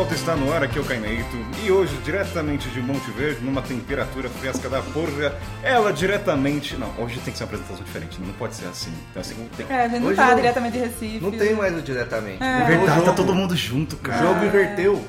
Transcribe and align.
volta 0.00 0.14
está 0.14 0.34
no 0.34 0.50
ar, 0.50 0.62
aqui 0.62 0.78
é 0.78 0.80
o 0.80 0.84
Caineito. 0.84 1.36
E 1.62 1.70
hoje, 1.70 1.94
diretamente 2.02 2.70
de 2.70 2.80
Monte 2.80 3.10
Verde, 3.10 3.44
numa 3.44 3.60
temperatura 3.60 4.30
fresca 4.30 4.66
da 4.66 4.80
porra, 4.80 5.34
ela 5.62 5.92
diretamente. 5.92 6.74
Não, 6.74 6.88
hoje 6.98 7.20
tem 7.20 7.30
que 7.30 7.36
ser 7.36 7.44
uma 7.44 7.48
apresentação 7.48 7.84
diferente, 7.84 8.18
não 8.18 8.32
pode 8.32 8.54
ser 8.54 8.64
assim. 8.66 8.90
Então, 9.10 9.20
assim, 9.20 9.34
tem... 9.58 9.66
É, 9.68 9.82
a 9.84 9.88
gente 9.88 10.00
não 10.00 10.06
Hoje 10.08 10.16
tá 10.16 10.28
não- 10.28 10.36
diretamente 10.36 10.78
de 10.78 10.84
Recife. 10.84 11.20
Não 11.20 11.30
tem 11.30 11.54
mais 11.54 11.76
o 11.76 11.82
diretamente. 11.82 12.42
É. 12.42 12.58
Na 12.60 12.64
verdade, 12.64 13.00
O 13.00 13.04
tá 13.04 13.12
todo 13.12 13.34
mundo 13.34 13.54
junto, 13.54 13.96
O 13.96 13.98
cara. 13.98 14.26
jogo 14.26 14.42
inverteu. 14.46 15.04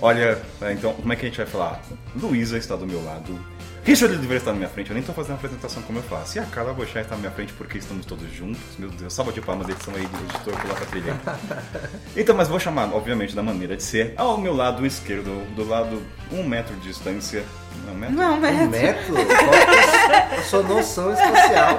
Olha, 0.00 0.36
é, 0.60 0.72
então, 0.72 0.92
como 0.94 1.12
é 1.12 1.14
que 1.14 1.24
a 1.24 1.28
gente 1.28 1.36
vai 1.36 1.46
falar? 1.46 1.80
Luísa 2.20 2.58
está 2.58 2.74
do 2.74 2.84
meu 2.84 3.04
lado. 3.04 3.38
Richard 3.84 4.14
Oliveira 4.14 4.36
está 4.38 4.52
na 4.52 4.58
minha 4.58 4.68
frente, 4.68 4.90
eu 4.90 4.94
nem 4.94 5.02
tô 5.02 5.12
fazendo 5.12 5.32
a 5.32 5.34
apresentação 5.34 5.82
como 5.82 5.98
eu 5.98 6.02
faço. 6.04 6.38
E 6.38 6.40
a 6.40 6.44
Carla 6.44 6.72
Bochá 6.72 7.00
está 7.00 7.16
na 7.16 7.20
minha 7.22 7.32
frente 7.32 7.52
porque 7.54 7.78
estamos 7.78 8.06
todos 8.06 8.32
juntos. 8.32 8.60
Meu 8.78 8.88
Deus, 8.88 9.12
salva 9.12 9.32
de 9.32 9.40
palmas, 9.40 9.68
edição 9.68 9.92
aí 9.96 10.06
do 10.06 10.18
editor 10.18 10.60
coloca 10.60 10.82
a 10.82 10.86
trilha. 10.86 11.20
Então, 12.14 12.36
mas 12.36 12.46
vou 12.46 12.60
chamar, 12.60 12.92
obviamente, 12.94 13.34
da 13.34 13.42
maneira 13.42 13.76
de 13.76 13.82
ser. 13.82 14.14
Ao 14.16 14.38
meu 14.38 14.54
lado 14.54 14.86
esquerdo, 14.86 15.44
do 15.56 15.66
lado 15.66 16.00
um 16.30 16.46
metro 16.46 16.74
de 16.76 16.88
distância. 16.88 17.44
Não, 17.86 17.92
um 17.92 17.96
metro? 17.96 18.16
Não, 18.16 18.34
Um 18.34 18.68
metro? 18.70 19.14
Qual 19.14 19.26
que 19.26 20.34
é 20.34 20.38
a 20.38 20.42
sua 20.42 20.62
noção 20.62 21.12
espacial? 21.12 21.78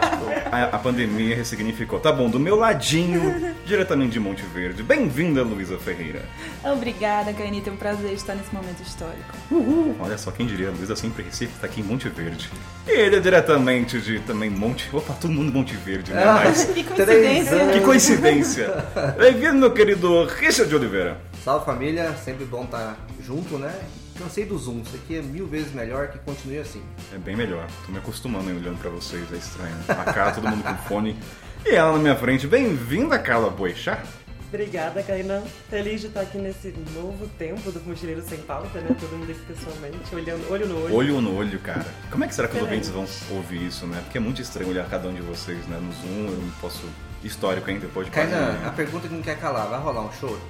A, 0.52 0.76
a 0.76 0.80
pandemia 0.80 1.36
ressignificou. 1.36 2.00
Tá 2.00 2.12
bom, 2.12 2.30
do 2.30 2.40
meu 2.40 2.56
ladinho, 2.56 3.56
diretamente 3.66 4.12
de 4.12 4.20
Monte 4.20 4.44
Verde. 4.54 4.84
Bem-vinda, 4.84 5.42
Luísa 5.44 5.78
Ferreira. 5.78 6.22
Obrigada, 6.64 7.34
Cainita. 7.34 7.70
É 7.70 7.74
um 7.74 7.78
prazer 7.78 8.12
estar 8.14 8.36
nesse 8.36 8.54
momento 8.54 8.82
histórico. 8.82 9.34
Uhul. 9.50 9.96
Olha 10.00 10.18
só, 10.18 10.32
quem 10.32 10.46
diria, 10.46 10.70
Luísa 10.72 10.96
sempre 10.96 11.24
Recife, 11.24 11.54
tá 11.60 11.68
aqui 11.68 11.82
em 11.82 11.84
Monte 11.84 12.10
Verde. 12.10 12.50
E 12.88 12.92
ele 12.92 13.16
é 13.16 13.20
diretamente 13.20 14.00
de 14.00 14.20
também 14.20 14.50
Monte. 14.50 14.90
Opa, 14.94 15.14
todo 15.14 15.32
mundo 15.32 15.52
Monte 15.52 15.76
Verde, 15.76 16.14
né? 16.14 16.24
Ah, 16.24 16.42
Mas. 16.46 16.64
Que 16.74 16.84
coincidência. 16.84 17.68
Que 17.74 17.80
coincidência! 17.82 18.86
Bem-vindo, 19.18 19.56
meu 19.56 19.72
querido 19.72 20.26
Richard 20.26 20.74
Oliveira. 20.74 21.18
Salve 21.44 21.66
família, 21.66 22.14
sempre 22.24 22.46
bom 22.46 22.64
estar 22.64 22.98
junto, 23.22 23.58
né? 23.58 23.74
Cansei 24.18 24.46
do 24.46 24.58
Zoom, 24.58 24.82
isso 24.82 24.96
aqui 24.96 25.18
é 25.18 25.22
mil 25.22 25.48
vezes 25.48 25.74
melhor 25.74 26.10
que 26.10 26.20
continue 26.20 26.60
assim. 26.60 26.84
É 27.14 27.18
bem 27.18 27.36
melhor, 27.36 27.68
tô 27.86 27.92
me 27.92 27.98
acostumando 27.98 28.50
aí 28.50 28.56
olhando 28.56 28.80
pra 28.80 28.90
vocês, 28.90 29.32
é 29.34 29.38
estranho. 29.38 29.76
A 29.90 30.14
cara, 30.14 30.32
todo 30.32 30.48
mundo 30.48 30.64
com 30.64 30.76
fone. 30.88 31.18
E 31.66 31.74
ela 31.74 31.94
na 31.94 32.00
minha 32.00 32.16
frente, 32.16 32.46
bem-vinda, 32.46 33.18
Carla 33.18 33.50
Boixá. 33.50 34.04
Obrigada, 34.50 35.02
Kainan. 35.02 35.42
Feliz 35.68 36.02
de 36.02 36.08
estar 36.08 36.22
aqui 36.22 36.38
nesse 36.38 36.76
novo 36.94 37.28
tempo 37.40 37.72
do 37.72 37.82
Mochileiro 37.82 38.22
Sem 38.22 38.38
Pauta, 38.40 38.80
né? 38.82 38.96
Todo 39.00 39.18
mundo 39.18 39.32
aqui 39.32 39.42
pessoalmente, 39.48 40.14
olhando, 40.14 40.52
olho 40.52 40.68
no 40.68 40.84
olho. 40.84 40.96
Olho 40.96 41.22
no 41.22 41.36
olho, 41.36 41.60
cara. 41.60 41.86
Como 42.12 42.24
é 42.24 42.28
que 42.28 42.36
será 42.36 42.48
que 42.48 42.56
os 42.58 42.62
ouvintes 42.62 42.90
vão 42.90 43.08
ouvir 43.32 43.66
isso, 43.66 43.88
né? 43.88 44.00
Porque 44.04 44.20
é 44.20 44.22
muito 44.22 44.44
estranho 44.44 44.70
olhar 44.70 44.88
cada 44.88 45.08
um 45.08 45.14
de 45.14 45.22
vocês, 45.22 45.66
né? 45.66 45.80
No 45.82 45.92
Zoom, 45.92 46.28
eu 46.32 46.38
não 46.38 46.52
posso. 46.62 46.84
Histórico 47.24 47.68
ainda, 47.68 47.88
depois 47.88 48.06
de 48.06 48.12
quase 48.12 48.28
um 48.28 48.32
Kainan, 48.32 48.68
a 48.68 48.72
pergunta 48.72 49.08
que 49.08 49.14
não 49.14 49.22
quer 49.24 49.40
calar, 49.40 49.68
vai 49.70 49.80
rolar 49.80 50.02
um 50.02 50.12
choro 50.12 50.42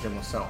de 0.00 0.06
emoção? 0.06 0.46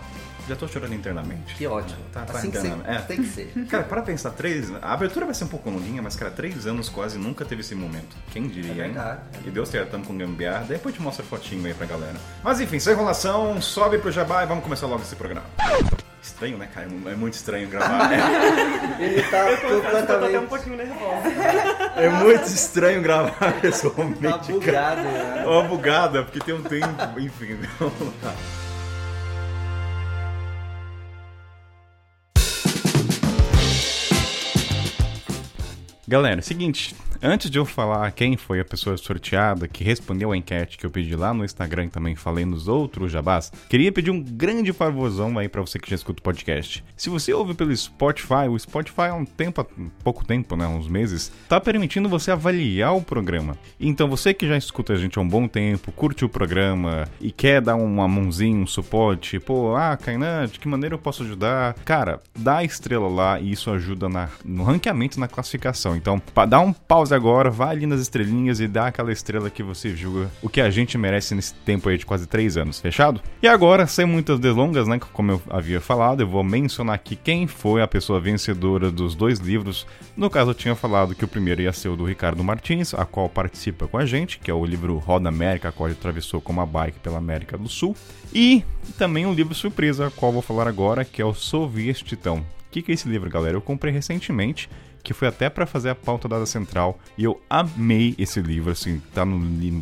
Já 0.48 0.56
tô 0.56 0.66
chorando 0.69 0.94
internamente. 0.94 1.55
Que 1.55 1.66
ótimo. 1.66 1.98
Tá, 2.12 2.22
tá 2.22 2.38
assim 2.38 2.50
que 2.50 2.58
internando. 2.58 2.84
ser, 2.84 2.91
É. 2.91 2.98
tem 2.98 3.16
que 3.22 3.28
ser. 3.28 3.52
Cara, 3.70 3.84
para 3.84 4.02
pensar, 4.02 4.30
três. 4.30 4.72
A 4.83 4.92
abertura 4.92 5.24
vai 5.27 5.34
ser 5.34 5.44
um 5.44 5.48
pouco 5.48 5.70
longuinha, 5.70 6.02
mas, 6.02 6.16
cara, 6.16 6.30
três 6.30 6.66
anos 6.66 6.88
quase 6.88 7.19
nunca 7.19 7.44
teve 7.44 7.60
esse 7.60 7.74
momento. 7.74 8.16
Quem 8.33 8.48
diria, 8.48 8.84
É 8.84 8.86
verdade. 8.88 9.20
hein? 9.34 9.41
E 9.46 9.50
Deus 9.50 9.68
tenha 9.68 9.86
tamo 9.86 10.05
com 10.05 10.16
gambiarra. 10.16 10.64
Depois 10.64 10.94
te 10.94 11.00
mostra 11.02 11.24
fotinho 11.24 11.66
aí 11.66 11.74
pra 11.74 11.86
galera. 11.86 12.16
Mas 12.42 12.61
enfim, 12.61 12.78
sem 12.78 12.92
enrolação, 12.92 13.61
sobe 13.61 13.98
pro 13.98 14.11
jabá 14.11 14.42
e 14.42 14.46
vamos 14.46 14.62
começar 14.64 14.86
logo 14.86 15.02
esse 15.02 15.16
programa. 15.16 15.46
Estranho, 16.22 16.58
né, 16.58 16.68
cara? 16.74 16.86
É 17.06 17.14
muito 17.14 17.33
estranho 17.34 17.66
gravar. 17.68 18.08
né? 18.11 18.18
Ele 19.00 19.22
tá 19.22 19.50
Eu 19.50 19.56
que 19.56 19.64
eu 19.66 19.80
tô 19.80 19.86
até 19.88 19.98
um 19.98 20.00
completamente 20.02 20.46
pouquinho 20.48 20.77
nervosa. 20.77 21.28
É 21.96 22.08
muito 22.11 22.44
estranho 22.46 23.00
gravar 23.02 23.52
pessoalmente. 23.61 24.20
tá 24.20 24.38
cara. 24.38 24.52
bugado, 24.52 25.02
né? 25.02 25.44
Ó, 25.46 25.62
bugada, 25.62 26.22
porque 26.22 26.38
tem 26.40 26.55
um 26.55 26.62
tempo. 26.62 27.18
Enfim, 27.18 27.58
vamos 27.80 28.12
lá. 28.22 28.34
Galera, 36.10 36.42
seguinte, 36.42 36.92
antes 37.22 37.48
de 37.48 37.56
eu 37.56 37.64
falar 37.64 38.10
quem 38.10 38.36
foi 38.36 38.58
a 38.58 38.64
pessoa 38.64 38.96
sorteada 38.96 39.68
que 39.68 39.84
respondeu 39.84 40.32
a 40.32 40.36
enquete 40.36 40.76
que 40.76 40.84
eu 40.84 40.90
pedi 40.90 41.14
lá 41.14 41.32
no 41.32 41.44
Instagram 41.44 41.84
e 41.84 41.88
também 41.88 42.16
falei 42.16 42.44
nos 42.44 42.66
outros 42.66 43.12
jabás, 43.12 43.52
queria 43.68 43.92
pedir 43.92 44.10
um 44.10 44.20
grande 44.20 44.72
favorzão 44.72 45.38
aí 45.38 45.48
pra 45.48 45.60
você 45.60 45.78
que 45.78 45.88
já 45.88 45.94
escuta 45.94 46.18
o 46.18 46.24
podcast. 46.24 46.82
Se 46.96 47.08
você 47.08 47.32
ouve 47.32 47.54
pelo 47.54 47.76
Spotify, 47.76 48.48
o 48.50 48.58
Spotify 48.58 49.02
há 49.02 49.14
um 49.14 49.24
tempo, 49.24 49.60
há 49.60 49.66
pouco 50.02 50.24
tempo, 50.24 50.56
né, 50.56 50.66
uns 50.66 50.88
meses, 50.88 51.30
tá 51.48 51.60
permitindo 51.60 52.08
você 52.08 52.32
avaliar 52.32 52.96
o 52.96 53.02
programa. 53.02 53.56
Então 53.78 54.08
você 54.08 54.34
que 54.34 54.48
já 54.48 54.56
escuta 54.56 54.94
a 54.94 54.96
gente 54.96 55.16
há 55.16 55.22
um 55.22 55.28
bom 55.28 55.46
tempo, 55.46 55.92
curte 55.92 56.24
o 56.24 56.28
programa 56.28 57.06
e 57.20 57.30
quer 57.30 57.60
dar 57.60 57.77
uma 57.77 58.08
mãozinha, 58.08 58.60
um 58.60 58.66
suporte, 58.66 59.38
pô, 59.38 59.77
ah, 59.77 59.96
Kainan, 59.96 60.48
de 60.48 60.58
que 60.58 60.66
maneira 60.66 60.96
eu 60.96 60.98
posso 60.98 61.22
ajudar? 61.22 61.74
Cara, 61.84 62.20
dá 62.36 62.56
a 62.56 62.64
estrela 62.64 63.08
lá 63.08 63.38
e 63.38 63.52
isso 63.52 63.70
ajuda 63.70 64.08
na, 64.08 64.28
no 64.44 64.64
ranqueamento, 64.64 65.20
na 65.20 65.28
classificação. 65.28 65.99
Então, 66.00 66.20
dá 66.48 66.58
um 66.61 66.72
pause 66.72 67.14
agora, 67.14 67.50
vai 67.50 67.72
ali 67.72 67.84
nas 67.84 68.00
estrelinhas 68.00 68.58
e 68.58 68.66
dá 68.66 68.86
aquela 68.86 69.12
estrela 69.12 69.50
que 69.50 69.62
você 69.62 69.94
julga 69.94 70.30
o 70.40 70.48
que 70.48 70.62
a 70.62 70.70
gente 70.70 70.96
merece 70.96 71.34
nesse 71.34 71.52
tempo 71.52 71.90
aí 71.90 71.98
de 71.98 72.06
quase 72.06 72.27
três 72.27 72.56
anos, 72.56 72.80
fechado? 72.80 73.20
E 73.42 73.46
agora, 73.46 73.86
sem 73.86 74.06
muitas 74.06 74.40
delongas, 74.40 74.89
né, 74.89 74.98
como 75.12 75.33
eu 75.33 75.42
havia 75.50 75.78
falado, 75.78 76.22
eu 76.22 76.27
vou 76.27 76.42
mencionar 76.42 76.94
aqui 76.94 77.14
quem 77.14 77.46
foi 77.46 77.83
a 77.83 77.86
pessoa 77.86 78.18
vencedora 78.18 78.90
dos 78.90 79.14
dois 79.14 79.40
livros. 79.40 79.86
No 80.16 80.30
caso, 80.30 80.52
eu 80.52 80.55
tinha 80.55 80.74
falado 80.74 81.14
que 81.14 81.24
o 81.24 81.28
primeiro 81.28 81.60
ia 81.60 81.72
ser 81.72 81.90
o 81.90 81.96
do 81.96 82.06
Ricardo 82.06 82.42
Martins, 82.42 82.94
a 82.94 83.05
qual 83.05 83.28
participa 83.28 83.86
com 83.86 83.98
a 83.98 84.06
gente, 84.06 84.39
que 84.39 84.50
é 84.50 84.55
o 84.55 84.64
livro 84.64 84.96
Roda 84.96 85.28
América, 85.28 85.68
a 85.68 85.72
qual 85.72 85.90
ele 85.90 85.98
atravessou 85.98 86.40
com 86.40 86.50
uma 86.50 86.64
bike 86.64 87.00
pela 87.00 87.18
América 87.18 87.58
do 87.58 87.68
Sul. 87.68 87.94
E 88.33 88.64
também 88.96 89.27
um 89.27 89.34
livro 89.34 89.55
surpresa, 89.55 90.06
a 90.06 90.10
qual 90.10 90.33
vou 90.33 90.40
falar 90.40 90.66
agora, 90.66 91.05
que 91.05 91.20
é 91.20 91.24
o 91.27 91.34
Soviet 91.34 92.02
Titão. 92.02 92.39
O 92.39 92.44
que, 92.70 92.83
que 92.83 92.92
é 92.92 92.94
esse 92.94 93.08
livro, 93.08 93.28
galera? 93.28 93.56
Eu 93.56 93.60
comprei 93.60 93.92
recentemente, 93.92 94.70
que 95.02 95.14
foi 95.14 95.28
até 95.28 95.48
pra 95.48 95.66
fazer 95.66 95.90
a 95.90 95.94
pauta 95.94 96.28
da 96.28 96.44
central, 96.46 96.98
e 97.16 97.24
eu 97.24 97.40
amei 97.48 98.14
esse 98.18 98.40
livro, 98.40 98.70
assim, 98.70 99.00
tá 99.14 99.24
no, 99.24 99.38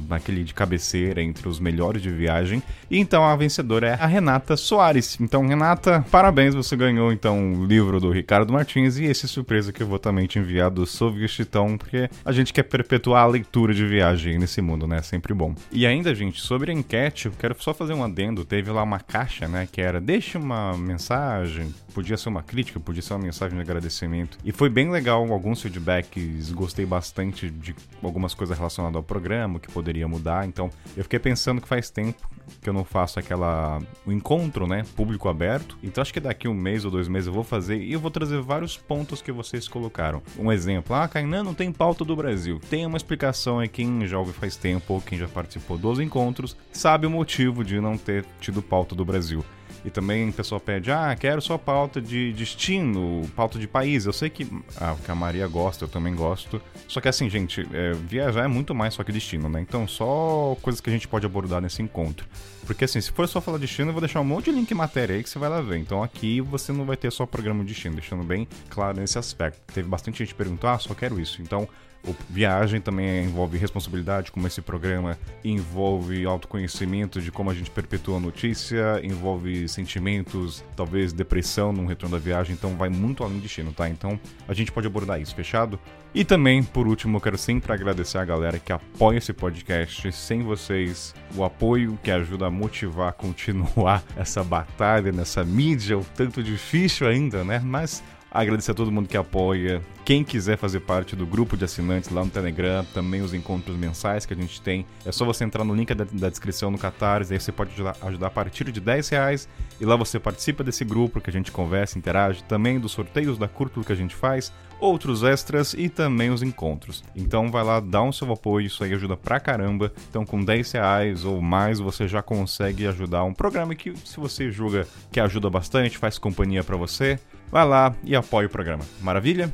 naquele 0.08 0.44
de 0.44 0.54
cabeceira 0.54 1.22
entre 1.22 1.48
os 1.48 1.60
melhores 1.60 2.02
de 2.02 2.10
viagem. 2.10 2.62
E 2.90 2.98
então 2.98 3.24
a 3.24 3.36
vencedora 3.36 3.88
é 3.88 3.94
a 3.94 4.06
Renata 4.06 4.56
Soares. 4.56 5.18
Então, 5.20 5.46
Renata, 5.46 6.04
parabéns, 6.10 6.54
você 6.54 6.76
ganhou 6.76 7.12
então 7.12 7.54
o 7.54 7.64
livro 7.64 8.00
do 8.00 8.10
Ricardo 8.10 8.52
Martins 8.52 8.98
e 8.98 9.04
esse 9.04 9.28
surpresa 9.28 9.72
que 9.72 9.82
eu 9.82 9.86
vou 9.86 9.98
também 9.98 10.26
te 10.26 10.38
enviar 10.38 10.70
do 10.70 10.86
Soviet 10.86 11.34
Titão, 11.34 11.76
porque 11.76 12.08
a 12.24 12.32
gente 12.32 12.52
quer 12.52 12.64
perpetuar 12.64 13.24
a 13.24 13.26
leitura 13.26 13.72
de 13.74 13.86
viagem 13.86 14.38
nesse 14.38 14.60
mundo, 14.60 14.86
né? 14.86 15.02
Sempre 15.02 15.34
bom. 15.34 15.54
E 15.72 15.86
ainda, 15.86 16.14
gente, 16.14 16.40
sobre 16.40 16.70
a 16.70 16.74
enquete, 16.74 17.26
eu 17.26 17.32
quero 17.38 17.56
só 17.58 17.72
fazer 17.72 17.94
um 17.94 18.04
adendo. 18.04 18.44
Teve 18.44 18.70
lá 18.70 18.82
uma 18.82 19.00
caixa, 19.00 19.46
né? 19.46 19.68
Que 19.70 19.80
era 19.80 20.00
deixe 20.00 20.38
uma 20.38 20.76
mensagem, 20.76 21.74
podia 21.94 22.16
ser 22.16 22.28
uma 22.28 22.42
crítica, 22.42 22.80
podia 22.80 23.02
ser 23.02 23.14
uma 23.14 23.24
mensagem 23.24 23.56
de 23.56 23.62
agradecimento. 23.62 24.38
E 24.44 24.52
foi 24.52 24.68
bem 24.68 24.90
legal, 24.90 25.07
alguns 25.08 25.62
feedbacks, 25.62 26.50
gostei 26.52 26.86
bastante 26.86 27.50
de 27.50 27.74
algumas 28.02 28.34
coisas 28.34 28.56
relacionadas 28.56 28.96
ao 28.96 29.02
programa, 29.02 29.58
que 29.58 29.70
poderia 29.70 30.06
mudar. 30.06 30.46
Então, 30.46 30.70
eu 30.96 31.02
fiquei 31.02 31.19
pensando 31.19 31.60
que 31.60 31.69
faz 31.69 31.91
tempo 31.91 32.28
que 32.60 32.69
eu 32.69 32.72
não 32.72 32.84
faço 32.84 33.19
aquela 33.19 33.80
o 34.06 34.12
encontro, 34.12 34.66
né, 34.66 34.84
público 34.96 35.28
aberto. 35.28 35.76
Então 35.82 36.02
acho 36.02 36.12
que 36.12 36.20
daqui 36.20 36.48
um 36.48 36.54
mês 36.54 36.84
ou 36.84 36.91
dois 36.91 37.08
meses 37.08 37.26
eu 37.26 37.32
vou 37.32 37.44
fazer 37.44 37.76
e 37.76 37.92
eu 37.92 38.00
vou 38.00 38.10
trazer 38.10 38.41
vários 38.41 38.76
pontos 38.76 39.20
que 39.20 39.30
vocês 39.30 39.69
colocaram. 39.69 40.22
Um 40.38 40.50
exemplo, 40.50 40.94
ah, 40.94 41.06
Kainan 41.08 41.44
não 41.44 41.54
tem 41.54 41.72
pauta 41.72 42.04
do 42.04 42.16
Brasil. 42.16 42.60
Tem 42.70 42.86
uma 42.86 42.96
explicação 42.96 43.58
aí 43.58 43.69
quem 43.69 44.06
já 44.06 44.19
ouve 44.19 44.32
faz 44.32 44.56
tempo 44.56 44.94
ou 44.94 45.00
quem 45.00 45.19
já 45.19 45.28
participou 45.28 45.76
dos 45.76 46.00
encontros 46.00 46.56
sabe 46.72 47.06
o 47.06 47.10
motivo 47.10 47.64
de 47.64 47.80
não 47.80 47.96
ter 47.96 48.25
tido 48.40 48.62
pauta 48.62 48.94
do 48.94 49.04
Brasil. 49.04 49.44
E 49.84 49.90
também 49.90 50.28
o 50.28 50.32
pessoal 50.32 50.60
pede, 50.60 50.90
ah, 50.90 51.14
quero 51.18 51.40
só 51.40 51.56
pauta 51.56 52.00
de 52.00 52.32
destino, 52.32 53.28
pauta 53.36 53.58
de 53.58 53.68
país. 53.68 54.06
Eu 54.06 54.12
sei 54.12 54.28
que, 54.28 54.46
ah, 54.80 54.96
que 55.04 55.10
a 55.10 55.14
Maria 55.14 55.46
gosta, 55.46 55.84
eu 55.84 55.88
também 55.88 56.14
gosto. 56.14 56.60
Só 56.86 57.00
que 57.00 57.08
assim, 57.08 57.30
gente, 57.30 57.66
é, 57.72 57.92
viajar 57.92 58.44
é 58.44 58.48
muito 58.48 58.75
mais 58.75 58.94
só 58.94 59.04
que 59.04 59.12
destino, 59.12 59.48
né? 59.48 59.60
Então 59.60 59.86
só 59.86 60.56
coisas 60.60 60.80
que 60.80 60.90
a 60.90 60.92
gente 60.92 61.06
pode 61.06 61.26
abordar 61.26 61.60
nesse 61.60 61.80
encontro. 61.82 62.26
Porque 62.66 62.84
assim, 62.84 63.00
se 63.00 63.10
for 63.12 63.26
só 63.28 63.40
falar 63.40 63.58
destino, 63.58 63.90
eu 63.90 63.92
vou 63.92 64.00
deixar 64.00 64.20
um 64.20 64.25
monte 64.25 64.46
de 64.46 64.52
link 64.52 64.70
em 64.70 64.75
matéria 64.75 65.16
aí 65.16 65.22
que 65.22 65.30
você 65.30 65.38
vai 65.38 65.48
lá 65.48 65.60
ver. 65.60 65.78
Então 65.78 66.02
aqui 66.02 66.40
você 66.40 66.72
não 66.72 66.84
vai 66.84 66.96
ter 66.96 67.10
só 67.12 67.24
programa 67.24 67.62
de 67.64 67.72
destino, 67.72 67.94
deixando 67.94 68.24
bem 68.24 68.46
claro 68.69 69.00
nesse 69.00 69.19
aspecto. 69.19 69.60
Teve 69.72 69.88
bastante 69.88 70.19
gente 70.19 70.28
que 70.28 70.34
perguntou, 70.34 70.69
ah, 70.69 70.78
só 70.78 70.94
quero 70.94 71.20
isso. 71.20 71.40
Então 71.40 71.69
o 72.06 72.14
viagem 72.30 72.80
também 72.80 73.24
envolve 73.24 73.58
responsabilidade, 73.58 74.30
como 74.30 74.46
esse 74.46 74.62
programa 74.62 75.18
envolve 75.44 76.24
autoconhecimento 76.24 77.20
de 77.20 77.30
como 77.30 77.50
a 77.50 77.54
gente 77.54 77.70
perpetua 77.70 78.16
a 78.16 78.20
notícia, 78.20 79.00
envolve 79.02 79.68
sentimentos, 79.68 80.64
talvez 80.76 81.12
depressão 81.12 81.72
num 81.72 81.86
retorno 81.86 82.16
da 82.16 82.22
viagem, 82.22 82.54
então 82.54 82.76
vai 82.76 82.88
muito 82.88 83.22
além 83.22 83.36
de 83.36 83.42
destino, 83.42 83.72
tá? 83.72 83.88
Então 83.88 84.18
a 84.46 84.54
gente 84.54 84.72
pode 84.72 84.86
abordar 84.86 85.20
isso, 85.20 85.34
fechado? 85.34 85.78
E 86.14 86.24
também, 86.24 86.62
por 86.62 86.88
último, 86.88 87.18
eu 87.18 87.20
quero 87.20 87.36
sempre 87.36 87.72
agradecer 87.72 88.18
a 88.18 88.24
galera 88.24 88.58
que 88.58 88.72
apoia 88.72 89.18
esse 89.18 89.32
podcast. 89.32 90.10
Sem 90.12 90.42
vocês, 90.42 91.14
o 91.36 91.44
apoio 91.44 91.98
que 92.02 92.10
ajuda 92.10 92.46
a 92.46 92.50
motivar 92.50 93.08
a 93.08 93.12
continuar 93.12 94.02
essa 94.16 94.42
batalha 94.42 95.12
nessa 95.12 95.44
mídia, 95.44 95.98
o 95.98 96.04
tanto 96.16 96.42
difícil 96.42 97.06
ainda, 97.06 97.44
né? 97.44 97.60
Mas 97.62 98.02
Agradecer 98.30 98.72
a 98.72 98.75
todo 98.75 98.92
mundo 98.92 99.08
que 99.08 99.16
apoia. 99.16 99.82
Quem 100.04 100.22
quiser 100.22 100.58
fazer 100.58 100.80
parte 100.80 101.16
do 101.16 101.26
grupo 101.26 101.56
de 101.56 101.64
assinantes 101.64 102.10
lá 102.10 102.22
no 102.22 102.30
Telegram, 102.30 102.84
também 102.92 103.22
os 103.22 103.32
encontros 103.32 103.76
mensais 103.76 104.26
que 104.26 104.34
a 104.34 104.36
gente 104.36 104.60
tem. 104.60 104.84
É 105.04 105.10
só 105.10 105.25
você 105.25 105.44
entrar 105.44 105.64
no 105.64 105.75
link 105.75 105.92
da, 105.94 106.04
da 106.04 106.28
descrição 106.28 106.70
no 106.70 106.78
Catarse, 106.78 107.32
aí 107.32 107.40
você 107.40 107.50
pode 107.50 107.72
ajudar, 107.72 107.96
ajudar, 108.02 108.26
a 108.26 108.30
partir 108.30 108.70
de 108.70 108.80
10 108.80 109.08
reais. 109.08 109.48
E 109.80 109.84
lá 109.84 109.96
você 109.96 110.19
participa 110.19 110.62
desse 110.62 110.84
grupo 110.84 111.20
que 111.20 111.30
a 111.30 111.32
gente 111.32 111.50
conversa, 111.50 111.98
interage, 111.98 112.44
também 112.44 112.78
dos 112.78 112.92
sorteios 112.92 113.38
da 113.38 113.48
Curto 113.48 113.82
que 113.82 113.92
a 113.92 113.96
gente 113.96 114.14
faz, 114.14 114.52
outros 114.80 115.22
extras 115.22 115.75
e 115.75 115.88
também 115.88 116.30
os 116.30 116.42
encontros. 116.42 117.02
Então 117.14 117.50
vai 117.50 117.64
lá, 117.64 117.80
dá 117.80 118.02
um 118.02 118.12
seu 118.12 118.30
apoio, 118.32 118.66
isso 118.66 118.82
aí 118.84 118.92
ajuda 118.92 119.16
pra 119.16 119.40
caramba. 119.40 119.92
Então 120.08 120.25
com 120.25 120.42
10 120.42 120.72
reais 120.72 121.25
ou 121.25 121.40
mais 121.40 121.78
você 121.78 122.06
já 122.06 122.22
consegue 122.22 122.86
ajudar 122.86 123.25
um 123.25 123.34
programa 123.34 123.75
que 123.75 123.94
se 124.04 124.19
você 124.19 124.50
julga 124.50 124.86
que 125.10 125.20
ajuda 125.20 125.50
bastante, 125.50 125.98
faz 125.98 126.19
companhia 126.19 126.62
para 126.62 126.76
você, 126.76 127.19
vai 127.50 127.66
lá 127.66 127.94
e 128.04 128.14
apoia 128.14 128.46
o 128.46 128.50
programa. 128.50 128.84
Maravilha? 129.00 129.52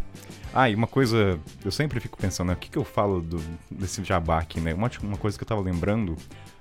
Ah, 0.52 0.70
e 0.70 0.74
uma 0.74 0.86
coisa, 0.86 1.38
eu 1.64 1.72
sempre 1.72 1.98
fico 1.98 2.16
pensando, 2.16 2.48
né, 2.48 2.54
o 2.54 2.56
que, 2.56 2.70
que 2.70 2.78
eu 2.78 2.84
falo 2.84 3.20
do, 3.20 3.42
desse 3.68 4.04
jabá 4.04 4.38
aqui, 4.38 4.60
né? 4.60 4.72
Uma, 4.72 4.88
uma 5.02 5.16
coisa 5.16 5.36
que 5.36 5.42
eu 5.42 5.48
tava 5.48 5.60
lembrando, 5.60 6.14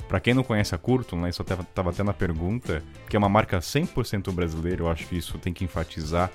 para 0.07 0.19
quem 0.19 0.33
não 0.33 0.43
conhece 0.43 0.73
a 0.73 0.79
Curto, 0.79 1.15
né, 1.15 1.29
isso 1.29 1.43
tava, 1.43 1.63
tava 1.63 1.93
tendo 1.93 2.09
a 2.09 2.13
pergunta, 2.13 2.83
que 3.07 3.15
é 3.15 3.19
uma 3.19 3.29
marca 3.29 3.59
100% 3.59 4.31
brasileira, 4.31 4.81
eu 4.81 4.89
acho 4.89 5.07
que 5.07 5.15
isso 5.15 5.37
tem 5.37 5.53
que 5.53 5.63
enfatizar 5.63 6.31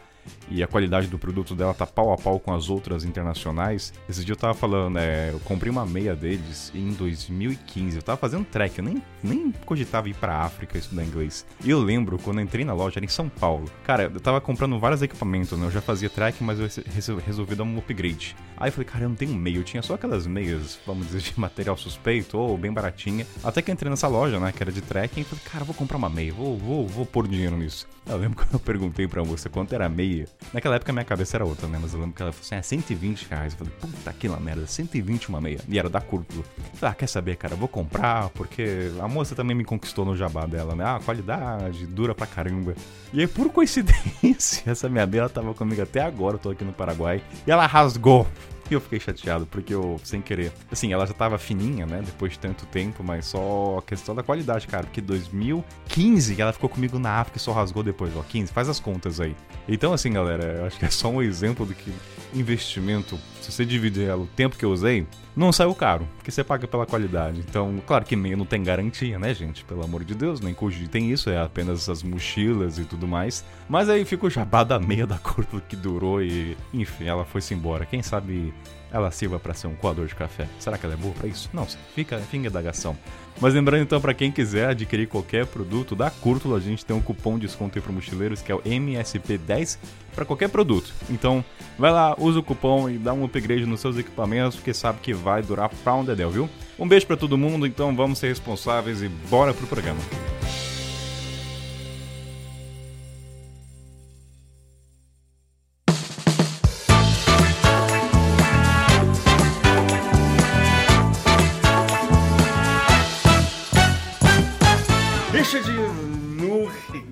e 0.50 0.62
a 0.62 0.66
qualidade 0.66 1.06
do 1.06 1.18
produto 1.18 1.54
dela 1.54 1.74
tá 1.74 1.86
pau 1.86 2.12
a 2.12 2.16
pau 2.16 2.38
com 2.38 2.52
as 2.52 2.68
outras 2.68 3.04
internacionais. 3.04 3.92
Esse 4.08 4.24
dia 4.24 4.32
eu 4.32 4.36
tava 4.36 4.54
falando, 4.54 4.94
né, 4.94 5.30
eu 5.32 5.40
comprei 5.40 5.70
uma 5.70 5.86
meia 5.86 6.14
deles 6.14 6.72
em 6.74 6.92
2015. 6.92 7.96
Eu 7.96 8.02
tava 8.02 8.18
fazendo 8.18 8.44
trek, 8.44 8.78
eu 8.78 8.84
nem, 8.84 9.02
nem 9.22 9.52
cogitava 9.64 10.08
ir 10.08 10.14
pra 10.14 10.38
África 10.38 10.78
estudar 10.78 11.04
inglês. 11.04 11.46
E 11.64 11.70
eu 11.70 11.80
lembro 11.80 12.18
quando 12.18 12.38
eu 12.38 12.44
entrei 12.44 12.64
na 12.64 12.72
loja, 12.72 12.98
era 12.98 13.04
em 13.04 13.08
São 13.08 13.28
Paulo. 13.28 13.70
Cara, 13.84 14.04
eu 14.04 14.20
tava 14.20 14.40
comprando 14.40 14.78
vários 14.78 15.02
equipamentos, 15.02 15.58
né? 15.58 15.66
Eu 15.66 15.70
já 15.70 15.80
fazia 15.80 16.10
trek, 16.10 16.42
mas 16.42 16.58
eu 16.58 17.16
resolvi 17.18 17.54
dar 17.54 17.64
um 17.64 17.78
upgrade. 17.78 18.36
Aí 18.56 18.68
eu 18.68 18.72
falei, 18.72 18.86
cara, 18.86 19.04
eu 19.04 19.08
não 19.08 19.16
tenho 19.16 19.34
meia, 19.34 19.56
eu 19.56 19.64
tinha 19.64 19.82
só 19.82 19.94
aquelas 19.94 20.26
meias, 20.26 20.78
vamos 20.86 21.06
dizer, 21.06 21.20
de 21.20 21.38
material 21.38 21.76
suspeito 21.76 22.38
ou 22.38 22.56
bem 22.58 22.72
baratinha. 22.72 23.26
Até 23.42 23.62
que 23.62 23.70
entrei 23.70 23.90
nessa 23.90 24.08
loja, 24.08 24.40
né, 24.40 24.52
que 24.52 24.62
era 24.62 24.72
de 24.72 24.80
trekking, 24.80 25.20
e 25.20 25.24
falei, 25.24 25.44
cara, 25.44 25.64
vou 25.64 25.74
comprar 25.74 25.96
uma 25.96 26.08
meia, 26.08 26.32
vou, 26.32 26.56
vou, 26.56 26.86
vou 26.86 27.06
pôr 27.06 27.28
dinheiro 27.28 27.56
nisso. 27.56 27.86
Eu 28.06 28.16
lembro 28.16 28.36
quando 28.42 28.54
eu 28.54 28.60
perguntei 28.60 29.06
pra 29.06 29.24
moça 29.24 29.48
quanto 29.48 29.74
era 29.74 29.86
a 29.86 29.88
meia. 29.88 30.17
Naquela 30.52 30.76
época 30.76 30.92
minha 30.92 31.04
cabeça 31.04 31.36
era 31.36 31.44
outra, 31.44 31.68
né? 31.68 31.78
Mas 31.80 31.92
eu 31.92 32.00
lembro 32.00 32.14
que 32.14 32.22
ela 32.22 32.32
falou 32.32 32.44
assim: 32.44 32.54
é 32.54 32.62
120 32.62 33.28
reais. 33.28 33.52
Eu 33.52 33.58
falei, 33.58 33.72
puta 33.80 34.12
que 34.12 34.28
lá 34.28 34.40
merda, 34.40 34.66
120 34.66 35.28
uma 35.28 35.40
meia. 35.40 35.60
E 35.68 35.78
era 35.78 35.88
da 35.88 36.00
Curto. 36.00 36.44
ah, 36.80 36.94
quer 36.94 37.06
saber, 37.06 37.36
cara? 37.36 37.54
Eu 37.54 37.58
vou 37.58 37.68
comprar, 37.68 38.28
porque 38.30 38.90
a 39.00 39.08
moça 39.08 39.34
também 39.34 39.56
me 39.56 39.64
conquistou 39.64 40.04
no 40.04 40.16
jabá 40.16 40.46
dela, 40.46 40.74
né? 40.74 40.84
Ah, 40.84 41.00
qualidade, 41.04 41.86
dura 41.86 42.14
pra 42.14 42.26
caramba. 42.26 42.74
E 43.12 43.20
aí, 43.20 43.26
por 43.26 43.50
coincidência, 43.50 44.62
essa 44.70 44.88
minha 44.88 45.06
meia 45.06 45.28
tava 45.28 45.54
comigo 45.54 45.82
até 45.82 46.00
agora, 46.00 46.36
eu 46.36 46.38
tô 46.38 46.50
aqui 46.50 46.64
no 46.64 46.72
Paraguai. 46.72 47.22
E 47.46 47.50
ela 47.50 47.66
rasgou 47.66 48.26
e 48.70 48.74
eu 48.74 48.80
fiquei 48.80 49.00
chateado, 49.00 49.46
porque 49.46 49.74
eu, 49.74 50.00
sem 50.04 50.20
querer. 50.20 50.52
Assim, 50.70 50.92
ela 50.92 51.06
já 51.06 51.14
tava 51.14 51.38
fininha, 51.38 51.86
né? 51.86 52.02
Depois 52.04 52.32
de 52.32 52.38
tanto 52.38 52.66
tempo, 52.66 53.02
mas 53.02 53.26
só 53.26 53.78
a 53.78 53.82
questão 53.82 54.14
da 54.14 54.22
qualidade, 54.22 54.66
cara. 54.66 54.84
Porque 54.84 55.00
2015 55.00 56.40
ela 56.40 56.52
ficou 56.52 56.68
comigo 56.68 56.98
na 56.98 57.20
África 57.20 57.38
e 57.38 57.40
só 57.40 57.52
rasgou 57.52 57.82
depois, 57.82 58.16
ó. 58.16 58.22
15, 58.22 58.52
faz 58.52 58.68
as 58.68 58.80
contas 58.80 59.20
aí. 59.20 59.34
Então, 59.68 59.92
assim, 59.92 60.12
galera, 60.12 60.58
eu 60.58 60.66
acho 60.66 60.78
que 60.78 60.84
é 60.84 60.90
só 60.90 61.08
um 61.08 61.22
exemplo 61.22 61.64
do 61.64 61.74
que 61.74 61.92
investimento, 62.34 63.18
se 63.40 63.50
você 63.50 63.64
dividir 63.64 64.10
o 64.10 64.26
tempo 64.26 64.56
que 64.56 64.64
eu 64.64 64.70
usei, 64.70 65.06
não 65.34 65.52
saiu 65.52 65.74
caro, 65.74 66.06
porque 66.16 66.30
você 66.30 66.42
paga 66.42 66.66
pela 66.66 66.84
qualidade. 66.84 67.40
Então, 67.40 67.80
claro 67.86 68.04
que 68.04 68.16
meia 68.16 68.36
não 68.36 68.44
tem 68.44 68.62
garantia, 68.62 69.18
né, 69.18 69.32
gente? 69.32 69.64
Pelo 69.64 69.84
amor 69.84 70.04
de 70.04 70.14
Deus, 70.14 70.40
nem 70.40 70.54
tem 70.90 71.10
isso, 71.10 71.30
é 71.30 71.40
apenas 71.40 71.88
as 71.88 72.02
mochilas 72.02 72.78
e 72.78 72.84
tudo 72.84 73.06
mais. 73.06 73.44
Mas 73.68 73.88
aí 73.88 74.04
fica 74.04 74.26
o 74.26 74.30
jabá 74.30 74.64
da 74.64 74.78
meia 74.78 75.06
da 75.06 75.16
cor 75.18 75.46
que 75.68 75.76
durou 75.76 76.20
e, 76.20 76.56
enfim, 76.74 77.04
ela 77.04 77.24
foi-se 77.24 77.54
embora. 77.54 77.86
Quem 77.86 78.02
sabe 78.02 78.52
ela 78.90 79.10
sirva 79.10 79.38
para 79.38 79.54
ser 79.54 79.66
um 79.66 79.74
coador 79.74 80.06
de 80.06 80.14
café. 80.14 80.48
Será 80.58 80.78
que 80.78 80.86
ela 80.86 80.94
é 80.94 80.96
boa 80.96 81.14
para 81.14 81.28
isso? 81.28 81.50
Não, 81.52 81.66
fica, 81.94 82.18
fica 82.18 82.46
indagação. 82.48 82.96
Mas 83.40 83.54
lembrando 83.54 83.82
então, 83.82 84.00
para 84.00 84.14
quem 84.14 84.32
quiser 84.32 84.70
adquirir 84.70 85.06
qualquer 85.06 85.46
produto 85.46 85.94
da 85.94 86.10
Curtula, 86.10 86.56
a 86.56 86.60
gente 86.60 86.84
tem 86.84 86.96
um 86.96 87.00
cupom 87.00 87.34
de 87.34 87.46
desconto 87.46 87.78
aí 87.78 87.82
para 87.82 87.92
mochileiros 87.92 88.42
que 88.42 88.50
é 88.50 88.54
o 88.54 88.60
MSP10 88.62 89.78
para 90.14 90.24
qualquer 90.24 90.48
produto. 90.48 90.92
Então, 91.08 91.44
vai 91.78 91.92
lá, 91.92 92.16
usa 92.18 92.40
o 92.40 92.42
cupom 92.42 92.88
e 92.90 92.98
dá 92.98 93.12
um 93.12 93.24
upgrade 93.24 93.64
nos 93.64 93.80
seus 93.80 93.96
equipamentos, 93.96 94.56
porque 94.56 94.74
sabe 94.74 94.98
que 95.00 95.12
vai 95.12 95.42
durar 95.42 95.68
pra 95.68 95.94
um 95.94 96.04
dedéu, 96.04 96.30
viu? 96.30 96.50
Um 96.78 96.88
beijo 96.88 97.06
para 97.06 97.16
todo 97.16 97.38
mundo, 97.38 97.66
então 97.66 97.94
vamos 97.94 98.18
ser 98.18 98.28
responsáveis 98.28 99.02
e 99.02 99.08
bora 99.08 99.54
pro 99.54 99.66
programa. 99.66 100.00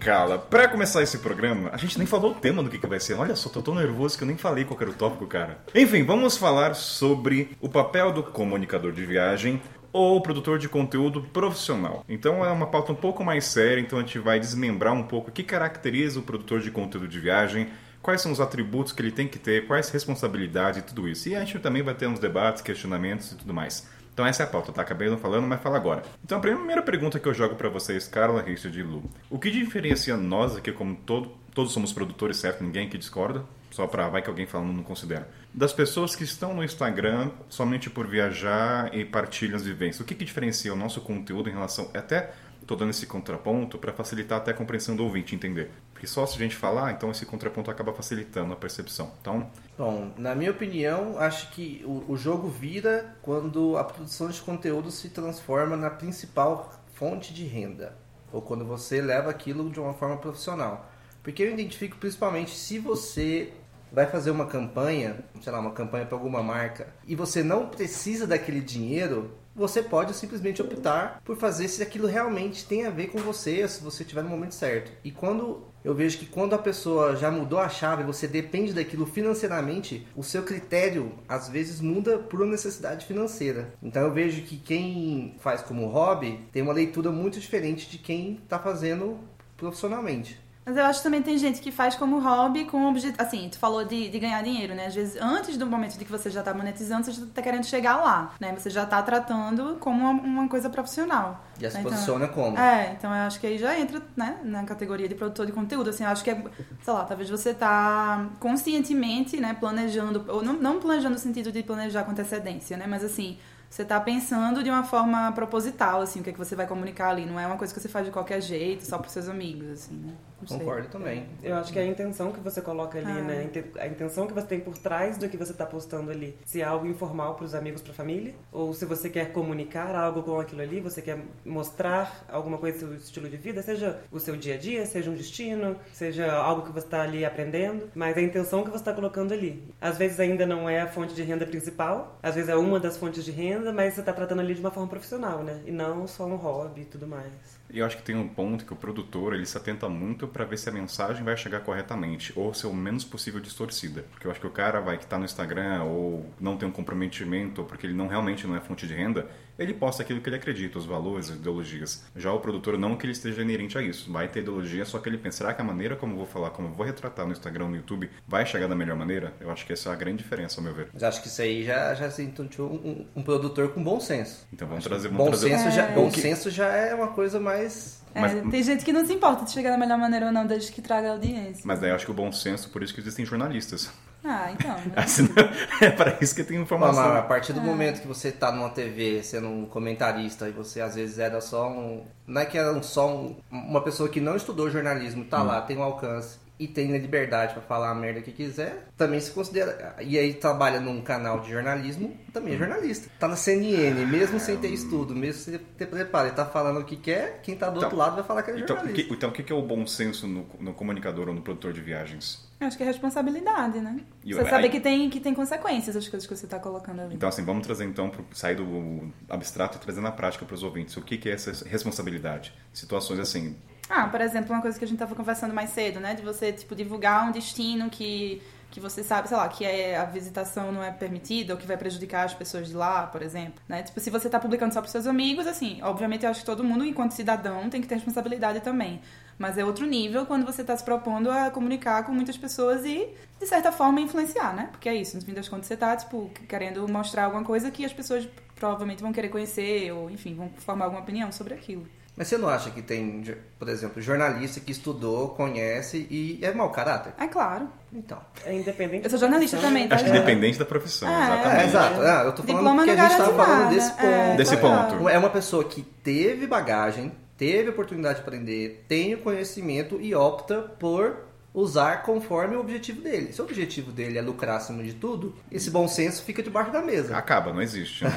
Cala, 0.07 0.39
pra 0.39 0.69
começar 0.69 1.03
esse 1.03 1.19
programa, 1.19 1.69
a 1.73 1.77
gente 1.77 1.99
nem 1.99 2.07
falou 2.07 2.31
o 2.31 2.35
tema 2.37 2.63
do 2.63 2.71
que, 2.71 2.79
que 2.79 2.87
vai 2.87 3.01
ser. 3.01 3.15
Olha 3.15 3.35
só, 3.35 3.49
tô 3.49 3.61
tão 3.61 3.75
nervoso 3.75 4.17
que 4.17 4.23
eu 4.23 4.29
nem 4.29 4.37
falei 4.37 4.65
qual 4.65 4.81
era 4.81 4.91
o 4.91 4.95
tópico, 4.95 5.27
cara. 5.27 5.59
Enfim, 5.75 6.05
vamos 6.05 6.37
falar 6.37 6.77
sobre 6.77 7.57
o 7.61 7.69
papel 7.69 8.13
do 8.13 8.23
comunicador 8.23 8.93
de 8.93 9.05
viagem 9.05 9.61
ou 9.93 10.21
produtor 10.21 10.61
de 10.61 10.69
conteúdo 10.69 11.23
profissional. 11.23 12.05
Então 12.09 12.45
é 12.45 12.53
uma 12.53 12.69
pauta 12.69 12.93
um 12.93 12.95
pouco 12.95 13.25
mais 13.25 13.47
séria, 13.47 13.81
então 13.81 13.99
a 13.99 14.03
gente 14.03 14.21
vai 14.21 14.39
desmembrar 14.39 14.95
um 14.95 15.03
pouco 15.03 15.31
o 15.31 15.33
que 15.33 15.43
caracteriza 15.43 16.21
o 16.21 16.23
produtor 16.23 16.61
de 16.61 16.71
conteúdo 16.71 17.09
de 17.09 17.19
viagem, 17.19 17.67
quais 18.01 18.21
são 18.21 18.31
os 18.31 18.41
atributos 18.41 18.93
que 18.93 19.03
ele 19.03 19.11
tem 19.11 19.27
que 19.27 19.41
ter, 19.41 19.67
quais 19.67 19.89
responsabilidades 19.89 20.79
e 20.79 20.83
tudo 20.85 21.09
isso. 21.09 21.29
E 21.29 21.35
a 21.35 21.41
gente 21.41 21.59
também 21.59 21.83
vai 21.83 21.95
ter 21.95 22.07
uns 22.07 22.21
debates, 22.21 22.63
questionamentos 22.63 23.33
e 23.33 23.35
tudo 23.35 23.53
mais. 23.53 23.89
Então 24.17 24.25
essa 24.25 24.45
é 24.45 24.47
a 24.47 24.49
pauta, 24.49 24.73
tá? 24.73 24.81
Acabei 24.81 25.11
não 25.11 25.19
falando, 25.19 25.47
mas 25.47 25.61
fala 25.61 25.77
agora. 25.77 26.03
Então 26.25 26.39
a 26.39 26.41
primeira 26.41 26.81
pergunta 26.81 27.21
que 27.21 27.29
eu 27.29 27.35
jogo 27.35 27.55
para 27.55 27.69
vocês, 27.69 28.09
Carla, 28.09 28.41
Richard 28.41 28.81
e 28.81 28.83
Lu. 28.83 29.03
O 29.29 29.39
que 29.39 29.51
diferencia 29.51 30.17
nós 30.17 30.57
aqui, 30.57 30.73
como 30.73 30.97
todo, 30.97 31.33
todos 31.55 31.71
somos 31.71 31.93
produtores, 31.93 32.39
certo? 32.39 32.65
Ninguém 32.65 32.87
aqui 32.87 32.97
discorda. 32.97 33.45
Só 33.71 33.87
para 33.87 34.09
vai 34.09 34.23
que 34.23 34.31
alguém 34.31 34.47
falando 34.47 34.73
não 34.73 34.83
considera. 34.83 35.29
Das 35.53 35.71
pessoas 35.71 36.17
que 36.17 36.25
estão 36.25 36.55
no 36.55 36.65
Instagram 36.65 37.31
somente 37.51 37.91
por 37.91 38.07
viajar 38.07 38.89
e 38.95 39.05
partilham 39.05 39.55
as 39.55 39.65
vivências. 39.65 40.01
O 40.01 40.05
que, 40.05 40.15
que 40.15 40.25
diferencia 40.25 40.73
o 40.73 40.77
nosso 40.77 41.03
conteúdo 41.03 41.51
em 41.51 41.53
relação 41.53 41.91
até 41.93 42.33
Estou 42.67 42.77
dando 42.77 42.91
esse 42.91 43.07
contraponto 43.07 43.79
para 43.79 43.93
facilitar 43.93 44.39
até 44.39 44.51
a 44.51 44.55
compreensão 44.55 44.97
do 44.97 45.05
ouvinte 45.05 45.37
entender. 45.37 45.71
Porque 45.97 46.07
só 46.07 46.27
se 46.27 46.37
a 46.37 46.39
gente 46.39 46.55
falar, 46.55 46.93
então 46.93 47.11
esse 47.11 47.25
contraponto 47.25 47.71
acaba 47.71 47.91
facilitando 47.91 48.53
a 48.53 48.57
percepção. 48.57 49.13
Então. 49.19 49.51
Bom, 49.79 50.13
na 50.19 50.35
minha 50.35 50.51
opinião, 50.51 51.19
acho 51.19 51.51
que 51.53 51.83
o, 51.87 52.05
o 52.13 52.17
jogo 52.19 52.51
vira 52.51 53.17
quando 53.23 53.79
a 53.79 53.83
produção 53.83 54.29
de 54.29 54.39
conteúdo 54.43 54.91
se 54.91 55.09
transforma 55.09 55.75
na 55.75 55.89
principal 55.89 56.71
fonte 56.93 57.33
de 57.33 57.47
renda. 57.47 57.97
Ou 58.31 58.43
quando 58.43 58.63
você 58.63 59.01
leva 59.01 59.31
aquilo 59.31 59.71
de 59.71 59.81
uma 59.81 59.95
forma 59.95 60.19
profissional. 60.19 60.87
Porque 61.23 61.43
eu 61.43 61.51
identifico 61.51 61.97
principalmente 61.97 62.55
se 62.55 62.79
você 62.79 63.55
vai 63.91 64.05
fazer 64.05 64.31
uma 64.31 64.45
campanha, 64.45 65.25
sei 65.41 65.51
lá, 65.51 65.59
uma 65.59 65.73
campanha 65.73 66.05
para 66.05 66.15
alguma 66.15 66.43
marca, 66.43 66.89
e 67.07 67.17
você 67.17 67.43
não 67.43 67.71
precisa 67.71 68.27
daquele 68.27 68.61
dinheiro, 68.61 69.31
você 69.57 69.83
pode 69.83 70.13
simplesmente 70.15 70.61
optar 70.61 71.23
por 71.25 71.39
fazer 71.39 71.67
se 71.69 71.83
aquilo 71.83 72.07
realmente 72.07 72.67
tem 72.67 72.85
a 72.85 72.91
ver 72.91 73.07
com 73.07 73.19
você, 73.19 73.67
se 73.67 73.83
você 73.83 74.03
estiver 74.03 74.23
no 74.23 74.29
momento 74.29 74.55
certo. 74.55 74.93
E 75.03 75.11
quando 75.11 75.65
eu 75.87 75.95
vejo 75.95 76.19
que 76.19 76.27
quando 76.27 76.53
a 76.53 76.59
pessoa 76.59 77.15
já 77.15 77.31
mudou 77.31 77.61
a 77.61 77.69
chave, 77.69 78.03
você 78.03 78.27
depende 78.27 78.73
daquilo 78.73 79.07
financeiramente, 79.07 80.05
o 80.17 80.23
seu 80.23 80.43
critério 80.43 81.13
às 81.29 81.49
vezes 81.49 81.81
muda 81.81 82.19
por 82.19 82.43
uma 82.43 82.51
necessidade 82.51 83.07
financeira. 83.07 83.73
Então 83.81 84.03
eu 84.03 84.13
vejo 84.13 84.43
que 84.43 84.57
quem 84.57 85.37
faz 85.39 85.63
como 85.63 85.87
hobby 85.87 86.41
tem 86.53 86.61
uma 86.61 86.73
leitura 86.73 87.13
muito 87.13 87.39
diferente 87.39 87.89
de 87.89 87.99
quem 87.99 88.41
está 88.43 88.59
fazendo 88.59 89.21
profissionalmente. 89.57 90.37
Mas 90.67 90.77
eu 90.77 90.85
acho 90.85 90.99
que 90.99 91.05
também 91.05 91.23
tem 91.23 91.39
gente 91.39 91.61
que 91.61 91.71
faz 91.71 91.95
como 91.95 92.19
hobby 92.19 92.65
com 92.65 92.89
objetivo. 92.89 93.23
Assim, 93.23 93.49
tu 93.49 93.57
falou 93.57 93.85
de, 93.85 94.09
de 94.09 94.19
ganhar 94.19 94.43
dinheiro, 94.43 94.75
né? 94.75 94.87
Às 94.87 94.97
vezes, 94.97 95.17
antes 95.23 95.57
do 95.57 95.65
momento 95.65 95.97
de 95.97 96.05
que 96.05 96.11
você 96.11 96.29
já 96.29 96.43
tá 96.43 96.53
monetizando, 96.53 97.05
você 97.05 97.13
já 97.13 97.25
tá 97.33 97.41
querendo 97.41 97.65
chegar 97.65 97.99
lá, 97.99 98.35
né? 98.41 98.53
Você 98.59 98.69
já 98.69 98.85
tá 98.85 99.01
tratando 99.01 99.77
como 99.79 100.03
uma, 100.03 100.21
uma 100.21 100.49
coisa 100.49 100.69
profissional. 100.69 101.45
Já 101.57 101.71
se 101.71 101.79
então, 101.79 101.93
posiciona 101.93 102.27
como? 102.27 102.59
É, 102.59 102.97
então 102.99 103.15
eu 103.15 103.23
acho 103.23 103.39
que 103.39 103.47
aí 103.47 103.59
já 103.59 103.79
entra, 103.79 104.03
né, 104.17 104.41
na 104.43 104.65
categoria 104.65 105.09
de 105.09 105.15
produtor 105.15 105.47
de 105.47 105.53
conteúdo. 105.53 105.91
Assim, 105.91 106.03
eu 106.03 106.11
acho 106.11 106.25
que 106.25 106.31
é, 106.31 106.45
sei 106.83 106.93
lá, 106.93 107.05
talvez 107.05 107.31
você 107.31 107.55
tá 107.55 108.27
conscientemente, 108.41 109.41
né, 109.41 109.55
planejando, 109.55 110.25
ou 110.27 110.43
não, 110.43 110.55
não 110.55 110.81
planejando 110.81 111.15
no 111.15 111.21
sentido 111.21 111.53
de 111.53 111.63
planejar 111.63 112.03
com 112.03 112.11
antecedência, 112.11 112.77
né? 112.77 112.89
Mas 112.89 113.05
assim 113.05 113.39
você 113.69 113.83
está 113.83 114.01
pensando 114.01 114.63
de 114.63 114.71
uma 114.71 114.85
forma 114.85 115.33
proposital, 115.33 116.01
assim, 116.01 116.21
o 116.21 116.23
que 116.23 116.31
é 116.31 116.33
que 116.33 116.39
você 116.39 116.55
vai 116.55 116.67
comunicar 116.67 117.11
ali. 117.11 117.27
Não 117.27 117.39
é 117.39 117.47
uma 117.47 117.57
coisa 117.57 117.75
que 117.75 117.81
você 117.81 117.89
faz 117.89 118.07
de 118.07 118.13
qualquer 118.13 118.41
jeito, 118.41 118.85
só 118.87 118.97
para 118.97 119.09
seus 119.09 119.29
amigos, 119.29 119.69
assim, 119.69 119.97
né? 119.97 120.15
Concordo 120.47 120.89
também. 120.89 121.27
Eu 121.43 121.55
acho 121.57 121.73
que 121.73 121.79
é 121.79 121.83
a 121.83 121.87
intenção 121.87 122.31
que 122.31 122.41
você 122.41 122.61
coloca 122.61 122.99
ali, 122.99 123.11
Ah. 123.11 123.23
né? 123.23 123.39
A 123.39 123.43
inte- 123.45 123.65
A 123.79 123.87
intenção 123.87 124.27
que 124.27 124.33
você 124.35 124.47
tem 124.47 124.61
por 124.61 124.77
trás 124.77 125.17
do 125.17 125.29
que 125.29 125.37
você 125.37 125.53
está 125.53 125.65
postando 125.65 126.11
ali. 126.11 126.37
Se 126.45 126.61
é 126.61 126.65
algo 126.65 126.87
informal 126.87 127.35
para 127.35 127.45
os 127.45 127.55
amigos, 127.55 127.81
para 127.81 127.93
a 127.93 127.95
família, 127.95 128.35
ou 128.53 128.73
se 128.75 128.85
você 128.85 129.09
quer 129.09 129.33
comunicar 129.33 129.95
algo 129.95 130.23
com 130.23 130.39
aquilo 130.39 130.61
ali, 130.63 130.81
você 130.81 131.01
quer 131.01 131.19
mostrar 131.45 132.25
alguma 132.29 132.59
coisa 132.59 132.79
do 132.87 132.93
seu 132.93 132.97
estilo 132.97 133.29
de 133.29 133.37
vida, 133.37 133.63
seja 133.63 133.99
o 134.13 134.21
seu 134.21 134.37
dia 134.37 134.55
a 134.55 134.59
dia, 134.59 134.85
seja 134.85 135.11
um 135.11 135.15
destino, 135.15 135.77
seja 135.93 136.31
algo 136.33 136.63
que 136.63 136.73
você 136.73 136.87
está 136.87 137.03
ali 137.03 137.25
aprendendo, 137.25 137.89
mas 137.95 138.17
a 138.17 138.21
intenção 138.21 138.63
que 138.63 138.71
você 138.71 138.77
está 138.83 138.93
colocando 138.93 139.33
ali. 139.33 139.63
Às 139.81 139.97
vezes 139.97 140.21
ainda 140.21 140.45
não 140.47 140.69
é 140.69 140.81
a 140.83 140.87
fonte 140.87 141.15
de 141.15 141.23
renda 141.23 141.47
principal, 141.47 142.19
às 142.23 142.35
vezes 142.35 142.51
é 142.51 142.57
uma 142.57 142.79
das 142.79 142.97
fontes 142.97 143.25
de 143.25 143.31
renda, 143.31 143.73
mas 143.73 143.95
você 143.95 144.01
está 144.01 144.13
tratando 144.13 144.41
ali 144.41 144.55
de 144.55 144.61
uma 144.61 144.71
forma 144.71 144.89
profissional, 144.89 145.43
né? 145.43 145.61
E 145.67 145.71
não 145.71 146.07
só 146.07 146.27
um 146.27 146.37
hobby 146.37 146.83
e 146.83 146.85
tudo 146.85 147.07
mais. 147.07 147.33
E 147.69 147.79
eu 147.81 147.87
acho 147.87 147.97
que 147.97 148.03
tem 148.05 148.15
um 148.17 148.29
ponto 148.29 148.65
que 148.65 148.73
o 148.73 148.77
produtor 148.77 149.35
ele 149.35 149.45
se 149.47 149.57
atenta 149.57 149.89
muito 149.89 150.26
para 150.29 150.45
ver 150.45 150.57
se 150.59 150.69
a 150.69 150.73
mensagem 150.73 151.25
vai 151.25 151.37
chegar 151.37 151.61
corretamente 151.61 152.33
ou 152.37 152.53
ser 152.53 152.67
o 152.67 152.75
menos 152.75 153.05
possível 153.05 153.41
distorcida. 153.41 154.05
Porque 154.11 154.27
eu 154.27 154.31
acho 154.31 154.41
que 154.41 154.47
o 154.47 154.51
cara 154.51 154.81
vai 154.81 154.97
que 154.99 155.05
está 155.05 155.19
no 155.19 155.25
Instagram 155.25 155.85
ou 155.85 156.27
não 156.41 156.57
tem 156.57 156.69
um 156.69 156.73
comprometimento 156.73 157.61
ou 157.61 157.67
porque 157.67 157.87
ele 157.87 157.95
não 157.95 158.07
realmente 158.07 158.47
não 158.47 158.57
é 158.57 158.61
fonte 158.61 158.87
de 158.87 158.95
renda, 158.95 159.29
ele 159.59 159.73
posta 159.75 160.03
aquilo 160.03 160.21
que 160.21 160.29
ele 160.29 160.37
acredita, 160.37 160.79
os 160.79 160.87
valores, 160.87 161.31
as 161.31 161.37
ideologias. 161.37 162.05
Já 162.15 162.33
o 162.33 162.41
produtor 162.41 162.77
não 162.79 162.97
que 162.97 163.05
ele 163.07 163.13
esteja 163.13 163.43
inerente 163.43 163.77
a 163.79 163.83
isso. 163.83 164.13
Vai 164.13 164.29
ter 164.29 164.41
ideologia, 164.41 164.85
só 164.85 164.99
que 164.99 165.09
ele 165.09 165.19
pensa, 165.19 165.39
será 165.39 165.55
que 165.55 165.61
a 165.61 165.65
maneira 165.65 165.97
como 165.97 166.13
eu 166.13 166.19
vou 166.19 166.27
falar, 166.27 166.51
como 166.51 166.69
eu 166.69 166.73
vou 166.73 166.85
retratar 166.87 167.27
no 167.27 167.33
Instagram, 167.33 167.69
no 167.69 167.77
YouTube, 167.77 168.11
vai 168.27 168.45
chegar 168.47 168.67
da 168.69 168.75
melhor 168.75 168.97
maneira? 168.97 169.35
Eu 169.41 169.51
acho 169.51 169.67
que 169.67 169.73
essa 169.73 169.91
é 169.91 169.93
a 169.93 169.97
grande 169.97 170.19
diferença, 170.23 170.61
ao 170.61 170.65
meu 170.65 170.75
ver. 170.75 170.89
Mas 170.93 171.03
acho 171.03 171.23
que 171.23 171.29
isso 171.29 171.41
aí 171.43 171.65
já, 171.65 171.95
já 171.95 172.11
se 172.11 172.23
entontou 172.23 172.71
um, 172.71 173.07
um- 173.17 173.23
produtor 173.23 173.71
com 173.73 173.83
bom 173.83 173.99
senso. 173.99 174.47
Então 174.53 174.69
vamos 174.69 174.85
trazer, 174.85 175.09
vamos 175.09 175.25
Bom, 175.25 175.31
trazer 175.31 175.51
senso, 175.59 175.71
já, 175.75 175.87
bom 175.89 176.07
o 176.09 176.11
que- 176.13 176.21
senso 176.21 176.51
já 176.51 176.69
é 176.69 176.95
uma 176.95 177.09
coisa 177.09 177.41
mais. 177.41 178.03
É, 178.15 178.21
Mas- 178.21 178.51
Tem 178.51 178.63
gente 178.63 178.85
que 178.85 178.93
não 178.93 179.05
se 179.05 179.13
importa 179.13 179.45
de 179.45 179.51
chegar 179.51 179.71
da 179.71 179.77
melhor 179.77 179.99
maneira 179.99 180.27
ou 180.27 180.33
não, 180.33 180.47
desde 180.47 180.73
que 180.73 180.81
traga 180.81 181.11
audiência. 181.11 181.63
Mas 181.67 181.81
daí 181.81 181.91
eu 181.91 181.95
acho 181.97 182.05
que 182.07 182.11
o 182.11 182.15
bom 182.15 182.31
senso, 182.33 182.71
por 182.71 182.83
isso 182.83 182.95
que 182.95 183.01
existem 183.01 183.27
jornalistas. 183.27 183.91
Ah, 184.25 184.51
então. 184.53 184.75
né? 184.75 184.93
Assim, 184.97 185.29
é 185.81 185.91
para 185.91 186.17
isso 186.21 186.35
que 186.35 186.43
tem 186.43 186.57
Mas, 186.59 186.67
informação. 186.67 187.17
a 187.17 187.23
partir 187.23 187.53
do 187.53 187.61
momento 187.61 188.01
que 188.01 188.09
você 188.09 188.33
tá 188.33 188.51
numa 188.51 188.71
TV 188.71 189.23
sendo 189.23 189.47
um 189.49 189.67
comentarista 189.67 190.49
e 190.49 190.53
você 190.53 190.81
às 190.81 190.95
vezes 190.97 191.19
era 191.19 191.41
só 191.41 191.69
um. 191.69 192.05
Não 192.27 192.41
é 192.41 192.45
que 192.47 192.59
era 192.59 192.73
um- 192.73 192.83
só 192.83 193.09
um- 193.09 193.37
uma 193.51 193.81
pessoa 193.81 194.09
que 194.09 194.21
não 194.21 194.35
estudou 194.37 194.69
jornalismo, 194.71 195.25
tá 195.25 195.43
lá, 195.43 195.61
tem 195.61 195.77
um 195.79 195.83
alcance 195.83 196.39
e 196.59 196.67
tem 196.67 196.95
a 196.95 196.99
liberdade 196.99 197.53
pra 197.53 197.63
falar 197.63 197.91
a 197.91 197.95
merda 197.95 198.21
que 198.23 198.33
quiser, 198.33 198.89
também 198.97 199.21
se 199.21 199.31
considera. 199.31 199.95
E 200.01 200.19
aí 200.19 200.33
trabalha 200.35 200.81
num 200.81 201.01
canal 201.03 201.41
de 201.41 201.51
jornalismo, 201.51 202.17
também 202.33 202.55
é 202.55 202.57
jornalista. 202.57 203.11
Tá 203.19 203.29
na 203.29 203.37
CNN, 203.37 204.07
mesmo 204.07 204.41
sem 204.41 204.57
ter 204.57 204.69
estudo, 204.69 205.15
mesmo 205.15 205.41
sem 205.43 205.59
ter 205.59 205.87
preparo, 205.87 206.29
ele 206.29 206.35
tá 206.37 206.47
falando 206.47 206.81
o 206.81 206.85
que 206.85 206.97
quer, 206.97 207.41
quem 207.43 207.57
tá 207.57 207.67
do 207.69 207.73
Então- 207.77 207.85
outro 207.89 207.99
lado 207.99 208.15
vai 208.17 208.25
falar 208.25 208.43
que 208.43 208.51
ele 208.51 208.61
é 208.61 208.63
Então, 208.65 208.77
jornalista. 208.77 209.09
que, 209.09 209.15
então, 209.15 209.29
o 209.31 209.33
que 209.33 209.43
que 209.43 209.53
é 209.53 209.57
o 209.57 209.63
bom 209.63 209.87
senso 209.87 210.27
no, 210.27 210.47
no 210.59 210.73
comunicador 210.73 211.29
ou 211.29 211.35
no 211.35 211.43
produtor 211.43 211.73
de 211.73 211.81
viagens? 211.81 212.45
Eu 212.59 212.67
acho 212.69 212.77
que 212.79 212.83
é 212.83 212.87
responsabilidade, 212.87 213.79
né? 213.81 214.01
E 214.25 214.33
você 214.33 214.41
aí- 214.41 214.49
saber 214.49 214.69
que 214.71 214.81
tem, 214.81 215.11
que 215.11 215.21
tem 215.21 215.35
consequências 215.35 215.95
as 215.95 216.09
coisas 216.09 216.27
que 216.27 216.35
você 216.35 216.47
tá 216.47 216.59
colocando 216.59 217.03
ali. 217.03 217.15
Então, 217.15 217.29
assim, 217.29 217.45
vamos 217.45 217.67
trazer 217.67 217.85
então, 217.85 218.09
pro, 218.09 218.25
sair 218.33 218.55
do 218.55 219.13
abstrato 219.29 219.77
e 219.77 219.81
trazer 219.81 220.01
na 220.01 220.11
prática 220.11 220.47
para 220.47 220.55
os 220.55 220.63
ouvintes. 220.63 220.97
O 220.97 221.03
que, 221.03 221.19
que 221.19 221.29
é 221.29 221.33
essa 221.33 221.53
responsabilidade? 221.69 222.55
Situações 222.73 223.21
assim, 223.21 223.55
Ah, 223.89 224.09
por 224.09 224.21
exemplo, 224.21 224.53
uma 224.53 224.61
coisa 224.61 224.79
que 224.79 224.85
a 224.85 224.89
gente 224.89 224.99
tava 224.99 225.15
conversando 225.15 225.55
mais 225.55 225.71
cedo, 225.71 226.01
né? 226.01 226.15
De 226.15 226.23
você, 226.23 226.53
tipo, 226.53 226.75
divulgar 226.75 227.29
um 227.29 227.31
destino 227.31 227.89
que, 227.89 228.43
que 228.71 228.81
você 228.81 229.03
sabe, 229.05 229.29
sei 229.29 229.37
lá, 229.37 229.49
que 229.49 229.65
é, 229.65 229.97
a 229.97 230.05
visitação 230.05 230.73
não 230.73 230.83
é 230.83 230.91
permitida 230.91 231.55
ou 231.55 231.59
que 231.59 231.67
vai 231.67 231.77
prejudicar 231.77 232.25
as 232.25 232.35
pessoas 232.35 232.69
de 232.69 232.75
lá, 232.75 233.07
por 233.07 233.23
exemplo, 233.23 233.63
né? 233.69 233.83
Tipo, 233.85 234.01
se 234.01 234.11
você 234.11 234.29
tá 234.29 234.41
publicando 234.41 234.75
só 234.75 234.81
pros 234.81 234.91
seus 234.91 235.07
amigos, 235.07 235.47
assim, 235.47 235.81
obviamente 235.83 236.25
eu 236.25 236.31
acho 236.31 236.41
que 236.41 236.47
todo 236.47 236.65
mundo, 236.65 236.85
enquanto 236.85 237.13
cidadão, 237.13 237.71
tem 237.71 237.81
que 237.81 237.87
ter 237.87 237.95
responsabilidade 237.95 238.61
também. 238.61 239.01
Mas 239.39 239.57
é 239.57 239.65
outro 239.65 239.87
nível 239.87 240.27
quando 240.27 240.45
você 240.45 240.65
tá 240.65 240.77
se 240.77 240.83
propondo 240.83 241.31
a 241.31 241.51
comunicar 241.51 242.05
com 242.05 242.13
muitas 242.13 242.37
pessoas 242.37 242.85
e, 242.85 243.09
de 243.39 243.47
certa 243.47 243.71
forma, 243.71 244.01
influenciar, 244.01 244.55
né? 244.55 244.69
Porque 244.73 244.89
é 244.89 244.97
isso, 244.97 245.17
no 245.17 245.23
fim 245.23 245.33
das 245.33 245.49
contas, 245.49 245.67
você 245.67 245.77
tá, 245.77 245.97
tipo, 245.97 246.29
querendo 246.49 246.89
mostrar 246.89 247.27
alguma 247.27 247.45
coisa 247.45 247.71
que 247.71 247.85
as 247.85 247.93
pessoas 247.93 248.29
provavelmente 248.57 249.03
vão 249.03 249.13
querer 249.13 249.29
conhecer 249.29 249.93
ou, 249.93 250.11
enfim, 250.11 250.35
vão 250.35 250.51
formar 250.57 250.87
alguma 250.87 251.03
opinião 251.03 251.31
sobre 251.31 251.55
aquilo. 251.55 251.87
Mas 252.17 252.29
você 252.29 252.39
não 252.39 252.49
acha 252.49 252.71
que 252.71 252.81
tem, 252.81 253.23
por 253.59 253.69
exemplo, 253.69 254.01
jornalista 254.01 254.59
que 254.59 254.73
estudou, 254.73 255.29
conhece 255.31 256.07
e 256.11 256.39
é 256.43 256.51
mau 256.53 256.71
caráter? 256.71 257.13
É 257.19 257.27
claro. 257.27 257.69
Então. 257.93 258.19
É 258.45 258.55
independente. 258.55 259.05
Eu 259.05 259.11
sou 259.11 259.19
jornalista 259.19 259.59
também, 259.59 259.87
tá? 259.87 259.97
acho 259.97 260.05
que 260.05 260.11
É. 260.11 260.17
independente 260.17 260.59
da 260.59 260.65
profissão, 260.65 261.09
É, 261.09 261.25
exatamente. 261.25 261.61
É, 261.61 261.65
exato. 261.67 262.01
Ah, 262.01 262.23
eu 262.25 262.33
tô 262.33 262.43
falando 262.43 262.59
Diploma 262.63 262.85
que 262.85 262.91
a 262.91 262.97
gente 263.09 263.17
tava 263.19 263.35
falando 263.35 263.59
nada. 263.65 263.75
desse 263.75 263.91
ponto. 263.93 264.05
É, 264.07 264.37
Desse 264.37 264.57
ponto. 264.57 265.09
É 265.11 265.19
uma 265.19 265.31
pessoa 265.31 265.65
que 265.65 265.83
teve 265.83 266.47
bagagem, 266.47 267.13
teve 267.37 267.69
oportunidade 267.69 268.15
de 268.17 268.21
aprender, 268.23 268.85
tem 268.89 269.15
o 269.15 269.19
conhecimento 269.19 269.99
e 270.01 270.15
opta 270.15 270.63
por 270.79 271.19
usar 271.57 272.03
conforme 272.03 272.55
o 272.55 272.61
objetivo 272.61 273.01
dele. 273.01 273.33
Se 273.33 273.41
o 273.41 273.45
objetivo 273.45 273.91
dele 273.91 274.19
é 274.19 274.21
lucrar 274.23 274.59
acima 274.59 274.83
de 274.83 274.93
tudo, 274.93 275.35
esse 275.51 275.71
bom 275.71 275.89
senso 275.89 276.23
fica 276.23 276.43
debaixo 276.43 276.71
da 276.71 276.83
mesa. 276.83 277.17
Acaba, 277.17 277.51
não 277.51 277.63
existe. 277.63 278.05
né? 278.05 278.11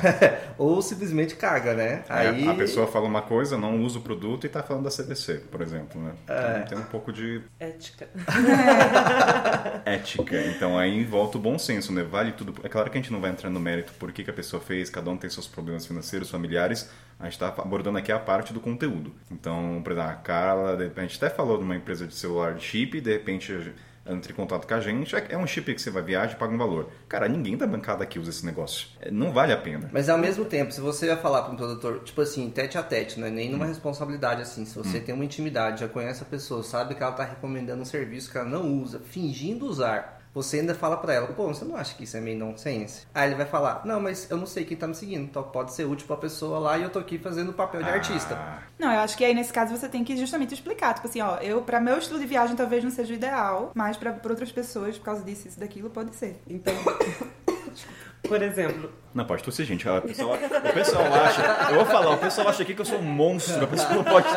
Ou 0.59 0.81
simplesmente 0.81 1.35
caga, 1.35 1.73
né? 1.73 2.03
É, 2.09 2.13
Aí 2.13 2.47
A 2.49 2.53
pessoa 2.53 2.85
fala 2.85 3.05
uma 3.07 3.21
coisa, 3.21 3.57
não 3.57 3.81
usa 3.81 3.97
o 3.97 4.01
produto 4.01 4.45
e 4.45 4.49
tá 4.49 4.61
falando 4.61 4.83
da 4.83 4.89
CVC, 4.89 5.43
por 5.49 5.61
exemplo, 5.61 6.01
né? 6.01 6.11
É. 6.27 6.63
Então, 6.65 6.67
tem 6.67 6.77
um 6.79 6.89
pouco 6.89 7.13
de 7.13 7.41
Ética. 7.57 8.09
ética. 9.85 10.41
Então 10.47 10.77
aí 10.77 11.05
volta 11.05 11.37
o 11.37 11.41
bom 11.41 11.57
senso, 11.57 11.93
né? 11.93 12.03
Vale 12.03 12.33
tudo. 12.33 12.53
É 12.61 12.67
claro 12.67 12.89
que 12.91 12.97
a 12.97 13.01
gente 13.01 13.11
não 13.11 13.21
vai 13.21 13.31
entrar 13.31 13.49
no 13.49 13.59
mérito 13.59 13.93
por 13.97 14.11
que, 14.11 14.21
que 14.23 14.29
a 14.29 14.33
pessoa 14.33 14.61
fez, 14.61 14.89
cada 14.89 15.09
um 15.09 15.15
tem 15.15 15.29
seus 15.29 15.47
problemas 15.47 15.85
financeiros, 15.85 16.29
familiares. 16.29 16.89
A 17.19 17.25
gente 17.25 17.33
está 17.33 17.49
abordando 17.49 17.97
aqui 17.97 18.11
a 18.11 18.19
parte 18.19 18.53
do 18.53 18.61
conteúdo. 18.61 19.13
Então, 19.29 19.81
por 19.83 19.91
exemplo, 19.91 20.09
a 20.09 20.15
Carla, 20.15 20.77
a 20.95 21.01
gente 21.01 21.17
até 21.17 21.29
falou 21.29 21.57
de 21.57 21.63
uma 21.63 21.75
empresa 21.75 22.07
de 22.07 22.15
celular 22.15 22.53
de 22.53 22.63
chip, 22.63 23.01
de 23.01 23.11
repente 23.11 23.73
entra 24.05 24.31
em 24.31 24.35
contato 24.35 24.67
com 24.67 24.73
a 24.73 24.79
gente, 24.79 25.15
é 25.15 25.37
um 25.37 25.45
chip 25.45 25.73
que 25.73 25.81
você 25.81 25.91
vai 25.91 26.01
viajar 26.01 26.33
e 26.33 26.35
paga 26.35 26.53
um 26.53 26.57
valor. 26.57 26.89
Cara, 27.07 27.27
ninguém 27.27 27.55
da 27.55 27.67
bancada 27.67 28.03
aqui 28.03 28.17
usa 28.17 28.29
esse 28.29 28.45
negócio. 28.45 28.87
É, 29.01 29.11
Não 29.11 29.31
vale 29.31 29.53
a 29.53 29.57
pena. 29.57 29.89
Mas 29.91 30.09
ao 30.09 30.17
mesmo 30.17 30.45
tempo, 30.45 30.71
se 30.71 30.81
você 30.81 31.07
vai 31.07 31.17
falar 31.17 31.43
para 31.43 31.53
um 31.53 31.57
produtor, 31.57 31.99
tipo 32.03 32.21
assim, 32.21 32.49
tete 32.49 32.77
a 32.77 32.83
tete, 32.83 33.19
não 33.19 33.27
é 33.27 33.29
nem 33.29 33.49
numa 33.49 33.65
responsabilidade 33.65 34.41
assim, 34.41 34.65
se 34.65 34.75
você 34.75 34.99
tem 34.99 35.13
uma 35.13 35.25
intimidade, 35.25 35.81
já 35.81 35.87
conhece 35.87 36.23
a 36.23 36.25
pessoa, 36.25 36.63
sabe 36.63 36.95
que 36.95 37.03
ela 37.03 37.11
tá 37.11 37.23
recomendando 37.23 37.81
um 37.81 37.85
serviço 37.85 38.31
que 38.31 38.37
ela 38.37 38.49
não 38.49 38.81
usa, 38.81 38.99
fingindo 38.99 39.65
usar, 39.65 40.18
você 40.41 40.59
ainda 40.59 40.73
fala 40.75 40.97
pra 40.97 41.13
ela, 41.13 41.27
pô, 41.27 41.47
você 41.47 41.65
não 41.65 41.75
acha 41.75 41.95
que 41.95 42.03
isso 42.03 42.15
é 42.17 42.21
meio 42.21 42.37
nonsense? 42.37 43.05
Aí 43.13 43.27
ele 43.29 43.35
vai 43.35 43.45
falar, 43.45 43.81
não, 43.85 43.99
mas 43.99 44.29
eu 44.29 44.37
não 44.37 44.45
sei 44.45 44.63
quem 44.65 44.77
tá 44.77 44.87
me 44.87 44.95
seguindo, 44.95 45.23
então 45.23 45.43
pode 45.43 45.73
ser 45.73 45.85
útil 45.85 46.07
pra 46.07 46.15
pessoa 46.17 46.59
lá 46.59 46.77
e 46.77 46.83
eu 46.83 46.89
tô 46.89 46.99
aqui 46.99 47.17
fazendo 47.17 47.49
o 47.49 47.53
papel 47.53 47.83
de 47.83 47.89
artista. 47.89 48.35
Ah, 48.35 48.59
Não, 48.77 48.91
eu 48.93 48.99
acho 48.99 49.17
que 49.17 49.25
aí 49.25 49.33
nesse 49.33 49.51
caso 49.51 49.75
você 49.75 49.89
tem 49.89 50.03
que 50.03 50.15
justamente 50.17 50.53
explicar. 50.53 50.93
Tipo 50.93 51.07
assim, 51.07 51.21
ó, 51.21 51.37
eu, 51.37 51.61
pra 51.61 51.79
meu 51.79 51.97
estilo 51.97 52.19
de 52.19 52.25
viagem 52.25 52.55
talvez 52.55 52.83
não 52.83 52.91
seja 52.91 53.11
o 53.13 53.15
ideal, 53.15 53.71
mas 53.75 53.97
pra, 53.97 54.13
pra 54.13 54.31
outras 54.31 54.51
pessoas, 54.51 54.97
por 54.97 55.05
causa 55.05 55.23
disso, 55.23 55.47
isso, 55.47 55.59
daquilo, 55.59 55.89
pode 55.89 56.15
ser. 56.15 56.39
Então, 56.49 56.73
por 58.27 58.41
exemplo, 58.41 58.91
Não, 59.13 59.25
pode 59.25 59.43
tossir, 59.43 59.65
gente. 59.65 59.87
O 59.87 60.01
pessoal, 60.01 60.35
o 60.35 60.73
pessoal 60.73 61.05
acha. 61.13 61.41
Eu 61.71 61.75
vou 61.77 61.85
falar, 61.85 62.11
o 62.11 62.17
pessoal 62.17 62.49
acha 62.49 62.63
aqui 62.63 62.73
que 62.75 62.81
eu 62.81 62.85
sou 62.85 62.99
um 62.99 63.03
monstro. 63.03 63.63
A 63.63 63.67
pessoa 63.67 63.93
não 63.93 64.03
pode. 64.03 64.27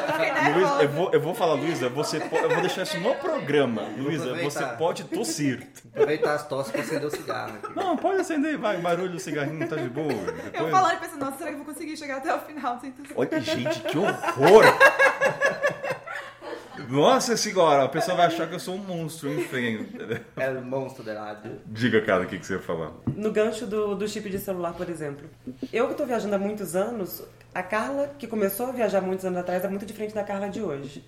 Luísa, 0.54 0.82
eu 0.82 0.88
vou, 0.88 1.10
eu 1.12 1.20
vou 1.20 1.34
falar, 1.34 1.54
Luísa, 1.54 1.88
você 1.88 2.20
po- 2.20 2.36
eu 2.36 2.48
vou 2.48 2.60
deixar 2.60 2.82
isso 2.82 2.98
no 3.00 3.14
programa. 3.16 3.82
Luísa, 3.98 4.34
você 4.34 4.64
pode 4.78 5.04
tossir. 5.04 5.68
Aproveitar 5.92 6.34
as 6.34 6.46
tosses 6.46 6.72
pra 6.72 6.80
acender 6.80 7.06
o 7.06 7.10
cigarro. 7.10 7.54
aqui. 7.62 7.76
Não, 7.76 7.96
pode 7.96 8.20
acender, 8.20 8.56
vai, 8.56 8.76
barulho 8.78 9.10
do 9.10 9.18
cigarrinho, 9.18 9.68
tá 9.68 9.76
de 9.76 9.88
boa. 9.88 10.12
Eu 10.12 10.32
Depois... 10.52 10.70
falando 10.70 10.92
e 10.94 10.96
pensando, 10.98 11.20
nossa, 11.20 11.38
será 11.38 11.50
que 11.50 11.54
eu 11.58 11.64
vou 11.64 11.74
conseguir 11.74 11.96
chegar 11.96 12.18
até 12.18 12.34
o 12.34 12.38
final 12.40 12.78
sem 12.80 12.92
tossir? 12.92 13.12
Olha, 13.16 13.40
gente, 13.40 13.80
que 13.80 13.98
horror! 13.98 14.64
Nossa 16.92 17.38
senhora, 17.38 17.84
a 17.84 17.88
pessoa 17.88 18.14
vai 18.14 18.26
achar 18.26 18.46
que 18.46 18.54
eu 18.54 18.61
sou 18.61 18.75
um 18.75 18.78
monstro, 18.78 19.32
enfim. 19.32 19.88
É 20.37 20.50
o 20.50 20.62
monstro 20.62 21.02
da 21.02 21.25
rádio. 21.25 21.52
Diga, 21.64 22.02
cara, 22.02 22.25
o 22.25 22.26
que, 22.26 22.38
que 22.38 22.46
você 22.46 22.52
ia 22.52 22.61
falar? 22.61 22.92
no 23.16 23.32
gancho 23.32 23.66
do, 23.66 23.94
do 23.94 24.06
chip 24.06 24.28
de 24.28 24.38
celular, 24.38 24.75
por 24.75 24.90
exemplo. 24.90 25.26
Eu 25.72 25.88
que 25.88 25.94
tô 25.94 26.04
viajando 26.04 26.34
há 26.34 26.38
muitos 26.38 26.76
anos, 26.76 27.22
a 27.54 27.62
Carla, 27.62 28.11
que 28.18 28.26
começou 28.26 28.66
a 28.66 28.72
viajar 28.72 29.00
muitos 29.00 29.25
anos 29.25 29.38
atrás, 29.38 29.64
é 29.64 29.68
muito 29.68 29.87
diferente 29.87 30.14
da 30.14 30.22
Carla 30.22 30.50
de 30.50 30.61
hoje. 30.61 31.02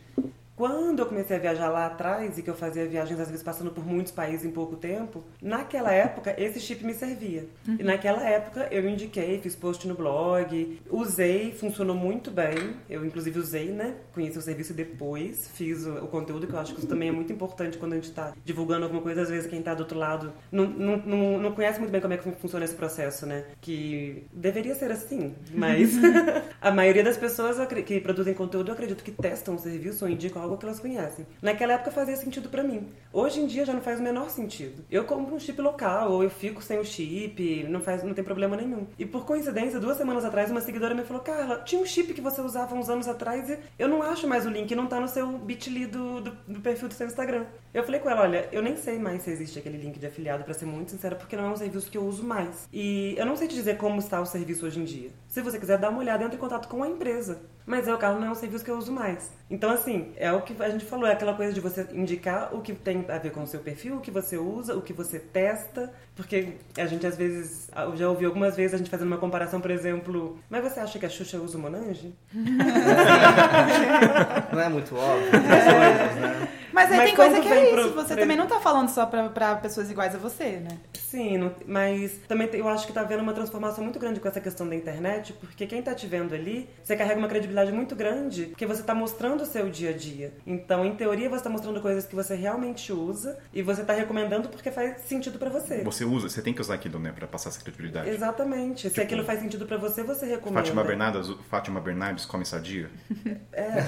Quando 0.56 1.00
eu 1.00 1.06
comecei 1.06 1.36
a 1.36 1.40
viajar 1.40 1.68
lá 1.68 1.86
atrás 1.86 2.38
e 2.38 2.42
que 2.42 2.50
eu 2.50 2.54
fazia 2.54 2.86
viagens 2.86 3.18
às 3.18 3.28
vezes 3.28 3.42
passando 3.42 3.70
por 3.70 3.84
muitos 3.84 4.12
países 4.12 4.44
em 4.44 4.50
pouco 4.50 4.76
tempo, 4.76 5.24
naquela 5.42 5.92
época 5.92 6.34
esse 6.38 6.60
chip 6.60 6.84
me 6.84 6.94
servia. 6.94 7.46
E 7.66 7.82
naquela 7.82 8.22
época 8.22 8.68
eu 8.70 8.88
indiquei, 8.88 9.40
fiz 9.40 9.56
post 9.56 9.86
no 9.88 9.94
blog, 9.94 10.80
usei, 10.88 11.52
funcionou 11.52 11.96
muito 11.96 12.30
bem. 12.30 12.76
Eu 12.88 13.04
inclusive 13.04 13.38
usei, 13.38 13.70
né? 13.70 13.94
Conheci 14.12 14.38
o 14.38 14.42
serviço 14.42 14.72
depois, 14.72 15.50
fiz 15.54 15.84
o, 15.86 16.04
o 16.04 16.08
conteúdo 16.08 16.46
que 16.46 16.52
eu 16.52 16.58
acho 16.58 16.72
que 16.72 16.78
isso 16.78 16.88
também 16.88 17.08
é 17.08 17.12
muito 17.12 17.32
importante 17.32 17.76
quando 17.78 17.94
a 17.94 17.96
gente 17.96 18.12
tá 18.12 18.32
divulgando 18.44 18.84
alguma 18.84 19.02
coisa, 19.02 19.22
às 19.22 19.28
vezes 19.28 19.50
quem 19.50 19.62
tá 19.62 19.74
do 19.74 19.80
outro 19.80 19.98
lado 19.98 20.32
não, 20.52 20.66
não, 20.66 20.96
não, 20.98 21.38
não 21.38 21.52
conhece 21.52 21.78
muito 21.78 21.90
bem 21.90 22.00
como 22.00 22.14
é 22.14 22.16
que 22.16 22.30
funciona 22.32 22.64
esse 22.64 22.74
processo, 22.74 23.26
né? 23.26 23.44
Que 23.60 24.26
deveria 24.32 24.74
ser 24.74 24.90
assim, 24.90 25.34
mas 25.52 25.94
a 26.60 26.70
maioria 26.70 27.02
das 27.02 27.16
pessoas 27.16 27.56
que 27.84 28.00
produzem 28.00 28.34
conteúdo 28.34 28.68
eu 28.68 28.74
acredito 28.74 29.02
que 29.02 29.10
testam 29.10 29.54
o 29.54 29.58
serviço 29.58 30.04
ou 30.04 30.10
indicam, 30.10 30.43
algo 30.44 30.56
que 30.56 30.64
elas 30.64 30.80
conhecem. 30.80 31.26
Naquela 31.42 31.74
época 31.74 31.90
fazia 31.90 32.16
sentido 32.16 32.48
para 32.48 32.62
mim. 32.62 32.88
Hoje 33.12 33.40
em 33.40 33.46
dia 33.46 33.64
já 33.64 33.72
não 33.72 33.80
faz 33.80 34.00
o 34.00 34.02
menor 34.02 34.30
sentido. 34.30 34.84
Eu 34.90 35.04
compro 35.04 35.34
um 35.34 35.40
chip 35.40 35.60
local 35.60 36.12
ou 36.12 36.22
eu 36.22 36.30
fico 36.30 36.62
sem 36.62 36.78
o 36.78 36.84
chip, 36.84 37.64
não 37.68 37.80
faz, 37.80 38.02
não 38.02 38.14
tem 38.14 38.24
problema 38.24 38.56
nenhum. 38.56 38.86
E 38.98 39.04
por 39.04 39.24
coincidência, 39.24 39.80
duas 39.80 39.96
semanas 39.96 40.24
atrás, 40.24 40.50
uma 40.50 40.60
seguidora 40.60 40.94
me 40.94 41.02
falou: 41.02 41.22
"Carla, 41.22 41.62
tinha 41.64 41.80
um 41.80 41.86
chip 41.86 42.14
que 42.14 42.20
você 42.20 42.40
usava 42.40 42.74
uns 42.74 42.88
anos 42.88 43.08
atrás 43.08 43.48
e 43.50 43.58
eu 43.78 43.88
não 43.88 44.02
acho 44.02 44.26
mais 44.26 44.46
o 44.46 44.50
link, 44.50 44.74
não 44.74 44.86
tá 44.86 45.00
no 45.00 45.08
seu 45.08 45.26
bit.ly 45.38 45.86
do, 45.86 46.20
do, 46.20 46.30
do 46.48 46.60
perfil 46.60 46.88
do 46.88 46.94
seu 46.94 47.06
Instagram". 47.06 47.46
Eu 47.72 47.84
falei 47.84 48.00
com 48.00 48.10
ela: 48.10 48.22
"Olha, 48.22 48.48
eu 48.52 48.62
nem 48.62 48.76
sei 48.76 48.98
mais 48.98 49.22
se 49.22 49.30
existe 49.30 49.58
aquele 49.58 49.78
link 49.78 49.98
de 49.98 50.06
afiliado, 50.06 50.44
para 50.44 50.54
ser 50.54 50.66
muito 50.66 50.90
sincera, 50.90 51.16
porque 51.16 51.36
não 51.36 51.46
é 51.46 51.50
um 51.50 51.56
serviço 51.56 51.90
que 51.90 51.98
eu 51.98 52.04
uso 52.04 52.22
mais. 52.22 52.68
E 52.72 53.14
eu 53.16 53.26
não 53.26 53.36
sei 53.36 53.48
te 53.48 53.54
dizer 53.54 53.76
como 53.76 53.98
está 53.98 54.20
o 54.20 54.26
serviço 54.26 54.66
hoje 54.66 54.80
em 54.80 54.84
dia. 54.84 55.10
Se 55.28 55.40
você 55.40 55.58
quiser 55.58 55.78
dar 55.78 55.90
uma 55.90 56.00
olhada, 56.00 56.24
entre 56.24 56.36
em 56.36 56.40
contato 56.40 56.68
com 56.68 56.82
a 56.82 56.88
empresa. 56.88 57.40
Mas 57.66 57.88
é 57.88 57.94
o 57.94 57.98
carro 57.98 58.20
não 58.20 58.26
é 58.26 58.30
um 58.30 58.34
serviço 58.34 58.64
que 58.64 58.70
eu 58.70 58.76
uso 58.76 58.92
mais. 58.92 59.32
Então, 59.48 59.70
assim, 59.70 60.12
é 60.16 60.30
o 60.32 60.42
que 60.42 60.54
a 60.62 60.68
gente 60.68 60.84
falou, 60.84 61.06
é 61.06 61.12
aquela 61.12 61.34
coisa 61.34 61.52
de 61.52 61.60
você 61.60 61.86
indicar 61.92 62.54
o 62.54 62.60
que 62.60 62.74
tem 62.74 63.04
a 63.08 63.18
ver 63.18 63.30
com 63.30 63.42
o 63.42 63.46
seu 63.46 63.60
perfil, 63.60 63.96
o 63.96 64.00
que 64.00 64.10
você 64.10 64.36
usa, 64.36 64.76
o 64.76 64.82
que 64.82 64.92
você 64.92 65.18
testa. 65.18 65.90
Porque 66.14 66.54
a 66.76 66.86
gente, 66.86 67.06
às 67.06 67.16
vezes, 67.16 67.70
eu 67.74 67.96
já 67.96 68.08
ouvi 68.08 68.26
algumas 68.26 68.54
vezes 68.54 68.74
a 68.74 68.78
gente 68.78 68.90
fazendo 68.90 69.08
uma 69.08 69.18
comparação, 69.18 69.60
por 69.60 69.70
exemplo, 69.70 70.38
mas 70.48 70.62
você 70.62 70.80
acha 70.80 70.98
que 70.98 71.06
a 71.06 71.10
Xuxa 71.10 71.38
usa 71.38 71.56
o 71.56 71.60
Monange? 71.60 72.14
não 74.52 74.60
é 74.60 74.68
muito 74.68 74.94
óbvio. 74.94 75.30
Coisas, 75.30 76.16
né? 76.16 76.48
Mas 76.74 76.90
aí 76.90 76.98
mas 76.98 77.06
tem 77.06 77.16
coisa 77.16 77.40
que 77.40 77.48
é 77.48 77.62
isso, 77.62 77.72
pro, 77.72 78.02
você 78.02 78.16
também 78.16 78.36
não 78.36 78.48
tá 78.48 78.58
falando 78.58 78.88
só 78.88 79.06
pra, 79.06 79.28
pra 79.28 79.54
pessoas 79.54 79.88
iguais 79.88 80.12
a 80.12 80.18
você, 80.18 80.56
né? 80.56 80.76
Sim, 80.94 81.38
não, 81.38 81.54
mas 81.64 82.18
também 82.26 82.48
eu 82.52 82.68
acho 82.68 82.84
que 82.84 82.92
tá 82.92 83.04
vendo 83.04 83.20
uma 83.20 83.32
transformação 83.32 83.84
muito 83.84 84.00
grande 84.00 84.18
com 84.18 84.26
essa 84.26 84.40
questão 84.40 84.68
da 84.68 84.74
internet, 84.74 85.32
porque 85.34 85.68
quem 85.68 85.80
tá 85.80 85.94
te 85.94 86.08
vendo 86.08 86.34
ali, 86.34 86.68
você 86.82 86.96
carrega 86.96 87.16
uma 87.16 87.28
credibilidade 87.28 87.53
muito 87.72 87.94
grande, 87.94 88.46
porque 88.46 88.66
você 88.66 88.82
tá 88.82 88.94
mostrando 88.94 89.42
o 89.42 89.46
seu 89.46 89.68
dia 89.68 89.90
a 89.90 89.92
dia. 89.92 90.34
Então, 90.46 90.84
em 90.84 90.94
teoria, 90.94 91.28
você 91.28 91.44
tá 91.44 91.50
mostrando 91.50 91.80
coisas 91.80 92.06
que 92.06 92.14
você 92.14 92.34
realmente 92.34 92.92
usa 92.92 93.38
e 93.52 93.62
você 93.62 93.84
tá 93.84 93.92
recomendando 93.92 94.48
porque 94.48 94.70
faz 94.70 95.00
sentido 95.02 95.38
para 95.38 95.50
você. 95.50 95.82
Você 95.82 96.04
usa, 96.04 96.28
você 96.28 96.42
tem 96.42 96.52
que 96.52 96.60
usar 96.60 96.74
aquilo, 96.74 96.98
né, 96.98 97.12
pra 97.12 97.26
passar 97.26 97.50
essa 97.50 97.60
credibilidade. 97.60 98.08
Exatamente. 98.08 98.82
Tipo, 98.82 98.94
Se 98.94 99.00
aquilo 99.00 99.24
faz 99.24 99.40
sentido 99.40 99.66
para 99.66 99.76
você, 99.76 100.02
você 100.02 100.26
recomenda. 100.26 100.60
Fátima 100.60 100.84
Bernardes, 100.84 101.30
Fátima 101.48 101.80
Bernardes 101.80 102.26
come 102.26 102.44
sadia? 102.44 102.90
É, 103.52 103.82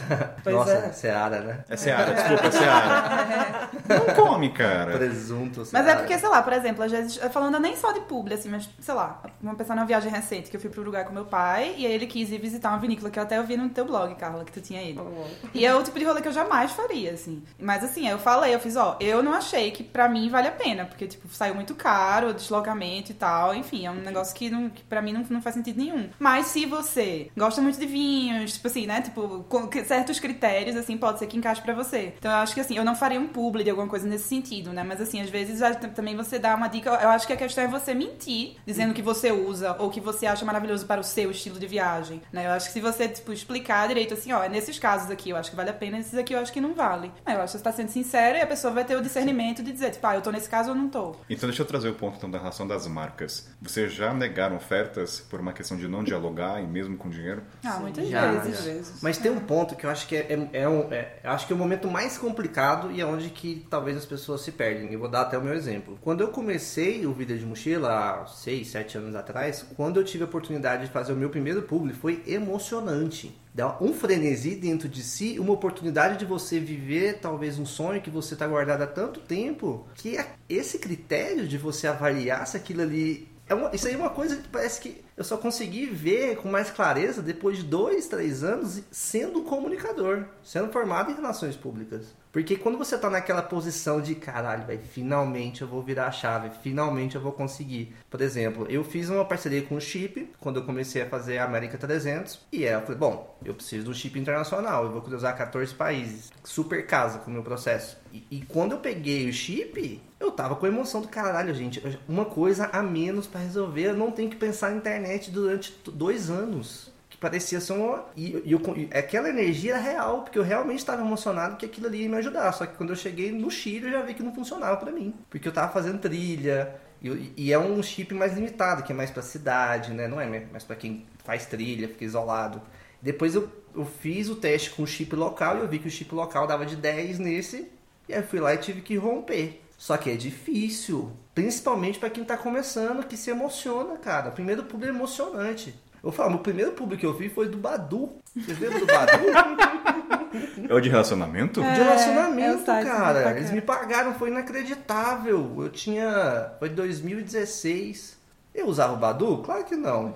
pois 0.45 0.55
Nossa, 0.55 0.73
é. 0.73 0.93
Seara, 0.93 1.41
né? 1.41 1.65
É 1.69 1.77
Seara, 1.77 2.15
desculpa, 2.15 2.47
é 2.47 2.51
Seara. 2.51 3.71
Não 3.89 4.15
come, 4.15 4.53
cara. 4.53 4.93
Presunto, 4.93 5.63
Mas 5.73 5.87
é 5.87 5.97
porque, 5.97 6.17
sei 6.19 6.29
lá, 6.29 6.43
por 6.43 6.53
exemplo, 6.53 6.85
às 6.85 6.93
vezes, 6.93 7.17
falando 7.33 7.59
nem 7.59 7.77
só 7.77 7.93
de 7.93 8.01
publi, 8.01 8.35
assim, 8.35 8.49
mas, 8.49 8.69
sei 8.81 8.95
lá, 8.95 9.23
uma 9.43 9.55
pessoa 9.55 9.75
numa 9.75 9.87
viagem 9.87 10.11
recente 10.11 10.51
que 10.51 10.57
eu 10.57 10.61
fui 10.61 10.71
pro 10.71 10.83
Uruguai 10.83 11.05
com 11.05 11.13
meu 11.13 11.25
pai 11.25 11.75
e 11.77 11.87
aí 11.87 11.93
ele 11.93 12.07
quis 12.07 12.31
ir 12.31 12.39
visitar 12.39 12.71
uma 12.71 12.79
vinícola 12.79 13.11
que 13.11 13.19
eu 13.19 13.23
até 13.23 13.39
ouvi 13.41 13.56
no 13.57 13.69
teu 13.69 13.85
blog, 13.85 14.15
Carla, 14.15 14.45
que 14.45 14.53
tu 14.53 14.61
tinha 14.61 14.83
ido. 14.83 15.03
Oh. 15.03 15.49
E 15.55 15.65
é 15.65 15.75
o 15.75 15.83
tipo 15.83 15.99
de 15.99 16.05
rolê 16.05 16.21
que 16.21 16.29
eu 16.29 16.33
jamais 16.33 16.73
faria, 16.73 17.13
assim. 17.13 17.43
Mas 17.59 17.85
assim, 17.85 18.09
eu 18.09 18.19
falei, 18.19 18.55
eu 18.55 18.61
fiz, 18.61 18.77
ó, 18.77 18.97
eu 19.01 19.23
não 19.23 19.33
achei 19.33 19.71
que 19.71 19.83
pra 19.83 20.09
mim 20.09 20.29
vale 20.29 20.49
a 20.49 20.53
pena, 20.53 20.85
porque, 20.85 21.07
tipo, 21.07 21.29
saiu 21.29 21.55
muito 21.55 21.75
caro, 21.75 22.29
o 22.29 22.35
deslocamento 22.35 23.11
e 23.11 23.15
tal, 23.15 23.55
enfim, 23.55 23.87
é 23.87 23.91
um 23.91 23.95
negócio 23.95 24.35
que, 24.35 24.51
não, 24.51 24.69
que 24.69 24.83
pra 24.85 25.03
mim 25.03 25.13
não, 25.13 25.25
não 25.31 25.43
faz 25.43 25.55
sentido 25.55 25.79
nenhum. 25.79 26.09
Mas 26.19 26.47
se 26.47 26.67
você 26.67 27.31
gosta 27.37 27.61
muito 27.61 27.79
de 27.79 27.87
vinhos, 27.87 28.53
tipo 28.55 28.67
assim, 28.67 28.87
né, 28.87 29.01
tipo, 29.03 29.45
com 29.49 29.71
certos 29.85 30.21
critérios, 30.21 30.77
assim, 30.77 30.97
pode 30.97 31.19
ser 31.19 31.27
que 31.27 31.37
encaixe 31.37 31.63
pra 31.63 31.75
você. 31.75 32.15
Então 32.19 32.31
eu 32.31 32.39
acho 32.39 32.55
que, 32.55 32.61
assim, 32.61 32.77
eu 32.77 32.85
não 32.85 32.95
faria 32.95 33.21
um 33.21 33.27
publi 33.27 33.65
de 33.65 33.71
alguma 33.71 33.89
coisa 33.89 34.07
nesse 34.07 34.29
sentido, 34.29 34.73
né, 34.73 34.83
mas 34.83 35.01
assim, 35.01 35.21
às 35.21 35.31
vezes 35.31 35.61
também 35.95 36.17
você 36.17 36.39
dá 36.39 36.55
uma 36.55 36.69
dica, 36.69 36.91
eu 36.91 37.09
acho 37.11 37.27
que 37.27 37.33
a 37.33 37.37
questão 37.37 37.65
é 37.65 37.69
você 37.69 37.95
mentir, 37.95 38.57
dizendo 38.67 38.95
que 38.95 39.03
você 39.03 39.33
usa 39.33 39.77
ou 39.79 39.91
que 39.91 40.01
você 40.01 40.27
acha 40.27 40.45
maravilhoso 40.45 40.87
para 40.87 41.01
o 41.01 41.05
seu 41.05 41.31
estilo 41.31 41.59
de 41.59 41.67
viagem, 41.67 42.21
né, 42.33 42.47
eu 42.47 42.51
acho 42.51 42.67
que 42.69 42.73
se 42.73 42.81
você, 42.81 43.09
tipo, 43.09 43.33
explicar 43.47 43.87
direito 43.87 44.13
assim, 44.15 44.33
ó, 44.33 44.43
é 44.43 44.49
nesses 44.49 44.79
casos 44.79 45.11
aqui 45.11 45.31
eu 45.31 45.37
acho 45.37 45.51
que 45.51 45.57
vale 45.57 45.71
a 45.71 45.73
pena, 45.73 45.97
nesses 45.97 46.15
aqui 46.19 46.35
eu 46.35 46.41
acho 46.41 46.53
que 46.53 46.61
não 46.61 46.75
vale. 46.75 47.13
Eu 47.27 47.41
acho 47.41 47.53
que 47.53 47.59
você 47.59 47.65
tá 47.65 47.73
sendo 47.73 47.89
sincero 47.89 48.37
e 48.37 48.41
a 48.41 48.47
pessoa 48.47 48.73
vai 48.73 48.85
ter 48.85 48.97
o 48.97 49.01
discernimento 49.01 49.63
de 49.63 49.73
dizer, 49.73 49.91
tipo, 49.93 50.07
ah, 50.07 50.17
eu 50.17 50.21
tô 50.21 50.31
nesse 50.31 50.49
caso 50.49 50.71
ou 50.71 50.75
não 50.75 50.89
tô. 50.89 51.15
Então 51.31 51.49
deixa 51.49 51.63
eu 51.63 51.67
trazer 51.67 51.89
o 51.89 51.95
ponto 51.95 52.17
então, 52.17 52.31
da 52.31 52.39
relação 52.39 52.67
das 52.67 52.87
marcas. 52.87 53.49
Vocês 53.63 53.93
já 53.93 54.13
negaram 54.13 54.57
ofertas 54.57 55.21
por 55.21 55.41
uma 55.41 55.53
questão 55.53 55.77
de 55.77 55.87
não 55.87 56.03
dialogar 56.03 56.61
e 56.63 56.67
mesmo 56.67 56.97
com 56.97 57.09
dinheiro? 57.09 57.43
Ah, 57.65 57.79
muitas 57.81 58.09
Já, 58.09 58.33
vezes. 58.33 58.89
já. 58.89 58.93
Mas 59.03 59.19
tem 59.19 59.31
um 59.31 59.41
ponto 59.41 59.77
que 59.77 59.87
eu 59.87 59.91
acho 59.91 60.07
que 60.09 60.17
é, 60.17 60.49
é, 60.53 60.63
é 60.63 60.69
um, 60.69 60.93
é- 60.93 61.21
eu 61.23 61.31
acho 61.31 61.47
que 61.47 61.53
é 61.53 61.57
o 61.57 61.59
momento 61.59 61.89
mais 61.89 62.19
complicado 62.19 62.91
e 62.91 63.01
é 63.01 63.07
onde 63.07 63.31
que 63.31 63.67
talvez 63.71 63.97
as 63.97 64.05
pessoas 64.05 64.41
se 64.41 64.53
perdem. 64.53 64.93
Eu 64.93 64.99
vou 64.99 65.09
dar 65.09 65.23
até 65.23 65.39
o 65.39 65.43
meu 65.43 65.55
exemplo. 65.55 65.99
Quando 66.03 66.21
eu 66.21 66.29
comecei 66.29 67.07
o 67.07 67.13
Vida 67.13 67.37
de 67.37 67.45
Mochila, 67.45 68.23
há 68.23 68.27
6, 68.27 68.69
7 68.69 68.99
anos 68.99 69.15
atrás, 69.15 69.65
quando 69.77 69.99
eu 70.01 70.05
tive 70.05 70.25
a 70.25 70.27
oportunidade 70.27 70.87
de 70.87 70.91
fazer 70.93 71.13
o 71.13 71.17
meu 71.17 71.31
primeiro 71.31 71.63
publi, 71.63 71.93
foi 71.93 72.23
emocionante. 72.27 73.36
Dá 73.55 73.77
um 73.81 73.95
frenesi 73.95 74.55
dentro 74.55 74.89
de 74.89 75.03
si, 75.03 75.39
uma 75.39 75.53
oportunidade 75.53 76.19
de 76.19 76.25
você 76.25 76.61
viver 76.61 77.21
talvez 77.21 77.59
um 77.59 77.65
sonho 77.65 78.03
que 78.03 78.11
você 78.11 78.35
está 78.35 78.47
guardado 78.47 78.83
há 78.83 78.87
tanto 78.87 79.21
tempo, 79.21 79.87
que 79.95 80.17
é 80.19 80.35
esse 80.49 80.79
critério 80.79 81.49
de 81.49 81.57
você 81.57 81.87
avaliar 81.87 82.47
se 82.47 82.57
aquilo 82.57 82.83
ali 82.83 83.29
é 83.49 83.55
uma, 83.55 83.75
isso 83.75 83.87
aí 83.87 83.95
é 83.95 83.97
uma 83.97 84.11
coisa 84.11 84.37
que 84.37 84.49
parece 84.49 84.81
que 84.81 85.06
eu 85.17 85.25
só 85.25 85.37
consegui 85.39 85.87
ver 85.87 86.37
com 86.37 86.49
mais 86.49 86.71
clareza 86.71 87.23
depois 87.23 87.57
de 87.59 87.65
dois, 87.65 88.07
três 88.07 88.45
anos 88.45 88.83
sendo 88.91 89.43
comunicador, 89.43 90.25
sendo 90.43 90.71
formado 90.71 91.11
em 91.11 91.15
relações 91.15 91.57
públicas. 91.57 92.15
Porque 92.31 92.55
quando 92.55 92.77
você 92.77 92.99
tá 92.99 93.09
naquela 93.09 93.41
posição 93.41 93.99
de 93.99 94.15
caralho, 94.15 94.67
vai, 94.67 94.77
finalmente 94.77 95.63
eu 95.63 95.69
vou 95.69 95.83
virar 95.83 96.09
a 96.09 96.13
chave, 96.13 96.51
finalmente 96.63 97.17
eu 97.17 97.23
vou 97.23 97.33
conseguir. 97.33 97.97
Por 98.11 98.21
exemplo, 98.21 98.67
eu 98.69 98.85
fiz 98.85 99.09
uma 99.09 99.25
parceria 99.25 99.63
com 99.63 99.77
o 99.77 99.81
Chip 99.81 100.31
quando 100.39 100.61
eu 100.61 100.67
comecei 100.67 101.01
a 101.01 101.09
fazer 101.09 101.39
a 101.39 101.45
América 101.45 101.79
300 101.79 102.41
e 102.53 102.65
eu 102.65 102.83
falei, 102.83 102.99
bom, 102.99 103.39
eu 103.43 103.55
preciso 103.55 103.91
um 103.91 103.95
chip 103.95 104.19
internacional, 104.19 104.85
eu 104.85 104.93
vou 104.93 105.01
cruzar 105.01 105.35
14 105.35 105.75
países, 105.75 106.31
super 106.45 106.87
casa 106.87 107.21
com 107.21 107.31
o 107.31 107.33
meu 107.35 107.43
processo. 107.43 107.97
E, 108.13 108.27
e 108.31 108.41
quando 108.43 108.73
eu 108.73 108.79
peguei 108.81 109.31
o 109.31 109.33
chip, 109.33 110.03
eu 110.19 110.31
tava 110.31 110.57
com 110.57 110.67
emoção 110.67 111.01
do 111.01 111.09
caralho, 111.09 111.55
gente. 111.55 111.83
Uma 112.09 112.25
coisa 112.25 112.67
a 112.73 112.83
menos 112.83 113.27
para 113.27 113.41
resolver, 113.41 113.89
eu 113.89 113.97
não 113.97 114.11
tenho 114.11 114.31
que 114.31 114.37
pensar 114.37 114.71
na 114.71 114.77
internet 114.77 115.31
durante 115.31 115.75
dois 115.87 116.31
anos. 116.31 116.95
Que 117.09 117.17
parecia 117.17 117.61
ser 117.61 117.75
uma. 117.75 118.05
E, 118.17 118.43
e, 118.45 118.53
eu, 118.53 118.61
e 118.77 118.91
aquela 118.93 119.29
energia 119.29 119.75
era 119.75 119.81
real, 119.81 120.23
porque 120.23 120.39
eu 120.39 120.43
realmente 120.43 120.79
estava 120.79 121.03
emocionado 121.03 121.57
que 121.57 121.65
aquilo 121.65 121.87
ali 121.87 122.03
ia 122.03 122.09
me 122.09 122.17
ajudar. 122.17 122.51
Só 122.53 122.67
que 122.67 122.77
quando 122.77 122.91
eu 122.91 122.97
cheguei 122.97 123.31
no 123.31 123.51
Chile, 123.51 123.87
eu 123.87 123.93
já 123.93 124.03
vi 124.03 124.15
que 124.15 124.23
não 124.23 124.35
funcionava 124.35 124.77
para 124.77 124.91
mim. 124.91 125.15
Porque 125.31 125.47
eu 125.47 125.53
tava 125.53 125.73
fazendo 125.73 126.01
trilha, 126.01 126.75
e, 127.03 127.33
e, 127.37 127.53
é 127.53 127.59
um 127.59 127.83
chip 127.83 128.15
mais 128.15 128.35
limitado, 128.35 128.83
que 128.83 128.93
é 128.93 128.95
mais 128.95 129.11
pra 129.11 129.23
cidade, 129.23 129.93
né? 129.93 130.09
Não 130.09 130.21
é 130.21 130.27
mais 130.51 130.65
para 130.65 130.77
quem 130.77 131.07
faz 131.25 131.47
trilha, 131.47 131.89
fica 131.89 132.05
isolado. 132.05 132.61
Depois 133.01 133.35
eu, 133.35 133.49
eu 133.75 133.85
fiz 133.85 134.29
o 134.29 134.37
teste 134.37 134.71
com 134.71 134.83
o 134.83 134.87
chip 134.87 135.15
local 135.15 135.59
e 135.59 135.61
eu 135.61 135.69
vi 135.69 135.79
que 135.79 135.89
o 135.89 135.91
chip 135.91 136.15
local 136.15 136.47
dava 136.47 136.65
de 136.65 136.77
10 136.77 137.19
nesse. 137.19 137.71
E 138.09 138.15
aí 138.15 138.21
eu 138.21 138.27
fui 138.27 138.41
lá 138.41 138.55
e 138.55 138.59
tive 138.59 138.81
que 138.81 138.97
romper. 138.97 139.63
Só 139.77 139.97
que 139.97 140.11
é 140.11 140.17
difícil, 140.17 141.13
principalmente 141.35 141.99
para 141.99 142.11
quem 142.11 142.25
tá 142.25 142.37
começando, 142.37 143.05
que 143.05 143.17
se 143.17 143.31
emociona, 143.31 143.97
cara. 143.97 144.31
O 144.31 144.33
primeiro 144.33 144.65
público 144.65 144.93
é 144.93 144.97
emocionante. 144.97 145.75
Eu 146.03 146.13
falo, 146.13 146.37
o 146.37 146.39
primeiro 146.39 146.73
público 146.73 147.01
que 147.01 147.07
eu 147.07 147.15
vi 147.15 147.29
foi 147.29 147.49
do 147.49 147.59
Badu. 147.59 148.13
Vocês 148.35 148.59
lembram 148.59 148.81
do 148.81 148.87
Badu? 148.87 149.97
É 150.69 150.75
o 150.75 150.81
de 150.81 150.89
relacionamento? 150.89 151.63
É, 151.63 151.73
de 151.73 151.81
relacionamento, 151.81 152.71
é 152.71 152.85
cara. 152.85 153.15
bacana. 153.15 153.39
Eles 153.39 153.51
me 153.53 153.61
pagaram, 153.61 154.15
foi 154.15 154.29
inacreditável. 154.29 155.55
Eu 155.59 155.71
tinha. 155.71 156.53
Foi 156.59 156.69
2016. 156.69 158.19
Eu 158.55 158.67
usava 158.67 158.95
o 158.95 158.97
Badu? 158.97 159.39
Claro 159.39 159.65
que 159.65 159.77
não. 159.77 160.15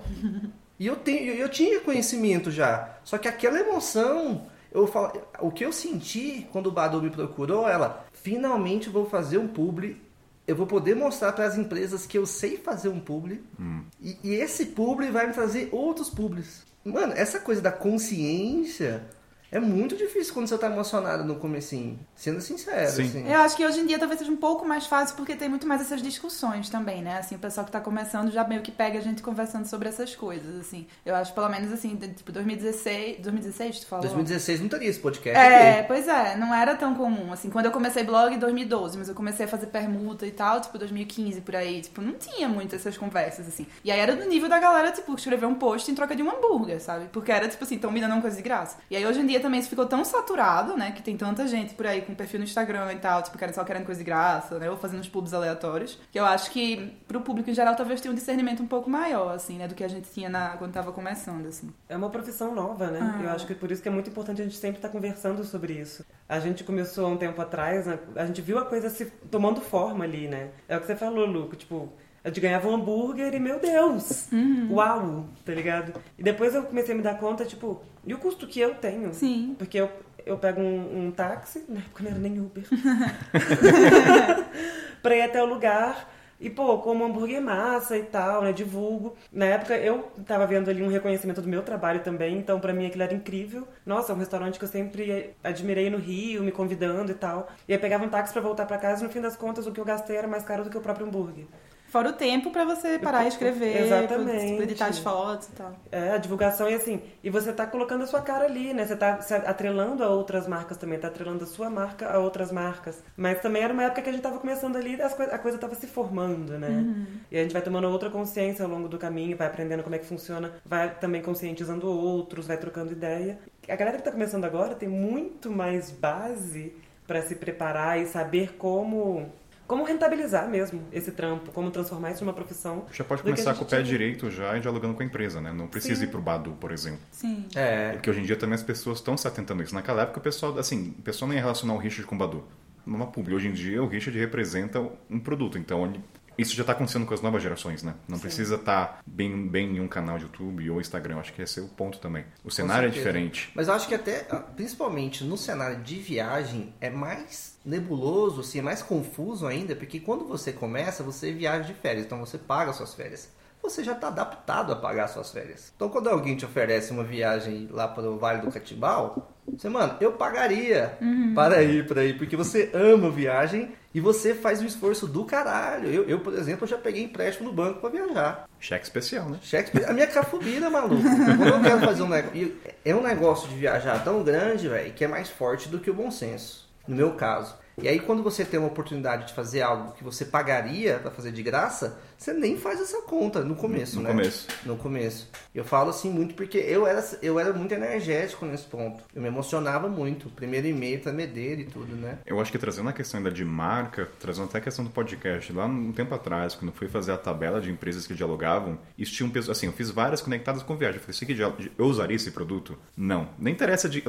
E 0.79 0.87
eu, 0.87 0.95
tenho, 0.95 1.33
eu 1.33 1.49
tinha 1.49 1.79
conhecimento 1.79 2.51
já. 2.51 2.89
Só 3.03 3.17
que 3.17 3.27
aquela 3.27 3.59
emoção. 3.59 4.47
Eu 4.71 4.87
falo, 4.87 5.11
o 5.39 5.51
que 5.51 5.65
eu 5.65 5.71
senti 5.73 6.47
quando 6.51 6.67
o 6.67 6.71
Badu 6.71 7.01
me 7.01 7.09
procurou, 7.09 7.67
ela, 7.67 8.05
finalmente 8.23 8.89
vou 8.89 9.05
fazer 9.05 9.37
um 9.37 9.47
publi 9.47 10.01
eu 10.47 10.55
vou 10.55 10.67
poder 10.67 10.95
mostrar 10.95 11.31
para 11.33 11.45
as 11.45 11.57
empresas 11.57 12.05
que 12.05 12.17
eu 12.17 12.25
sei 12.25 12.57
fazer 12.57 12.89
um 12.89 12.99
publi 12.99 13.41
Hum. 13.59 13.83
e, 14.01 14.17
e 14.23 14.33
esse 14.33 14.67
publi 14.67 15.09
vai 15.09 15.27
me 15.27 15.33
trazer 15.33 15.69
outros 15.71 16.09
publis. 16.09 16.65
Mano, 16.83 17.13
essa 17.13 17.39
coisa 17.39 17.61
da 17.61 17.71
consciência 17.71 19.03
é 19.51 19.59
muito 19.59 19.97
difícil 19.97 20.33
quando 20.33 20.47
você 20.47 20.57
tá 20.57 20.67
emocionado 20.67 21.23
no 21.25 21.35
comecinho. 21.35 21.99
Sendo 22.15 22.39
sincero, 22.39 22.89
Sim. 22.89 23.03
assim. 23.03 23.27
Eu 23.27 23.39
acho 23.41 23.55
que 23.57 23.65
hoje 23.65 23.79
em 23.81 23.85
dia 23.85 23.99
talvez 23.99 24.19
seja 24.19 24.31
um 24.31 24.37
pouco 24.37 24.65
mais 24.65 24.85
fácil 24.87 25.15
porque 25.17 25.35
tem 25.35 25.49
muito 25.49 25.67
mais 25.67 25.81
essas 25.81 26.01
discussões 26.01 26.69
também, 26.69 27.01
né? 27.01 27.17
Assim, 27.17 27.35
o 27.35 27.39
pessoal 27.39 27.65
que 27.65 27.71
tá 27.71 27.81
começando 27.81 28.31
já 28.31 28.43
meio 28.45 28.61
que 28.61 28.71
pega 28.71 28.97
a 28.99 29.01
gente 29.01 29.21
conversando 29.21 29.65
sobre 29.65 29.89
essas 29.89 30.15
coisas, 30.15 30.59
assim. 30.59 30.87
Eu 31.05 31.13
acho 31.15 31.33
pelo 31.33 31.49
menos 31.49 31.71
assim, 31.73 31.95
tipo 31.97 32.31
2016, 32.31 33.17
2016 33.19 33.79
tu 33.81 33.85
falou? 33.87 34.03
2016 34.03 34.61
não 34.61 34.69
teria 34.69 34.89
esse 34.89 34.99
podcast 34.99 35.37
É, 35.37 35.79
aqui. 35.79 35.87
pois 35.87 36.07
é, 36.07 36.37
não 36.37 36.53
era 36.55 36.75
tão 36.75 36.95
comum. 36.95 37.33
Assim, 37.33 37.49
quando 37.49 37.65
eu 37.65 37.71
comecei 37.71 38.03
blog 38.03 38.33
em 38.33 38.39
2012, 38.39 38.97
mas 38.97 39.09
eu 39.09 39.15
comecei 39.15 39.45
a 39.45 39.49
fazer 39.49 39.67
permuta 39.67 40.25
e 40.25 40.31
tal, 40.31 40.61
tipo, 40.61 40.77
2015 40.77 41.41
por 41.41 41.55
aí, 41.57 41.81
tipo, 41.81 42.01
não 42.01 42.13
tinha 42.13 42.47
muito 42.47 42.73
essas 42.75 42.97
conversas, 42.97 43.47
assim. 43.47 43.67
E 43.83 43.91
aí 43.91 43.99
era 43.99 44.15
do 44.15 44.23
nível 44.25 44.47
da 44.47 44.59
galera, 44.59 44.91
tipo, 44.91 45.13
escrever 45.13 45.45
um 45.45 45.55
post 45.55 45.91
em 45.91 45.95
troca 45.95 46.15
de 46.15 46.23
um 46.23 46.29
hambúrguer, 46.29 46.79
sabe? 46.79 47.09
Porque 47.11 47.31
era, 47.31 47.49
tipo 47.49 47.63
assim, 47.63 47.77
tão 47.77 47.91
me 47.91 47.99
dando 47.99 48.13
uma 48.13 48.21
coisa 48.21 48.37
de 48.37 48.43
graça. 48.43 48.77
E 48.89 48.95
aí 48.95 49.05
hoje 49.05 49.19
em 49.19 49.25
dia 49.25 49.40
também 49.41 49.59
isso 49.59 49.69
ficou 49.69 49.85
tão 49.85 50.03
saturado, 50.05 50.77
né? 50.77 50.91
Que 50.91 51.01
tem 51.01 51.17
tanta 51.17 51.47
gente 51.47 51.73
por 51.73 51.85
aí 51.87 52.01
com 52.01 52.15
perfil 52.15 52.39
no 52.39 52.45
Instagram 52.45 52.93
e 52.93 52.97
tal, 52.97 53.21
tipo, 53.21 53.37
só 53.53 53.63
querendo 53.63 53.85
coisa 53.85 53.99
de 53.99 54.05
graça, 54.05 54.57
né? 54.59 54.69
Ou 54.69 54.77
fazendo 54.77 54.99
uns 54.99 55.09
pubs 55.09 55.33
aleatórios. 55.33 55.99
Que 56.11 56.19
eu 56.19 56.25
acho 56.25 56.51
que 56.51 56.95
pro 57.07 57.21
público 57.21 57.49
em 57.49 57.53
geral 57.53 57.75
talvez 57.75 57.99
tenha 58.01 58.11
um 58.11 58.15
discernimento 58.15 58.61
um 58.63 58.67
pouco 58.67 58.89
maior, 58.89 59.33
assim, 59.35 59.57
né? 59.57 59.67
Do 59.67 59.75
que 59.75 59.83
a 59.83 59.87
gente 59.87 60.09
tinha 60.11 60.29
na, 60.29 60.49
quando 60.57 60.73
tava 60.73 60.91
começando, 60.91 61.47
assim. 61.47 61.69
É 61.89 61.97
uma 61.97 62.09
profissão 62.09 62.53
nova, 62.53 62.87
né? 62.87 62.99
Ah. 63.01 63.23
Eu 63.23 63.29
acho 63.31 63.45
que 63.45 63.55
por 63.55 63.71
isso 63.71 63.81
que 63.81 63.89
é 63.89 63.91
muito 63.91 64.09
importante 64.09 64.41
a 64.41 64.43
gente 64.43 64.57
sempre 64.57 64.77
estar 64.77 64.89
conversando 64.89 65.43
sobre 65.43 65.73
isso. 65.73 66.05
A 66.27 66.39
gente 66.39 66.63
começou 66.63 67.05
há 67.05 67.09
um 67.09 67.17
tempo 67.17 67.41
atrás, 67.41 67.85
né? 67.85 67.99
a 68.15 68.25
gente 68.25 68.41
viu 68.41 68.57
a 68.57 68.65
coisa 68.65 68.89
se 68.89 69.05
tomando 69.29 69.61
forma 69.61 70.03
ali, 70.03 70.27
né? 70.27 70.51
É 70.67 70.77
o 70.77 70.79
que 70.79 70.87
você 70.87 70.95
falou, 70.95 71.25
Luco, 71.25 71.55
tipo, 71.55 71.91
a 72.23 72.27
gente 72.27 72.39
ganhava 72.39 72.67
um 72.67 72.75
hambúrguer 72.75 73.33
e, 73.33 73.39
meu 73.39 73.59
Deus, 73.59 74.29
uau, 74.69 75.25
tá 75.43 75.53
ligado? 75.53 75.93
E 76.17 76.23
depois 76.23 76.53
eu 76.53 76.63
comecei 76.63 76.93
a 76.93 76.97
me 76.97 77.03
dar 77.03 77.17
conta, 77.17 77.45
tipo, 77.45 77.81
e 78.05 78.13
o 78.13 78.17
custo 78.17 78.47
que 78.47 78.59
eu 78.59 78.75
tenho? 78.75 79.13
Sim. 79.13 79.55
Porque 79.57 79.79
eu, 79.79 79.89
eu 80.25 80.37
pego 80.37 80.61
um, 80.61 81.07
um 81.07 81.11
táxi, 81.11 81.65
na 81.67 81.79
época 81.79 82.03
não 82.03 82.11
era 82.11 82.19
nem 82.19 82.39
Uber, 82.39 82.63
pra 85.01 85.15
ir 85.15 85.21
até 85.21 85.41
o 85.41 85.45
lugar 85.45 86.07
e, 86.41 86.49
pô, 86.49 86.79
como 86.79 87.05
hambúrguer 87.05 87.39
massa 87.39 87.95
e 87.95 88.03
tal, 88.03 88.41
né, 88.41 88.51
divulgo. 88.51 89.15
Na 89.31 89.45
época 89.45 89.77
eu 89.77 90.11
tava 90.25 90.47
vendo 90.47 90.69
ali 90.69 90.81
um 90.81 90.87
reconhecimento 90.87 91.39
do 91.39 91.47
meu 91.47 91.61
trabalho 91.61 91.99
também, 91.99 92.35
então 92.37 92.59
pra 92.59 92.73
mim 92.73 92.87
aquilo 92.87 93.03
era 93.03 93.13
incrível. 93.13 93.67
Nossa, 93.85 94.11
é 94.11 94.15
um 94.15 94.17
restaurante 94.17 94.57
que 94.57 94.65
eu 94.65 94.69
sempre 94.69 95.35
admirei 95.43 95.89
no 95.91 95.97
Rio, 95.97 96.43
me 96.43 96.51
convidando 96.51 97.11
e 97.11 97.15
tal. 97.15 97.47
E 97.67 97.73
aí 97.73 97.79
pegava 97.79 98.03
um 98.03 98.09
táxi 98.09 98.33
pra 98.33 98.41
voltar 98.41 98.65
pra 98.65 98.79
casa 98.79 99.03
e 99.03 99.07
no 99.07 99.13
fim 99.13 99.21
das 99.21 99.35
contas 99.35 99.67
o 99.67 99.71
que 99.71 99.79
eu 99.79 99.85
gastei 99.85 100.17
era 100.17 100.27
mais 100.27 100.43
caro 100.43 100.63
do 100.63 100.71
que 100.71 100.77
o 100.77 100.81
próprio 100.81 101.05
hambúrguer. 101.05 101.45
Fora 101.91 102.07
o 102.07 102.13
tempo 102.13 102.51
pra 102.51 102.63
você 102.63 102.97
parar 102.97 103.25
e 103.25 103.27
escrever, 103.27 103.83
Exatamente. 103.83 104.63
editar 104.63 104.87
as 104.87 104.99
fotos 104.99 105.49
e 105.49 105.51
tal. 105.51 105.73
É, 105.91 106.11
a 106.11 106.17
divulgação 106.17 106.65
é 106.65 106.75
assim. 106.75 107.01
E 107.21 107.29
você 107.29 107.51
tá 107.51 107.67
colocando 107.67 108.05
a 108.05 108.07
sua 108.07 108.21
cara 108.21 108.45
ali, 108.45 108.73
né? 108.73 108.85
Você 108.85 108.95
tá 108.95 109.19
se 109.19 109.33
atrelando 109.33 110.01
a 110.01 110.07
outras 110.07 110.47
marcas 110.47 110.77
também, 110.77 110.97
tá 110.97 111.09
atrelando 111.09 111.43
a 111.43 111.47
sua 111.47 111.69
marca 111.69 112.09
a 112.09 112.17
outras 112.17 112.49
marcas. 112.49 113.03
Mas 113.17 113.41
também 113.41 113.61
era 113.61 113.73
uma 113.73 113.83
época 113.83 114.03
que 114.03 114.09
a 114.09 114.13
gente 114.13 114.21
tava 114.21 114.39
começando 114.39 114.77
ali, 114.77 115.01
as 115.01 115.13
coi 115.13 115.25
a 115.25 115.37
coisa 115.37 115.57
tava 115.57 115.75
se 115.75 115.85
formando, 115.85 116.57
né? 116.57 116.85
E 117.29 117.37
a 117.37 117.41
gente 117.41 117.51
vai 117.51 117.61
tomando 117.61 117.89
outra 117.89 118.09
consciência 118.09 118.63
ao 118.63 118.71
longo 118.71 118.87
do 118.87 118.97
caminho, 118.97 119.35
vai 119.35 119.47
aprendendo 119.47 119.83
como 119.83 119.93
é 119.93 119.99
que 119.99 120.05
funciona, 120.05 120.49
vai 120.63 120.95
também 120.95 121.21
conscientizando 121.21 121.89
outros, 121.89 122.47
vai 122.47 122.55
trocando 122.55 122.93
ideia. 122.93 123.37
A 123.67 123.75
galera 123.75 123.97
que 123.97 124.03
tá 124.03 124.13
começando 124.13 124.45
agora 124.45 124.75
tem 124.75 124.87
muito 124.87 125.51
mais 125.51 125.91
base 125.91 126.73
para 127.05 127.21
se 127.21 127.35
preparar 127.35 127.99
e 127.99 128.05
saber 128.05 128.53
como 128.53 129.29
como 129.71 129.85
rentabilizar 129.85 130.49
mesmo 130.49 130.81
esse 130.91 131.13
trampo, 131.13 131.49
como 131.53 131.71
transformar 131.71 132.11
isso 132.11 132.25
numa 132.25 132.33
profissão. 132.33 132.83
Já 132.91 133.05
pode 133.05 133.23
começar 133.23 133.53
com 133.53 133.63
o 133.63 133.65
pé 133.65 133.77
tinha. 133.77 133.83
direito 133.83 134.29
já 134.29 134.57
e 134.57 134.59
dialogando 134.59 134.93
com 134.95 135.01
a 135.01 135.05
empresa, 135.05 135.39
né? 135.39 135.53
Não 135.53 135.65
precisa 135.65 135.95
Sim. 136.01 136.07
ir 136.07 136.07
pro 136.09 136.21
Badu, 136.21 136.51
por 136.59 136.73
exemplo. 136.73 136.99
Sim. 137.09 137.45
É. 137.55 137.93
Porque 137.93 138.09
hoje 138.09 138.19
em 138.19 138.23
dia 138.23 138.35
também 138.35 138.55
as 138.55 138.63
pessoas 138.63 138.97
estão 138.97 139.15
se 139.15 139.25
atentando 139.29 139.61
a 139.61 139.63
isso. 139.63 139.73
Naquela 139.73 140.01
época 140.01 140.19
o 140.19 140.21
pessoal, 140.21 140.59
assim, 140.59 140.93
o 140.99 141.01
pessoal 141.01 141.29
nem 141.29 141.37
ia 141.37 141.41
relacionar 141.41 141.73
o 141.73 141.77
Richard 141.77 142.05
com 142.05 142.15
o 142.15 142.17
Badu. 142.17 142.43
Numa 142.85 143.07
publi. 143.07 143.33
Hoje 143.33 143.47
em 143.47 143.53
dia 143.53 143.81
o 143.81 143.87
Richard 143.87 144.19
representa 144.19 144.85
um 145.09 145.19
produto, 145.21 145.57
então 145.57 145.85
ele- 145.85 146.01
isso 146.41 146.55
já 146.55 146.61
está 146.61 146.73
acontecendo 146.73 147.05
com 147.05 147.13
as 147.13 147.21
novas 147.21 147.41
gerações, 147.41 147.83
né? 147.83 147.93
Não 148.07 148.19
precisa 148.19 148.55
estar 148.55 149.01
bem, 149.05 149.47
bem 149.47 149.77
em 149.77 149.79
um 149.79 149.87
canal 149.87 150.17
de 150.17 150.23
YouTube 150.23 150.69
ou 150.69 150.81
Instagram. 150.81 151.17
Acho 151.17 151.33
que 151.33 151.41
esse 151.41 151.59
é 151.59 151.63
o 151.63 151.67
ponto 151.67 151.99
também. 151.99 152.25
O 152.43 152.51
cenário 152.51 152.87
é 152.87 152.91
diferente. 152.91 153.51
Mas 153.55 153.67
eu 153.67 153.73
acho 153.73 153.87
que 153.87 153.95
até, 153.95 154.25
ah, 154.29 154.37
principalmente 154.37 155.23
no 155.23 155.37
cenário 155.37 155.81
de 155.81 155.95
viagem, 155.95 156.73
é 156.81 156.89
mais 156.89 157.57
nebuloso, 157.63 158.41
assim, 158.41 158.59
é 158.59 158.61
mais 158.61 158.81
confuso 158.81 159.45
ainda, 159.45 159.75
porque 159.75 159.99
quando 159.99 160.25
você 160.25 160.51
começa, 160.51 161.03
você 161.03 161.31
viaja 161.31 161.65
de 161.65 161.73
férias, 161.73 162.05
então 162.05 162.19
você 162.19 162.37
paga 162.37 162.73
suas 162.73 162.93
férias. 162.93 163.29
Você 163.61 163.83
já 163.83 163.93
está 163.93 164.07
adaptado 164.07 164.73
a 164.73 164.75
pagar 164.75 165.07
suas 165.07 165.31
férias. 165.31 165.71
Então 165.75 165.89
quando 165.89 166.09
alguém 166.09 166.35
te 166.35 166.45
oferece 166.45 166.91
uma 166.91 167.03
viagem 167.03 167.67
lá 167.71 167.87
para 167.87 168.09
o 168.09 168.17
Vale 168.17 168.41
do 168.41 168.51
Catibau, 168.51 169.31
você, 169.47 169.69
mano, 169.69 169.95
eu 169.99 170.13
pagaria 170.13 170.97
para 171.35 171.61
ir 171.61 171.85
para 171.87 172.01
aí, 172.01 172.13
porque 172.13 172.35
você 172.35 172.69
ama 172.73 173.09
viagem 173.09 173.71
e 173.93 173.99
você 173.99 174.33
faz 174.33 174.61
um 174.61 174.65
esforço 174.65 175.07
do 175.07 175.25
caralho. 175.25 175.89
Eu, 175.89 176.07
eu 176.07 176.19
por 176.19 176.33
exemplo, 176.33 176.65
já 176.65 176.77
peguei 176.77 177.03
empréstimo 177.03 177.49
no 177.49 177.55
banco 177.55 177.79
para 177.79 177.89
viajar. 177.89 178.49
Cheque 178.59 178.85
especial, 178.85 179.29
né? 179.29 179.39
Cheque, 179.41 179.83
a 179.83 179.91
minha 179.91 180.07
cafobina, 180.07 180.69
maluco. 180.69 181.01
Quando 181.37 181.47
eu 181.47 181.61
quero 181.61 181.79
fazer 181.81 182.03
um 182.03 182.09
negócio. 182.09 182.57
É 182.85 182.95
um 182.95 183.01
negócio 183.01 183.49
de 183.49 183.55
viajar 183.55 184.03
tão 184.03 184.23
grande, 184.23 184.67
velho, 184.67 184.93
que 184.93 185.03
é 185.03 185.07
mais 185.07 185.29
forte 185.29 185.67
do 185.67 185.79
que 185.79 185.89
o 185.89 185.93
bom 185.93 186.09
senso. 186.09 186.69
No 186.87 186.95
meu 186.95 187.13
caso. 187.13 187.55
E 187.81 187.87
aí, 187.87 187.99
quando 187.99 188.21
você 188.21 188.45
tem 188.45 188.59
uma 188.59 188.69
oportunidade 188.69 189.27
de 189.27 189.33
fazer 189.33 189.61
algo 189.61 189.93
que 189.93 190.03
você 190.03 190.25
pagaria 190.25 190.99
pra 190.99 191.09
fazer 191.09 191.31
de 191.31 191.41
graça, 191.41 191.99
você 192.21 192.33
nem 192.33 192.55
faz 192.55 192.79
essa 192.79 193.01
conta 193.01 193.43
no 193.43 193.55
começo, 193.55 193.95
No 193.95 194.03
né? 194.03 194.09
começo. 194.11 194.47
No 194.63 194.77
começo. 194.77 195.27
Eu 195.55 195.63
falo 195.65 195.89
assim 195.89 196.11
muito 196.11 196.35
porque 196.35 196.59
eu 196.59 196.85
era, 196.85 197.03
eu 197.19 197.39
era 197.39 197.51
muito 197.51 197.73
energético 197.73 198.45
nesse 198.45 198.65
ponto. 198.65 199.03
Eu 199.15 199.23
me 199.23 199.27
emocionava 199.27 199.89
muito. 199.89 200.29
Primeiro 200.29 200.67
e-mail, 200.67 201.01
tremedeira 201.01 201.61
e 201.61 201.65
tudo, 201.65 201.95
né? 201.95 202.19
Eu 202.23 202.39
acho 202.39 202.51
que 202.51 202.59
trazendo 202.59 202.89
a 202.89 202.93
questão 202.93 203.17
ainda 203.17 203.31
de 203.31 203.43
marca, 203.43 204.07
trazendo 204.19 204.45
até 204.45 204.59
a 204.59 204.61
questão 204.61 204.85
do 204.85 204.91
podcast, 204.91 205.51
lá 205.51 205.65
um 205.65 205.91
tempo 205.91 206.13
atrás, 206.13 206.53
quando 206.53 206.69
eu 206.69 206.75
fui 206.77 206.87
fazer 206.87 207.11
a 207.11 207.17
tabela 207.17 207.59
de 207.59 207.71
empresas 207.71 208.05
que 208.05 208.13
dialogavam, 208.13 208.77
isso 208.95 209.13
tinha 209.13 209.25
um 209.25 209.31
peso, 209.31 209.51
assim, 209.51 209.65
eu 209.65 209.73
fiz 209.73 209.89
várias 209.89 210.21
conectadas 210.21 210.61
com 210.61 210.77
viagem. 210.77 210.97
Eu 210.97 211.01
falei, 211.01 211.15
"Isso 211.15 211.23
aqui 211.23 211.33
dia- 211.33 211.71
eu 211.75 211.85
usaria 211.85 212.15
esse 212.15 212.29
produto? 212.29 212.77
Não. 212.95 213.29
Nem 213.39 213.51
interessa 213.51 213.89
de, 213.89 214.03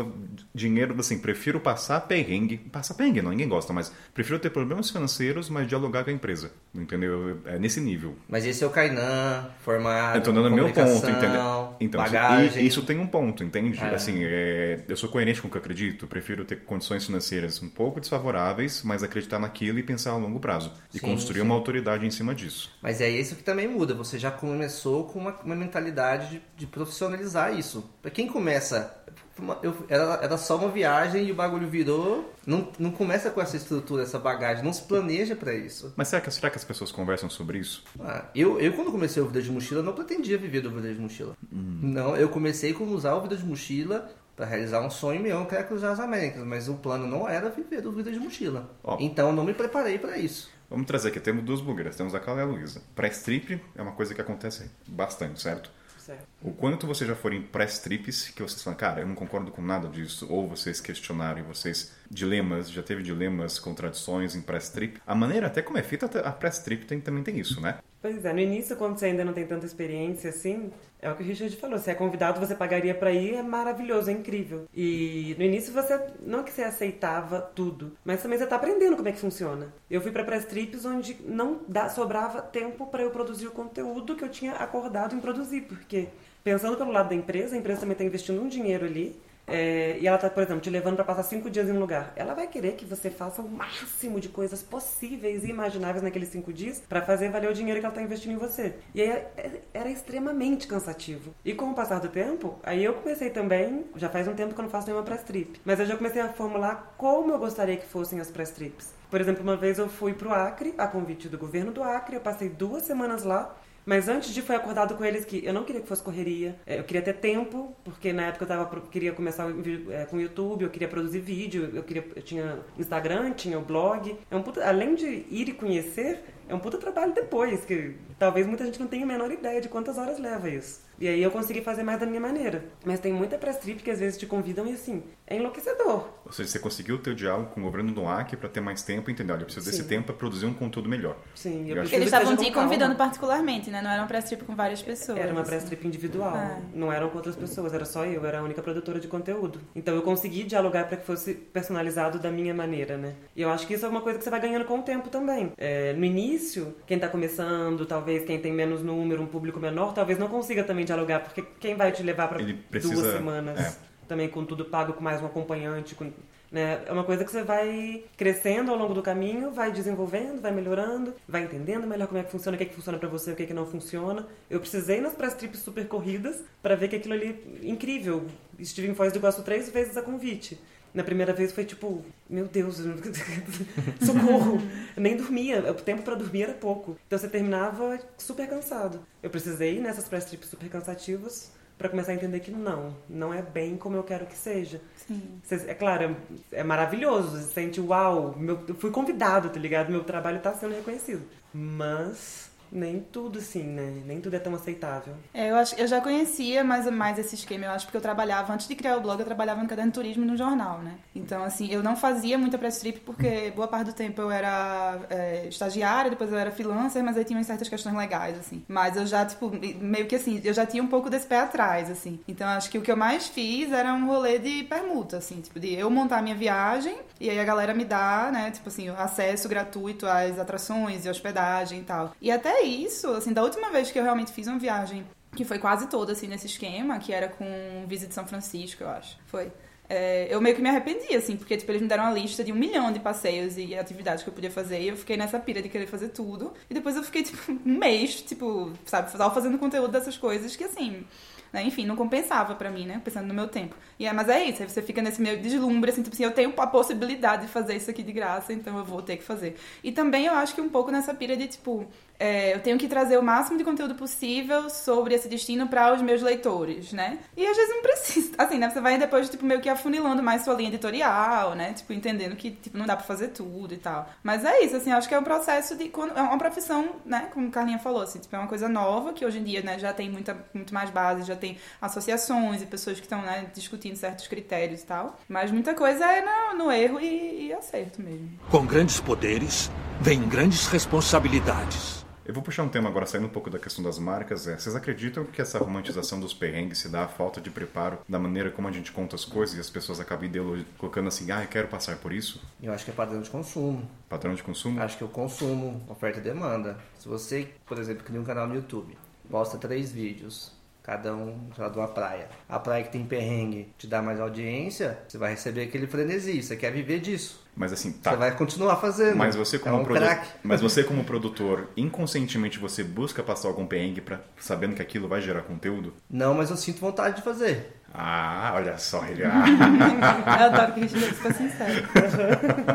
dinheiro, 0.54 0.94
assim, 0.98 1.18
prefiro 1.18 1.58
passar 1.60 2.00
perrengue, 2.02 2.58
passar 2.58 2.92
perrengue 2.92 3.22
não, 3.22 3.30
ninguém 3.30 3.48
gosta, 3.48 3.72
mas 3.72 3.90
prefiro 4.12 4.38
ter 4.38 4.50
problemas 4.50 4.90
financeiros, 4.90 5.48
mas 5.48 5.66
dialogar 5.66 6.04
com 6.04 6.10
a 6.10 6.12
empresa, 6.12 6.50
entendeu? 6.74 7.38
É 7.46 7.58
nesse 7.58 7.80
nível. 7.80 8.01
Mas 8.28 8.44
esse 8.46 8.62
é 8.64 8.66
o 8.66 8.70
Kainan, 8.70 9.48
formado. 9.60 10.16
Eu 10.16 10.22
tô 10.22 10.32
dando 10.32 10.50
meu 10.50 10.70
ponto, 10.72 11.10
entendeu? 11.10 11.74
Então, 11.80 12.00
bagagem. 12.02 12.62
e- 12.62 12.66
isso 12.66 12.82
tem 12.82 12.98
um 12.98 13.06
ponto, 13.06 13.42
entende? 13.44 13.78
É. 13.82 13.94
Assim, 13.94 14.18
é, 14.22 14.80
eu 14.88 14.96
sou 14.96 15.08
coerente 15.08 15.40
com 15.40 15.48
o 15.48 15.50
que 15.50 15.56
eu 15.56 15.60
acredito, 15.60 16.06
prefiro 16.06 16.44
ter 16.44 16.64
condições 16.64 17.04
financeiras 17.06 17.62
um 17.62 17.68
pouco 17.68 18.00
desfavoráveis, 18.00 18.82
mas 18.82 19.02
acreditar 19.02 19.38
naquilo 19.38 19.78
e 19.78 19.82
pensar 19.82 20.12
a 20.12 20.16
longo 20.16 20.40
prazo. 20.40 20.72
E 20.92 20.98
Sim, 20.98 21.06
construir 21.06 21.40
sim. 21.40 21.44
uma 21.46 21.54
autoridade 21.54 22.06
em 22.06 22.10
cima 22.10 22.34
disso. 22.34 22.70
Mas 22.82 23.00
é 23.00 23.08
isso 23.08 23.36
que 23.36 23.42
também 23.42 23.68
muda. 23.68 23.94
Você 23.94 24.18
já 24.18 24.30
começou 24.30 25.04
com 25.04 25.18
uma, 25.18 25.32
uma 25.44 25.54
mentalidade 25.56 26.28
de, 26.30 26.42
de 26.56 26.66
profissionalizar 26.66 27.58
isso. 27.58 27.88
Pra 28.00 28.10
quem 28.10 28.26
começa. 28.26 29.01
Uma- 29.38 29.58
eu- 29.62 29.74
era, 29.88 30.20
era 30.22 30.36
só 30.38 30.56
uma 30.56 30.68
viagem 30.68 31.26
e 31.26 31.32
o 31.32 31.34
bagulho 31.34 31.68
virou. 31.68 32.32
Não, 32.46 32.68
não 32.78 32.90
começa 32.90 33.30
com 33.30 33.40
essa 33.40 33.56
estrutura, 33.56 34.02
essa 34.02 34.18
bagagem. 34.18 34.64
Não 34.64 34.72
se 34.72 34.82
planeja 34.82 35.34
pra 35.36 35.54
isso. 35.54 35.92
Mas 35.96 36.08
será 36.08 36.20
que, 36.20 36.30
será 36.30 36.50
que 36.50 36.56
as 36.56 36.64
pessoas 36.64 36.92
conversam 36.92 37.30
sobre 37.30 37.58
isso? 37.58 37.84
Ah, 38.00 38.24
eu, 38.34 38.60
eu, 38.60 38.72
quando 38.74 38.90
comecei 38.90 39.22
o 39.22 39.26
Vida 39.26 39.40
de 39.42 39.50
Mochila, 39.50 39.82
não 39.82 39.92
pretendia 39.92 40.36
viver 40.38 40.60
do 40.60 40.70
Vida 40.70 40.92
de 40.92 41.00
Mochila. 41.00 41.36
Não, 41.50 42.16
eu 42.16 42.28
comecei 42.28 42.72
com 42.72 42.84
usar 42.86 43.14
o 43.14 43.20
Vida 43.22 43.36
de 43.36 43.44
Mochila 43.44 44.10
pra 44.36 44.46
realizar 44.46 44.80
um 44.80 44.90
sonho 44.90 45.20
meu, 45.20 45.44
que 45.46 45.54
era 45.54 45.64
cruzar 45.64 45.92
as 45.92 46.00
Américas. 46.00 46.42
Mas 46.44 46.68
o 46.68 46.74
plano 46.74 47.06
não 47.06 47.28
era 47.28 47.48
viver 47.50 47.80
do 47.80 47.92
Vida 47.92 48.10
de 48.10 48.18
Mochila. 48.18 48.70
Ó. 48.82 48.96
Então 49.00 49.28
eu 49.28 49.32
não 49.34 49.44
me 49.44 49.54
preparei 49.54 49.98
pra 49.98 50.16
isso. 50.18 50.50
Vamos 50.70 50.86
trazer 50.86 51.08
aqui, 51.08 51.20
temos 51.20 51.44
duas 51.44 51.60
blogueiras, 51.60 51.94
temos 51.96 52.14
a 52.14 52.20
Carla 52.20 52.40
e 52.40 52.44
a 52.44 52.46
Luísa. 52.46 52.80
Pré-strip 52.94 53.60
é 53.76 53.82
uma 53.82 53.92
coisa 53.92 54.14
que 54.14 54.20
acontece 54.22 54.70
bastante, 54.86 55.40
certo? 55.42 55.70
Certo. 56.04 56.26
O 56.42 56.50
quanto 56.50 56.84
vocês 56.84 57.08
já 57.08 57.14
foram 57.14 57.36
em 57.36 57.42
pré-strips 57.42 58.30
que 58.30 58.42
vocês 58.42 58.60
falam, 58.60 58.76
cara, 58.76 59.02
eu 59.02 59.06
não 59.06 59.14
concordo 59.14 59.52
com 59.52 59.62
nada 59.62 59.86
disso, 59.86 60.26
ou 60.28 60.48
vocês 60.48 60.80
questionaram 60.80 61.38
e 61.38 61.42
vocês, 61.42 61.92
dilemas, 62.10 62.68
já 62.68 62.82
teve 62.82 63.04
dilemas, 63.04 63.60
contradições 63.60 64.34
em 64.34 64.42
pré-strip. 64.42 65.00
A 65.06 65.14
maneira 65.14 65.46
até 65.46 65.62
como 65.62 65.78
é 65.78 65.82
feita 65.82 66.06
a 66.18 66.32
pré-strip 66.32 66.86
tem, 66.86 67.00
também 67.00 67.22
tem 67.22 67.38
isso, 67.38 67.60
né? 67.60 67.78
Pois 68.02 68.24
é, 68.24 68.32
no 68.32 68.40
início, 68.40 68.74
quando 68.74 68.98
você 68.98 69.06
ainda 69.06 69.24
não 69.24 69.32
tem 69.32 69.46
tanta 69.46 69.64
experiência 69.64 70.30
assim, 70.30 70.72
é 71.00 71.08
o 71.08 71.14
que 71.14 71.22
o 71.22 71.26
Richard 71.26 71.54
falou. 71.54 71.78
Se 71.78 71.88
é 71.88 71.94
convidado, 71.94 72.40
você 72.40 72.52
pagaria 72.52 72.92
pra 72.92 73.12
ir, 73.12 73.36
é 73.36 73.42
maravilhoso, 73.42 74.10
é 74.10 74.12
incrível. 74.12 74.64
E 74.74 75.36
no 75.38 75.44
início 75.44 75.72
você, 75.72 76.00
não 76.20 76.42
que 76.42 76.50
você 76.50 76.64
aceitava 76.64 77.40
tudo, 77.40 77.92
mas 78.04 78.20
também 78.20 78.36
você 78.36 78.44
tá 78.44 78.56
aprendendo 78.56 78.96
como 78.96 79.08
é 79.08 79.12
que 79.12 79.20
funciona. 79.20 79.72
Eu 79.88 80.00
fui 80.00 80.10
pra 80.10 80.24
press 80.24 80.44
trips 80.44 80.84
onde 80.84 81.16
não 81.24 81.60
dá, 81.68 81.88
sobrava 81.88 82.42
tempo 82.42 82.88
pra 82.88 83.04
eu 83.04 83.10
produzir 83.10 83.46
o 83.46 83.52
conteúdo 83.52 84.16
que 84.16 84.24
eu 84.24 84.28
tinha 84.28 84.54
acordado 84.54 85.14
em 85.14 85.20
produzir, 85.20 85.60
porque 85.60 86.08
pensando 86.42 86.76
pelo 86.76 86.90
lado 86.90 87.10
da 87.10 87.14
empresa, 87.14 87.54
a 87.54 87.58
empresa 87.58 87.82
também 87.82 87.96
tá 87.96 88.02
investindo 88.02 88.42
um 88.42 88.48
dinheiro 88.48 88.84
ali. 88.84 89.16
É, 89.46 89.98
e 90.00 90.06
ela 90.06 90.18
tá, 90.18 90.30
por 90.30 90.42
exemplo, 90.42 90.60
te 90.60 90.70
levando 90.70 90.96
pra 90.96 91.04
passar 91.04 91.22
cinco 91.24 91.50
dias 91.50 91.68
em 91.68 91.72
um 91.72 91.80
lugar. 91.80 92.12
Ela 92.16 92.34
vai 92.34 92.46
querer 92.46 92.72
que 92.72 92.84
você 92.84 93.10
faça 93.10 93.42
o 93.42 93.48
máximo 93.48 94.20
de 94.20 94.28
coisas 94.28 94.62
possíveis 94.62 95.44
e 95.44 95.50
imagináveis 95.50 96.02
naqueles 96.02 96.28
cinco 96.28 96.52
dias 96.52 96.82
pra 96.88 97.02
fazer 97.02 97.30
valer 97.30 97.50
o 97.50 97.54
dinheiro 97.54 97.80
que 97.80 97.86
ela 97.86 97.94
tá 97.94 98.02
investindo 98.02 98.32
em 98.32 98.38
você. 98.38 98.74
E 98.94 99.02
aí 99.02 99.08
é- 99.08 99.60
era 99.74 99.90
extremamente 99.90 100.66
cansativo. 100.66 101.34
E 101.44 101.54
com 101.54 101.70
o 101.70 101.74
passar 101.74 101.98
do 102.00 102.08
tempo, 102.08 102.58
aí 102.62 102.84
eu 102.84 102.94
comecei 102.94 103.30
também, 103.30 103.84
já 103.96 104.08
faz 104.08 104.28
um 104.28 104.34
tempo 104.34 104.54
que 104.54 104.60
eu 104.60 104.64
não 104.64 104.70
faço 104.70 104.86
nenhuma 104.86 105.04
press 105.04 105.22
trip, 105.22 105.60
mas 105.64 105.80
eu 105.80 105.86
já 105.86 105.96
comecei 105.96 106.20
a 106.22 106.28
formular 106.32 106.94
como 106.96 107.32
eu 107.32 107.38
gostaria 107.38 107.76
que 107.76 107.86
fossem 107.86 108.20
as 108.20 108.30
press 108.30 108.50
trips. 108.50 108.94
Por 109.10 109.20
exemplo, 109.20 109.42
uma 109.42 109.56
vez 109.56 109.78
eu 109.78 109.88
fui 109.88 110.14
pro 110.14 110.32
Acre, 110.32 110.74
a 110.78 110.86
convite 110.86 111.28
do 111.28 111.36
governo 111.36 111.70
do 111.70 111.82
Acre, 111.82 112.16
eu 112.16 112.20
passei 112.20 112.48
duas 112.48 112.84
semanas 112.84 113.24
lá 113.24 113.54
Mas 113.84 114.08
antes 114.08 114.32
de 114.32 114.42
foi 114.42 114.56
acordado 114.56 114.94
com 114.94 115.04
eles 115.04 115.24
que 115.24 115.44
eu 115.44 115.52
não 115.52 115.64
queria 115.64 115.80
que 115.80 115.88
fosse 115.88 116.02
correria, 116.02 116.56
é, 116.66 116.78
eu 116.78 116.84
queria 116.84 117.02
ter 117.02 117.14
tempo, 117.14 117.74
porque 117.84 118.12
na 118.12 118.26
época 118.26 118.44
eu 118.44 118.48
tava, 118.48 118.80
queria 118.90 119.12
começar 119.12 119.48
é, 119.90 120.04
com 120.04 120.16
o 120.16 120.20
YouTube, 120.20 120.62
eu 120.62 120.70
queria 120.70 120.88
produzir 120.88 121.20
vídeo, 121.20 121.70
eu 121.74 121.82
queria 121.82 122.04
eu 122.14 122.22
tinha 122.22 122.58
Instagram, 122.78 123.32
tinha 123.32 123.58
o 123.58 123.62
blog. 123.62 124.16
É 124.30 124.36
um 124.36 124.42
além 124.64 124.94
de 124.94 125.06
ir 125.06 125.48
e 125.48 125.52
conhecer, 125.52 126.24
é 126.52 126.54
um 126.54 126.58
puta 126.58 126.76
trabalho 126.76 127.14
depois, 127.14 127.64
que 127.64 127.96
talvez 128.18 128.46
muita 128.46 128.64
gente 128.64 128.78
não 128.78 128.86
tenha 128.86 129.04
a 129.04 129.06
menor 129.06 129.30
ideia 129.32 129.60
de 129.60 129.68
quantas 129.68 129.96
horas 129.96 130.18
leva 130.18 130.50
isso. 130.50 130.82
E 131.02 131.08
aí 131.08 131.20
eu 131.20 131.30
consegui 131.30 131.62
fazer 131.62 131.82
mais 131.82 131.98
da 131.98 132.06
minha 132.06 132.20
maneira. 132.20 132.64
Mas 132.84 133.00
tem 133.00 133.12
muita 133.12 133.36
press 133.36 133.56
trip 133.56 133.82
que 133.82 133.90
às 133.90 133.98
vezes 133.98 134.18
te 134.18 134.26
convidam 134.26 134.66
e 134.66 134.72
assim, 134.72 135.02
é 135.26 135.36
enlouquecedor. 135.36 136.06
Ou 136.24 136.32
seja, 136.32 136.48
você 136.48 136.58
conseguiu 136.60 136.98
ter 136.98 137.10
o 137.10 137.14
diálogo 137.14 137.50
com 137.50 137.60
o 137.60 137.64
governo 137.64 137.92
do 137.92 138.06
Acre 138.06 138.36
para 138.36 138.48
ter 138.48 138.60
mais 138.60 138.82
tempo, 138.82 139.10
entendeu? 139.10 139.34
Eu 139.36 139.44
preciso 139.44 139.68
desse 139.68 139.82
tempo 139.84 140.06
para 140.06 140.14
produzir 140.14 140.46
um 140.46 140.54
conteúdo 140.54 140.88
melhor. 140.88 141.16
Sim, 141.34 141.68
eu, 141.68 141.76
eu 141.78 141.82
Eles 141.84 142.04
estavam 142.04 142.36
te 142.36 142.50
convidando 142.52 142.94
particularmente, 142.94 143.70
né? 143.70 143.82
Não 143.82 143.90
era 143.90 144.04
um 144.04 144.06
press 144.06 144.26
trip 144.26 144.44
com 144.44 144.54
várias 144.54 144.80
pessoas. 144.80 145.18
Era 145.18 145.32
uma 145.32 145.42
press 145.42 145.64
trip 145.64 145.84
individual. 145.86 146.34
Ah. 146.36 146.60
Não 146.72 146.92
eram 146.92 147.08
com 147.08 147.16
outras 147.16 147.34
pessoas, 147.34 147.74
era 147.74 147.84
só 147.84 148.04
eu, 148.04 148.22
eu 148.22 148.26
era 148.26 148.38
a 148.38 148.42
única 148.42 148.62
produtora 148.62 149.00
de 149.00 149.08
conteúdo. 149.08 149.60
Então 149.74 149.96
eu 149.96 150.02
consegui 150.02 150.44
dialogar 150.44 150.84
para 150.86 150.98
que 150.98 151.04
fosse 151.04 151.34
personalizado 151.34 152.18
da 152.20 152.30
minha 152.30 152.54
maneira, 152.54 152.96
né? 152.96 153.14
E 153.34 153.42
eu 153.42 153.50
acho 153.50 153.66
que 153.66 153.74
isso 153.74 153.84
é 153.84 153.88
uma 153.88 154.02
coisa 154.02 154.18
que 154.18 154.24
você 154.24 154.30
vai 154.30 154.40
ganhando 154.40 154.66
com 154.66 154.78
o 154.78 154.82
tempo 154.82 155.08
também. 155.08 155.52
É, 155.56 155.92
no 155.94 156.04
início, 156.04 156.41
quem 156.86 156.98
tá 156.98 157.08
começando, 157.08 157.86
talvez 157.86 158.24
quem 158.24 158.38
tem 158.38 158.52
menos 158.52 158.82
número, 158.82 159.22
um 159.22 159.26
público 159.26 159.60
menor, 159.60 159.94
talvez 159.94 160.18
não 160.18 160.28
consiga 160.28 160.64
também 160.64 160.84
dialogar, 160.84 161.20
porque 161.20 161.42
quem 161.60 161.74
vai 161.74 161.92
te 161.92 162.02
levar 162.02 162.28
para 162.28 162.38
duas 162.80 163.12
semanas 163.12 163.58
é. 163.58 163.76
também 164.08 164.28
com 164.28 164.44
tudo 164.44 164.64
pago, 164.64 164.92
com 164.92 165.02
mais 165.02 165.22
um 165.22 165.26
acompanhante, 165.26 165.94
com... 165.94 166.10
Né? 166.50 166.82
É 166.86 166.92
uma 166.92 167.04
coisa 167.04 167.24
que 167.24 167.30
você 167.30 167.42
vai 167.42 168.04
crescendo 168.14 168.70
ao 168.70 168.76
longo 168.76 168.92
do 168.92 169.00
caminho, 169.00 169.52
vai 169.52 169.72
desenvolvendo, 169.72 170.38
vai 170.40 170.52
melhorando, 170.52 171.14
vai 171.26 171.44
entendendo 171.44 171.86
melhor 171.86 172.06
como 172.06 172.20
é 172.20 172.22
que 172.22 172.30
funciona, 172.30 172.54
o 172.54 172.58
que, 172.58 172.64
é 172.64 172.66
que 172.66 172.74
funciona 172.74 172.98
para 172.98 173.08
você, 173.08 173.32
o 173.32 173.34
que, 173.36 173.44
é 173.44 173.46
que 173.46 173.54
não 173.54 173.64
funciona. 173.64 174.26
Eu 174.50 174.60
precisei 174.60 175.00
nas 175.00 175.14
press 175.14 175.32
trips 175.32 175.60
super 175.60 175.88
corridas 175.88 176.44
para 176.62 176.76
ver 176.76 176.88
que 176.88 176.96
aquilo 176.96 177.14
ali 177.14 177.42
é 177.62 177.66
incrível. 177.66 178.26
Estive 178.58 178.86
em 178.86 178.94
Foz 178.94 179.12
do 179.14 179.18
Iguaçu 179.18 179.42
três 179.42 179.70
vezes 179.70 179.96
a 179.96 180.02
convite. 180.02 180.60
Na 180.94 181.02
primeira 181.02 181.32
vez 181.32 181.52
foi 181.52 181.64
tipo, 181.64 182.04
meu 182.28 182.46
Deus, 182.46 182.76
socorro. 184.04 184.58
Nem 184.96 185.16
dormia, 185.16 185.70
o 185.70 185.74
tempo 185.74 186.02
para 186.02 186.14
dormir 186.14 186.42
era 186.42 186.52
pouco. 186.54 186.98
Então 187.06 187.18
você 187.18 187.28
terminava 187.28 187.98
super 188.18 188.48
cansado. 188.48 189.00
Eu 189.22 189.30
precisei 189.30 189.80
nessas 189.80 190.08
press 190.08 190.26
trips 190.26 190.48
super 190.48 190.68
cansativas 190.68 191.50
para 191.78 191.88
começar 191.88 192.12
a 192.12 192.14
entender 192.14 192.38
que 192.38 192.50
não, 192.52 192.96
não 193.08 193.34
é 193.34 193.42
bem 193.42 193.76
como 193.76 193.96
eu 193.96 194.04
quero 194.04 194.26
que 194.26 194.36
seja. 194.36 194.80
Sim. 194.96 195.40
É 195.66 195.74
claro, 195.74 196.16
é 196.52 196.62
maravilhoso, 196.62 197.30
você 197.30 197.52
sente, 197.52 197.80
uau, 197.80 198.36
meu, 198.38 198.60
eu 198.68 198.74
fui 198.76 198.90
convidado, 198.92 199.50
tá 199.50 199.58
ligado? 199.58 199.90
Meu 199.90 200.04
trabalho 200.04 200.40
tá 200.40 200.54
sendo 200.54 200.74
reconhecido. 200.74 201.22
Mas 201.52 202.51
nem 202.72 203.00
tudo 203.00 203.38
assim, 203.38 203.62
né? 203.62 204.02
Nem 204.06 204.20
tudo 204.20 204.34
é 204.34 204.38
tão 204.38 204.54
aceitável. 204.54 205.14
É, 205.34 205.50
eu, 205.50 205.56
acho, 205.56 205.74
eu 205.76 205.86
já 205.86 206.00
conhecia 206.00 206.64
mais, 206.64 206.90
mais 206.90 207.18
esse 207.18 207.34
esquema, 207.34 207.66
eu 207.66 207.70
acho, 207.70 207.86
porque 207.86 207.98
eu 207.98 208.00
trabalhava, 208.00 208.52
antes 208.52 208.66
de 208.66 208.74
criar 208.74 208.96
o 208.96 209.00
blog, 209.00 209.20
eu 209.20 209.26
trabalhava 209.26 209.62
no 209.62 209.68
caderno 209.68 209.90
de 209.90 209.94
turismo 209.94 210.24
no 210.24 210.36
jornal, 210.36 210.78
né? 210.78 210.94
Então, 211.14 211.44
assim, 211.44 211.70
eu 211.70 211.82
não 211.82 211.94
fazia 211.96 212.38
muita 212.38 212.56
press 212.56 212.78
trip 212.78 213.00
porque 213.00 213.52
boa 213.54 213.68
parte 213.68 213.86
do 213.86 213.92
tempo 213.92 214.20
eu 214.20 214.30
era 214.30 214.98
é, 215.10 215.46
estagiária, 215.48 216.10
depois 216.10 216.32
eu 216.32 216.38
era 216.38 216.50
freelancer, 216.50 217.04
mas 217.04 217.16
aí 217.16 217.24
tinha 217.24 217.42
certas 217.44 217.68
questões 217.68 217.94
legais, 217.94 218.38
assim. 218.38 218.64
Mas 218.66 218.96
eu 218.96 219.06
já, 219.06 219.24
tipo, 219.26 219.50
meio 219.80 220.06
que 220.06 220.16
assim, 220.16 220.40
eu 220.42 220.54
já 220.54 220.64
tinha 220.64 220.82
um 220.82 220.88
pouco 220.88 221.10
desse 221.10 221.26
pé 221.26 221.40
atrás, 221.40 221.90
assim. 221.90 222.18
Então, 222.26 222.48
acho 222.48 222.70
que 222.70 222.78
o 222.78 222.82
que 222.82 222.90
eu 222.90 222.96
mais 222.96 223.28
fiz 223.28 223.70
era 223.72 223.92
um 223.92 224.06
rolê 224.06 224.38
de 224.38 224.64
permuta, 224.64 225.18
assim, 225.18 225.40
tipo, 225.40 225.60
de 225.60 225.74
eu 225.74 225.90
montar 225.90 226.18
a 226.18 226.22
minha 226.22 226.34
viagem 226.34 226.96
e 227.20 227.30
aí 227.30 227.38
a 227.38 227.44
galera 227.44 227.74
me 227.74 227.84
dá, 227.84 228.30
né, 228.32 228.50
tipo 228.50 228.68
assim, 228.68 228.88
acesso 228.88 229.48
gratuito 229.48 230.06
às 230.06 230.38
atrações 230.38 231.04
e 231.04 231.08
hospedagem 231.08 231.80
e 231.80 231.84
tal. 231.84 232.12
E 232.20 232.30
até 232.30 232.61
isso, 232.62 233.08
assim, 233.10 233.32
da 233.32 233.42
última 233.42 233.70
vez 233.70 233.90
que 233.90 233.98
eu 233.98 234.02
realmente 234.02 234.32
fiz 234.32 234.46
uma 234.46 234.58
viagem, 234.58 235.04
que 235.34 235.44
foi 235.44 235.58
quase 235.58 235.88
toda, 235.88 236.12
assim, 236.12 236.26
nesse 236.26 236.46
esquema, 236.46 236.98
que 236.98 237.12
era 237.12 237.28
com 237.28 237.84
Visit 237.86 238.12
São 238.12 238.26
Francisco, 238.26 238.82
eu 238.82 238.88
acho. 238.88 239.18
Foi. 239.26 239.50
É, 239.88 240.26
eu 240.30 240.40
meio 240.40 240.56
que 240.56 240.62
me 240.62 240.68
arrependi, 240.68 241.14
assim, 241.14 241.36
porque, 241.36 241.56
tipo, 241.56 241.70
eles 241.70 241.82
me 241.82 241.88
deram 241.88 242.04
uma 242.04 242.12
lista 242.12 242.42
de 242.42 242.50
um 242.52 242.54
milhão 242.54 242.90
de 242.92 243.00
passeios 243.00 243.58
e 243.58 243.74
atividades 243.74 244.22
que 244.22 244.30
eu 244.30 244.34
podia 244.34 244.50
fazer, 244.50 244.80
e 244.80 244.88
eu 244.88 244.96
fiquei 244.96 245.16
nessa 245.16 245.38
pira 245.38 245.60
de 245.60 245.68
querer 245.68 245.86
fazer 245.86 246.08
tudo. 246.08 246.52
E 246.70 246.74
depois 246.74 246.96
eu 246.96 247.02
fiquei, 247.02 247.22
tipo, 247.24 247.52
um 247.52 247.78
mês, 247.78 248.22
tipo, 248.22 248.72
sabe, 248.86 249.10
fazendo 249.10 249.58
conteúdo 249.58 249.90
dessas 249.90 250.16
coisas 250.16 250.56
que, 250.56 250.64
assim, 250.64 251.04
né? 251.52 251.62
Enfim, 251.62 251.84
não 251.84 251.94
compensava 251.94 252.54
para 252.54 252.70
mim, 252.70 252.86
né? 252.86 253.00
Pensando 253.04 253.26
no 253.26 253.34
meu 253.34 253.46
tempo. 253.46 253.76
E 253.98 254.06
é, 254.06 254.12
mas 254.12 254.28
é 254.28 254.42
isso, 254.44 254.62
aí 254.62 254.68
você 254.68 254.80
fica 254.80 255.02
nesse 255.02 255.20
meio 255.20 255.40
deslumbre, 255.40 255.90
assim, 255.90 256.02
tipo 256.02 256.14
assim, 256.14 256.24
eu 256.24 256.32
tenho 256.32 256.52
a 256.56 256.66
possibilidade 256.66 257.42
de 257.42 257.52
fazer 257.52 257.76
isso 257.76 257.90
aqui 257.90 258.02
de 258.02 258.12
graça, 258.12 258.52
então 258.52 258.78
eu 258.78 258.84
vou 258.84 259.02
ter 259.02 259.18
que 259.18 259.22
fazer. 259.22 259.56
E 259.84 259.92
também 259.92 260.26
eu 260.26 260.32
acho 260.32 260.54
que 260.54 260.60
um 260.60 260.70
pouco 260.70 260.90
nessa 260.90 261.12
pira 261.12 261.36
de, 261.36 261.46
tipo, 261.46 261.86
é, 262.18 262.54
eu 262.54 262.60
tenho 262.60 262.78
que 262.78 262.86
trazer 262.86 263.18
o 263.18 263.22
máximo 263.22 263.58
de 263.58 263.64
conteúdo 263.64 263.94
possível 263.94 264.70
sobre 264.70 265.14
esse 265.14 265.28
destino 265.28 265.68
para 265.68 265.92
os 265.92 266.00
meus 266.00 266.22
leitores, 266.22 266.92
né? 266.92 267.18
E 267.36 267.46
às 267.46 267.56
vezes 267.56 267.74
não 267.74 267.82
precisa, 267.82 268.34
assim, 268.38 268.58
né? 268.58 268.70
Você 268.70 268.80
vai 268.80 268.98
depois, 268.98 269.28
tipo, 269.28 269.44
meio 269.44 269.60
que 269.60 269.68
afunilando 269.68 270.22
mais 270.22 270.42
sua 270.42 270.54
linha 270.54 270.68
editorial, 270.68 271.54
né? 271.54 271.72
Tipo, 271.72 271.92
entendendo 271.92 272.36
que, 272.36 272.52
tipo, 272.52 272.78
não 272.78 272.86
dá 272.86 272.96
pra 272.96 273.04
fazer 273.04 273.28
tudo 273.28 273.74
e 273.74 273.76
tal. 273.76 274.08
Mas 274.22 274.44
é 274.44 274.60
isso, 274.62 274.76
assim, 274.76 274.92
acho 274.92 275.08
que 275.08 275.14
é 275.14 275.18
um 275.18 275.24
processo 275.24 275.76
de... 275.76 275.90
É 276.14 276.22
uma 276.22 276.38
profissão, 276.38 276.96
né? 277.04 277.28
Como 277.32 277.48
a 277.48 277.50
Carlinha 277.50 277.78
falou, 277.78 278.02
assim, 278.02 278.18
tipo, 278.18 278.34
é 278.34 278.38
uma 278.38 278.48
coisa 278.48 278.68
nova 278.68 279.12
que 279.12 279.24
hoje 279.26 279.38
em 279.38 279.44
dia, 279.44 279.62
né, 279.62 279.78
já 279.78 279.92
tem 279.92 280.10
muita, 280.10 280.36
muito 280.54 280.72
mais 280.72 280.90
base, 280.90 281.22
já 281.22 281.36
tem 281.36 281.58
associações 281.80 282.62
e 282.62 282.66
pessoas 282.66 282.98
que 282.98 283.06
estão, 283.06 283.22
né, 283.22 283.46
discutindo 283.54 283.96
certos 283.96 284.26
critérios 284.26 284.82
e 284.82 284.86
tal. 284.86 285.18
Mas 285.28 285.50
muita 285.50 285.74
coisa 285.74 286.04
é 286.06 286.22
no, 286.24 286.64
no 286.64 286.72
erro 286.72 287.00
e, 287.00 287.48
e 287.48 287.52
acerto 287.52 288.00
mesmo. 288.00 288.30
Com 288.50 288.64
grandes 288.64 289.00
poderes, 289.00 289.70
vem 290.02 290.20
grandes 290.28 290.66
responsabilidades. 290.66 292.04
Eu 292.26 292.34
vou 292.34 292.42
puxar 292.42 292.64
um 292.64 292.68
tema 292.68 292.88
agora, 292.88 293.06
saindo 293.06 293.28
um 293.28 293.30
pouco 293.30 293.48
da 293.48 293.58
questão 293.58 293.84
das 293.84 294.00
marcas. 294.00 294.48
É, 294.48 294.58
vocês 294.58 294.74
acreditam 294.74 295.24
que 295.24 295.40
essa 295.40 295.58
romantização 295.58 296.18
dos 296.18 296.34
perrengues 296.34 296.78
se 296.78 296.88
dá 296.88 297.04
à 297.04 297.08
falta 297.08 297.40
de 297.40 297.50
preparo 297.50 297.98
da 298.08 298.18
maneira 298.18 298.50
como 298.50 298.66
a 298.66 298.72
gente 298.72 298.90
conta 298.90 299.14
as 299.14 299.24
coisas 299.24 299.56
e 299.56 299.60
as 299.60 299.70
pessoas 299.70 300.00
acabam 300.00 300.28
colocando 300.76 301.06
assim, 301.06 301.30
ah, 301.30 301.42
eu 301.42 301.48
quero 301.48 301.68
passar 301.68 301.96
por 301.98 302.12
isso? 302.12 302.42
Eu 302.60 302.72
acho 302.72 302.84
que 302.84 302.90
é 302.90 302.94
padrão 302.94 303.22
de 303.22 303.30
consumo. 303.30 303.88
Padrão 304.08 304.34
de 304.34 304.42
consumo? 304.42 304.82
Acho 304.82 304.98
que 304.98 305.04
é 305.04 305.06
o 305.06 305.10
consumo, 305.10 305.84
oferta 305.88 306.18
e 306.18 306.22
demanda. 306.22 306.78
Se 306.98 307.06
você, 307.08 307.48
por 307.64 307.78
exemplo, 307.78 308.02
cria 308.02 308.20
um 308.20 308.24
canal 308.24 308.48
no 308.48 308.56
YouTube, 308.56 308.98
posta 309.30 309.56
três 309.56 309.92
vídeos, 309.92 310.52
cada 310.82 311.14
um 311.14 311.48
lá 311.56 311.68
de 311.68 311.78
uma 311.78 311.88
praia. 311.88 312.28
A 312.48 312.58
praia 312.58 312.84
que 312.84 312.90
tem 312.90 313.04
perrengue 313.04 313.72
te 313.78 313.86
dá 313.86 314.02
mais 314.02 314.20
audiência, 314.20 314.98
você 315.06 315.16
vai 315.16 315.30
receber 315.30 315.62
aquele 315.62 315.86
frenesi, 315.86 316.42
você 316.42 316.56
quer 316.56 316.72
viver 316.72 317.00
disso. 317.00 317.42
Mas 317.54 317.72
assim, 317.72 317.92
tá. 317.92 318.12
Você 318.12 318.16
vai 318.16 318.36
continuar 318.36 318.76
fazendo. 318.76 319.16
Mas 319.16 319.36
você 319.36 319.58
como 319.58 319.76
é 319.76 319.78
um 319.80 319.84
produ... 319.84 320.06
mas 320.42 320.60
você 320.60 320.82
como 320.84 321.04
produtor, 321.04 321.68
inconscientemente 321.76 322.58
você 322.58 322.82
busca 322.82 323.22
passar 323.22 323.48
algum 323.48 323.66
perrengue 323.66 324.00
para 324.00 324.20
sabendo 324.38 324.74
que 324.74 324.82
aquilo 324.82 325.06
vai 325.06 325.20
gerar 325.20 325.42
conteúdo? 325.42 325.92
Não, 326.10 326.34
mas 326.34 326.50
eu 326.50 326.56
sinto 326.56 326.80
vontade 326.80 327.16
de 327.16 327.22
fazer. 327.22 327.81
Ah, 327.94 328.52
olha 328.54 328.78
só, 328.78 329.04
ele. 329.04 329.22
eu 329.24 329.28
adoro 329.28 330.72
que 330.72 330.80
a 330.80 330.86
gente 330.86 331.14
fica 331.14 331.32
sincero. 331.34 331.88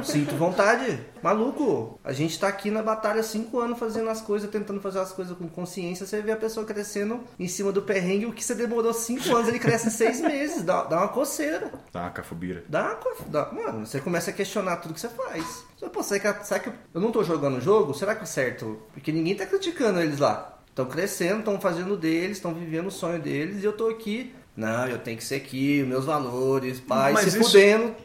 Sinto 0.03 0.36
vontade. 0.36 0.99
Maluco, 1.23 1.99
a 2.03 2.13
gente 2.13 2.39
tá 2.39 2.47
aqui 2.47 2.69
na 2.69 2.84
batalha 2.84 3.21
há 3.21 3.23
cinco 3.23 3.60
anos 3.60 3.80
fazendo 3.80 4.10
as 4.10 4.21
coisas, 4.21 4.49
tentando 4.49 4.80
fazer 4.80 4.99
as 4.99 5.12
coisas 5.12 5.36
com 5.36 5.47
consciência. 5.47 6.06
Você 6.06 6.21
vê 6.21 6.32
a 6.32 6.38
pessoa 6.38 6.65
crescendo 6.65 7.21
em 7.39 7.47
cima 7.47 7.71
do 7.71 7.82
perrengue, 7.82 8.27
o 8.27 8.34
que 8.34 8.43
você 8.43 8.53
demorou 8.53 8.93
cinco 8.93 9.36
anos, 9.36 9.47
ele 9.47 9.60
cresce 9.60 9.88
em 9.88 9.91
seis 9.91 10.21
meses. 10.21 10.63
Dá, 10.63 10.84
dá 10.84 10.97
uma 10.97 11.08
coceira. 11.08 11.71
Dá 11.91 12.01
uma 12.01 12.12
cafubira. 12.12 12.63
Dá 12.69 12.97
dá... 13.27 13.51
Mano, 13.51 13.86
você 13.86 13.99
começa 13.99 14.30
a 14.30 14.34
questionar 14.34 14.77
tudo 14.77 14.93
que 14.93 14.99
você 14.99 15.10
faz. 15.10 15.65
Você, 15.77 15.89
Pô, 15.89 16.03
será 16.03 16.34
que, 16.34 16.47
será 16.47 16.60
que 16.60 16.71
eu 16.93 17.01
não 17.01 17.12
tô 17.12 17.23
jogando 17.23 17.58
o 17.58 17.62
jogo? 17.62 17.93
Será 17.93 18.15
que 18.15 18.23
é 18.23 18.27
certo? 18.27 18.80
Porque 18.93 19.12
ninguém 19.12 19.36
tá 19.36 19.45
criticando 19.45 19.99
eles 19.99 20.19
lá. 20.19 20.60
Estão 20.67 20.86
crescendo, 20.86 21.39
estão 21.39 21.60
fazendo 21.60 21.97
deles, 21.97 22.38
estão 22.38 22.53
vivendo 22.53 22.88
o 22.88 22.91
sonho 22.91 23.19
deles 23.19 23.63
e 23.63 23.65
eu 23.65 23.73
tô 23.73 23.89
aqui. 23.89 24.36
Não, 24.57 24.87
eu 24.87 24.97
tenho 24.97 25.15
que 25.17 25.23
ser 25.23 25.35
aqui, 25.35 25.83
meus 25.83 26.03
valores, 26.05 26.79
pai, 26.79 27.13
Mas 27.13 27.31
se 27.31 27.39
isso- 27.39 27.43
fudendo, 27.51 27.95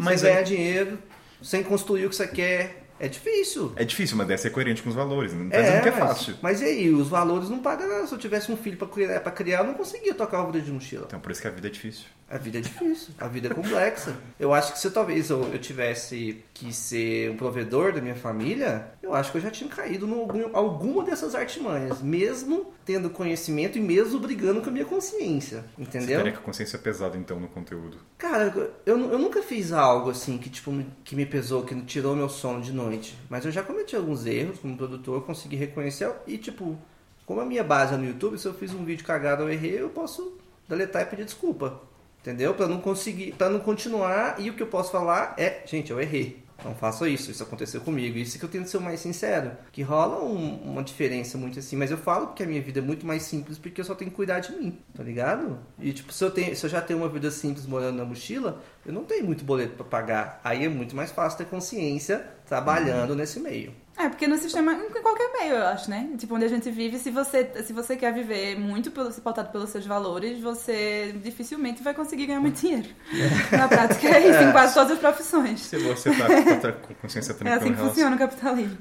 Mas 0.00 0.20
ganhar 0.22 0.42
dinheiro, 0.42 0.98
sem 1.42 1.62
construir 1.62 2.04
o 2.06 2.10
que 2.10 2.16
você 2.16 2.26
quer. 2.26 2.82
É 2.98 3.08
difícil. 3.08 3.72
É 3.76 3.84
difícil, 3.84 4.16
mas 4.16 4.26
deve 4.26 4.40
ser 4.40 4.50
coerente 4.50 4.82
com 4.82 4.88
os 4.88 4.94
valores. 4.94 5.32
Não 5.34 5.50
tá 5.50 5.60
dizendo 5.60 5.82
que 5.82 5.88
é 5.88 5.92
mas, 5.92 6.00
fácil. 6.00 6.34
mas 6.40 6.62
e 6.62 6.64
aí, 6.64 6.90
os 6.90 7.08
valores 7.08 7.50
não 7.50 7.58
pagam 7.58 7.86
nada. 7.88 8.06
Se 8.06 8.14
eu 8.14 8.18
tivesse 8.18 8.50
um 8.50 8.56
filho 8.56 8.76
pra 8.78 8.88
criar, 8.88 9.20
pra 9.20 9.30
criar 9.32 9.58
eu 9.58 9.64
não 9.64 9.74
conseguia 9.74 10.14
tocar 10.14 10.40
uma 10.42 10.50
vida 10.50 10.64
de 10.64 10.72
mochila. 10.72 11.04
Então 11.06 11.20
por 11.20 11.30
isso 11.30 11.40
que 11.42 11.46
a 11.46 11.50
vida 11.50 11.68
é 11.68 11.70
difícil. 11.70 12.06
A 12.28 12.38
vida 12.38 12.58
é 12.58 12.60
difícil, 12.60 13.14
a 13.18 13.28
vida 13.28 13.46
é 13.46 13.54
complexa. 13.54 14.16
Eu 14.40 14.52
acho 14.52 14.72
que 14.72 14.80
se 14.80 14.90
talvez 14.90 15.30
eu, 15.30 15.44
eu 15.52 15.60
tivesse 15.60 16.42
que 16.52 16.72
ser 16.72 17.30
um 17.30 17.36
provedor 17.36 17.92
da 17.92 18.00
minha 18.00 18.16
família, 18.16 18.88
eu 19.00 19.14
acho 19.14 19.30
que 19.30 19.38
eu 19.38 19.42
já 19.42 19.50
tinha 19.50 19.70
caído 19.70 20.06
em 20.34 20.50
alguma 20.52 21.04
dessas 21.04 21.36
artimanhas, 21.36 22.02
mesmo 22.02 22.72
tendo 22.84 23.10
conhecimento 23.10 23.78
e 23.78 23.80
mesmo 23.80 24.18
brigando 24.18 24.60
com 24.60 24.68
a 24.70 24.72
minha 24.72 24.84
consciência, 24.84 25.64
Você 25.76 25.82
entendeu? 25.82 26.16
teria 26.18 26.32
com 26.32 26.40
a 26.40 26.42
consciência 26.42 26.76
pesada 26.80 27.16
então 27.16 27.38
no 27.38 27.46
conteúdo. 27.46 27.98
Cara, 28.18 28.52
eu, 28.84 28.98
eu 29.08 29.18
nunca 29.20 29.40
fiz 29.40 29.72
algo 29.72 30.10
assim 30.10 30.36
que 30.36 30.50
tipo 30.50 30.72
me- 30.72 30.86
que 31.04 31.14
me 31.14 31.26
pesou, 31.26 31.62
que 31.64 31.80
tirou 31.82 32.16
meu 32.16 32.28
sono 32.28 32.60
de 32.60 32.72
noite, 32.72 33.16
mas 33.30 33.44
eu 33.44 33.52
já 33.52 33.62
cometi 33.62 33.94
alguns 33.94 34.26
erros 34.26 34.58
como 34.58 34.76
produtor, 34.76 35.22
consegui 35.24 35.54
reconhecer 35.54 36.10
e 36.26 36.36
tipo, 36.38 36.76
como 37.24 37.40
a 37.40 37.44
minha 37.44 37.62
base 37.62 37.94
é 37.94 37.96
no 37.96 38.04
YouTube, 38.04 38.36
se 38.36 38.46
eu 38.46 38.54
fiz 38.54 38.74
um 38.74 38.84
vídeo 38.84 39.04
cagado 39.04 39.44
ou 39.44 39.48
errei, 39.48 39.80
eu 39.80 39.90
posso 39.90 40.36
deletar 40.68 41.02
e 41.02 41.06
pedir 41.06 41.24
desculpa. 41.24 41.80
Entendeu? 42.26 42.54
Pra 42.54 42.66
não 42.66 42.80
conseguir, 42.80 43.32
para 43.38 43.48
não 43.48 43.60
continuar, 43.60 44.40
e 44.40 44.50
o 44.50 44.54
que 44.54 44.62
eu 44.62 44.66
posso 44.66 44.90
falar 44.90 45.34
é, 45.38 45.62
gente, 45.64 45.92
eu 45.92 46.00
errei. 46.00 46.44
Não 46.64 46.74
faço 46.74 47.06
isso, 47.06 47.30
isso 47.30 47.42
aconteceu 47.42 47.80
comigo. 47.82 48.16
Isso 48.18 48.36
que 48.36 48.44
eu 48.44 48.48
tento 48.48 48.68
ser 48.68 48.78
o 48.78 48.80
mais 48.80 48.98
sincero. 48.98 49.52
Que 49.70 49.82
rola 49.82 50.24
um- 50.24 50.72
uma 50.72 50.82
diferença 50.82 51.38
muito 51.38 51.58
assim, 51.60 51.76
mas 51.76 51.90
eu 51.92 51.98
falo 51.98 52.28
que 52.28 52.42
a 52.42 52.46
minha 52.46 52.60
vida 52.60 52.80
é 52.80 52.82
muito 52.82 53.06
mais 53.06 53.22
simples 53.22 53.58
porque 53.58 53.80
eu 53.80 53.84
só 53.84 53.94
tenho 53.94 54.10
que 54.10 54.16
cuidar 54.16 54.40
de 54.40 54.52
mim, 54.56 54.76
tá 54.94 55.04
ligado? 55.04 55.58
E 55.78 55.92
tipo, 55.92 56.12
se 56.12 56.24
eu, 56.24 56.30
tenho, 56.30 56.56
se 56.56 56.64
eu 56.66 56.70
já 56.70 56.80
tenho 56.80 56.98
uma 56.98 57.08
vida 57.10 57.30
simples 57.30 57.66
morando 57.66 57.98
na 57.98 58.04
mochila, 58.04 58.60
eu 58.84 58.92
não 58.92 59.04
tenho 59.04 59.24
muito 59.24 59.44
boleto 59.44 59.74
pra 59.76 59.84
pagar. 59.84 60.40
Aí 60.42 60.64
é 60.64 60.68
muito 60.68 60.96
mais 60.96 61.12
fácil 61.12 61.38
ter 61.38 61.44
consciência 61.46 62.26
trabalhando 62.46 63.14
nesse 63.14 63.38
meio. 63.38 63.72
É, 63.98 64.08
porque 64.10 64.26
no 64.28 64.36
sistema, 64.36 64.74
em 64.74 65.02
qualquer 65.02 65.32
meio, 65.32 65.54
eu 65.54 65.66
acho, 65.68 65.88
né? 65.88 66.10
Tipo, 66.18 66.34
onde 66.34 66.44
a 66.44 66.48
gente 66.48 66.70
vive, 66.70 66.98
se 66.98 67.10
você, 67.10 67.50
se 67.64 67.72
você 67.72 67.96
quer 67.96 68.12
viver 68.12 68.58
muito 68.58 68.90
pelo, 68.90 69.10
se 69.10 69.22
pautado 69.22 69.50
pelos 69.50 69.70
seus 69.70 69.86
valores, 69.86 70.38
você 70.38 71.14
dificilmente 71.22 71.82
vai 71.82 71.94
conseguir 71.94 72.26
ganhar 72.26 72.40
muito 72.40 72.60
dinheiro. 72.60 72.88
Na 73.50 73.66
prática 73.66 74.06
é 74.08 74.28
isso, 74.28 74.42
em 74.42 74.52
quase 74.52 74.74
todas 74.74 74.92
as 74.92 74.98
profissões. 74.98 75.60
Se 75.60 75.78
você 75.78 76.10
tá, 76.60 76.72
com 76.72 76.94
consciência 76.94 77.32
É 77.32 77.34
tranquila 77.34 77.56
assim 77.56 77.68
em 77.68 77.70
que 77.70 77.76
relação... 77.76 77.88
funciona 77.88 78.16
o 78.16 78.18
capitalismo. 78.18 78.78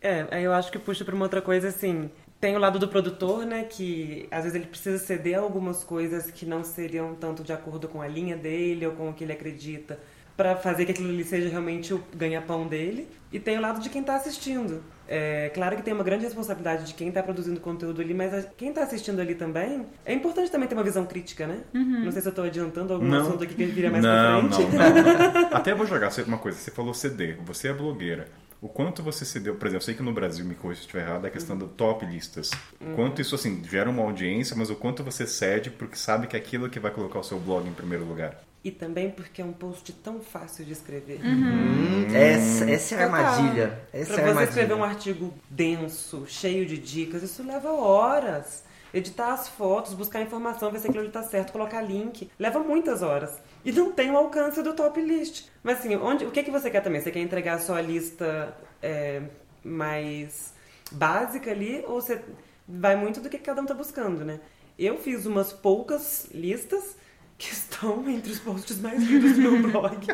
É, 0.00 0.26
aí 0.30 0.44
eu 0.44 0.52
acho 0.54 0.72
que 0.72 0.78
puxa 0.78 1.04
pra 1.04 1.14
uma 1.14 1.26
outra 1.26 1.42
coisa 1.42 1.68
assim. 1.68 2.10
Tem 2.40 2.56
o 2.56 2.58
lado 2.58 2.78
do 2.78 2.88
produtor, 2.88 3.44
né, 3.44 3.64
que 3.64 4.26
às 4.30 4.44
vezes 4.44 4.56
ele 4.56 4.66
precisa 4.66 4.96
ceder 4.96 5.36
a 5.38 5.42
algumas 5.42 5.84
coisas 5.84 6.30
que 6.30 6.46
não 6.46 6.64
seriam 6.64 7.14
tanto 7.14 7.44
de 7.44 7.52
acordo 7.52 7.86
com 7.86 8.00
a 8.00 8.08
linha 8.08 8.34
dele 8.34 8.86
ou 8.86 8.92
com 8.94 9.10
o 9.10 9.12
que 9.12 9.24
ele 9.24 9.34
acredita, 9.34 10.00
pra 10.36 10.56
fazer 10.56 10.84
que 10.86 10.92
aquilo 10.92 11.08
ali 11.10 11.24
seja 11.24 11.48
realmente 11.48 11.92
o 11.94 12.02
ganha-pão 12.14 12.66
dele. 12.66 13.08
E 13.32 13.38
tem 13.38 13.56
o 13.58 13.60
lado 13.60 13.80
de 13.80 13.88
quem 13.88 14.02
tá 14.02 14.16
assistindo. 14.16 14.82
É 15.06 15.50
claro 15.54 15.76
que 15.76 15.82
tem 15.82 15.92
uma 15.94 16.02
grande 16.04 16.24
responsabilidade 16.24 16.84
de 16.84 16.94
quem 16.94 17.10
tá 17.12 17.22
produzindo 17.22 17.60
conteúdo 17.60 18.00
ali, 18.00 18.12
mas 18.14 18.32
a- 18.34 18.42
quem 18.56 18.72
tá 18.72 18.82
assistindo 18.82 19.20
ali 19.20 19.34
também. 19.34 19.86
É 20.04 20.12
importante 20.12 20.50
também 20.50 20.68
ter 20.68 20.74
uma 20.74 20.82
visão 20.84 21.04
crítica, 21.06 21.46
né? 21.46 21.60
Não 21.72 22.10
sei 22.10 22.22
se 22.22 22.28
eu 22.28 22.32
tô 22.32 22.42
adiantando 22.42 22.92
algum 22.94 23.06
Não. 23.06 23.20
assunto 23.20 23.44
aqui 23.44 23.54
que 23.54 23.64
viria 23.66 23.90
mais 23.90 24.02
não, 24.02 24.48
pra 24.48 24.56
frente. 24.58 24.72
Não, 24.72 24.90
não, 24.94 25.32
não. 25.50 25.56
Até 25.56 25.74
vou 25.74 25.86
jogar 25.86 26.10
você 26.10 26.22
uma 26.22 26.38
coisa. 26.38 26.58
Você 26.58 26.70
falou 26.72 26.92
CD, 26.94 27.34
você 27.44 27.68
é 27.68 27.72
blogueira. 27.72 28.28
O 28.60 28.68
quanto 28.68 29.02
você 29.02 29.24
cedeu, 29.24 29.54
por 29.54 29.66
exemplo, 29.68 29.82
eu 29.82 29.86
sei 29.86 29.94
que 29.94 30.02
no 30.02 30.12
Brasil, 30.12 30.44
me 30.44 30.54
corrija 30.54 30.80
se 30.80 30.86
estiver 30.86 31.02
errado, 31.02 31.24
é 31.24 31.28
a 31.28 31.30
questão 31.30 31.56
do 31.56 31.66
top 31.66 32.04
listas. 32.04 32.50
Quanto 32.94 33.20
isso, 33.22 33.34
assim, 33.34 33.62
gera 33.64 33.88
uma 33.88 34.02
audiência, 34.02 34.54
mas 34.54 34.68
o 34.70 34.74
quanto 34.76 35.02
você 35.02 35.26
cede 35.26 35.70
porque 35.70 35.96
sabe 35.96 36.26
que 36.26 36.36
é 36.36 36.38
aquilo 36.38 36.68
que 36.68 36.78
vai 36.78 36.90
colocar 36.90 37.20
o 37.20 37.24
seu 37.24 37.38
blog 37.38 37.66
em 37.66 37.72
primeiro 37.72 38.04
lugar. 38.04 38.38
E 38.62 38.70
também 38.70 39.10
porque 39.10 39.40
é 39.40 39.44
um 39.44 39.52
post 39.54 39.90
tão 39.94 40.20
fácil 40.20 40.66
de 40.66 40.72
escrever. 40.72 41.20
Hum, 41.24 42.06
essa, 42.14 42.70
essa 42.70 42.94
é 42.94 42.98
a 42.98 43.04
armadilha. 43.04 43.80
Essa 43.92 44.14
Pra 44.14 44.22
é 44.22 44.34
você 44.34 44.44
escrever 44.44 44.74
um 44.74 44.82
armadilha. 44.82 45.12
artigo 45.14 45.34
denso, 45.48 46.26
cheio 46.26 46.66
de 46.66 46.76
dicas, 46.76 47.22
isso 47.22 47.42
leva 47.42 47.72
horas. 47.72 48.62
Editar 48.92 49.32
as 49.32 49.48
fotos, 49.48 49.94
buscar 49.94 50.20
informação, 50.20 50.70
ver 50.70 50.80
se 50.80 50.88
aquilo 50.88 51.04
ali 51.04 51.12
tá 51.12 51.22
certo, 51.22 51.52
colocar 51.52 51.80
link, 51.80 52.28
leva 52.38 52.58
muitas 52.58 53.02
horas. 53.02 53.38
E 53.64 53.70
não 53.72 53.92
tem 53.92 54.10
o 54.10 54.16
alcance 54.16 54.62
do 54.62 54.74
top 54.74 55.00
list. 55.00 55.46
Mas 55.62 55.78
assim, 55.78 55.94
onde, 55.96 56.24
o 56.26 56.30
que, 56.30 56.42
que 56.42 56.50
você 56.50 56.68
quer 56.70 56.80
também? 56.82 57.00
Você 57.00 57.10
quer 57.10 57.20
entregar 57.20 57.60
só 57.60 57.76
a 57.76 57.80
lista 57.80 58.54
é, 58.82 59.22
mais 59.64 60.52
básica 60.90 61.50
ali, 61.52 61.84
ou 61.86 62.00
você 62.00 62.20
vai 62.68 62.96
muito 62.96 63.20
do 63.20 63.28
que 63.30 63.38
cada 63.38 63.62
um 63.62 63.66
tá 63.66 63.74
buscando, 63.74 64.24
né? 64.24 64.40
Eu 64.78 64.98
fiz 64.98 65.24
umas 65.24 65.52
poucas 65.52 66.26
listas 66.32 66.96
que 67.40 67.50
estão 67.54 68.06
entre 68.10 68.30
os 68.32 68.38
posts 68.38 68.78
mais 68.80 69.02
lidos 69.02 69.32
do 69.32 69.40
meu 69.40 69.62
blog. 69.72 70.06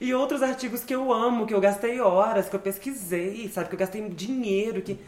E 0.00 0.14
outros 0.14 0.42
artigos 0.42 0.82
que 0.82 0.94
eu 0.94 1.12
amo, 1.12 1.46
que 1.46 1.52
eu 1.52 1.60
gastei 1.60 2.00
horas, 2.00 2.48
que 2.48 2.56
eu 2.56 2.60
pesquisei, 2.60 3.46
sabe? 3.52 3.68
Que 3.68 3.74
eu 3.74 3.78
gastei 3.78 4.08
dinheiro, 4.08 4.80
que 4.80 4.98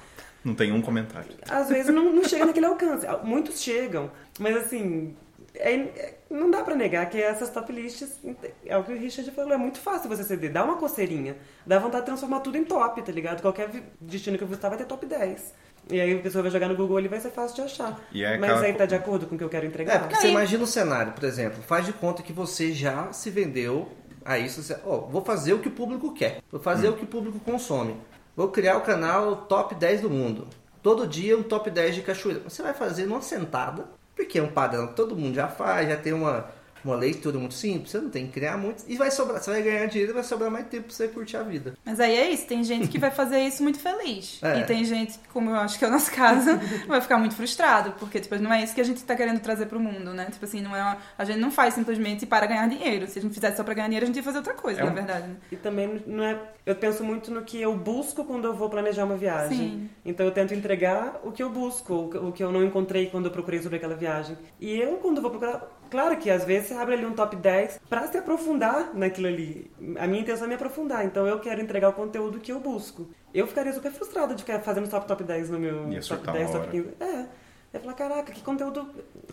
Não 0.44 0.54
tem 0.54 0.70
um 0.72 0.82
comentário. 0.82 1.30
às 1.48 1.70
vezes 1.70 1.92
não, 1.94 2.12
não 2.12 2.22
chega 2.22 2.44
naquele 2.44 2.66
alcance. 2.66 3.06
Muitos 3.24 3.60
chegam, 3.62 4.10
mas 4.38 4.56
assim, 4.58 5.16
é- 5.54 5.74
é- 5.74 6.18
não 6.28 6.50
dá 6.50 6.62
pra 6.62 6.74
negar 6.74 7.08
que 7.08 7.18
essas 7.20 7.48
top 7.48 7.72
lists, 7.72 8.20
é 8.66 8.76
o 8.76 8.84
que 8.84 8.92
o 8.92 8.98
Richard 8.98 9.30
falou, 9.30 9.54
é 9.54 9.56
muito 9.56 9.78
fácil 9.78 10.10
você 10.10 10.22
ceder. 10.22 10.52
Dá 10.52 10.62
uma 10.64 10.76
coceirinha, 10.76 11.38
dá 11.66 11.78
vontade 11.78 12.02
de 12.02 12.06
transformar 12.08 12.40
tudo 12.40 12.58
em 12.58 12.64
top, 12.64 13.00
tá 13.00 13.10
ligado? 13.10 13.40
Qualquer 13.40 13.70
destino 13.98 14.36
que 14.36 14.44
eu 14.44 14.48
visitar 14.48 14.68
vai 14.68 14.76
ter 14.76 14.84
top 14.84 15.06
10. 15.06 15.54
E 15.90 16.00
aí 16.00 16.18
a 16.18 16.20
pessoa 16.20 16.42
vai 16.42 16.50
jogar 16.50 16.68
no 16.68 16.76
Google 16.76 17.00
e 17.00 17.08
vai 17.08 17.20
ser 17.20 17.30
fácil 17.30 17.56
de 17.56 17.62
achar. 17.62 18.00
E 18.10 18.24
é 18.24 18.36
mas 18.38 18.50
aquela 18.50 18.66
aí 18.66 18.74
tá 18.74 18.86
de 18.86 18.94
acordo 18.94 19.26
com 19.26 19.34
o 19.34 19.38
que 19.38 19.44
eu 19.44 19.48
quero 19.48 19.64
É, 19.64 19.68
entregar? 19.68 20.00
porque 20.00 20.16
você 20.16 20.28
imagina 20.28 20.64
o 20.64 20.66
cenário, 20.66 21.12
por 21.12 21.24
exemplo, 21.24 21.62
faz 21.62 21.86
de 21.86 21.92
conta 21.92 22.22
que 22.22 22.32
você 22.32 22.72
já 22.72 23.12
se 23.12 23.30
vendeu 23.30 23.88
a 24.24 24.38
isso. 24.38 24.62
Você, 24.62 24.76
ó, 24.84 24.98
vou 24.98 25.24
fazer 25.24 25.52
o 25.54 25.58
que 25.60 25.68
o 25.68 25.72
público 25.72 26.12
quer, 26.12 26.42
vou 26.50 26.60
fazer 26.60 26.88
o 26.88 26.94
que 26.94 27.04
o 27.04 27.06
público 27.06 27.38
consome. 27.40 27.96
Vou 28.34 28.48
criar 28.48 28.76
o 28.76 28.82
canal 28.82 29.36
top 29.46 29.74
10 29.74 30.02
do 30.02 30.10
mundo. 30.10 30.48
Todo 30.82 31.06
dia 31.06 31.36
um 31.38 31.42
top 31.42 31.70
10 31.70 31.94
de 31.96 32.02
cachoeira. 32.02 32.40
Você 32.40 32.62
vai 32.62 32.74
fazer 32.74 33.06
numa 33.06 33.22
sentada, 33.22 33.86
porque 34.14 34.38
é 34.38 34.42
um 34.42 34.48
padrão 34.48 34.88
que 34.88 34.94
todo 34.94 35.16
mundo 35.16 35.34
já 35.34 35.48
faz, 35.48 35.88
já 35.88 35.96
tem 35.96 36.12
uma, 36.12 36.46
uma 36.90 36.96
leitura 36.96 37.38
muito 37.38 37.54
simples, 37.54 37.90
você 37.90 37.98
não 38.00 38.10
tem 38.10 38.26
que 38.26 38.32
criar 38.32 38.56
muito. 38.56 38.84
E 38.88 38.96
vai 38.96 39.10
sobrar, 39.10 39.42
você 39.42 39.50
vai 39.50 39.62
ganhar 39.62 39.86
dinheiro 39.86 40.12
e 40.12 40.14
vai 40.14 40.22
sobrar 40.24 40.50
mais 40.50 40.66
tempo 40.66 40.84
pra 40.88 40.94
você 40.94 41.08
curtir 41.08 41.36
a 41.36 41.42
vida. 41.42 41.74
Mas 41.84 42.00
aí 42.00 42.14
é 42.16 42.30
isso, 42.30 42.46
tem 42.46 42.62
gente 42.64 42.88
que 42.88 42.98
vai 42.98 43.10
fazer 43.10 43.40
isso 43.40 43.62
muito 43.62 43.78
feliz. 43.78 44.40
É. 44.46 44.60
E 44.60 44.64
tem 44.64 44.84
gente, 44.84 45.18
como 45.32 45.50
eu 45.50 45.56
acho 45.56 45.78
que 45.78 45.84
é 45.84 45.88
o 45.88 45.90
nosso 45.90 46.10
caso, 46.12 46.50
vai 46.86 47.00
ficar 47.00 47.18
muito 47.18 47.34
frustrado, 47.34 47.92
porque 47.98 48.20
tipo, 48.20 48.36
não 48.36 48.52
é 48.52 48.62
isso 48.62 48.74
que 48.74 48.80
a 48.80 48.84
gente 48.84 49.02
tá 49.04 49.16
querendo 49.16 49.40
trazer 49.40 49.66
pro 49.66 49.80
mundo, 49.80 50.12
né? 50.14 50.26
Tipo 50.30 50.44
assim, 50.44 50.60
não 50.60 50.74
é 50.76 50.80
uma- 50.82 50.98
a 51.18 51.24
gente 51.24 51.38
não 51.38 51.50
faz 51.50 51.74
simplesmente 51.74 52.24
para 52.26 52.46
ganhar 52.46 52.68
dinheiro. 52.68 53.06
Se 53.08 53.18
a 53.18 53.22
gente 53.22 53.34
fizesse 53.34 53.56
só 53.56 53.64
pra 53.64 53.74
ganhar 53.74 53.86
dinheiro, 53.88 54.04
a 54.04 54.06
gente 54.06 54.16
ia 54.16 54.22
fazer 54.22 54.38
outra 54.38 54.54
coisa, 54.54 54.80
É 54.80 54.84
um- 54.84 54.88
na 54.88 54.92
verdade. 54.92 55.26
né? 55.28 55.36
E 55.50 55.56
também 55.56 56.02
não 56.06 56.22
é. 56.24 56.38
Eu 56.64 56.74
penso 56.76 57.02
muito 57.04 57.30
no 57.30 57.42
que 57.42 57.60
eu 57.60 57.76
busco 57.76 58.24
quando 58.24 58.44
eu 58.46 58.54
vou 58.54 58.68
planejar 58.70 59.04
uma 59.04 59.16
viagem. 59.16 59.56
Sim. 59.58 59.90
Então 60.04 60.24
eu 60.26 60.32
tento 60.32 60.52
entregar 60.54 61.20
o 61.24 61.30
que 61.32 61.42
eu 61.42 61.50
busco, 61.50 61.94
o 61.94 62.08
que- 62.10 62.18
o 62.18 62.32
que 62.32 62.42
eu 62.44 62.52
não 62.52 62.64
encontrei 62.64 63.06
quando 63.06 63.26
eu 63.26 63.30
procurei 63.30 63.60
sobre 63.62 63.76
aquela 63.78 63.94
viagem. 63.94 64.36
E 64.60 64.76
eu, 64.78 64.96
quando 64.96 65.20
vou 65.20 65.30
procurar. 65.30 65.62
Claro 65.90 66.16
que 66.16 66.30
às 66.30 66.44
vezes 66.44 66.68
você 66.68 66.74
abre 66.74 66.94
ali 66.94 67.06
um 67.06 67.12
top 67.14 67.36
10 67.36 67.80
pra 67.88 68.06
se 68.08 68.16
aprofundar 68.18 68.90
naquilo 68.94 69.26
ali. 69.28 69.70
A 69.98 70.06
minha 70.06 70.20
intenção 70.22 70.44
é 70.46 70.48
me 70.48 70.54
aprofundar, 70.54 71.04
então 71.04 71.26
eu 71.26 71.38
quero 71.40 71.60
entregar 71.60 71.88
o 71.88 71.92
conteúdo 71.92 72.38
que 72.40 72.50
eu 72.52 72.60
busco. 72.60 73.08
Eu 73.32 73.46
ficaria 73.46 73.72
super 73.72 73.92
frustrada 73.92 74.34
de 74.34 74.42
ficar 74.42 74.60
fazendo 74.60 74.88
top 74.88 75.06
top 75.06 75.22
10 75.24 75.50
no 75.50 75.58
meu 75.58 75.84
Ia 75.88 76.00
top 76.00 76.04
surtar 76.04 76.34
10, 76.34 76.50
uma 76.50 76.52
top 76.60 76.66
hora. 76.80 76.84
15. 76.84 76.94
É. 77.00 77.26
Eu 77.74 77.80
falar, 77.80 77.94
caraca, 77.94 78.32
que 78.32 78.40
conteúdo. 78.40 78.88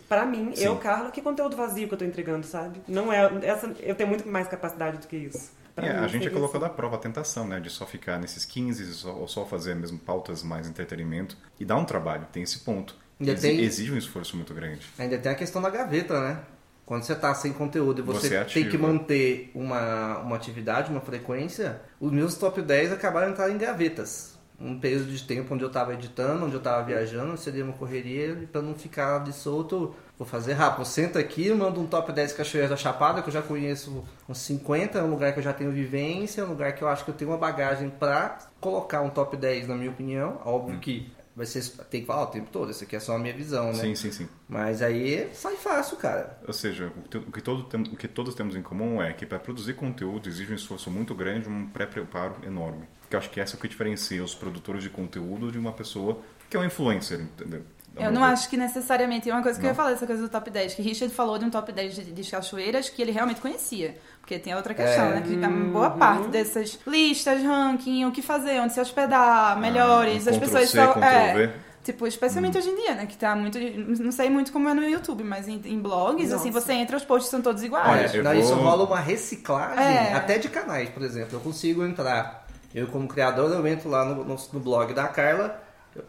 Pra 0.08 0.26
mim, 0.26 0.52
Sim. 0.54 0.64
eu, 0.64 0.76
Carla, 0.76 1.10
que 1.10 1.22
conteúdo 1.22 1.56
vazio 1.56 1.88
que 1.88 1.94
eu 1.94 1.98
tô 1.98 2.04
entregando, 2.04 2.46
sabe? 2.46 2.80
Não 2.86 3.10
é. 3.12 3.30
Essa, 3.42 3.72
eu 3.80 3.94
tenho 3.94 4.08
muito 4.08 4.28
mais 4.28 4.46
capacidade 4.48 4.98
do 4.98 5.06
que 5.06 5.16
isso. 5.16 5.52
É, 5.76 5.82
mim, 5.82 5.88
a 5.88 6.06
gente 6.06 6.28
colocou 6.30 6.56
isso. 6.56 6.60
da 6.60 6.68
prova 6.68 6.96
a 6.96 6.98
tentação, 6.98 7.48
né? 7.48 7.58
De 7.58 7.70
só 7.70 7.86
ficar 7.86 8.18
nesses 8.18 8.44
15 8.44 8.84
só- 8.92 9.12
ou 9.14 9.26
só 9.26 9.44
fazer 9.46 9.74
mesmo 9.74 9.98
pautas 9.98 10.42
mais 10.42 10.68
entretenimento. 10.68 11.36
E 11.58 11.64
dá 11.64 11.74
um 11.76 11.84
trabalho, 11.84 12.26
tem 12.30 12.42
esse 12.42 12.58
ponto. 12.60 12.96
Ainda 13.20 13.34
tem- 13.34 13.60
Exige 13.60 13.92
um 13.92 13.96
esforço 13.96 14.36
muito 14.36 14.52
grande. 14.54 14.80
Ainda 14.98 15.18
tem 15.18 15.30
a 15.32 15.34
questão 15.34 15.62
da 15.62 15.70
gaveta, 15.70 16.20
né? 16.20 16.38
Quando 16.84 17.02
você 17.02 17.14
tá 17.14 17.32
sem 17.34 17.52
conteúdo 17.52 18.00
e 18.00 18.02
você, 18.02 18.28
Você 18.28 18.34
é 18.36 18.44
tem 18.44 18.68
que 18.68 18.76
manter 18.76 19.50
uma, 19.54 20.18
uma 20.18 20.36
atividade, 20.36 20.90
uma 20.90 21.00
frequência, 21.00 21.80
os 21.98 22.12
meus 22.12 22.34
top 22.34 22.60
10 22.60 22.92
acabaram 22.92 23.30
entrando 23.30 23.52
em 23.52 23.58
gavetas. 23.58 24.34
Um 24.60 24.78
período 24.78 25.06
de 25.06 25.22
tempo 25.24 25.52
onde 25.54 25.64
eu 25.64 25.70
tava 25.70 25.94
editando, 25.94 26.44
onde 26.44 26.54
eu 26.54 26.60
tava 26.60 26.82
viajando, 26.84 27.36
seria 27.36 27.64
uma 27.64 27.72
correria, 27.72 28.46
pra 28.52 28.62
não 28.62 28.74
ficar 28.74 29.18
de 29.24 29.32
solto, 29.32 29.94
vou 30.16 30.26
fazer 30.28 30.52
rápido. 30.52 30.84
Senta 30.84 31.18
aqui, 31.18 31.52
mando 31.52 31.80
um 31.80 31.86
top 31.86 32.12
10 32.12 32.32
cachoeiras 32.34 32.70
da 32.70 32.76
Chapada, 32.76 33.20
que 33.22 33.28
eu 33.28 33.32
já 33.32 33.42
conheço 33.42 34.04
uns 34.28 34.38
50, 34.38 34.98
é 34.98 35.02
um 35.02 35.10
lugar 35.10 35.32
que 35.32 35.38
eu 35.40 35.42
já 35.42 35.52
tenho 35.52 35.72
vivência, 35.72 36.42
é 36.42 36.44
um 36.44 36.48
lugar 36.50 36.72
que 36.74 36.82
eu 36.82 36.88
acho 36.88 37.04
que 37.04 37.10
eu 37.10 37.14
tenho 37.14 37.30
uma 37.32 37.36
bagagem 37.38 37.90
pra 37.90 38.38
colocar 38.60 39.00
um 39.00 39.10
top 39.10 39.36
10, 39.36 39.66
na 39.66 39.74
minha 39.74 39.90
opinião. 39.90 40.40
Óbvio 40.44 40.78
que 40.78 41.10
vai 41.36 41.46
ser, 41.46 41.62
tem 41.90 42.00
que 42.00 42.06
falar 42.06 42.24
o 42.24 42.26
tempo 42.26 42.48
todo, 42.50 42.70
isso 42.70 42.84
aqui 42.84 42.96
é 42.96 43.00
só 43.00 43.16
a 43.16 43.18
minha 43.18 43.34
visão, 43.34 43.72
né? 43.72 43.74
Sim, 43.74 43.94
sim, 43.94 44.12
sim. 44.12 44.28
Mas 44.48 44.82
aí 44.82 45.28
sai 45.34 45.56
fácil, 45.56 45.96
cara. 45.96 46.38
Ou 46.46 46.52
seja, 46.52 46.92
o 46.96 47.08
que, 47.08 47.20
que 47.20 47.40
todo 47.40 47.66
o 47.76 47.96
que 47.96 48.08
todos 48.08 48.34
temos 48.34 48.54
em 48.56 48.62
comum 48.62 49.02
é 49.02 49.12
que 49.12 49.26
para 49.26 49.38
produzir 49.38 49.74
conteúdo 49.74 50.28
exige 50.28 50.52
um 50.52 50.56
esforço 50.56 50.90
muito 50.90 51.14
grande, 51.14 51.48
um 51.48 51.66
pré-preparo 51.66 52.36
enorme. 52.44 52.86
Eu 53.10 53.18
acho 53.18 53.30
que 53.30 53.40
essa 53.40 53.54
é 53.54 53.56
o 53.56 53.60
que 53.60 53.68
diferencia 53.68 54.22
os 54.22 54.34
produtores 54.34 54.82
de 54.82 54.90
conteúdo 54.90 55.50
de 55.52 55.58
uma 55.58 55.72
pessoa 55.72 56.20
que 56.50 56.56
é 56.56 56.60
um 56.60 56.64
influencer, 56.64 57.20
entendeu? 57.20 57.62
Eu 57.96 58.10
não 58.10 58.24
acho 58.24 58.48
que 58.48 58.56
necessariamente. 58.56 59.30
É 59.30 59.32
uma 59.32 59.42
coisa 59.42 59.58
que 59.58 59.64
eu 59.64 59.68
ia 59.68 59.72
Não. 59.72 59.76
falar, 59.76 59.92
essa 59.92 60.06
coisa 60.06 60.22
do 60.22 60.28
top 60.28 60.50
10. 60.50 60.74
Que 60.74 60.82
Richard 60.82 61.14
falou 61.14 61.38
de 61.38 61.44
um 61.44 61.50
top 61.50 61.70
10 61.72 61.94
de, 61.94 62.04
de 62.12 62.30
cachoeiras 62.30 62.88
que 62.88 63.00
ele 63.00 63.12
realmente 63.12 63.40
conhecia. 63.40 63.96
Porque 64.20 64.38
tem 64.38 64.54
outra 64.54 64.74
questão, 64.74 65.04
É. 65.06 65.14
né? 65.16 65.22
Que 65.22 65.44
a 65.44 65.48
boa 65.48 65.90
parte 65.90 66.28
dessas 66.28 66.78
listas, 66.86 67.42
ranking, 67.42 68.04
o 68.06 68.10
que 68.12 68.22
fazer, 68.22 68.58
onde 68.60 68.72
se 68.72 68.80
hospedar, 68.80 69.58
melhores, 69.60 70.26
um 70.26 70.30
as 70.30 70.36
pessoas 70.38 70.70
C, 70.70 70.76
só. 70.78 70.92
É. 71.00 71.52
Tipo, 71.84 72.06
especialmente 72.06 72.56
hoje 72.56 72.70
em 72.70 72.76
dia, 72.76 72.94
né? 72.94 73.04
Que 73.06 73.14
tá 73.16 73.36
muito. 73.36 73.58
Não 74.02 74.10
sei 74.10 74.30
muito 74.30 74.50
como 74.50 74.68
é 74.70 74.74
no 74.74 74.82
YouTube, 74.82 75.22
mas 75.22 75.46
em, 75.46 75.60
em 75.66 75.78
blogs, 75.78 76.32
assim, 76.32 76.50
Nossa. 76.50 76.60
você 76.62 76.72
entra, 76.72 76.96
os 76.96 77.04
posts 77.04 77.30
são 77.30 77.42
todos 77.42 77.60
Olha, 77.62 77.66
iguais. 77.66 78.14
eu 78.14 78.22
Daí 78.24 78.40
isso 78.40 78.54
vou- 78.54 78.64
rola 78.64 78.84
uma 78.86 78.98
reciclagem, 79.00 79.84
É. 79.84 80.14
até 80.14 80.38
de 80.38 80.48
canais, 80.48 80.88
por 80.88 81.02
exemplo. 81.02 81.36
Eu 81.36 81.40
consigo 81.40 81.84
entrar, 81.84 82.46
eu 82.74 82.86
como 82.86 83.06
criador, 83.06 83.52
eu 83.52 83.66
entro 83.66 83.90
lá 83.90 84.02
no, 84.04 84.24
no- 84.24 84.36
no 84.54 84.60
blog 84.60 84.94
da 84.94 85.06
Carla, 85.08 85.60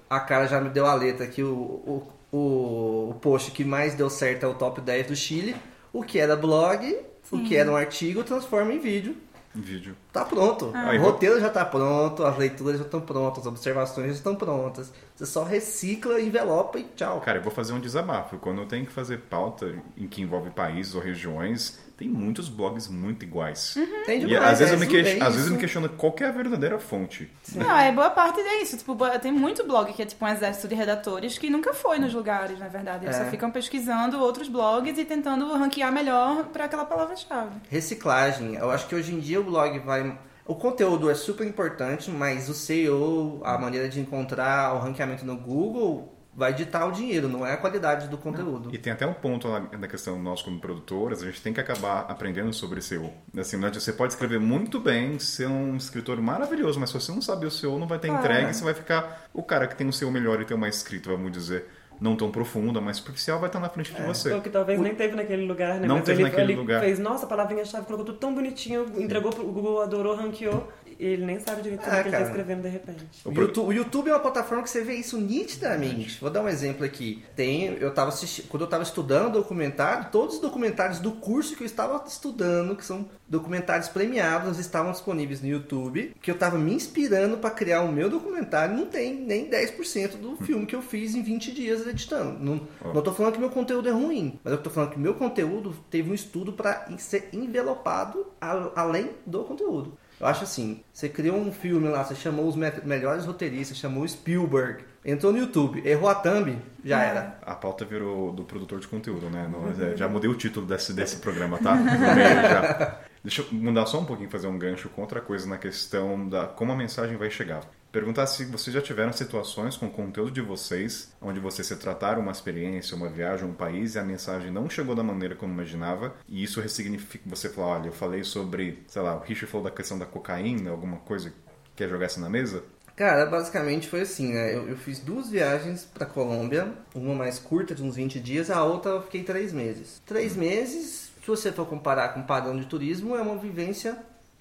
a 0.10 0.20
Carla 0.20 0.48
já 0.48 0.60
me 0.60 0.70
deu 0.70 0.86
a 0.86 0.94
letra 0.94 1.28
que 1.28 1.44
o, 1.44 1.54
o, 1.54 2.08
o, 2.32 3.10
o 3.12 3.14
post 3.22 3.52
que 3.52 3.64
mais 3.64 3.94
deu 3.94 4.10
certo 4.10 4.44
é 4.44 4.48
o 4.48 4.54
top 4.54 4.82
10 4.82 5.08
do 5.08 5.16
Chile. 5.16 5.56
O 5.94 6.04
que 6.04 6.20
era 6.20 6.36
blog, 6.36 6.98
o 7.32 7.40
que 7.44 7.56
era 7.56 7.72
um 7.72 7.76
artigo, 7.76 8.24
transforma 8.24 8.74
em 8.74 8.80
vídeo. 8.80 9.16
Vídeo. 9.56 9.96
Tá 10.12 10.26
pronto. 10.26 10.72
Ah. 10.74 10.92
O 10.94 11.02
roteiro 11.02 11.40
já 11.40 11.50
tá 11.50 11.64
pronto, 11.64 12.26
as 12.26 12.38
leituras 12.38 12.78
já 12.78 12.84
estão 12.84 13.00
prontas, 13.00 13.40
as 13.40 13.46
observações 13.46 14.08
já 14.08 14.14
estão 14.14 14.36
prontas. 14.36 14.92
Você 15.16 15.26
só 15.26 15.44
recicla, 15.44 16.20
envelopa 16.20 16.78
e 16.78 16.84
tchau. 16.96 17.22
Cara, 17.22 17.38
eu 17.38 17.42
vou 17.42 17.52
fazer 17.52 17.72
um 17.72 17.80
desabafo. 17.80 18.38
Quando 18.38 18.62
eu 18.62 18.68
tenho 18.68 18.86
que 18.86 18.92
fazer 18.92 19.20
pauta 19.30 19.74
em 19.96 20.08
que 20.08 20.22
envolve 20.22 20.50
países 20.50 20.94
ou 20.94 21.02
regiões, 21.02 21.80
tem 21.98 22.10
muitos 22.10 22.50
blogs 22.50 22.88
muito 22.90 23.24
iguais. 23.24 23.78
Tem 24.06 24.22
E 24.22 24.26
demais, 24.26 24.54
às 24.54 24.60
vezes, 24.60 24.74
é 24.74 24.76
eu 24.76 24.80
me 24.80 24.98
é 24.98 25.24
às 25.24 25.34
vezes 25.34 25.48
eu 25.48 25.54
me 25.54 25.60
questiono 25.60 25.88
qual 25.90 26.12
que 26.12 26.24
é 26.24 26.28
a 26.28 26.32
verdadeira 26.32 26.78
fonte. 26.78 27.32
Não, 27.56 27.78
é 27.78 27.92
boa 27.92 28.10
parte 28.10 28.40
é 28.42 28.62
isso. 28.62 28.78
Tipo, 28.78 28.98
tem 29.22 29.32
muito 29.32 29.64
blog 29.66 29.94
que 29.94 30.02
é 30.02 30.06
tipo 30.06 30.24
um 30.26 30.28
exército 30.28 30.68
de 30.68 30.76
redatores 30.76 31.38
que 31.38 31.50
nunca 31.50 31.74
foi 31.74 31.98
nos 31.98 32.14
lugares, 32.14 32.60
na 32.60 32.68
verdade. 32.68 33.06
Eles 33.06 33.16
É. 33.16 33.24
só 33.24 33.30
ficam 33.32 33.50
pesquisando 33.50 34.20
outros 34.20 34.50
blogs 34.50 34.98
e 34.98 35.06
tentando 35.06 35.52
ranquear 35.54 35.92
melhor 35.92 36.46
para 36.46 36.66
aquela 36.66 36.86
palavra-chave. 36.86 37.56
Reciclagem. 37.70 38.56
Eu 38.56 38.70
acho 38.72 38.88
que 38.88 38.96
hoje 38.96 39.14
em 39.14 39.20
dia 39.20 39.40
o 39.40 39.44
blog 39.44 39.80
vai. 39.80 40.18
O 40.48 40.54
conteúdo 40.54 41.10
é 41.10 41.16
super 41.16 41.48
importante, 41.48 42.12
mas 42.12 42.50
o 42.50 42.54
SEO, 42.54 43.42
a 43.44 43.58
maneira 43.58 43.90
de 43.90 44.00
encontrar 44.00 44.76
o 44.76 44.80
ranqueamento 44.80 45.26
no 45.26 45.36
Google, 45.38 46.15
vai 46.36 46.54
ditar 46.54 46.88
o 46.88 46.92
dinheiro, 46.92 47.30
não 47.30 47.46
é 47.46 47.54
a 47.54 47.58
qualidade 47.58 48.08
do 48.10 48.18
conteúdo. 48.18 48.70
E 48.74 48.78
tem 48.78 48.92
até 48.92 49.08
um 49.08 49.14
ponto 49.14 49.48
na 49.48 49.88
questão 49.88 50.22
nós 50.22 50.42
como 50.42 50.60
produtoras, 50.60 51.24
a 51.24 51.26
gente 51.26 51.42
tem 51.42 51.54
que 51.54 51.62
acabar 51.62 52.02
aprendendo 52.10 52.52
sobre 52.54 52.82
SEO. 52.82 53.10
Assim, 53.38 53.58
você 53.60 53.94
pode 53.94 54.14
escrever 54.14 54.40
muito 54.40 54.80
bem, 54.80 55.18
ser 55.18 55.48
um 55.48 55.76
escritor 55.78 56.20
maravilhoso, 56.22 56.80
mas 56.80 56.90
se 56.90 57.00
você 57.00 57.12
não 57.12 57.22
sabe 57.22 57.46
o 57.46 57.52
SEO, 57.52 57.80
não 57.80 57.88
vai 57.88 58.00
ter 58.00 58.12
Ah. 58.12 58.16
entregue, 58.16 58.54
você 58.54 58.64
vai 58.64 58.74
ficar 58.74 59.28
o 59.34 59.42
cara 59.42 59.66
que 59.68 59.76
tem 59.76 59.88
o 59.88 59.94
SEO 59.94 60.12
melhor 60.12 60.42
e 60.42 60.46
tem 60.46 60.58
uma 60.58 60.68
escrita, 60.68 61.10
vamos 61.10 61.32
dizer, 61.32 61.66
não 62.02 62.16
tão 62.18 62.30
profunda, 62.30 62.82
mas 62.82 62.98
superficial, 62.98 63.40
vai 63.40 63.48
estar 63.48 63.60
na 63.60 63.70
frente 63.70 63.94
de 63.94 64.02
você. 64.02 64.34
Ou 64.34 64.42
que 64.42 64.50
talvez 64.50 64.78
nem 64.80 64.94
teve 64.94 65.16
naquele 65.16 65.46
lugar, 65.46 65.80
né? 65.80 65.88
Não 65.88 65.96
Mas 65.96 66.06
teve 66.06 66.22
ele, 66.22 66.30
naquele 66.30 66.52
ele 66.52 66.60
lugar. 66.60 66.82
fez, 66.82 67.00
nossa, 67.00 67.26
a 67.26 67.30
palavrinha-chave, 67.30 67.86
colocou 67.86 68.06
tudo 68.06 68.18
tão 68.18 68.36
bonitinho, 68.36 68.86
entregou 69.02 69.32
pro 69.32 69.48
o 69.48 69.52
Google, 69.54 69.82
adorou, 69.82 70.16
ranqueou. 70.16 70.70
E 71.00 71.06
ele 71.06 71.26
nem 71.26 71.40
sabe 71.40 71.62
direito 71.62 71.82
o 71.82 71.86
Ah, 71.90 72.02
que 72.02 72.08
ele 72.08 72.12
tá 72.12 72.22
escrevendo 72.22 72.62
de 72.62 72.70
repente. 72.70 73.06
O 73.26 73.32
YouTube, 73.32 73.68
o 73.68 73.74
YouTube 73.74 74.10
é 74.10 74.14
uma 74.14 74.20
plataforma 74.20 74.64
que 74.64 74.70
você 74.70 74.82
vê 74.82 74.96
isso 74.96 75.18
nitidamente. 75.20 76.20
Vou 76.22 76.30
dar 76.30 76.42
um 76.42 76.48
exemplo 76.48 76.86
aqui. 76.86 77.24
Tem, 77.36 77.66
eu 77.80 77.94
tava 77.94 78.10
assistindo, 78.10 78.48
quando 78.48 78.62
eu 78.62 78.66
estava 78.66 78.84
estudando 78.84 79.34
documentário, 79.34 80.10
todos 80.12 80.36
os 80.36 80.42
documentários 80.42 81.00
do 81.00 81.12
curso 81.12 81.56
que 81.56 81.64
eu 81.64 81.66
estava 81.66 82.04
estudando, 82.08 82.76
que 82.76 82.86
são 82.86 83.08
documentários 83.28 83.90
premiados, 83.90 84.60
estavam 84.60 84.92
disponíveis 84.92 85.42
no 85.42 85.48
YouTube, 85.48 86.16
que 86.22 86.30
eu 86.32 86.36
estava 86.36 86.58
me 86.58 86.74
inspirando 86.74 87.38
para 87.38 87.50
criar 87.50 87.82
o 87.82 87.92
meu 87.92 88.10
documentário, 88.10 88.76
não 88.78 88.86
tem 88.86 89.14
nem 89.16 89.50
10% 89.50 90.18
do 90.18 90.38
filme 90.38 90.66
que 90.66 90.76
eu 90.76 90.82
fiz 90.82 91.16
em 91.16 91.22
20 91.24 91.52
dias 91.52 91.86
editando. 91.88 92.40
Não, 92.40 92.68
não 92.94 93.02
tô 93.02 93.12
falando 93.14 93.34
que 93.34 93.40
meu 93.40 93.50
conteúdo 93.50 93.90
é 93.90 93.92
ruim, 93.92 94.40
mas 94.44 94.54
eu 94.54 94.62
tô 94.62 94.70
falando 94.70 94.92
que 94.92 95.00
meu 95.00 95.16
conteúdo 95.16 95.76
teve 95.90 96.10
um 96.10 96.14
estudo 96.14 96.54
para 96.54 96.88
ser 96.98 97.30
envelopado 97.34 98.28
a- 98.40 98.72
além 98.76 99.12
do 99.26 99.44
conteúdo. 99.44 99.98
Eu 100.20 100.28
acho 100.28 100.44
assim, 100.44 100.82
você 100.94 101.10
criou 101.10 101.38
um 101.38 101.52
filme 101.52 101.88
lá, 101.90 102.04
você 102.04 102.16
chamou 102.16 102.48
os 102.48 102.56
me- 102.56 102.72
melhores 102.86 103.26
roteiristas, 103.26 103.78
chamou 103.78 104.08
Spielberg, 104.08 104.84
entrou 105.04 105.32
no 105.34 105.38
YouTube, 105.40 105.82
errou 105.86 106.08
a 106.10 106.16
thumb, 106.16 106.58
já 106.84 107.04
É. 107.04 107.10
era. 107.10 107.38
A 107.42 107.54
pauta 107.54 107.84
virou 107.84 108.32
do 108.32 108.44
produtor 108.44 108.80
de 108.80 108.88
conteúdo, 108.88 109.30
né? 109.30 109.48
No- 109.48 109.70
é, 109.84 109.98
já 109.98 110.08
mudei 110.08 110.30
o 110.30 110.36
título 110.36 110.66
desse, 110.66 110.94
desse 110.94 111.18
programa, 111.18 111.58
tá? 111.60 111.76
No 111.76 111.84
meio 111.84 112.42
já. 112.50 113.00
Deixa 113.24 113.42
eu 113.42 113.48
mudar 113.52 113.88
só 113.88 114.00
um 114.00 114.06
pouquinho, 114.06 114.30
fazer 114.30 114.48
um 114.48 114.58
gancho 114.58 114.88
com 114.90 115.02
outra 115.02 115.20
coisa 115.20 115.48
na 115.50 115.58
questão 115.58 116.30
da 116.30 116.46
como 116.46 116.72
a 116.72 116.76
mensagem 116.76 117.18
vai 117.18 117.30
chegar. 117.32 117.62
Perguntar 117.96 118.28
se 118.28 118.44
vocês 118.44 118.74
já 118.74 118.82
tiveram 118.82 119.14
situações 119.14 119.78
com 119.78 119.86
o 119.86 119.90
conteúdo 119.90 120.30
de 120.30 120.42
vocês, 120.42 121.14
onde 121.22 121.40
vocês 121.40 121.66
se 121.66 121.78
trataram 121.78 122.22
uma 122.22 122.34
experiência, 122.34 122.94
uma 122.94 123.08
viagem, 123.08 123.48
um 123.48 123.54
país 123.54 123.96
e 123.96 124.00
a 124.00 124.04
mensagem 124.04 124.52
não 124.52 124.70
chegou 124.70 124.94
da 124.94 125.02
maneira 125.02 125.34
como 125.34 125.54
imaginava, 125.54 126.14
e 126.28 126.44
isso 126.44 126.60
ressignifica 126.60 127.24
você 127.26 127.48
falar, 127.48 127.68
olha, 127.68 127.88
eu 127.88 127.94
falei 127.94 128.22
sobre, 128.26 128.84
sei 128.86 129.02
lá, 129.02 129.16
o 129.16 129.22
Richard 129.22 129.50
falou 129.50 129.64
da 129.64 129.72
questão 129.72 129.98
da 129.98 130.06
cocaína, 130.06 130.72
alguma 130.72 130.98
coisa 130.98 131.30
que 131.30 131.36
quer 131.74 131.88
jogar 131.88 132.08
essa 132.08 132.20
na 132.20 132.30
mesa? 132.30 132.66
Cara, 132.98 133.26
basicamente 133.28 133.88
foi 133.88 134.02
assim, 134.02 134.34
né? 134.34 134.54
Eu, 134.54 134.68
eu 134.68 134.76
fiz 134.76 135.00
duas 135.00 135.30
viagens 135.30 135.86
pra 135.86 136.06
Colômbia, 136.06 136.74
uma 136.94 137.16
mais 137.16 137.40
curta, 137.40 137.74
de 137.74 137.82
uns 137.82 137.96
20 137.96 138.20
dias, 138.20 138.52
a 138.52 138.62
outra 138.62 138.92
eu 138.92 139.04
fiquei 139.04 139.24
três 139.24 139.54
meses. 139.54 140.02
Três 140.06 140.36
meses, 140.36 141.14
se 141.22 141.26
você 141.26 141.50
for 141.50 141.66
comparar 141.66 142.10
com 142.10 142.20
o 142.20 142.26
padrão 142.26 142.58
de 142.58 142.66
turismo, 142.66 143.16
é 143.16 143.22
uma 143.22 143.38
vivência 143.38 143.98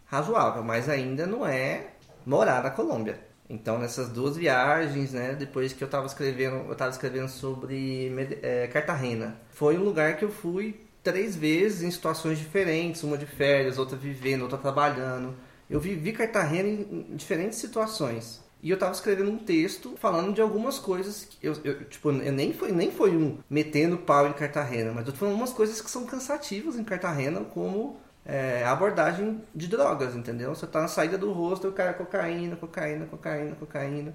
razoável, 0.06 0.64
mas 0.64 0.88
ainda 0.88 1.24
não 1.24 1.46
é 1.46 1.90
morar 2.26 2.60
na 2.60 2.70
Colômbia. 2.70 3.32
Então, 3.48 3.78
nessas 3.78 4.08
duas 4.08 4.36
viagens, 4.36 5.12
né, 5.12 5.34
depois 5.34 5.72
que 5.72 5.84
eu 5.84 5.88
tava 5.88 6.06
escrevendo, 6.06 6.68
eu 6.68 6.74
tava 6.74 6.90
escrevendo 6.90 7.28
sobre 7.28 8.10
eh, 8.42 8.68
Cartagena, 8.72 9.38
foi 9.50 9.76
um 9.76 9.84
lugar 9.84 10.16
que 10.16 10.24
eu 10.24 10.30
fui 10.30 10.80
três 11.02 11.36
vezes 11.36 11.82
em 11.82 11.90
situações 11.90 12.38
diferentes, 12.38 13.02
uma 13.02 13.18
de 13.18 13.26
férias, 13.26 13.78
outra 13.78 13.96
vivendo, 13.96 14.42
outra 14.42 14.56
trabalhando. 14.56 15.36
Eu 15.68 15.78
vivi 15.78 16.12
Cartagena 16.12 16.68
em, 16.68 17.14
diferentes 17.14 17.58
situações. 17.58 18.42
E 18.62 18.70
eu 18.70 18.78
tava 18.78 18.92
escrevendo 18.92 19.30
um 19.30 19.36
texto 19.36 19.94
falando 19.98 20.32
de 20.32 20.40
algumas 20.40 20.78
coisas 20.78 21.26
que 21.26 21.46
eu, 21.46 21.54
eu, 21.62 21.84
tipo, 21.84 22.10
eu 22.10 22.32
nem 22.32 22.54
foi 22.54 22.72
nem 22.72 22.90
foi 22.90 23.14
um 23.14 23.36
metendo 23.48 23.98
pau 23.98 24.26
em 24.26 24.32
Cartagena, 24.32 24.90
mas 24.90 25.06
eu 25.06 25.12
tô 25.12 25.18
falando 25.18 25.34
umas 25.34 25.52
coisas 25.52 25.82
que 25.82 25.90
são 25.90 26.06
cansativas 26.06 26.78
em 26.78 26.84
Cartagena, 26.84 27.42
como 27.44 28.00
é, 28.24 28.64
abordagem 28.64 29.42
de 29.54 29.68
drogas, 29.68 30.14
entendeu? 30.16 30.54
Você 30.54 30.66
tá 30.66 30.80
na 30.80 30.88
saída 30.88 31.18
do 31.18 31.32
rosto, 31.32 31.68
o 31.68 31.72
cara 31.72 31.92
cocaína, 31.94 32.56
cocaína, 32.56 33.06
cocaína, 33.06 33.54
cocaína. 33.56 34.14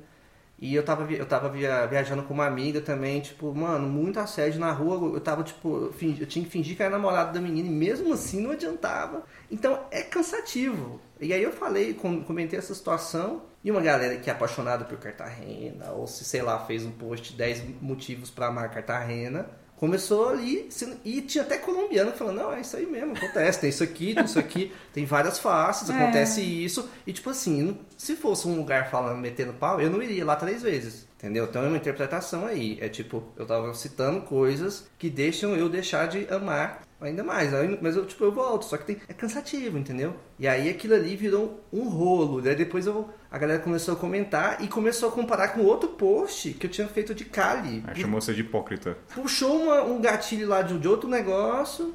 E 0.62 0.76
eu 0.76 0.84
tava, 0.84 1.10
eu 1.12 1.26
tava 1.26 1.47
via- 1.49 1.86
viajando 1.86 2.24
com 2.24 2.34
uma 2.34 2.45
amiga 2.45 2.82
também, 2.82 3.22
tipo, 3.22 3.53
mano, 3.55 3.88
muito 3.88 4.20
assédio 4.20 4.60
na 4.60 4.72
rua. 4.72 5.16
Eu 5.16 5.22
tava, 5.22 5.41
tipo, 5.43 5.93
eu, 6.01 6.26
tinha 6.28 6.43
que 6.43 6.51
fingir 6.51 6.76
que 6.76 6.84
era 6.84 6.91
namorado 6.91 7.34
da 7.34 7.39
menina 7.39 7.70
e 7.70 7.72
mesmo 7.72 8.14
assim 8.14 8.41
não 8.41 8.51
adiantava. 8.51 9.24
Então 9.49 9.80
é 9.89 10.01
cansativo. 10.03 10.99
E 11.20 11.34
aí 11.34 11.41
eu 11.41 11.51
falei, 11.53 11.93
com- 11.93 12.22
comentei 12.24 12.60
essa 12.60 12.74
situação. 12.76 13.43
E 13.64 13.72
uma 13.72 13.82
galera 13.82 14.18
que 14.18 14.30
é 14.30 14.34
apaixonada 14.34 14.86
por 14.86 14.97
Cartagena, 14.97 15.91
ou 15.91 16.07
se 16.07 16.24
sei 16.24 16.41
lá, 16.41 16.60
fez 16.66 16.86
um 16.86 16.91
post 16.91 17.34
10 17.36 17.62
motivos 17.82 18.30
pra 18.30 18.47
amar 18.47 18.70
Cartagena. 18.72 19.49
Começou 19.80 20.27
ali, 20.27 20.67
e 21.05 21.21
tinha 21.21 21.41
até 21.41 21.57
colombiano 21.57 22.11
falando, 22.11 22.36
não, 22.36 22.51
é 22.51 22.59
isso 22.59 22.75
aí 22.75 22.86
mesmo, 22.86 23.13
acontece, 23.15 23.61
tem 23.61 23.69
isso 23.69 23.82
aqui, 23.82 24.13
tem 24.13 24.25
isso 24.25 24.38
aqui, 24.38 24.73
tem 24.93 25.05
várias 25.05 25.39
faces, 25.39 25.89
É. 25.89 25.93
acontece 25.93 26.41
isso. 26.41 26.89
E 27.07 27.13
tipo 27.13 27.30
assim, 27.30 27.77
se 27.97 28.17
fosse 28.17 28.45
um 28.45 28.57
lugar 28.57 28.91
falando, 28.91 29.17
metendo 29.19 29.53
pau, 29.53 29.80
eu 29.80 29.89
não 29.89 30.03
iria 30.03 30.25
lá 30.25 30.36
três 30.36 30.61
vezes. 30.61 31.07
Entendeu? 31.20 31.43
Então 31.49 31.63
é 31.63 31.67
uma 31.67 31.76
interpretação 31.76 32.45
aí. 32.45 32.78
É 32.80 32.88
tipo, 32.88 33.22
eu 33.36 33.45
tava 33.45 33.74
citando 33.74 34.22
coisas 34.22 34.88
que 34.97 35.09
deixam 35.09 35.53
eu 35.53 35.67
deixar 35.67 36.07
de 36.07 36.26
amar 36.34 36.82
ainda 37.01 37.26
mais. 37.26 37.53
Aí, 37.53 37.78
Mas 37.82 37.97
eu, 37.97 38.05
tipo, 38.05 38.24
eu 38.24 38.32
volto, 38.32 38.63
só 38.63 38.78
que 38.78 38.86
tem, 38.86 38.97
é 39.05 39.13
cansativo, 39.13 39.78
entendeu? 39.78 40.15
E 40.39 40.47
aí 40.47 40.70
aquilo 40.70 40.93
ali 40.93 41.17
virou 41.17 41.61
um 41.74 41.89
rolo. 41.89 42.41
Daí 42.41 42.55
depois 42.55 42.88
eu, 42.88 43.09
a 43.30 43.38
galera 43.38 43.59
começou 43.59 43.95
a 43.95 43.97
comentar 43.97 44.63
e 44.63 44.67
começou 44.70 45.09
a 45.09 45.11
comparar 45.11 45.49
com 45.49 45.59
outro 45.61 45.89
post 45.89 46.53
que 46.53 46.65
eu 46.67 46.72
tinha 46.72 46.88
feito 46.88 47.13
de 47.13 47.26
Cali. 47.26 47.84
Aí 47.86 47.99
chamou 47.99 48.22
você 48.22 48.34
de 48.34 48.39
hipócrita. 48.39 48.97
Puxou 49.13 49.61
uma- 49.63 49.84
um 49.84 49.99
gatilho 49.99 50.47
lá 50.47 50.61
de, 50.61 50.80
de 50.80 50.88
outro 50.88 51.09
negócio. 51.09 51.93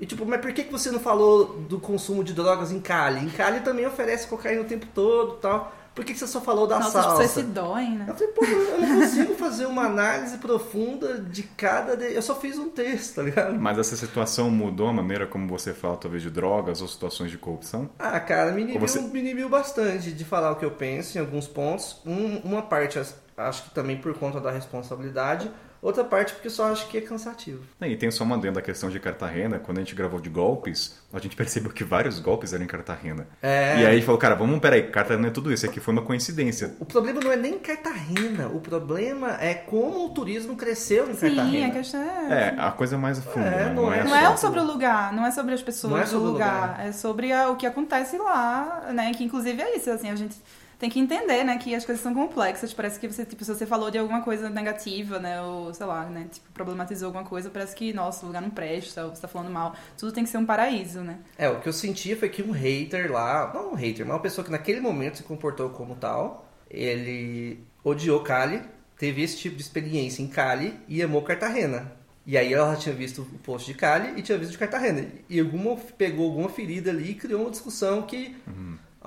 E 0.00 0.04
tipo, 0.06 0.24
mas 0.26 0.40
por 0.40 0.50
que, 0.52 0.64
que 0.64 0.72
você 0.72 0.90
não 0.90 0.98
falou 1.00 1.58
do 1.68 1.78
consumo 1.78 2.22
de 2.24 2.32
drogas 2.34 2.70
em 2.72 2.80
Cali? 2.80 3.24
Em 3.24 3.28
Cali 3.28 3.60
também 3.60 3.86
oferece 3.86 4.26
cocaína 4.26 4.62
o 4.62 4.64
tempo 4.64 4.86
todo 4.94 5.36
e 5.36 5.40
tal. 5.40 5.74
Por 5.98 6.04
que, 6.04 6.12
que 6.12 6.18
você 6.20 6.28
só 6.28 6.40
falou 6.40 6.64
da 6.64 6.78
Nossa, 6.78 7.00
as 7.00 7.04
salsa? 7.06 7.22
pessoas 7.24 7.46
se 7.46 7.52
doem, 7.52 7.98
né? 7.98 8.04
Eu 8.06 8.14
falei, 8.14 8.28
pô, 8.28 8.44
eu 8.44 8.80
não 8.80 9.00
consigo 9.00 9.34
fazer 9.34 9.66
uma 9.66 9.82
análise 9.86 10.38
profunda 10.38 11.18
de 11.18 11.42
cada. 11.42 11.96
De... 11.96 12.14
Eu 12.14 12.22
só 12.22 12.36
fiz 12.36 12.56
um 12.56 12.68
texto, 12.68 13.16
tá 13.16 13.22
ligado? 13.24 13.58
Mas 13.58 13.78
essa 13.78 13.96
situação 13.96 14.48
mudou 14.48 14.86
a 14.86 14.92
maneira 14.92 15.26
como 15.26 15.48
você 15.48 15.74
fala, 15.74 15.96
talvez, 15.96 16.22
de 16.22 16.30
drogas 16.30 16.80
ou 16.80 16.86
situações 16.86 17.32
de 17.32 17.36
corrupção? 17.36 17.90
Ah, 17.98 18.20
cara, 18.20 18.52
me 18.52 18.62
inibiu, 18.62 18.80
você- 18.80 19.00
me 19.00 19.18
inibiu 19.18 19.48
bastante 19.48 20.12
de 20.12 20.24
falar 20.24 20.52
o 20.52 20.56
que 20.56 20.64
eu 20.64 20.70
penso 20.70 21.18
em 21.18 21.20
alguns 21.20 21.48
pontos. 21.48 22.00
Um- 22.06 22.38
uma 22.44 22.62
parte, 22.62 22.96
acho 23.36 23.62
que 23.64 23.70
também 23.74 23.96
por 23.96 24.14
conta 24.14 24.40
da 24.40 24.52
responsabilidade. 24.52 25.50
Outra 25.80 26.02
parte 26.02 26.32
porque 26.32 26.48
eu 26.48 26.50
só 26.50 26.72
acho 26.72 26.88
que 26.88 26.98
é 26.98 27.00
cansativo. 27.00 27.62
E 27.80 27.96
tem 27.96 28.10
só 28.10 28.24
uma 28.24 28.36
dentro 28.36 28.56
da 28.56 28.62
questão 28.62 28.90
de 28.90 28.98
Cartagena, 28.98 29.58
quando 29.60 29.78
a 29.78 29.80
gente 29.80 29.94
gravou 29.94 30.20
de 30.20 30.28
golpes, 30.28 30.98
a 31.12 31.18
gente 31.20 31.34
percebeu 31.36 31.70
que 31.70 31.84
vários 31.84 32.18
golpes 32.18 32.52
eram 32.52 32.64
em 32.64 32.66
Cartagena. 32.66 33.28
É. 33.40 33.74
E 33.74 33.78
aí 33.78 33.86
a 33.86 33.92
gente 33.94 34.04
falou, 34.04 34.18
cara, 34.20 34.34
vamos, 34.34 34.58
peraí, 34.58 34.82
Cartagena 34.90 35.28
é 35.28 35.30
tudo 35.30 35.52
isso, 35.52 35.64
aqui 35.66 35.78
foi 35.78 35.92
uma 35.94 36.02
coincidência. 36.02 36.74
O 36.80 36.84
problema 36.84 37.20
não 37.20 37.30
é 37.30 37.36
nem 37.36 37.58
Cartagena, 37.58 38.48
o 38.48 38.60
problema 38.60 39.36
é 39.40 39.54
como 39.54 40.06
o 40.06 40.08
turismo 40.10 40.56
cresceu 40.56 41.08
em 41.10 41.14
Sim, 41.14 41.34
Cartagena. 41.36 41.66
a 41.68 41.70
questão 41.70 42.00
é. 42.02 42.54
É, 42.56 42.60
a 42.60 42.70
coisa 42.72 42.96
é 42.96 42.98
mais 42.98 43.18
a 43.18 43.22
fundo, 43.22 43.46
É, 43.46 43.50
né? 43.66 43.72
não 43.74 43.92
é 43.92 44.02
Não 44.02 44.10
só 44.10 44.16
é 44.16 44.26
pro- 44.28 44.38
sobre 44.38 44.60
o 44.60 44.64
lugar, 44.64 45.12
não 45.12 45.24
é 45.26 45.30
sobre 45.30 45.54
as 45.54 45.62
pessoas 45.62 45.92
Não 45.92 45.98
é 46.00 46.02
do 46.04 46.08
sobre 46.10 46.26
o 46.28 46.30
lugar, 46.32 46.70
lugar. 46.72 46.86
é 46.86 46.92
sobre 46.92 47.32
a- 47.32 47.50
o 47.50 47.56
que 47.56 47.66
acontece 47.66 48.18
lá, 48.18 48.88
né? 48.92 49.12
Que 49.14 49.22
inclusive 49.22 49.62
é 49.62 49.76
isso, 49.76 49.88
assim, 49.90 50.10
a 50.10 50.16
gente 50.16 50.36
tem 50.78 50.88
que 50.88 51.00
entender, 51.00 51.42
né, 51.42 51.58
que 51.58 51.74
as 51.74 51.84
coisas 51.84 52.02
são 52.02 52.14
complexas. 52.14 52.72
Parece 52.72 53.00
que 53.00 53.08
você, 53.08 53.24
tipo, 53.24 53.44
se 53.44 53.52
você 53.52 53.66
falou 53.66 53.90
de 53.90 53.98
alguma 53.98 54.22
coisa 54.22 54.48
negativa, 54.48 55.18
né, 55.18 55.42
ou 55.42 55.74
sei 55.74 55.86
lá, 55.86 56.04
né, 56.06 56.28
tipo, 56.30 56.50
problematizou 56.52 57.06
alguma 57.06 57.24
coisa, 57.24 57.50
parece 57.50 57.74
que, 57.74 57.92
nossa, 57.92 58.24
o 58.24 58.28
lugar 58.28 58.40
não 58.40 58.50
presta, 58.50 59.04
ou 59.04 59.14
você 59.14 59.20
tá 59.20 59.28
falando 59.28 59.50
mal. 59.50 59.74
Tudo 59.96 60.12
tem 60.12 60.22
que 60.22 60.30
ser 60.30 60.38
um 60.38 60.46
paraíso, 60.46 61.00
né? 61.00 61.18
É, 61.36 61.48
o 61.48 61.60
que 61.60 61.68
eu 61.68 61.72
senti 61.72 62.14
foi 62.14 62.28
que 62.28 62.42
um 62.42 62.52
hater 62.52 63.10
lá, 63.10 63.50
não 63.52 63.72
um 63.72 63.74
hater, 63.74 64.06
mas 64.06 64.14
uma 64.14 64.22
pessoa 64.22 64.44
que 64.44 64.50
naquele 64.50 64.80
momento 64.80 65.16
se 65.16 65.24
comportou 65.24 65.70
como 65.70 65.96
tal, 65.96 66.48
ele 66.70 67.64
odiou 67.82 68.20
Cali, 68.20 68.62
teve 68.96 69.22
esse 69.22 69.36
tipo 69.36 69.56
de 69.56 69.62
experiência 69.62 70.22
em 70.22 70.28
Cali 70.28 70.78
e 70.86 71.02
amou 71.02 71.22
Cartagena. 71.22 71.92
E 72.24 72.36
aí 72.36 72.52
ela 72.52 72.76
tinha 72.76 72.94
visto 72.94 73.22
o 73.22 73.38
post 73.38 73.66
de 73.66 73.72
Cali 73.76 74.18
e 74.18 74.22
tinha 74.22 74.36
visto 74.36 74.50
de 74.50 74.58
Cartagena. 74.58 75.06
E 75.30 75.40
alguma, 75.40 75.76
pegou 75.76 76.26
alguma 76.26 76.50
ferida 76.50 76.90
ali 76.90 77.12
e 77.12 77.14
criou 77.14 77.40
uma 77.40 77.50
discussão 77.50 78.02
que 78.02 78.36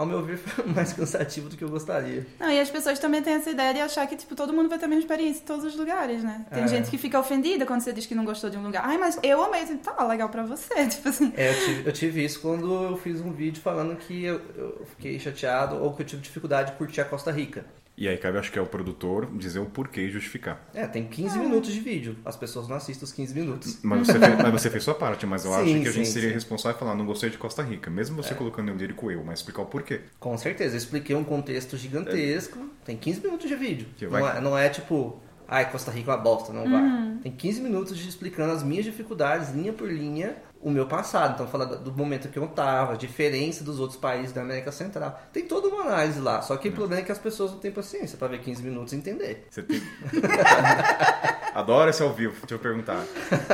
ao 0.02 0.06
meu 0.08 0.22
ver, 0.24 0.38
foi 0.38 0.66
mais 0.74 0.94
cansativo 0.94 1.50
do 1.50 1.56
que 1.58 1.64
eu 1.64 1.70
gostaria. 1.70 2.26
Não, 2.40 2.50
e 2.52 2.60
as 2.60 2.70
pessoas 2.70 3.00
também 3.00 3.22
têm 3.22 3.34
essa 3.36 3.50
ideia 3.50 3.74
de 3.74 3.80
achar 3.80 4.06
que, 4.08 4.16
tipo, 4.16 4.36
todo 4.36 4.52
mundo 4.54 4.68
vai 4.70 4.78
ter 4.78 4.86
a 4.86 4.88
mesma 4.88 5.02
experiência 5.02 5.42
em 5.42 5.46
todos 5.46 5.64
os 5.66 5.76
lugares, 5.76 6.24
né? 6.24 6.46
Tem 6.54 6.64
É. 6.64 6.68
gente 6.68 6.90
que 6.90 6.98
fica 6.98 7.20
ofendida 7.20 7.66
quando 7.66 7.82
você 7.82 7.94
diz 7.94 8.06
que 8.06 8.14
não 8.16 8.26
gostou 8.26 8.50
de 8.50 8.58
um 8.58 8.64
lugar. 8.64 8.84
Ai, 8.86 8.98
mas 8.98 9.18
eu 9.24 9.42
amei. 9.44 9.66
Tipo, 9.66 9.82
Tá, 9.82 10.06
legal 10.06 10.30
pra 10.30 10.44
você. 10.44 10.74
Tipo 10.88 11.10
assim. 11.10 11.34
É, 11.38 11.50
eu 11.50 11.66
tive, 11.66 11.90
eu 11.90 11.94
tive 11.94 12.26
isso 12.26 12.40
quando 12.42 12.84
eu 12.84 12.98
fiz 12.98 13.22
um 13.22 13.32
vídeo 13.32 13.62
falando 13.62 13.96
que 13.96 14.24
eu, 14.24 14.42
eu 14.56 14.86
fiquei 14.86 15.18
chateado 15.20 15.76
ou 15.82 15.94
que 15.94 16.02
eu 16.02 16.06
tive 16.06 16.22
dificuldade 16.22 16.72
de 16.72 16.78
curtir 16.78 17.02
a 17.02 17.06
Costa 17.06 17.32
Rica. 17.32 17.66
E 17.98 18.08
aí 18.08 18.18
cabe, 18.18 18.38
acho 18.38 18.52
que 18.52 18.58
é 18.58 18.62
o 18.62 18.66
produtor 18.66 19.28
dizer 19.36 19.60
o 19.60 19.66
porquê 19.66 20.02
e 20.02 20.10
justificar. 20.10 20.68
É, 20.74 20.88
tem 20.88 21.06
15 21.06 21.38
minutos 21.38 21.72
de 21.72 21.80
vídeo. 21.80 22.16
As 22.26 22.36
pessoas 22.36 22.68
não 22.68 22.76
assistem 22.76 23.04
os 23.04 23.12
15 23.12 23.34
minutos. 23.34 23.80
Mas 23.84 24.08
você, 24.08 24.20
fez, 24.20 24.38
mas 24.38 24.52
você 24.52 24.70
fez 24.70 24.84
sua 24.84 24.96
parte, 24.96 25.26
mas 25.26 25.46
eu 25.46 25.54
acho 25.56 25.66
Sim, 25.66 25.82
que 25.84 25.88
a 25.88 25.92
gente 25.92 26.08
sim, 26.08 26.14
seria 26.14 26.30
sim. 26.30 26.36
responsável 26.36 26.78
e 26.78 26.80
falar, 26.80 26.96
não 26.96 27.06
gostei 27.06 27.30
de 27.30 27.38
Costa 27.38 27.62
Rica. 27.62 27.90
Mesmo 27.92 28.22
você 28.22 28.34
colocando 28.34 28.70
em 28.70 28.74
um 28.74 28.78
lírico 28.78 29.12
eu, 29.12 29.24
mas 29.24 29.40
explicar 29.40 29.62
o 29.62 29.66
porquê. 29.66 30.02
Com 30.20 30.38
certeza, 30.38 30.74
eu 30.74 30.78
expliquei 30.78 31.16
um 31.16 31.24
contexto 31.24 31.78
gigantesco. 31.78 32.58
Tem 32.86 32.98
15 32.98 33.22
minutos 33.22 33.48
de 33.48 33.56
vídeo. 33.56 33.88
Não, 34.10 34.28
é, 34.28 34.42
não 34.42 34.58
é 34.58 34.70
tipo, 34.70 35.22
ai, 35.48 35.70
Costa 35.70 35.92
Rica 35.92 36.12
é 36.12 36.16
uma 36.16 36.22
bosta, 36.22 36.52
não 36.54 36.70
vai. 36.70 37.20
Tem 37.22 37.32
15 37.32 37.62
minutos 37.62 37.98
de 37.98 38.08
explicando 38.08 38.54
as 38.54 38.64
minhas 38.64 38.86
dificuldades, 38.86 39.54
linha 39.54 39.74
por 39.74 39.92
linha, 39.92 40.36
o 40.62 40.70
meu 40.70 40.86
passado. 40.86 41.34
Então, 41.34 41.48
falar 41.48 41.66
do 41.66 41.92
momento 41.92 42.30
que 42.30 42.38
eu 42.38 42.48
tava, 42.48 42.94
a 42.94 42.96
diferença 42.96 43.64
dos 43.64 43.80
outros 43.80 44.00
países 44.00 44.32
da 44.32 44.42
América 44.42 44.72
Central. 44.72 45.20
Tem 45.34 45.46
toda 45.46 45.68
uma 45.68 45.84
análise 45.84 46.20
lá. 46.20 46.42
Só 46.42 46.56
que 46.58 46.70
o 46.70 46.72
problema 46.72 47.02
é 47.02 47.06
que 47.06 47.12
as 47.12 47.20
pessoas 47.20 47.52
não 47.52 47.60
têm 47.60 47.72
paciência 47.72 48.18
pra 48.18 48.28
ver 48.28 48.40
15 48.40 48.64
minutos 48.64 48.94
e 48.94 48.96
entender. 48.96 49.48
Você 49.50 49.64
tem... 49.64 49.82
Adoro 51.54 51.90
esse 51.90 52.02
ao 52.02 52.14
vivo. 52.14 52.36
Deixa 52.40 52.56
eu 52.56 52.60
perguntar. 52.60 53.04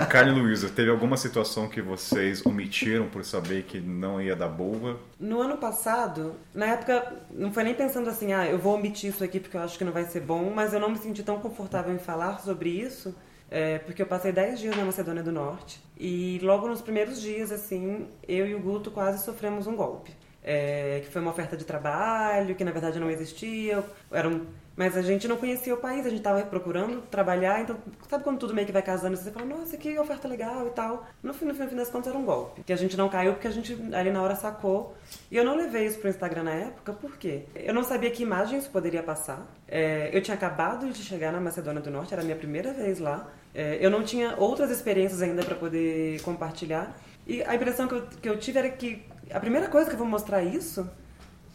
Carne 0.10 0.32
e 0.32 0.39
Luísa, 0.39 0.70
teve 0.70 0.89
alguma 0.89 1.18
situação 1.18 1.68
que 1.68 1.82
vocês 1.82 2.45
omitiram 2.45 3.08
por 3.08 3.24
saber 3.26 3.64
que 3.64 3.80
não 3.80 4.22
ia 4.22 4.36
dar 4.36 4.49
boa? 4.49 4.99
No 5.20 5.41
ano 5.41 5.58
passado, 5.58 6.36
na 6.53 6.68
época, 6.68 7.14
não 7.32 7.51
foi 7.51 7.64
nem 7.64 7.74
pensando 7.74 8.10
assim, 8.10 8.34
ah, 8.34 8.45
eu 8.45 8.60
vou 8.60 8.76
omitir 8.76 9.10
isso 9.10 9.24
aqui 9.24 9.39
porque 9.39 9.58
eu 9.58 9.62
acho 9.62 9.78
que 9.78 9.84
não 9.84 9.91
vai 9.91 10.05
ser 10.05 10.22
bom, 10.22 10.51
mas 10.53 10.74
eu 10.74 10.80
não 10.80 10.89
me 10.89 10.97
senti 10.97 11.24
tão 11.24 11.39
confortável 11.39 11.93
em 11.93 11.99
falar 11.99 12.39
sobre 12.39 12.70
isso, 12.70 13.16
é, 13.50 13.80
porque 13.80 14.02
eu 14.02 14.06
passei 14.06 14.32
10 14.32 14.60
dias 14.60 14.76
na 14.76 14.84
Macedônia 14.84 15.24
do 15.24 15.32
Norte 15.32 15.82
e 15.98 16.39
logo 16.43 16.68
nos 16.68 16.82
primeiros 16.82 17.22
dias, 17.22 17.52
assim, 17.52 18.08
eu 18.28 18.45
e 18.45 18.54
o 18.54 18.60
Guto 18.60 18.91
quase 18.91 19.24
sofremos 19.24 19.68
um 19.68 19.76
golpe. 19.76 20.12
É, 20.43 21.02
que 21.04 21.12
foi 21.12 21.22
uma 21.22 21.32
oferta 21.32 21.58
de 21.58 21.66
trabalho, 21.66 22.56
que 22.56 22.64
na 22.64 22.72
verdade 22.72 23.00
não 23.02 23.10
existia, 23.10 23.84
era 24.10 24.30
um, 24.30 24.45
mas 24.78 24.96
a 24.96 25.02
gente 25.02 25.28
não 25.28 25.38
conhecia 25.38 25.74
o 25.74 25.78
país, 25.78 26.06
a 26.06 26.10
gente 26.10 26.20
estava 26.20 26.40
procurando 26.44 27.02
trabalhar, 27.10 27.62
então 27.62 27.76
sabe 28.08 28.24
quando 28.24 28.38
tudo 28.38 28.54
meio 28.54 28.68
que 28.68 28.72
vai 28.72 28.84
casando, 28.84 29.18
você 29.18 29.32
fala, 29.32 29.48
nossa, 29.48 29.76
que 29.76 29.98
oferta 29.98 30.28
legal 30.28 30.68
e 30.68 30.70
tal. 30.70 31.08
No 31.24 31.34
fim, 31.34 31.46
no 31.46 31.56
fim, 31.56 31.64
no 31.64 31.70
fim 31.70 31.76
das 31.76 31.90
contas 31.90 32.10
era 32.10 32.18
um 32.18 32.24
golpe, 32.24 32.62
que 32.62 32.72
a 32.72 32.76
gente 32.76 32.96
não 32.96 33.10
caiu 33.10 33.34
porque 33.34 33.48
a 33.48 33.52
gente 33.52 33.76
ali 33.92 34.12
na 34.12 34.22
hora 34.22 34.36
sacou. 34.36 34.96
E 35.32 35.36
eu 35.36 35.44
não 35.44 35.56
levei 35.56 35.88
isso 35.88 35.98
pro 35.98 36.08
Instagram 36.08 36.44
na 36.44 36.54
época, 36.54 36.94
por 36.94 37.18
quê? 37.18 37.46
Eu 37.56 37.74
não 37.74 37.84
sabia 37.84 38.12
que 38.12 38.22
imagem 38.22 38.60
isso 38.60 38.70
poderia 38.70 39.02
passar. 39.02 39.48
É, 39.68 40.12
eu 40.14 40.22
tinha 40.22 40.36
acabado 40.36 40.88
de 40.92 41.04
chegar 41.04 41.32
na 41.32 41.42
Macedônia 41.42 41.82
do 41.82 41.90
Norte, 41.90 42.14
era 42.14 42.22
a 42.22 42.26
minha 42.26 42.38
primeira 42.38 42.72
vez 42.72 43.00
lá. 43.00 43.28
É, 43.56 43.80
eu 43.82 43.90
não 43.90 44.04
tinha 44.04 44.36
outras 44.38 44.70
experiências 44.70 45.24
ainda 45.24 45.44
para 45.44 45.56
poder 45.56 46.22
compartilhar. 46.22 46.96
E 47.26 47.42
a 47.44 47.56
impressão 47.56 47.88
que 47.88 47.96
eu, 47.96 48.08
que 48.22 48.30
eu 48.30 48.38
tive 48.38 48.60
era 48.60 48.70
que 48.70 49.04
a 49.32 49.40
primeira 49.40 49.68
coisa 49.68 49.90
que 49.90 49.96
eu 49.96 50.00
vou 50.00 50.08
mostrar 50.08 50.44
isso 50.44 50.88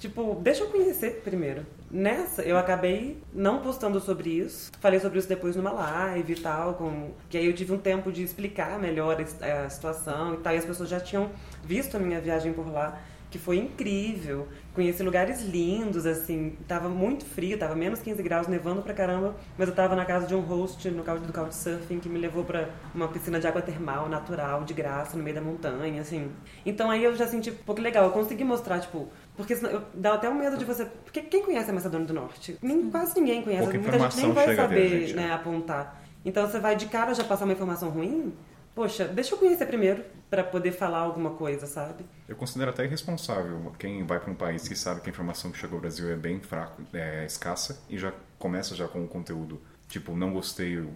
Tipo, 0.03 0.35
deixa 0.43 0.65
eu 0.65 0.69
conhecer 0.69 1.21
primeiro. 1.23 1.65
Nessa, 1.89 2.43
eu 2.43 2.59
acabei 2.59 3.23
não 3.33 3.61
postando 3.61 4.01
sobre 4.01 4.31
isso. 4.31 4.73
Falei 4.81 4.99
sobre 4.99 5.21
isso 5.21 5.29
depois 5.29 5.55
numa 5.55 5.71
live 5.71 6.33
e 6.33 6.41
tal. 6.41 6.75
Com... 6.75 7.13
Que 7.31 7.39
aí 7.39 7.47
eu 7.47 7.53
tive 7.53 7.73
um 7.73 7.79
tempo 7.79 8.11
de 8.11 8.21
explicar 8.21 8.81
melhor 8.81 9.17
a 9.21 9.71
situação 9.71 10.35
e 10.35 10.39
tal. 10.39 10.53
E 10.53 10.59
as 10.59 10.65
pessoas 10.65 10.89
já 10.89 10.99
tinham 10.99 11.31
visto 11.63 11.97
a 11.97 12.01
minha 12.01 12.21
viagem 12.21 12.53
por 12.53 12.67
lá, 12.67 13.01
que 13.31 13.39
foi 13.39 13.59
incrível. 13.59 14.49
Conheci 14.75 15.03
lugares 15.05 15.43
lindos, 15.43 16.05
assim. 16.05 16.57
Tava 16.67 16.89
muito 16.89 17.25
frio, 17.25 17.57
tava 17.57 17.77
menos 17.77 18.01
15 18.01 18.23
graus, 18.23 18.49
nevando 18.49 18.83
pra 18.83 18.95
caramba. 18.95 19.37
Mas 19.57 19.69
eu 19.69 19.75
tava 19.75 19.95
na 19.95 20.05
casa 20.05 20.27
de 20.27 20.35
um 20.35 20.41
host 20.41 20.91
no 20.91 21.05
couch, 21.05 21.23
do 21.23 21.33
Couchsurfing 21.33 22.01
que 22.01 22.09
me 22.09 22.19
levou 22.19 22.43
pra 22.43 22.71
uma 22.95 23.07
piscina 23.07 23.39
de 23.39 23.47
água 23.47 23.63
termal, 23.63 24.09
natural, 24.09 24.65
de 24.65 24.75
graça, 24.75 25.17
no 25.17 25.23
meio 25.23 25.37
da 25.37 25.43
montanha, 25.43 26.01
assim. 26.01 26.33
Então 26.67 26.91
aí 26.91 27.05
eu 27.05 27.15
já 27.15 27.27
senti, 27.27 27.53
pô, 27.53 27.73
que 27.73 27.81
legal. 27.81 28.07
Eu 28.07 28.11
consegui 28.11 28.45
mostrar, 28.45 28.81
tipo, 28.81 29.09
porque 29.37 29.57
senão, 29.57 29.71
eu, 29.71 29.83
dá 29.95 30.15
até 30.15 30.29
um 30.29 30.35
medo 30.35 30.57
de 30.57 30.65
você. 30.65 30.85
Porque 30.85 31.23
quem 31.23 31.43
conhece 31.43 31.71
a 31.71 31.73
Macedônia 31.73 32.07
do 32.07 32.15
Norte? 32.15 32.59
Nem, 32.63 32.91
quase 32.91 33.19
ninguém 33.19 33.43
conhece. 33.43 33.63
Pouca 33.63 33.79
Muita 33.79 33.99
gente 33.99 34.17
nem 34.17 34.33
vai 34.33 34.57
saber 34.57 34.89
gente, 34.89 35.15
né, 35.15 35.29
né? 35.29 35.33
apontar. 35.33 36.03
Então 36.25 36.47
você 36.47 36.61
vai 36.61 36.77
de 36.77 36.87
cara 36.87 37.15
já 37.15 37.25
passar 37.25 37.45
uma 37.45 37.53
informação 37.53 37.89
ruim? 37.89 38.33
Poxa, 38.75 39.07
deixa 39.07 39.35
eu 39.35 39.39
conhecer 39.39 39.67
primeiro 39.67 40.03
pra 40.31 40.43
poder 40.43 40.73
falar 40.73 40.99
alguma 40.99 41.31
coisa, 41.31 41.67
sabe? 41.67 42.07
Eu 42.27 42.37
considero 42.37 42.71
até 42.71 42.85
irresponsável 42.85 43.71
quem 43.79 44.05
vai 44.07 44.19
para 44.19 44.31
um 44.31 44.35
país 44.35 44.67
que 44.67 44.75
sabe 44.75 45.03
que 45.03 45.11
a 45.11 45.13
informação 45.13 45.51
que 45.51 45.59
chegou 45.59 45.77
ao 45.77 45.83
Brasil 45.83 46.11
é 46.11 46.17
bem 46.17 46.41
fraca, 46.41 46.73
é 46.95 47.27
escassa, 47.27 47.83
e 47.89 47.99
já 47.99 48.15
começa 48.39 48.75
já 48.75 48.89
com 48.89 49.05
o 49.05 49.09
conteúdo. 49.09 49.61
Tipo, 49.89 50.17
não 50.17 50.33
gostei, 50.33 50.79
eu 50.79 50.91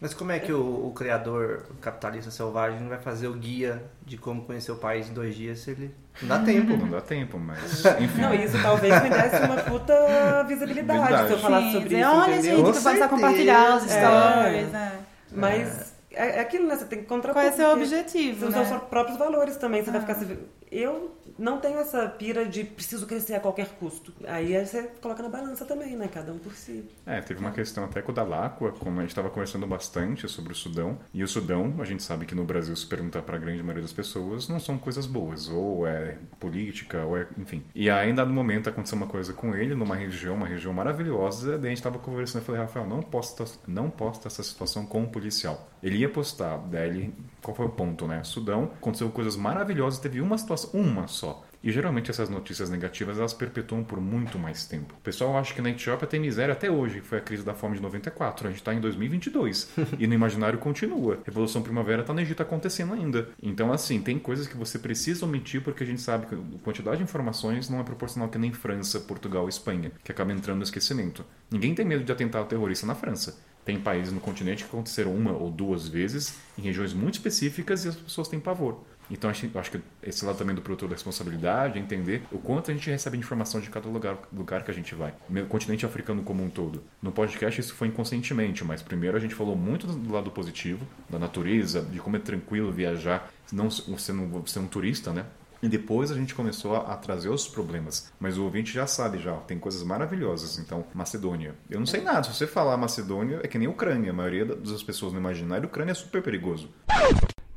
Mas 0.00 0.14
como 0.14 0.30
é 0.30 0.38
que 0.38 0.52
o, 0.52 0.86
o 0.86 0.92
criador 0.92 1.66
capitalista 1.80 2.30
selvagem 2.30 2.86
vai 2.86 2.98
fazer 2.98 3.26
o 3.26 3.32
guia 3.32 3.82
de 4.06 4.16
como 4.16 4.44
conhecer 4.44 4.70
o 4.70 4.76
país 4.76 5.10
em 5.10 5.12
dois 5.12 5.34
dias 5.34 5.58
se 5.58 5.72
ele 5.72 5.92
não 6.22 6.28
dá 6.28 6.38
tempo? 6.40 6.76
não 6.76 6.88
dá 6.88 7.00
tempo, 7.00 7.38
mas 7.38 7.84
enfim. 8.00 8.20
Não, 8.20 8.34
isso 8.34 8.60
talvez 8.62 9.02
me 9.02 9.10
desse 9.10 9.42
uma 9.44 9.56
puta 9.56 10.44
visibilidade 10.48 11.26
se 11.26 11.32
eu 11.32 11.38
falasse 11.38 11.66
Sim, 11.66 11.72
sobre 11.72 11.88
dizer, 11.88 12.00
isso, 12.00 12.10
olha, 12.10 12.32
entendeu? 12.36 12.42
gente, 12.42 12.56
Com 12.56 12.72
que 12.72 12.82
pode 12.82 12.82
certeza. 12.82 13.08
compartilhar 13.08 13.76
os 13.76 13.90
É. 13.90 14.00
stories, 14.00 14.68
né? 14.72 14.92
Mas 15.32 15.94
é, 16.12 16.36
é 16.36 16.40
aquilo, 16.40 16.66
né? 16.68 16.76
Você 16.76 16.84
tem 16.84 17.00
que 17.00 17.06
contrapor. 17.06 17.42
Qual 17.42 17.46
é 17.46 17.50
o 17.50 17.56
seu 17.56 17.70
objetivo, 17.72 18.40
São 18.40 18.50
né? 18.50 18.60
os 18.62 18.68
seus 18.68 18.82
próprios 18.84 19.18
valores 19.18 19.56
também. 19.56 19.82
Você 19.84 19.90
vai 19.90 19.98
Ah. 20.00 20.02
ficar 20.02 20.14
se... 20.14 20.38
Eu 20.74 21.16
não 21.38 21.60
tenho 21.60 21.78
essa 21.78 22.08
pira 22.08 22.44
de 22.44 22.64
preciso 22.64 23.06
crescer 23.06 23.34
a 23.34 23.40
qualquer 23.40 23.68
custo. 23.78 24.12
Aí 24.26 24.52
você 24.58 24.82
coloca 25.00 25.22
na 25.22 25.28
balança 25.28 25.64
também, 25.64 25.96
né? 25.96 26.08
Cada 26.12 26.32
um 26.32 26.38
por 26.38 26.52
si. 26.52 26.84
É, 27.06 27.20
teve 27.20 27.38
uma 27.38 27.52
questão 27.52 27.84
até 27.84 28.02
com 28.02 28.10
o 28.10 28.14
Dalacqua, 28.14 28.72
como 28.72 28.98
a 28.98 29.02
gente 29.02 29.10
estava 29.10 29.30
conversando 29.30 29.68
bastante 29.68 30.28
sobre 30.28 30.52
o 30.52 30.56
Sudão. 30.56 30.98
E 31.12 31.22
o 31.22 31.28
Sudão, 31.28 31.76
a 31.78 31.84
gente 31.84 32.02
sabe 32.02 32.26
que 32.26 32.34
no 32.34 32.44
Brasil, 32.44 32.74
se 32.74 32.86
perguntar 32.86 33.22
para 33.22 33.36
a 33.36 33.38
grande 33.38 33.62
maioria 33.62 33.82
das 33.82 33.92
pessoas, 33.92 34.48
não 34.48 34.58
são 34.58 34.76
coisas 34.76 35.06
boas. 35.06 35.48
Ou 35.48 35.86
é 35.86 36.18
política, 36.40 37.04
ou 37.04 37.16
é. 37.16 37.28
Enfim. 37.38 37.62
E 37.72 37.88
aí, 37.88 38.10
em 38.10 38.14
dado 38.14 38.32
momento, 38.32 38.68
aconteceu 38.68 38.96
uma 38.96 39.06
coisa 39.06 39.32
com 39.32 39.54
ele, 39.54 39.76
numa 39.76 39.94
região, 39.94 40.34
uma 40.34 40.48
região 40.48 40.72
maravilhosa. 40.72 41.56
Daí 41.56 41.66
a 41.66 41.68
gente 41.68 41.78
estava 41.78 42.00
conversando 42.00 42.42
e 42.42 42.44
falei, 42.44 42.60
Rafael, 42.60 42.84
não 42.84 43.00
posta, 43.00 43.44
não 43.68 43.88
posta 43.88 44.26
essa 44.26 44.42
situação 44.42 44.84
com 44.84 45.02
um 45.02 45.06
policial. 45.06 45.70
Ele 45.84 45.98
ia 45.98 46.08
postar, 46.08 46.56
daí 46.70 46.88
ele. 46.88 47.14
Qual 47.42 47.54
foi 47.54 47.66
o 47.66 47.68
ponto, 47.68 48.06
né? 48.06 48.24
Sudão, 48.24 48.70
aconteceu 48.74 49.10
coisas 49.10 49.36
maravilhosas, 49.36 50.00
teve 50.00 50.18
uma 50.18 50.38
situação, 50.38 50.70
uma 50.72 51.06
só. 51.06 51.44
E 51.62 51.70
geralmente 51.70 52.10
essas 52.10 52.28
notícias 52.28 52.68
negativas 52.68 53.18
elas 53.18 53.32
perpetuam 53.32 53.84
por 53.84 53.98
muito 53.98 54.38
mais 54.38 54.66
tempo. 54.66 54.94
O 54.98 55.02
pessoal 55.02 55.36
acha 55.36 55.54
que 55.54 55.62
na 55.62 55.70
Etiópia 55.70 56.06
tem 56.06 56.20
miséria 56.20 56.52
até 56.52 56.70
hoje, 56.70 57.00
que 57.00 57.06
foi 57.06 57.18
a 57.18 57.20
crise 57.22 57.42
da 57.42 57.54
fome 57.54 57.76
de 57.76 57.82
94. 57.82 58.46
A 58.46 58.50
gente 58.50 58.60
está 58.60 58.74
em 58.74 58.80
2022 58.80 59.70
e 59.98 60.06
no 60.06 60.12
imaginário 60.14 60.58
continua. 60.58 61.20
Revolução 61.24 61.62
Primavera 61.62 62.02
está 62.02 62.12
no 62.12 62.20
Egito 62.20 62.42
acontecendo 62.42 62.92
ainda. 62.92 63.28
Então, 63.42 63.72
assim, 63.72 64.00
tem 64.00 64.18
coisas 64.18 64.46
que 64.46 64.58
você 64.58 64.78
precisa 64.78 65.24
omitir 65.24 65.62
porque 65.62 65.84
a 65.84 65.86
gente 65.86 66.02
sabe 66.02 66.26
que 66.26 66.34
a 66.34 66.38
quantidade 66.62 66.98
de 66.98 67.04
informações 67.04 67.70
não 67.70 67.80
é 67.80 67.82
proporcional 67.82 68.28
que 68.28 68.38
nem 68.38 68.52
França, 68.52 69.00
Portugal 69.00 69.48
Espanha, 69.48 69.90
que 70.02 70.12
acaba 70.12 70.32
entrando 70.32 70.58
no 70.58 70.64
esquecimento. 70.64 71.24
Ninguém 71.50 71.74
tem 71.74 71.86
medo 71.86 72.04
de 72.04 72.12
atentado 72.12 72.46
terrorista 72.46 72.86
na 72.86 72.94
França. 72.94 73.38
Tem 73.64 73.78
países 73.78 74.12
no 74.12 74.20
continente 74.20 74.64
que 74.64 74.68
aconteceram 74.68 75.14
uma 75.14 75.32
ou 75.32 75.50
duas 75.50 75.88
vezes 75.88 76.36
em 76.58 76.62
regiões 76.62 76.92
muito 76.92 77.14
específicas 77.14 77.84
e 77.84 77.88
as 77.88 77.96
pessoas 77.96 78.28
têm 78.28 78.38
pavor. 78.38 78.82
Então 79.10 79.28
acho, 79.28 79.48
que 79.70 79.80
esse 80.02 80.24
lado 80.24 80.38
também 80.38 80.54
do 80.54 80.62
produtor 80.62 80.88
da 80.88 80.94
responsabilidade 80.94 81.78
é 81.78 81.82
entender 81.82 82.22
o 82.32 82.38
quanto 82.38 82.70
a 82.70 82.74
gente 82.74 82.88
recebe 82.88 83.18
informação 83.18 83.60
de 83.60 83.68
cada 83.68 83.88
lugar, 83.88 84.18
lugar 84.32 84.62
que 84.64 84.70
a 84.70 84.74
gente 84.74 84.94
vai. 84.94 85.12
O 85.28 85.46
continente 85.46 85.84
africano 85.84 86.22
como 86.22 86.42
um 86.42 86.48
todo. 86.48 86.82
No 87.02 87.12
podcast 87.12 87.60
isso 87.60 87.74
foi 87.74 87.88
inconscientemente, 87.88 88.64
mas 88.64 88.82
primeiro 88.82 89.16
a 89.16 89.20
gente 89.20 89.34
falou 89.34 89.56
muito 89.56 89.86
do 89.86 90.12
lado 90.12 90.30
positivo, 90.30 90.86
da 91.08 91.18
natureza, 91.18 91.82
de 91.82 91.98
como 91.98 92.16
é 92.16 92.18
tranquilo 92.18 92.72
viajar, 92.72 93.30
não 93.52 93.70
sendo 93.70 94.42
ser 94.46 94.58
um 94.58 94.66
turista, 94.66 95.12
né? 95.12 95.26
E 95.62 95.68
depois 95.68 96.10
a 96.10 96.14
gente 96.14 96.34
começou 96.34 96.76
a, 96.76 96.92
a, 96.92 96.96
trazer 96.96 97.28
os 97.28 97.48
problemas. 97.48 98.12
Mas 98.18 98.36
o 98.36 98.44
ouvinte 98.44 98.72
já 98.72 98.86
sabe, 98.86 99.18
já 99.18 99.32
tem 99.38 99.58
coisas 99.58 99.82
maravilhosas. 99.82 100.58
Então, 100.58 100.84
Macedônia. 100.94 101.54
Eu 101.70 101.78
não 101.78 101.86
sei 101.86 102.00
nada. 102.00 102.22
Se 102.24 102.34
você 102.34 102.46
falar 102.46 102.76
Macedônia, 102.76 103.40
é 103.42 103.48
que 103.48 103.58
nem 103.58 103.68
Ucrânia. 103.68 104.10
A 104.10 104.14
maioria 104.14 104.44
das 104.44 104.82
pessoas 104.82 105.12
no 105.12 105.18
imaginário, 105.18 105.66
Ucrânia 105.66 105.92
é 105.92 105.94
super 105.94 106.22
perigoso. 106.22 106.68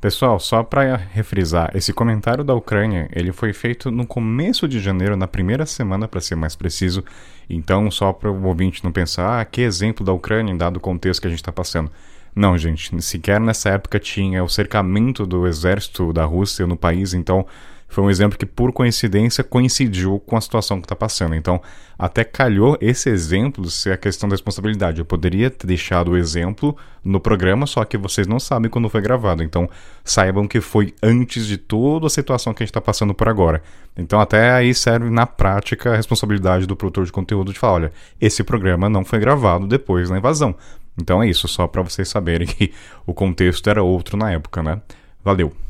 Pessoal, 0.00 0.38
só 0.38 0.62
para 0.62 0.94
refrisar, 0.94 1.72
esse 1.74 1.92
comentário 1.92 2.44
da 2.44 2.54
Ucrânia, 2.54 3.08
ele 3.12 3.32
foi 3.32 3.52
feito 3.52 3.90
no 3.90 4.06
começo 4.06 4.68
de 4.68 4.78
janeiro, 4.78 5.16
na 5.16 5.26
primeira 5.26 5.66
semana, 5.66 6.06
para 6.06 6.20
ser 6.20 6.36
mais 6.36 6.54
preciso. 6.54 7.02
Então, 7.50 7.90
só 7.90 8.12
para 8.12 8.30
o 8.30 8.46
ouvinte 8.46 8.84
não 8.84 8.92
pensar, 8.92 9.40
ah, 9.40 9.44
que 9.44 9.60
exemplo 9.60 10.06
da 10.06 10.12
Ucrânia, 10.12 10.54
dado 10.54 10.76
o 10.76 10.80
contexto 10.80 11.20
que 11.20 11.26
a 11.26 11.30
gente 11.30 11.40
está 11.40 11.50
passando. 11.50 11.90
Não, 12.32 12.56
gente, 12.56 13.02
sequer 13.02 13.40
nessa 13.40 13.70
época 13.70 13.98
tinha 13.98 14.44
o 14.44 14.48
cercamento 14.48 15.26
do 15.26 15.48
exército 15.48 16.12
da 16.12 16.24
Rússia 16.24 16.64
no 16.64 16.76
país, 16.76 17.12
então 17.12 17.44
foi 17.88 18.04
um 18.04 18.10
exemplo 18.10 18.38
que, 18.38 18.44
por 18.44 18.70
coincidência, 18.70 19.42
coincidiu 19.42 20.20
com 20.20 20.36
a 20.36 20.40
situação 20.40 20.78
que 20.78 20.84
está 20.84 20.94
passando. 20.94 21.34
Então, 21.34 21.60
até 21.98 22.22
calhou 22.22 22.76
esse 22.82 23.08
exemplo 23.08 23.68
ser 23.70 23.92
a 23.92 23.96
questão 23.96 24.28
da 24.28 24.34
responsabilidade. 24.34 24.98
Eu 24.98 25.06
poderia 25.06 25.50
ter 25.50 25.66
deixado 25.66 26.10
o 26.10 26.16
exemplo 26.16 26.76
no 27.02 27.18
programa, 27.18 27.66
só 27.66 27.82
que 27.86 27.96
vocês 27.96 28.26
não 28.26 28.38
sabem 28.38 28.70
quando 28.70 28.90
foi 28.90 29.00
gravado. 29.00 29.42
Então, 29.42 29.68
saibam 30.04 30.46
que 30.46 30.60
foi 30.60 30.94
antes 31.02 31.46
de 31.46 31.56
toda 31.56 32.06
a 32.06 32.10
situação 32.10 32.52
que 32.52 32.62
a 32.62 32.64
gente 32.64 32.70
está 32.70 32.80
passando 32.80 33.14
por 33.14 33.26
agora. 33.26 33.62
Então, 33.96 34.20
até 34.20 34.50
aí 34.50 34.74
serve 34.74 35.08
na 35.08 35.26
prática 35.26 35.94
a 35.94 35.96
responsabilidade 35.96 36.66
do 36.66 36.76
produtor 36.76 37.06
de 37.06 37.12
conteúdo 37.12 37.54
de 37.54 37.58
falar: 37.58 37.72
olha, 37.72 37.92
esse 38.20 38.44
programa 38.44 38.90
não 38.90 39.02
foi 39.02 39.18
gravado 39.18 39.66
depois 39.66 40.10
da 40.10 40.18
invasão. 40.18 40.54
Então 41.00 41.22
é 41.22 41.28
isso, 41.28 41.46
só 41.46 41.66
para 41.66 41.80
vocês 41.82 42.08
saberem 42.08 42.46
que 42.46 42.72
o 43.06 43.14
contexto 43.14 43.70
era 43.70 43.82
outro 43.82 44.16
na 44.16 44.32
época, 44.32 44.62
né? 44.62 44.80
Valeu! 45.24 45.67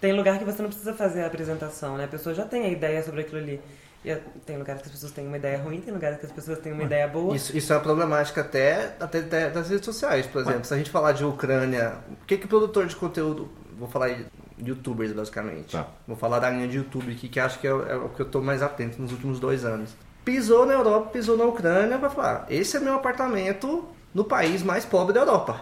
Tem 0.00 0.12
lugar 0.12 0.38
que 0.38 0.44
você 0.44 0.62
não 0.62 0.68
precisa 0.68 0.92
fazer 0.94 1.22
a 1.22 1.26
apresentação, 1.26 1.96
né? 1.96 2.04
A 2.04 2.08
pessoa 2.08 2.34
já 2.34 2.44
tem 2.44 2.64
a 2.64 2.68
ideia 2.68 3.02
sobre 3.02 3.22
aquilo 3.22 3.38
ali. 3.38 3.60
E 4.04 4.14
tem 4.44 4.56
lugares 4.56 4.82
que 4.82 4.88
as 4.88 4.92
pessoas 4.94 5.10
têm 5.12 5.26
uma 5.26 5.36
ideia 5.36 5.58
ruim, 5.58 5.80
tem 5.80 5.92
lugares 5.92 6.18
que 6.20 6.26
as 6.26 6.32
pessoas 6.32 6.58
têm 6.60 6.72
uma 6.72 6.84
ideia 6.84 7.08
boa. 7.08 7.34
Isso, 7.34 7.56
isso 7.56 7.72
é 7.72 7.76
uma 7.76 7.82
problemática 7.82 8.40
até, 8.42 8.94
até, 9.00 9.18
até 9.20 9.50
das 9.50 9.68
redes 9.68 9.84
sociais, 9.84 10.26
por 10.26 10.42
exemplo. 10.42 10.64
Se 10.64 10.72
a 10.74 10.76
gente 10.76 10.90
falar 10.90 11.12
de 11.12 11.24
Ucrânia, 11.24 11.94
o 12.22 12.24
que 12.26 12.36
que 12.36 12.44
o 12.44 12.48
produtor 12.48 12.86
de 12.86 12.94
conteúdo, 12.94 13.50
vou 13.76 13.88
falar 13.88 14.10
de 14.10 14.26
youtubers 14.64 15.12
basicamente, 15.12 15.72
Tá. 15.72 15.88
vou 16.06 16.16
falar 16.16 16.38
da 16.38 16.48
linha 16.50 16.68
de 16.68 16.76
YouTube 16.76 17.10
aqui, 17.10 17.28
que 17.28 17.40
acho 17.40 17.58
que 17.58 17.66
é, 17.66 17.72
o- 17.74 17.86
é 17.88 17.96
o 17.96 18.08
que 18.10 18.20
eu 18.20 18.26
tô 18.26 18.40
mais 18.40 18.62
atento 18.62 19.00
nos 19.02 19.10
últimos 19.10 19.40
dois 19.40 19.64
anos. 19.64 19.90
Pisou 20.24 20.64
na 20.66 20.74
Europa, 20.74 21.10
pisou 21.10 21.36
na 21.36 21.44
Ucrânia, 21.44 21.98
vai 21.98 22.10
falar, 22.10 22.46
esse 22.48 22.76
é 22.76 22.80
meu 22.80 22.94
apartamento 22.94 23.88
no 24.16 24.24
país 24.24 24.62
mais 24.62 24.86
pobre 24.86 25.12
da 25.12 25.20
Europa. 25.20 25.60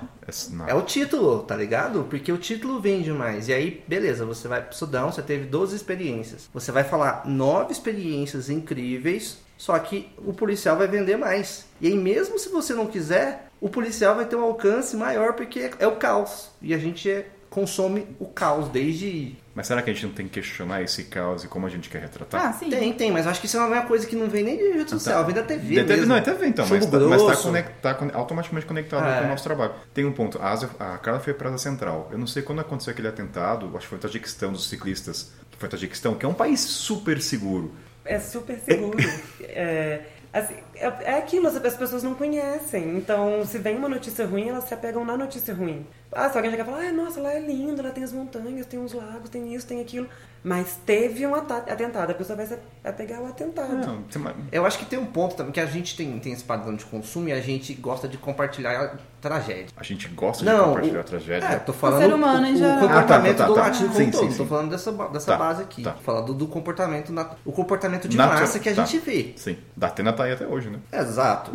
Não. 0.52 0.68
É 0.68 0.72
o 0.72 0.82
título, 0.82 1.42
tá 1.42 1.56
ligado? 1.56 2.06
Porque 2.08 2.30
o 2.30 2.38
título 2.38 2.80
vende 2.80 3.10
mais. 3.10 3.48
E 3.48 3.52
aí, 3.52 3.82
beleza, 3.88 4.24
você 4.24 4.46
vai 4.46 4.62
pro 4.62 4.76
Sudão, 4.76 5.10
você 5.10 5.22
teve 5.22 5.44
12 5.46 5.74
experiências. 5.74 6.48
Você 6.54 6.70
vai 6.70 6.84
falar 6.84 7.26
nove 7.26 7.72
experiências 7.72 8.48
incríveis, 8.48 9.38
só 9.58 9.76
que 9.80 10.08
o 10.18 10.32
policial 10.32 10.76
vai 10.76 10.86
vender 10.86 11.16
mais. 11.16 11.66
E 11.80 11.88
aí, 11.88 11.96
mesmo 11.96 12.38
se 12.38 12.48
você 12.48 12.74
não 12.74 12.86
quiser, 12.86 13.48
o 13.60 13.68
policial 13.68 14.14
vai 14.14 14.24
ter 14.24 14.36
um 14.36 14.44
alcance 14.44 14.96
maior 14.96 15.32
porque 15.32 15.58
é, 15.58 15.70
é 15.80 15.86
o 15.88 15.96
caos. 15.96 16.50
E 16.62 16.72
a 16.72 16.78
gente 16.78 17.10
é- 17.10 17.26
consome 17.54 18.06
o 18.18 18.26
caos 18.26 18.68
desde. 18.68 19.36
Mas 19.54 19.68
será 19.68 19.80
que 19.80 19.88
a 19.88 19.92
gente 19.94 20.04
não 20.06 20.12
tem 20.12 20.26
que 20.26 20.32
questionar 20.40 20.82
esse 20.82 21.04
caos 21.04 21.44
e 21.44 21.48
como 21.48 21.64
a 21.64 21.70
gente 21.70 21.88
quer 21.88 22.00
retratar? 22.02 22.44
Ah, 22.46 22.52
sim. 22.52 22.68
Tem, 22.68 22.92
tem, 22.92 23.12
mas 23.12 23.24
acho 23.26 23.40
que 23.40 23.46
isso 23.46 23.56
é 23.56 23.60
uma 23.64 23.82
coisa 23.82 24.04
que 24.04 24.16
não 24.16 24.28
vem 24.28 24.42
nem 24.42 24.56
de 24.58 24.70
rede 24.76 24.90
social, 24.90 25.24
vem 25.24 25.32
da 25.34 25.44
TV. 25.44 25.76
Da 25.76 25.82
TV 25.84 25.94
mesmo. 26.00 26.06
Não, 26.08 26.16
é 26.16 26.20
TV 26.20 26.46
então, 26.48 26.66
mas 26.68 26.82
Chumbo 26.82 26.98
tá, 26.98 27.06
mas 27.06 27.22
tá, 27.22 27.36
conect- 27.36 27.72
tá 27.80 27.98
automaticamente 28.14 28.66
conectado 28.66 29.06
É. 29.06 29.20
com 29.20 29.26
o 29.26 29.28
nosso 29.28 29.44
trabalho. 29.44 29.72
Tem 29.94 30.04
um 30.04 30.12
ponto, 30.12 30.38
a, 30.42 30.50
Ásia, 30.50 30.68
a 30.78 30.98
Carla 30.98 31.20
foi 31.20 31.32
para 31.34 31.50
a 31.50 31.56
Central. 31.58 32.08
Eu 32.10 32.18
não 32.18 32.26
sei 32.26 32.42
quando 32.42 32.60
aconteceu 32.60 32.90
aquele 32.92 33.06
atentado, 33.06 33.66
acho 33.68 33.80
que 33.80 33.86
foi 33.86 33.96
no 33.98 34.02
Tajiquistão 34.02 34.50
dos 34.52 34.68
ciclistas, 34.68 35.30
que 35.50 35.56
foi 35.56 35.68
no 35.68 35.70
Tajiquistão, 35.70 36.14
que 36.16 36.26
é 36.26 36.28
um 36.28 36.34
país 36.34 36.58
super 36.58 37.20
seguro. 37.22 37.72
É 38.04 38.18
super 38.18 38.58
seguro. 38.58 38.98
é, 39.40 40.00
assim, 40.32 40.54
é, 40.74 40.86
é 41.04 41.18
aquilo, 41.18 41.46
as 41.46 41.56
as 41.56 41.76
pessoas 41.76 42.02
não 42.02 42.14
conhecem. 42.14 42.96
Então, 42.96 43.46
se 43.46 43.58
vem 43.58 43.76
uma 43.76 43.88
notícia 43.88 44.26
ruim, 44.26 44.48
elas 44.48 44.64
se 44.64 44.74
apegam 44.74 45.04
na 45.04 45.16
notícia 45.16 45.54
ruim. 45.54 45.86
Ah, 46.14 46.28
se 46.30 46.36
alguém 46.36 46.50
chega 46.50 46.62
e 46.62 46.66
fala, 46.66 46.78
ah, 46.82 46.92
nossa, 46.92 47.20
lá 47.20 47.32
é 47.32 47.40
lindo, 47.40 47.82
lá 47.82 47.90
tem 47.90 48.04
as 48.04 48.12
montanhas, 48.12 48.66
tem 48.66 48.78
uns 48.78 48.92
lagos, 48.92 49.28
tem 49.30 49.54
isso, 49.54 49.66
tem 49.66 49.80
aquilo. 49.80 50.06
Mas 50.42 50.78
teve 50.84 51.26
um 51.26 51.34
atentado, 51.34 52.10
a 52.10 52.14
pessoa 52.14 52.36
vai 52.36 52.44
se 52.46 52.58
apegar 52.84 53.18
ao 53.18 53.26
atentado. 53.28 53.74
Não, 53.74 54.04
Eu 54.52 54.66
acho 54.66 54.78
que 54.78 54.84
tem 54.84 54.98
um 54.98 55.06
ponto 55.06 55.34
também 55.34 55.52
que 55.52 55.58
a 55.60 55.64
gente 55.64 55.96
tem, 55.96 56.18
tem 56.20 56.34
esse 56.34 56.44
padrão 56.44 56.76
de 56.76 56.84
consumo 56.84 57.28
e 57.30 57.32
a 57.32 57.40
gente 57.40 57.72
gosta 57.72 58.06
de 58.06 58.18
compartilhar 58.18 58.78
a 58.78 58.96
tragédia. 59.22 59.68
a 59.74 59.82
gente 59.82 60.06
gosta 60.08 60.44
de 60.44 60.50
Não, 60.50 60.64
compartilhar 60.66 60.98
o- 60.98 61.00
a 61.00 61.04
tragédia. 61.04 61.46
É, 61.46 61.56
tô 61.58 61.72
falando 61.72 62.02
ser 62.02 62.12
humano, 62.12 62.46
o, 62.46 62.52
o 62.52 62.56
geral. 62.56 62.78
comportamento 62.78 63.30
Ah, 63.32 63.34
tá, 63.36 63.42
tá, 63.44 63.46
do 63.48 63.54
tá. 63.54 63.60
latino 63.62 63.88
como 63.88 64.04
Sim, 64.04 64.10
todo. 64.10 64.30
sim, 64.32 64.36
Tô 64.36 64.44
falando 64.44 64.70
dessa, 64.70 64.92
dessa 64.92 65.32
Tá, 65.32 65.38
base 65.38 65.62
aqui. 65.62 65.82
tá. 65.82 65.94
Falando 65.94 66.34
do 66.34 66.46
comportamento, 66.46 67.10
o 67.46 67.50
comportamento 67.52 68.06
de 68.06 68.16
Natural, 68.18 68.40
massa 68.40 68.58
que 68.58 68.68
a 68.68 68.74
tá. 68.74 68.84
gente 68.84 68.98
vê. 69.02 69.32
Sim, 69.36 69.56
da 69.74 69.86
Atena 69.86 70.12
tá 70.12 70.24
aí 70.24 70.32
até 70.32 70.46
hoje, 70.46 70.68
né? 70.68 70.78
Exato. 70.92 71.52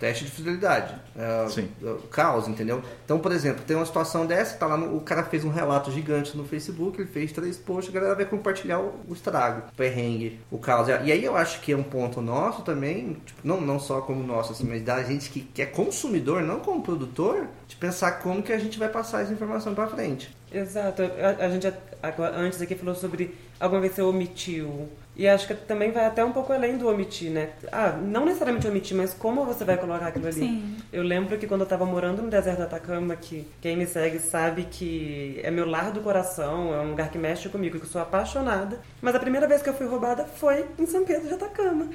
Teste 0.00 0.24
de 0.24 0.30
fidelidade. 0.30 0.94
É, 1.14 1.46
Sim. 1.50 1.68
é, 1.84 1.94
Caos, 2.10 2.48
entendeu? 2.48 2.82
Então, 3.04 3.18
por 3.18 3.30
exemplo, 3.32 3.62
tem 3.66 3.76
uma 3.76 3.84
situação 3.84 4.24
dessa, 4.26 4.56
tá 4.56 4.66
lá 4.66 4.76
no- 4.76 4.96
o 4.96 5.00
cara 5.02 5.22
fez 5.24 5.44
um 5.44 5.50
relato 5.50 5.92
gigante 5.92 6.34
no 6.36 6.44
Facebook, 6.44 6.98
ele 6.98 7.08
fez 7.08 7.30
três 7.32 7.58
posts, 7.58 7.94
a 7.94 7.98
galera 7.98 8.14
vai 8.16 8.24
compartilhar 8.24 8.80
o, 8.80 8.94
o 9.06 9.12
estrago, 9.12 9.68
o 9.70 9.76
perrengue, 9.76 10.40
o 10.50 10.58
caos. 10.58 10.88
E 10.88 10.92
aí 11.12 11.22
eu 11.22 11.36
acho 11.36 11.60
que 11.60 11.70
é 11.72 11.76
um 11.76 11.82
ponto 11.82 12.22
nosso 12.22 12.62
também, 12.62 13.18
tipo, 13.26 13.40
não, 13.44 13.60
não 13.60 13.78
só 13.78 14.00
como 14.00 14.26
nosso, 14.26 14.52
assim, 14.52 14.64
mas 14.64 14.82
da 14.82 15.02
gente 15.04 15.28
que, 15.28 15.42
que 15.42 15.60
é 15.60 15.66
consumidor, 15.66 16.42
não 16.42 16.60
como 16.60 16.82
produtor, 16.82 17.46
de 17.68 17.76
pensar 17.76 18.12
como 18.22 18.42
que 18.42 18.52
a 18.54 18.58
gente 18.58 18.78
vai 18.78 18.88
passar 18.88 19.20
essa 19.22 19.32
informação 19.32 19.74
pra 19.74 19.86
frente. 19.86 20.34
Exato. 20.50 21.02
A, 21.02 21.44
a 21.44 21.48
gente 21.50 21.72
agora, 22.02 22.36
antes 22.36 22.60
aqui 22.62 22.74
falou 22.74 22.94
sobre 22.94 23.34
alguma 23.60 23.80
vez 23.82 23.94
você 23.94 24.02
omitiu. 24.02 24.88
E 25.16 25.28
acho 25.28 25.46
que 25.46 25.54
também 25.54 25.90
vai 25.90 26.06
até 26.06 26.24
um 26.24 26.32
pouco 26.32 26.52
além 26.52 26.78
do 26.78 26.88
omitir, 26.88 27.30
né? 27.30 27.50
Ah, 27.70 27.90
não 27.90 28.24
necessariamente 28.24 28.66
omitir, 28.66 28.96
mas 28.96 29.12
como 29.12 29.44
você 29.44 29.64
vai 29.64 29.76
colocar 29.76 30.06
aquilo 30.06 30.26
ali. 30.26 30.40
Sim. 30.40 30.76
Eu 30.90 31.02
lembro 31.02 31.36
que 31.36 31.46
quando 31.46 31.60
eu 31.60 31.66
tava 31.66 31.84
morando 31.84 32.22
no 32.22 32.30
deserto 32.30 32.58
do 32.58 32.64
Atacama, 32.64 33.14
que 33.16 33.46
quem 33.60 33.76
me 33.76 33.86
segue 33.86 34.18
sabe 34.18 34.64
que 34.70 35.38
é 35.42 35.50
meu 35.50 35.68
lar 35.68 35.90
do 35.90 36.00
coração, 36.00 36.72
é 36.72 36.80
um 36.80 36.90
lugar 36.90 37.10
que 37.10 37.18
mexe 37.18 37.48
comigo, 37.50 37.78
que 37.78 37.84
eu 37.84 37.90
sou 37.90 38.00
apaixonada. 38.00 38.80
Mas 39.02 39.14
a 39.14 39.18
primeira 39.18 39.46
vez 39.46 39.60
que 39.60 39.68
eu 39.68 39.74
fui 39.74 39.86
roubada 39.86 40.24
foi 40.24 40.64
em 40.78 40.86
São 40.86 41.04
Pedro 41.04 41.28
de 41.28 41.34
Atacama. 41.34 41.88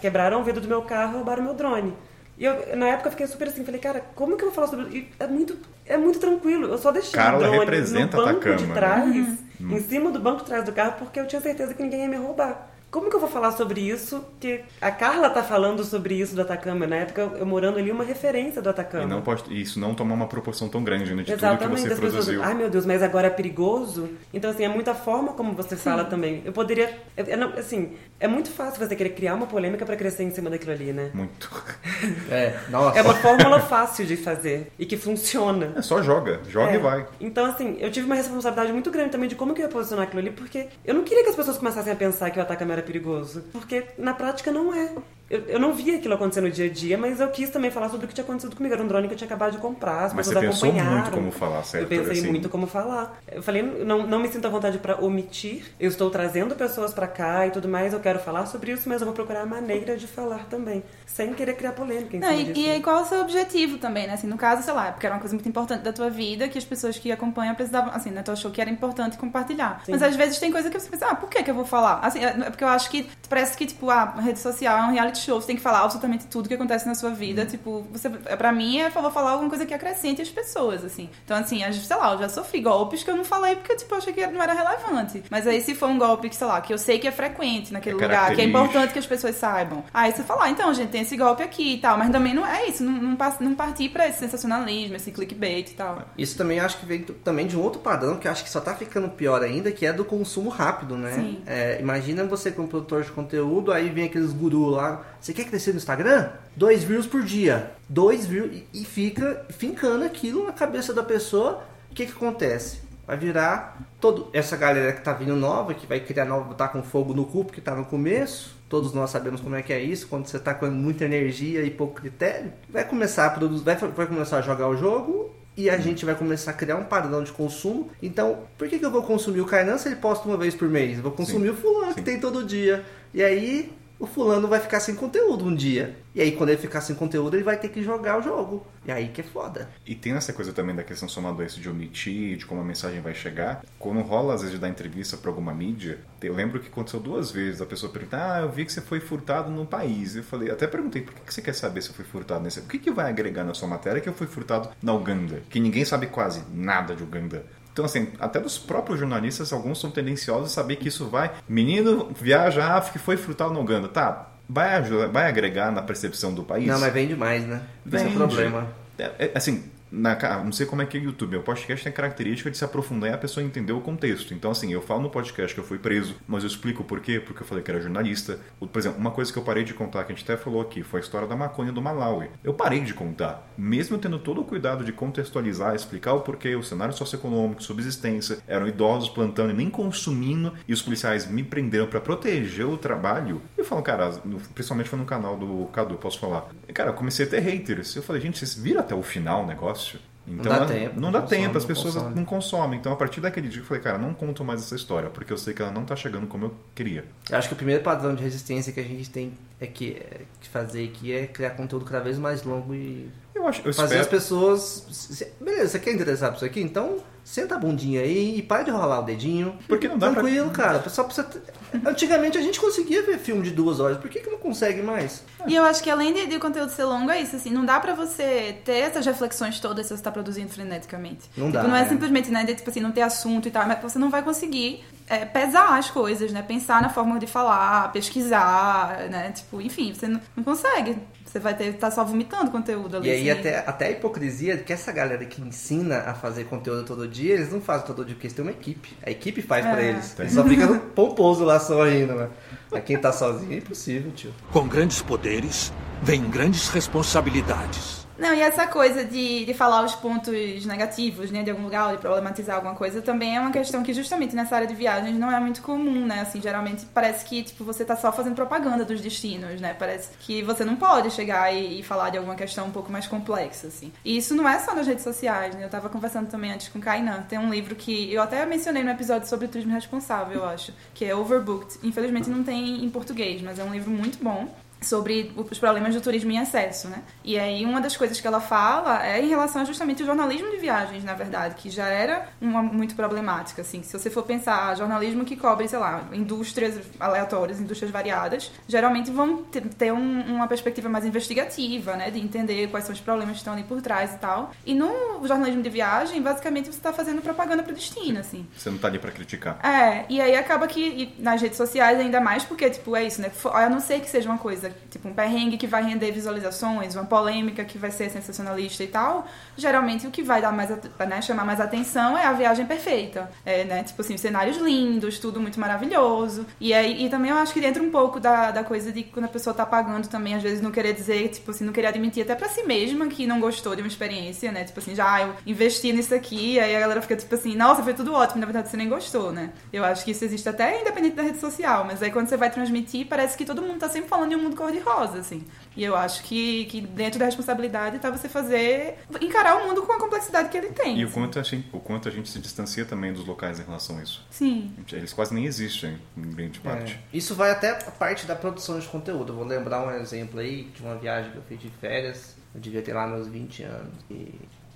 Quebraram 0.00 0.40
o 0.40 0.44
vidro 0.44 0.60
do 0.60 0.68
meu 0.68 0.82
carro 0.82 1.12
e 1.12 1.16
roubaram 1.16 1.42
meu 1.42 1.54
drone. 1.54 1.94
E 2.36 2.44
eu, 2.44 2.76
na 2.76 2.88
época, 2.88 3.08
eu 3.08 3.12
fiquei 3.12 3.26
super 3.26 3.48
assim, 3.48 3.64
falei, 3.64 3.80
cara, 3.80 4.04
como 4.14 4.36
que 4.36 4.42
eu 4.42 4.48
vou 4.48 4.54
falar 4.54 4.66
sobre 4.66 4.86
isso? 4.86 4.96
E 4.96 5.08
É 5.20 5.26
muito, 5.26 5.56
é 5.86 5.96
muito 5.96 6.18
tranquilo. 6.18 6.66
Eu 6.66 6.78
só 6.78 6.90
deixei 6.90 7.12
Carla 7.12 7.38
o 7.38 7.42
drone 7.42 7.58
representa 7.58 8.16
no 8.16 8.24
banco 8.24 8.38
Atacama, 8.38 8.56
de 8.56 8.66
né? 8.66 8.74
trás, 8.74 9.38
em 9.60 9.80
cima 9.80 10.10
do 10.10 10.18
banco 10.18 10.40
de 10.40 10.46
trás 10.46 10.64
do 10.64 10.72
carro, 10.72 10.94
porque 10.98 11.20
eu 11.20 11.26
tinha 11.26 11.40
certeza 11.40 11.74
que 11.74 11.82
ninguém 11.82 12.02
ia 12.02 12.08
me 12.08 12.16
roubar. 12.16 12.70
Como 12.94 13.10
que 13.10 13.16
eu 13.16 13.18
vou 13.18 13.28
falar 13.28 13.50
sobre 13.50 13.80
isso? 13.80 14.24
Que 14.38 14.60
a 14.80 14.88
Carla 14.88 15.28
tá 15.28 15.42
falando 15.42 15.82
sobre 15.82 16.14
isso 16.14 16.32
do 16.36 16.42
Atacama. 16.42 16.86
Na 16.86 16.94
época, 16.94 17.22
eu 17.40 17.44
morando 17.44 17.76
ali, 17.76 17.90
uma 17.90 18.04
referência 18.04 18.62
do 18.62 18.70
Atacama. 18.70 19.02
E 19.02 19.06
não 19.08 19.20
pode, 19.20 19.42
isso 19.60 19.80
não 19.80 19.96
tomar 19.96 20.14
uma 20.14 20.28
proporção 20.28 20.68
tão 20.68 20.84
grande 20.84 21.12
né, 21.12 21.24
de 21.24 21.32
Exatamente, 21.32 21.58
tudo 21.64 21.74
que 21.74 21.80
você 21.88 21.92
as 21.92 21.98
pessoas, 21.98 22.24
produziu. 22.26 22.42
ai 22.44 22.54
meu 22.54 22.70
Deus, 22.70 22.86
mas 22.86 23.02
agora 23.02 23.26
é 23.26 23.30
perigoso. 23.30 24.10
Então, 24.32 24.48
assim, 24.48 24.62
é 24.64 24.68
muita 24.68 24.94
forma 24.94 25.32
como 25.32 25.54
você 25.54 25.74
fala 25.76 26.04
também. 26.04 26.40
Eu 26.44 26.52
poderia, 26.52 26.96
eu- 27.16 27.24
eu 27.24 27.36
não- 27.36 27.48
assim, 27.58 27.94
é 28.20 28.28
muito 28.28 28.48
fácil 28.52 28.78
você 28.86 28.94
querer 28.94 29.10
criar 29.10 29.34
uma 29.34 29.48
polêmica 29.48 29.84
pra 29.84 29.96
crescer 29.96 30.22
em 30.22 30.30
cima 30.30 30.48
daquilo 30.48 30.70
ali, 30.70 30.92
né? 30.92 31.10
Muito. 31.12 31.50
É, 32.30 32.54
nossa. 32.70 32.98
É 32.98 33.02
uma 33.02 33.14
fórmula 33.14 33.60
fácil 33.60 34.04
de 34.06 34.16
fazer 34.16 34.70
e 34.78 34.84
que 34.86 34.96
funciona. 34.96 35.72
É 35.76 35.82
só 35.82 36.00
joga, 36.02 36.40
joga 36.48 36.72
É. 36.72 36.74
e 36.76 36.78
vai. 36.78 37.06
Então, 37.20 37.44
assim, 37.46 37.76
eu 37.80 37.90
tive 37.90 38.06
uma 38.06 38.14
responsabilidade 38.14 38.72
muito 38.72 38.90
grande 38.90 39.10
também 39.10 39.28
de 39.28 39.34
como 39.34 39.52
que 39.54 39.60
eu 39.62 39.66
ia 39.66 39.70
posicionar 39.72 40.04
aquilo 40.04 40.20
ali, 40.20 40.30
porque 40.30 40.68
eu 40.84 40.94
não 40.94 41.02
queria 41.02 41.24
que 41.24 41.30
as 41.30 41.36
pessoas 41.36 41.56
começassem 41.58 41.92
a 41.92 41.96
pensar 41.96 42.30
que 42.30 42.38
o 42.38 42.42
Atacama 42.42 42.74
era 42.74 42.83
perigoso. 42.84 43.42
Porque 43.52 43.84
na 43.98 44.14
prática 44.14 44.52
não 44.52 44.72
é. 44.74 44.94
Eu, 45.34 45.44
eu 45.48 45.58
não 45.58 45.72
via 45.72 45.96
aquilo 45.96 46.14
acontecer 46.14 46.40
no 46.40 46.50
dia 46.50 46.66
a 46.66 46.70
dia, 46.72 46.96
mas 46.96 47.18
eu 47.18 47.28
quis 47.28 47.50
também 47.50 47.68
falar 47.70 47.88
sobre 47.88 48.04
o 48.06 48.08
que 48.08 48.14
tinha 48.14 48.24
acontecido 48.24 48.54
comigo. 48.54 48.72
Era 48.72 48.82
um 48.82 48.86
drone 48.86 49.08
que 49.08 49.14
eu 49.14 49.18
tinha 49.18 49.26
acabado 49.26 49.50
de 49.52 49.58
comprar, 49.58 50.04
as 50.04 50.12
Mas 50.14 50.26
você 50.26 50.34
pessoas 50.34 50.54
pensou 50.54 50.68
acompanharam. 50.68 51.00
muito 51.00 51.10
como 51.10 51.30
falar, 51.32 51.64
certo? 51.64 51.82
Eu 51.82 51.88
pensei 51.88 52.12
Assim, 52.20 52.30
muito 52.30 52.48
como 52.48 52.66
falar. 52.68 53.18
Eu 53.30 53.42
falei, 53.42 53.62
não, 53.62 54.06
não 54.06 54.20
me 54.20 54.28
sinto 54.28 54.46
à 54.46 54.48
vontade 54.50 54.78
pra 54.78 54.96
omitir. 54.96 55.64
Eu 55.80 55.88
estou 55.88 56.08
trazendo 56.08 56.54
pessoas 56.54 56.94
pra 56.94 57.08
cá 57.08 57.46
e 57.46 57.50
tudo 57.50 57.68
mais. 57.68 57.92
Eu 57.92 57.98
quero 58.00 58.20
falar 58.20 58.46
sobre 58.46 58.70
isso, 58.72 58.88
mas 58.88 59.00
eu 59.00 59.06
vou 59.06 59.14
procurar 59.14 59.40
a 59.42 59.46
maneira 59.46 59.96
de 59.96 60.06
falar 60.06 60.44
também. 60.48 60.84
Sem 61.04 61.34
querer 61.34 61.54
criar 61.56 61.72
polêmica 61.72 62.16
em 62.16 62.20
Não, 62.20 62.28
cima 62.28 62.40
e, 62.40 62.44
disso. 62.44 62.60
e 62.60 62.70
aí 62.70 62.80
qual 62.80 62.98
é 62.98 63.02
o 63.02 63.04
seu 63.06 63.20
objetivo 63.20 63.78
também, 63.78 64.06
né? 64.06 64.14
Assim, 64.14 64.28
no 64.28 64.36
caso, 64.36 64.62
sei 64.62 64.72
lá, 64.72 64.92
porque 64.92 65.04
era 65.06 65.16
uma 65.16 65.20
coisa 65.20 65.34
muito 65.34 65.48
importante 65.48 65.82
da 65.82 65.92
tua 65.92 66.10
vida 66.10 66.48
que 66.48 66.56
as 66.58 66.64
pessoas 66.64 66.96
que 66.96 67.10
acompanham 67.10 67.54
precisavam, 67.56 67.92
assim, 67.92 68.10
né? 68.10 68.22
Tu 68.22 68.30
achou 68.30 68.50
que 68.52 68.60
era 68.60 68.70
importante 68.70 69.16
compartilhar. 69.18 69.82
Sim. 69.84 69.92
Mas 69.92 70.02
às 70.02 70.14
vezes 70.14 70.38
tem 70.38 70.52
coisa 70.52 70.70
que 70.70 70.78
você 70.78 70.88
pensa, 70.88 71.06
ah, 71.08 71.14
por 71.16 71.28
que 71.28 71.42
que 71.42 71.50
eu 71.50 71.54
vou 71.54 71.64
falar? 71.64 71.98
Assim, 72.00 72.24
é 72.24 72.34
é 72.44 72.50
porque 72.50 72.62
eu 72.64 72.68
acho 72.68 72.90
que 72.90 73.08
parece 73.28 73.56
que, 73.56 73.64
tipo, 73.66 73.88
a 73.90 74.04
rede 74.20 74.38
social 74.38 74.78
é 74.78 74.82
um 74.82 74.92
reality 74.92 75.18
show, 75.24 75.40
você 75.40 75.48
tem 75.48 75.56
que 75.56 75.62
falar 75.62 75.80
absolutamente 75.80 76.26
tudo 76.26 76.48
que 76.48 76.54
acontece 76.54 76.86
na 76.86 76.94
sua 76.94 77.10
vida. 77.10 77.42
Uhum. 77.42 77.48
Tipo, 77.48 77.86
você, 77.92 78.10
é, 78.26 78.36
pra 78.36 78.52
mim, 78.52 78.78
é 78.78 78.90
vou 78.90 79.10
falar 79.10 79.32
alguma 79.32 79.48
coisa 79.48 79.66
que 79.66 79.74
acrescente 79.74 80.22
as 80.22 80.28
pessoas, 80.28 80.84
assim. 80.84 81.08
Então, 81.24 81.36
assim, 81.36 81.60
sei 81.72 81.96
lá, 81.96 82.12
eu 82.12 82.18
já 82.18 82.28
sofri 82.28 82.60
golpes 82.60 83.02
que 83.02 83.10
eu 83.10 83.16
não 83.16 83.24
falei 83.24 83.56
porque, 83.56 83.76
tipo, 83.76 83.92
eu 83.94 83.98
achei 83.98 84.12
que 84.12 84.26
não 84.26 84.42
era 84.42 84.52
relevante. 84.52 85.22
Mas 85.30 85.46
aí, 85.46 85.60
se 85.60 85.74
for 85.74 85.88
um 85.88 85.98
golpe 85.98 86.28
que, 86.28 86.36
sei 86.36 86.46
lá, 86.46 86.60
que 86.60 86.72
eu 86.72 86.78
sei 86.78 86.98
que 86.98 87.08
é 87.08 87.12
frequente 87.12 87.72
naquele 87.72 87.98
É 87.98 88.02
lugar, 88.02 88.34
que 88.34 88.40
é 88.40 88.44
importante 88.44 88.92
que 88.92 88.98
as 88.98 89.06
pessoas 89.06 89.36
saibam. 89.36 89.84
Aí 89.92 90.12
você 90.12 90.22
fala, 90.22 90.44
ah, 90.44 90.50
então, 90.50 90.72
gente, 90.72 90.90
tem 90.90 91.02
esse 91.02 91.16
golpe 91.16 91.42
aqui 91.42 91.74
e 91.74 91.78
tal. 91.78 91.98
Mas 91.98 92.10
também 92.10 92.34
não 92.34 92.46
é 92.46 92.66
isso, 92.66 92.82
não, 92.82 92.92
não, 92.92 93.18
não 93.40 93.54
partir 93.54 93.88
pra 93.88 94.08
esse 94.08 94.18
sensacionalismo, 94.18 94.96
esse 94.96 95.10
clickbait 95.10 95.70
e 95.70 95.74
tal. 95.74 96.02
Isso 96.16 96.36
também 96.36 96.60
acho 96.60 96.78
que 96.78 96.86
vem 96.86 97.02
também 97.02 97.46
de 97.46 97.56
um 97.56 97.62
outro 97.62 97.80
padrão 97.80 98.16
que 98.16 98.26
eu 98.26 98.32
acho 98.32 98.44
que 98.44 98.50
só 98.50 98.60
tá 98.60 98.74
ficando 98.74 99.08
pior 99.08 99.42
ainda, 99.42 99.70
que 99.70 99.86
é 99.86 99.92
do 99.92 100.04
consumo 100.04 100.50
rápido, 100.50 100.96
né? 100.96 101.12
Sim. 101.12 101.42
É, 101.46 101.78
imagina 101.80 102.24
você 102.24 102.50
como 102.50 102.68
produtor 102.68 103.02
de 103.02 103.10
conteúdo, 103.10 103.72
aí 103.72 103.88
vem 103.88 104.04
aqueles 104.04 104.32
gurus 104.32 104.72
lá, 104.72 105.03
você 105.20 105.32
quer 105.32 105.44
crescer 105.44 105.70
no 105.70 105.78
Instagram? 105.78 106.30
Dois 106.54 106.84
views 106.84 107.06
por 107.06 107.22
dia. 107.22 107.70
Dois 107.88 108.26
views 108.26 108.62
e, 108.72 108.84
fica 108.84 109.46
fincando 109.50 110.04
aquilo 110.04 110.44
na 110.44 110.52
cabeça 110.52 110.92
da 110.92 111.02
pessoa. 111.02 111.64
O 111.90 111.94
que 111.94 112.04
que 112.04 112.12
acontece? 112.12 112.80
Vai 113.06 113.16
virar 113.16 113.82
todo 114.00 114.28
essa 114.32 114.56
galera 114.56 114.92
que 114.92 115.02
tá 115.02 115.12
vindo 115.12 115.34
nova, 115.36 115.74
que 115.74 115.86
vai 115.86 116.00
criar 116.00 116.24
nova, 116.24 116.44
botar 116.44 116.68
com 116.68 116.82
fogo 116.82 117.14
no 117.14 117.24
cu, 117.24 117.44
porque 117.44 117.60
tá 117.60 117.74
no 117.74 117.84
começo. 117.84 118.54
Todos 118.68 118.92
nós 118.92 119.10
sabemos 119.10 119.40
como 119.40 119.54
é 119.54 119.62
que 119.62 119.72
é 119.72 119.80
isso, 119.80 120.08
quando 120.08 120.26
você 120.26 120.38
tá 120.38 120.52
com 120.52 120.66
muita 120.66 121.04
energia 121.04 121.62
e 121.62 121.70
pouco 121.70 121.94
critério. 121.94 122.52
Vai 122.68 122.84
começar 122.84 123.26
a 123.26 123.30
produzir, 123.30 123.64
vai, 123.64 123.76
vai 123.76 124.06
começar 124.06 124.38
a 124.38 124.42
jogar 124.42 124.68
o 124.68 124.76
jogo 124.76 125.34
e 125.56 125.70
a 125.70 125.78
gente 125.78 126.04
vai 126.04 126.14
começar 126.14 126.50
a 126.50 126.54
criar 126.54 126.76
um 126.76 126.84
padrão 126.84 127.22
de 127.22 127.32
consumo. 127.32 127.90
Então, 128.02 128.40
por 128.58 128.68
que, 128.68 128.78
que 128.78 128.84
eu 128.84 128.90
vou 128.90 129.02
consumir 129.02 129.40
o 129.40 129.46
Kainan 129.46 129.78
se 129.78 129.88
ele 129.88 129.96
posta 129.96 130.26
uma 130.28 130.36
vez 130.36 130.54
por 130.54 130.68
mês? 130.68 130.98
Vou 130.98 131.12
consumir 131.12 131.48
Sim. 131.48 131.54
o 131.54 131.56
fulano 131.56 131.94
que 131.94 132.00
Sim. 132.00 132.04
tem 132.04 132.20
todo 132.20 132.44
dia. 132.44 132.84
E 133.12 133.22
aí 133.22 133.72
o 134.04 134.06
fulano 134.06 134.46
vai 134.46 134.60
ficar 134.60 134.80
sem 134.80 134.94
conteúdo 134.94 135.46
um 135.46 135.54
dia. 135.54 135.96
E 136.14 136.20
aí 136.20 136.32
quando 136.32 136.50
ele 136.50 136.60
ficar 136.60 136.80
sem 136.80 136.94
conteúdo, 136.94 137.34
ele 137.34 137.42
vai 137.42 137.56
ter 137.56 137.68
que 137.68 137.82
jogar 137.82 138.18
o 138.18 138.22
jogo. 138.22 138.64
E 138.86 138.92
aí 138.92 139.08
que 139.08 139.22
é 139.22 139.24
foda. 139.24 139.68
E 139.84 139.94
tem 139.94 140.12
essa 140.12 140.32
coisa 140.32 140.52
também 140.52 140.76
da 140.76 140.84
questão 140.84 141.08
somada 141.08 141.42
a 141.42 141.46
isso 141.46 141.60
de 141.60 141.68
omitir, 141.68 142.36
de 142.36 142.46
como 142.46 142.60
a 142.60 142.64
mensagem 142.64 143.00
vai 143.00 143.14
chegar. 143.14 143.64
Quando 143.78 144.00
rola, 144.02 144.34
às 144.34 144.42
vezes, 144.42 144.54
de 144.54 144.60
dar 144.60 144.68
entrevista 144.68 145.16
pra 145.16 145.30
alguma 145.30 145.52
mídia, 145.52 145.98
eu 146.22 146.34
lembro 146.34 146.60
que 146.60 146.68
aconteceu 146.68 147.00
duas 147.00 147.30
vezes. 147.30 147.60
A 147.60 147.66
pessoa 147.66 147.90
pergunta, 147.90 148.18
ah, 148.20 148.40
eu 148.42 148.50
vi 148.50 148.64
que 148.64 148.72
você 148.72 148.80
foi 148.80 149.00
furtado 149.00 149.50
no 149.50 149.66
país. 149.66 150.14
Eu 150.14 150.22
falei, 150.22 150.50
até 150.50 150.66
perguntei, 150.66 151.02
por 151.02 151.14
que 151.14 151.22
que 151.22 151.34
você 151.34 151.42
quer 151.42 151.54
saber 151.54 151.82
se 151.82 151.88
eu 151.88 151.94
fui 151.94 152.04
furtado 152.04 152.44
nesse... 152.44 152.60
O 152.60 152.64
que, 152.64 152.78
que 152.78 152.90
vai 152.90 153.08
agregar 153.08 153.42
na 153.42 153.54
sua 153.54 153.68
matéria 153.68 154.00
que 154.00 154.08
eu 154.08 154.14
fui 154.14 154.26
furtado 154.26 154.68
na 154.82 154.92
Uganda? 154.92 155.42
Que 155.48 155.58
ninguém 155.58 155.84
sabe 155.84 156.06
quase 156.08 156.44
nada 156.52 156.94
de 156.94 157.02
Uganda. 157.02 157.44
Então, 157.74 157.84
assim, 157.84 158.06
até 158.20 158.38
dos 158.38 158.56
próprios 158.56 159.00
jornalistas, 159.00 159.52
alguns 159.52 159.80
são 159.80 159.90
tendenciosos 159.90 160.52
a 160.52 160.54
saber 160.54 160.76
que 160.76 160.86
isso 160.86 161.06
vai. 161.08 161.32
Menino 161.48 162.08
viaja 162.14 162.64
à 162.64 162.76
África 162.76 162.98
e 162.98 163.00
foi 163.00 163.16
furtado 163.16 163.52
na 163.52 163.58
Uganda. 163.58 163.88
Tá, 163.88 164.28
vai, 164.48 164.76
ajudar, 164.76 165.08
vai 165.08 165.26
agregar 165.26 165.72
na 165.72 165.82
percepção 165.82 166.32
do 166.32 166.44
país? 166.44 166.68
Não, 166.68 166.78
mas 166.78 166.92
vende 166.92 167.16
mais, 167.16 167.44
né? 167.44 167.62
Esse 167.84 167.96
é 167.96 167.98
o 167.98 168.04
Vende. 168.04 168.16
problema. 168.16 168.68
É, 168.96 169.10
é, 169.18 169.32
assim, 169.34 169.64
na, 169.94 170.16
ca- 170.16 170.42
não 170.42 170.52
sei 170.52 170.66
como 170.66 170.82
é 170.82 170.86
que 170.86 170.96
é 170.96 171.00
o 171.00 171.04
YouTube. 171.04 171.36
O 171.36 171.42
podcast 171.42 171.84
tem 171.84 171.92
a 171.92 171.96
característica 171.96 172.50
de 172.50 172.58
se 172.58 172.64
aprofundar 172.64 173.10
e 173.10 173.12
a 173.12 173.18
pessoa 173.18 173.44
entender 173.44 173.72
o 173.72 173.80
contexto. 173.80 174.34
Então, 174.34 174.50
assim, 174.50 174.72
eu 174.72 174.82
falo 174.82 175.02
no 175.02 175.10
podcast 175.10 175.54
que 175.54 175.60
eu 175.60 175.64
fui 175.64 175.78
preso, 175.78 176.16
mas 176.26 176.42
eu 176.42 176.48
explico 176.48 176.82
o 176.82 176.84
porquê, 176.84 177.20
porque 177.20 177.42
eu 177.42 177.46
falei 177.46 177.62
que 177.62 177.70
era 177.70 177.80
jornalista. 177.80 178.38
Por 178.58 178.78
exemplo, 178.78 178.98
uma 178.98 179.10
coisa 179.10 179.32
que 179.32 179.38
eu 179.38 179.42
parei 179.42 179.62
de 179.64 179.72
contar, 179.74 180.04
que 180.04 180.12
a 180.12 180.14
gente 180.14 180.24
até 180.30 180.36
falou 180.42 180.60
aqui, 180.60 180.82
foi 180.82 181.00
a 181.00 181.02
história 181.02 181.28
da 181.28 181.36
maconha 181.36 181.70
do 181.72 181.80
Malawi. 181.80 182.28
Eu 182.42 182.54
parei 182.54 182.80
de 182.80 182.92
contar. 182.94 183.48
Mesmo 183.56 183.96
tendo 183.98 184.18
todo 184.18 184.40
o 184.40 184.44
cuidado 184.44 184.84
de 184.84 184.92
contextualizar, 184.92 185.74
explicar 185.74 186.14
o 186.14 186.20
porquê, 186.20 186.54
o 186.56 186.62
cenário 186.62 186.94
socioeconômico, 186.94 187.62
subsistência, 187.62 188.38
eram 188.46 188.66
idosos 188.66 189.08
plantando 189.08 189.50
e 189.50 189.54
nem 189.54 189.70
consumindo, 189.70 190.52
e 190.66 190.72
os 190.72 190.82
policiais 190.82 191.26
me 191.30 191.42
prenderam 191.44 191.86
para 191.86 192.00
proteger 192.00 192.66
o 192.66 192.76
trabalho. 192.76 193.40
E 193.56 193.60
eu 193.60 193.64
falo, 193.64 193.82
cara, 193.82 194.10
principalmente 194.54 194.88
foi 194.88 194.98
no 194.98 195.04
canal 195.04 195.36
do 195.36 195.66
Cadu, 195.66 195.94
posso 195.96 196.18
falar. 196.18 196.48
Cara, 196.72 196.90
eu 196.90 196.94
comecei 196.94 197.26
a 197.26 197.28
ter 197.28 197.40
haters. 197.40 197.94
Eu 197.94 198.02
falei, 198.02 198.20
gente, 198.20 198.38
vocês 198.38 198.54
viram 198.54 198.80
até 198.80 198.94
o 198.94 199.02
final 199.02 199.44
o 199.44 199.46
negócio? 199.46 199.83
Então, 200.26 200.50
dá 200.56 200.62
a- 200.62 200.66
tempo, 200.66 200.94
não 200.94 201.02
não 201.02 201.12
dá 201.12 201.20
consome, 201.20 201.40
tempo, 201.42 201.58
as 201.58 201.64
não 201.64 201.68
pessoas 201.68 201.94
consome. 201.94 202.14
não 202.16 202.24
consomem. 202.24 202.78
Então, 202.80 202.92
a 202.92 202.96
partir 202.96 203.20
daquele 203.20 203.46
dia, 203.48 203.60
eu 203.60 203.64
falei, 203.66 203.82
cara, 203.82 203.98
não 203.98 204.14
conto 204.14 204.42
mais 204.42 204.62
essa 204.62 204.74
história, 204.74 205.10
porque 205.10 205.30
eu 205.30 205.36
sei 205.36 205.52
que 205.52 205.60
ela 205.60 205.70
não 205.70 205.84
tá 205.84 205.94
chegando 205.94 206.26
como 206.26 206.46
eu 206.46 206.54
queria. 206.74 207.04
Eu 207.28 207.36
acho 207.36 207.46
que 207.48 207.52
o 207.52 207.56
primeiro 207.56 207.82
padrão 207.82 208.14
de 208.14 208.22
resistência 208.22 208.72
que 208.72 208.80
a 208.80 208.84
gente 208.84 209.10
tem 209.10 209.34
é 209.60 209.66
que, 209.66 209.96
é 210.00 210.22
que 210.40 210.48
fazer 210.48 210.84
aqui 210.88 211.12
é 211.12 211.26
criar 211.26 211.50
conteúdo 211.50 211.84
cada 211.84 212.02
vez 212.02 212.16
mais 212.16 212.42
longo 212.42 212.74
e 212.74 213.10
Eu 213.34 213.46
acho, 213.46 213.60
eu 213.66 213.74
fazer 213.74 214.00
espero... 214.00 214.00
as 214.00 214.06
pessoas. 214.08 215.28
Beleza, 215.40 215.68
você 215.68 215.78
quer 215.78 215.92
interessar 215.92 216.30
por 216.30 216.36
isso 216.36 216.44
aqui? 216.46 216.60
Então 216.62 217.00
senta 217.22 217.54
a 217.56 217.58
bundinha 217.58 218.00
aí 218.00 218.38
e 218.38 218.42
para 218.42 218.62
de 218.62 218.70
rolar 218.70 219.00
o 219.00 219.02
dedinho. 219.02 219.58
Porque 219.68 219.88
não 219.88 219.98
dá 219.98 220.10
pra- 220.10 220.22
Tranquilo, 220.22 220.50
cara. 220.50 220.88
Só 220.88 221.04
pra 221.04 221.22
ter- 221.24 221.42
Antigamente 221.86 222.38
a 222.38 222.40
gente 222.42 222.58
conseguia 222.60 223.02
ver 223.02 223.18
filme 223.18 223.42
de 223.42 223.50
duas 223.50 223.78
horas, 223.80 223.98
por 223.98 224.08
que, 224.08 224.20
que 224.20 224.30
não 224.30 224.38
consegue 224.38 224.80
mais? 224.80 225.22
E 225.46 225.54
eu 225.54 225.64
acho 225.64 225.82
que 225.82 225.90
além 225.90 226.12
de, 226.12 226.26
de 226.26 226.36
o 226.36 226.40
conteúdo 226.40 226.70
ser 226.70 226.84
longo, 226.84 227.10
é 227.10 227.20
isso, 227.20 227.36
assim, 227.36 227.50
não 227.50 227.64
dá 227.64 227.78
pra 227.80 227.94
você 227.94 228.56
ter 228.64 228.78
essas 228.78 229.04
reflexões 229.04 229.60
todas 229.60 229.86
se 229.86 229.96
você 229.96 230.02
tá 230.02 230.10
produzindo 230.10 230.48
freneticamente. 230.48 231.30
Não 231.36 231.46
tipo, 231.46 231.62
dá, 231.62 231.68
não 231.68 231.76
é 231.76 231.82
né? 231.82 231.88
simplesmente, 231.88 232.30
né, 232.30 232.44
de, 232.44 232.54
tipo 232.54 232.70
assim, 232.70 232.80
não 232.80 232.92
ter 232.92 233.02
assunto 233.02 233.48
e 233.48 233.50
tal, 233.50 233.66
mas 233.66 233.80
você 233.82 233.98
não 233.98 234.10
vai 234.10 234.22
conseguir 234.22 234.84
é, 235.06 235.24
pesar 235.24 235.78
as 235.78 235.90
coisas, 235.90 236.32
né, 236.32 236.42
pensar 236.42 236.80
na 236.80 236.88
forma 236.88 237.18
de 237.18 237.26
falar, 237.26 237.92
pesquisar, 237.92 239.08
né, 239.10 239.32
tipo, 239.32 239.60
enfim, 239.60 239.92
você 239.94 240.08
não, 240.08 240.20
não 240.36 240.44
consegue. 240.44 240.96
Você 241.24 241.40
vai 241.40 241.52
ter, 241.52 241.72
tá 241.74 241.90
só 241.90 242.04
vomitando 242.04 242.48
conteúdo 242.50 242.96
ali. 242.96 243.08
E 243.08 243.10
aí 243.10 243.28
assim. 243.30 243.40
até, 243.40 243.58
até 243.66 243.86
a 243.86 243.90
hipocrisia 243.90 244.56
que 244.56 244.72
essa 244.72 244.92
galera 244.92 245.24
que 245.24 245.42
ensina 245.42 245.98
a 246.06 246.14
fazer 246.14 246.44
conteúdo 246.44 246.84
todo 246.84 247.08
dia, 247.08 247.34
eles 247.34 247.52
não 247.52 247.60
fazem 247.60 247.86
todo 247.88 248.04
dia 248.04 248.14
porque 248.14 248.28
eles 248.28 248.36
têm 248.36 248.44
uma 248.44 248.52
equipe. 248.52 248.96
A 249.04 249.10
equipe 249.10 249.42
faz 249.42 249.66
pra 249.66 249.82
É. 249.82 249.88
eles. 249.88 250.12
Tem. 250.12 250.26
Eles 250.26 250.34
só 250.34 250.44
fica 250.44 250.64
no 250.66 250.78
pomposo 250.94 251.44
lá 251.44 251.58
sorrindo, 251.58 252.14
né? 252.14 252.28
Mas 252.70 252.84
quem 252.84 252.98
tá 252.98 253.12
sozinho 253.12 253.52
é 253.52 253.56
impossível, 253.56 254.10
tio. 254.12 254.32
Com 254.52 254.66
grandes 254.66 255.00
poderes, 255.02 255.72
vem 256.02 256.22
grandes 256.28 256.68
responsabilidades. 256.68 258.03
Não, 258.16 258.32
e 258.32 258.40
essa 258.40 258.66
coisa 258.66 259.04
de, 259.04 259.44
de 259.44 259.54
falar 259.54 259.84
os 259.84 259.94
pontos 259.94 260.64
negativos, 260.64 261.30
né, 261.30 261.42
de 261.42 261.50
algum 261.50 261.64
lugar, 261.64 261.88
ou 261.88 261.96
de 261.96 262.00
problematizar 262.00 262.56
alguma 262.56 262.74
coisa, 262.74 263.02
também 263.02 263.36
é 263.36 263.40
uma 263.40 263.50
questão 263.50 263.82
que 263.82 263.92
justamente 263.92 264.36
nessa 264.36 264.54
área 264.54 264.68
de 264.68 264.74
viagens 264.74 265.18
não 265.18 265.30
é 265.30 265.40
muito 265.40 265.62
comum, 265.62 266.06
né? 266.06 266.20
Assim, 266.20 266.40
geralmente 266.40 266.86
parece 266.94 267.24
que, 267.24 267.42
tipo, 267.42 267.64
você 267.64 267.84
tá 267.84 267.96
só 267.96 268.12
fazendo 268.12 268.34
propaganda 268.34 268.84
dos 268.84 269.00
destinos, 269.00 269.60
né? 269.60 269.74
Parece 269.76 270.10
que 270.20 270.42
você 270.42 270.64
não 270.64 270.76
pode 270.76 271.10
chegar 271.10 271.52
e, 271.52 271.80
e 271.80 271.82
falar 271.82 272.10
de 272.10 272.18
alguma 272.18 272.36
questão 272.36 272.66
um 272.66 272.70
pouco 272.70 272.90
mais 272.90 273.06
complexa, 273.06 273.66
assim. 273.66 273.92
E 274.04 274.16
isso 274.16 274.34
não 274.34 274.48
é 274.48 274.58
só 274.58 274.74
nas 274.74 274.86
redes 274.86 275.02
sociais, 275.02 275.54
né? 275.54 275.64
Eu 275.64 275.70
tava 275.70 275.88
conversando 275.88 276.28
também 276.28 276.52
antes 276.52 276.68
com 276.68 276.78
o 276.78 276.82
Kainan. 276.82 277.22
Tem 277.22 277.38
um 277.38 277.50
livro 277.50 277.74
que 277.74 278.12
eu 278.12 278.22
até 278.22 278.44
mencionei 278.46 278.84
no 278.84 278.90
episódio 278.90 279.28
sobre 279.28 279.48
turismo 279.48 279.72
responsável, 279.72 280.38
eu 280.38 280.46
acho, 280.46 280.72
que 280.94 281.04
é 281.04 281.14
Overbooked. 281.14 281.78
Infelizmente 281.82 282.30
não 282.30 282.44
tem 282.44 282.84
em 282.84 282.90
português, 282.90 283.42
mas 283.42 283.58
é 283.58 283.64
um 283.64 283.72
livro 283.72 283.90
muito 283.90 284.22
bom 284.22 284.48
sobre 284.84 285.32
os 285.36 285.58
problemas 285.58 285.94
do 285.94 286.00
turismo 286.00 286.30
em 286.30 286.38
excesso, 286.38 286.88
né? 286.88 287.02
E 287.24 287.38
aí 287.38 287.64
uma 287.64 287.80
das 287.80 287.96
coisas 287.96 288.20
que 288.20 288.26
ela 288.26 288.40
fala 288.40 289.04
é 289.06 289.20
em 289.22 289.28
relação 289.28 289.64
justamente 289.64 290.02
o 290.02 290.06
jornalismo 290.06 290.50
de 290.50 290.56
viagens, 290.58 291.02
na 291.04 291.14
verdade, 291.14 291.54
que 291.56 291.70
já 291.70 291.86
era 291.88 292.28
uma 292.40 292.62
muito 292.62 292.94
problemática, 292.94 293.62
assim. 293.62 293.82
Se 293.82 293.98
você 293.98 294.10
for 294.10 294.22
pensar 294.24 294.76
jornalismo 294.76 295.24
que 295.24 295.36
cobre, 295.36 295.68
sei 295.68 295.78
lá, 295.78 296.04
indústrias 296.12 296.78
aleatórias, 296.98 297.60
indústrias 297.60 297.90
variadas, 297.90 298.50
geralmente 298.68 299.10
vão 299.10 299.38
ter, 299.78 299.92
um- 299.92 300.34
uma 300.34 300.46
perspectiva 300.48 300.88
mais 300.88 301.04
investigativa, 301.04 301.96
né? 301.96 302.10
De 302.10 302.18
entender 302.20 302.68
quais 302.68 302.84
são 302.84 302.94
os 302.94 303.00
problemas 303.00 303.32
que 303.34 303.38
estão 303.38 303.52
ali 303.54 303.62
por 303.64 303.80
trás 303.82 304.14
e 304.14 304.18
tal. 304.18 304.52
E 304.64 304.74
no 304.74 304.90
jornalismo 305.26 305.62
de 305.62 305.70
viagem, 305.70 306.20
basicamente 306.22 306.66
você 306.66 306.78
está 306.78 306.92
fazendo 306.92 307.22
propaganda 307.22 307.62
para 307.62 307.72
o 307.72 307.74
destino, 307.74 308.20
assim. 308.20 308.46
Você 308.56 308.70
não 308.70 308.78
tá 308.78 308.88
ali 308.88 308.98
pra 308.98 309.10
criticar. 309.10 309.58
É, 309.64 310.04
e 310.08 310.20
aí 310.20 310.34
acaba 310.36 310.66
que 310.66 311.14
nas 311.18 311.40
redes 311.40 311.56
sociais 311.56 311.98
ainda 311.98 312.20
mais, 312.20 312.44
porque, 312.44 312.68
tipo, 312.70 312.94
é 312.96 313.04
isso, 313.04 313.20
né? 313.20 313.30
A 313.52 313.68
não 313.68 313.80
ser 313.80 314.00
que 314.00 314.08
seja 314.10 314.28
uma 314.28 314.38
coisa, 314.38 314.73
tipo, 314.90 315.08
um 315.08 315.14
perrengue 315.14 315.56
que 315.56 315.66
vai 315.66 315.82
render 315.82 316.10
visualizações, 316.12 316.94
uma 316.94 317.04
polêmica 317.04 317.64
que 317.64 317.78
vai 317.78 317.90
ser 317.90 318.10
sensacionalista 318.10 318.82
e 318.82 318.88
tal, 318.88 319.26
geralmente 319.56 320.06
o 320.06 320.10
que 320.10 320.22
vai 320.22 320.40
dar 320.40 320.52
mais, 320.52 320.70
né, 320.70 321.22
chamar 321.22 321.44
mais 321.44 321.60
atenção 321.60 322.16
é 322.16 322.26
a 322.26 322.32
viagem 322.32 322.66
perfeita. 322.66 323.30
É, 323.44 323.64
né? 323.64 323.82
Tipo 323.82 324.02
assim, 324.02 324.16
cenários 324.16 324.56
lindos, 324.56 325.18
tudo 325.18 325.40
muito 325.40 325.58
maravilhoso. 325.58 326.46
E 326.60 326.72
aí, 326.72 327.04
e 327.04 327.08
também 327.08 327.30
eu 327.30 327.36
acho 327.36 327.52
que 327.52 327.64
entra 327.64 327.82
um 327.82 327.90
pouco 327.90 328.20
da, 328.20 328.50
da 328.50 328.64
coisa 328.64 328.92
de 328.92 329.02
quando 329.04 329.26
a 329.26 329.28
pessoa 329.28 329.54
tá 329.54 329.64
pagando 329.64 330.08
também, 330.08 330.34
às 330.34 330.42
vezes 330.42 330.60
não 330.60 330.70
querer 330.70 330.92
dizer, 330.92 331.28
tipo 331.28 331.50
assim, 331.50 331.64
não 331.64 331.72
querer 331.72 331.88
admitir 331.88 332.22
até 332.22 332.34
pra 332.34 332.48
si 332.48 332.62
mesma 332.62 333.06
que 333.08 333.26
não 333.26 333.40
gostou 333.40 333.74
de 333.74 333.82
uma 333.82 333.88
experiência, 333.88 334.50
né? 334.52 334.64
Tipo 334.64 334.80
assim, 334.80 334.94
já 334.94 335.14
ah, 335.14 335.22
eu 335.22 335.34
investi 335.46 335.92
nisso 335.92 336.14
aqui, 336.14 336.58
aí 336.58 336.74
a 336.74 336.80
galera 336.80 337.00
fica 337.02 337.16
tipo 337.16 337.34
assim, 337.34 337.54
nossa, 337.54 337.82
foi 337.82 337.94
tudo 337.94 338.12
ótimo, 338.12 338.40
na 338.40 338.46
verdade 338.46 338.68
você 338.68 338.76
nem 338.76 338.88
gostou, 338.88 339.32
né? 339.32 339.50
Eu 339.72 339.84
acho 339.84 340.04
que 340.04 340.10
isso 340.10 340.24
existe 340.24 340.48
até 340.48 340.80
independente 340.80 341.16
da 341.16 341.22
rede 341.22 341.38
social, 341.38 341.84
mas 341.84 342.02
aí 342.02 342.10
quando 342.10 342.28
você 342.28 342.36
vai 342.36 342.50
transmitir, 342.50 343.06
parece 343.06 343.36
que 343.36 343.44
todo 343.44 343.62
mundo 343.62 343.78
tá 343.78 343.88
sempre 343.88 344.08
falando 344.08 344.30
de 344.30 344.36
um 344.36 344.42
mundo 344.42 344.56
cor-de-rosa, 344.64 345.18
assim. 345.18 345.44
E 345.76 345.84
eu 345.84 345.94
acho 345.94 346.22
que, 346.22 346.64
que 346.66 346.80
dentro 346.80 347.18
da 347.18 347.26
responsabilidade 347.26 347.98
tá 347.98 348.10
você 348.10 348.28
fazer, 348.28 348.98
encarar 349.20 349.56
o 349.56 349.68
mundo 349.68 349.82
com 349.82 349.92
a 349.92 349.98
complexidade 349.98 350.48
que 350.48 350.56
ele 350.56 350.68
tem. 350.68 350.98
E 350.98 351.04
o 351.04 351.08
assim. 351.08 351.14
quanto, 351.14 351.38
a 351.38 351.42
gente, 351.42 351.68
o 351.72 351.80
quanto 351.80 352.08
a 352.08 352.10
gente 352.10 352.28
se 352.28 352.38
distancia 352.38 352.84
também 352.84 353.12
dos 353.12 353.26
locais 353.26 353.60
em 353.60 353.64
relação 353.64 353.98
a 353.98 354.02
isso. 354.02 354.24
Sim. 354.30 354.72
Eles 354.92 355.12
quase 355.12 355.34
nem 355.34 355.44
existem, 355.44 355.98
em 356.16 356.30
grande 356.30 356.60
parte. 356.60 356.94
É. 356.94 357.16
Isso 357.16 357.34
vai 357.34 357.50
até 357.50 357.70
a 357.70 357.90
parte 357.90 358.26
da 358.26 358.34
produção 358.34 358.78
de 358.78 358.86
conteúdo. 358.86 359.32
Eu 359.32 359.36
vou 359.36 359.44
lembrar 359.44 359.86
um 359.86 359.90
exemplo 359.90 360.40
aí 360.40 360.64
de 360.64 360.82
uma 360.82 360.96
viagem 360.96 361.30
que 361.30 361.36
eu 361.36 361.42
fiz 361.42 361.60
de 361.60 361.68
férias. 361.68 362.36
Eu 362.54 362.60
devia 362.60 362.82
ter 362.82 362.92
lá 362.92 363.06
meus 363.06 363.26
20 363.26 363.62
anos. 363.64 363.94
E 364.10 364.34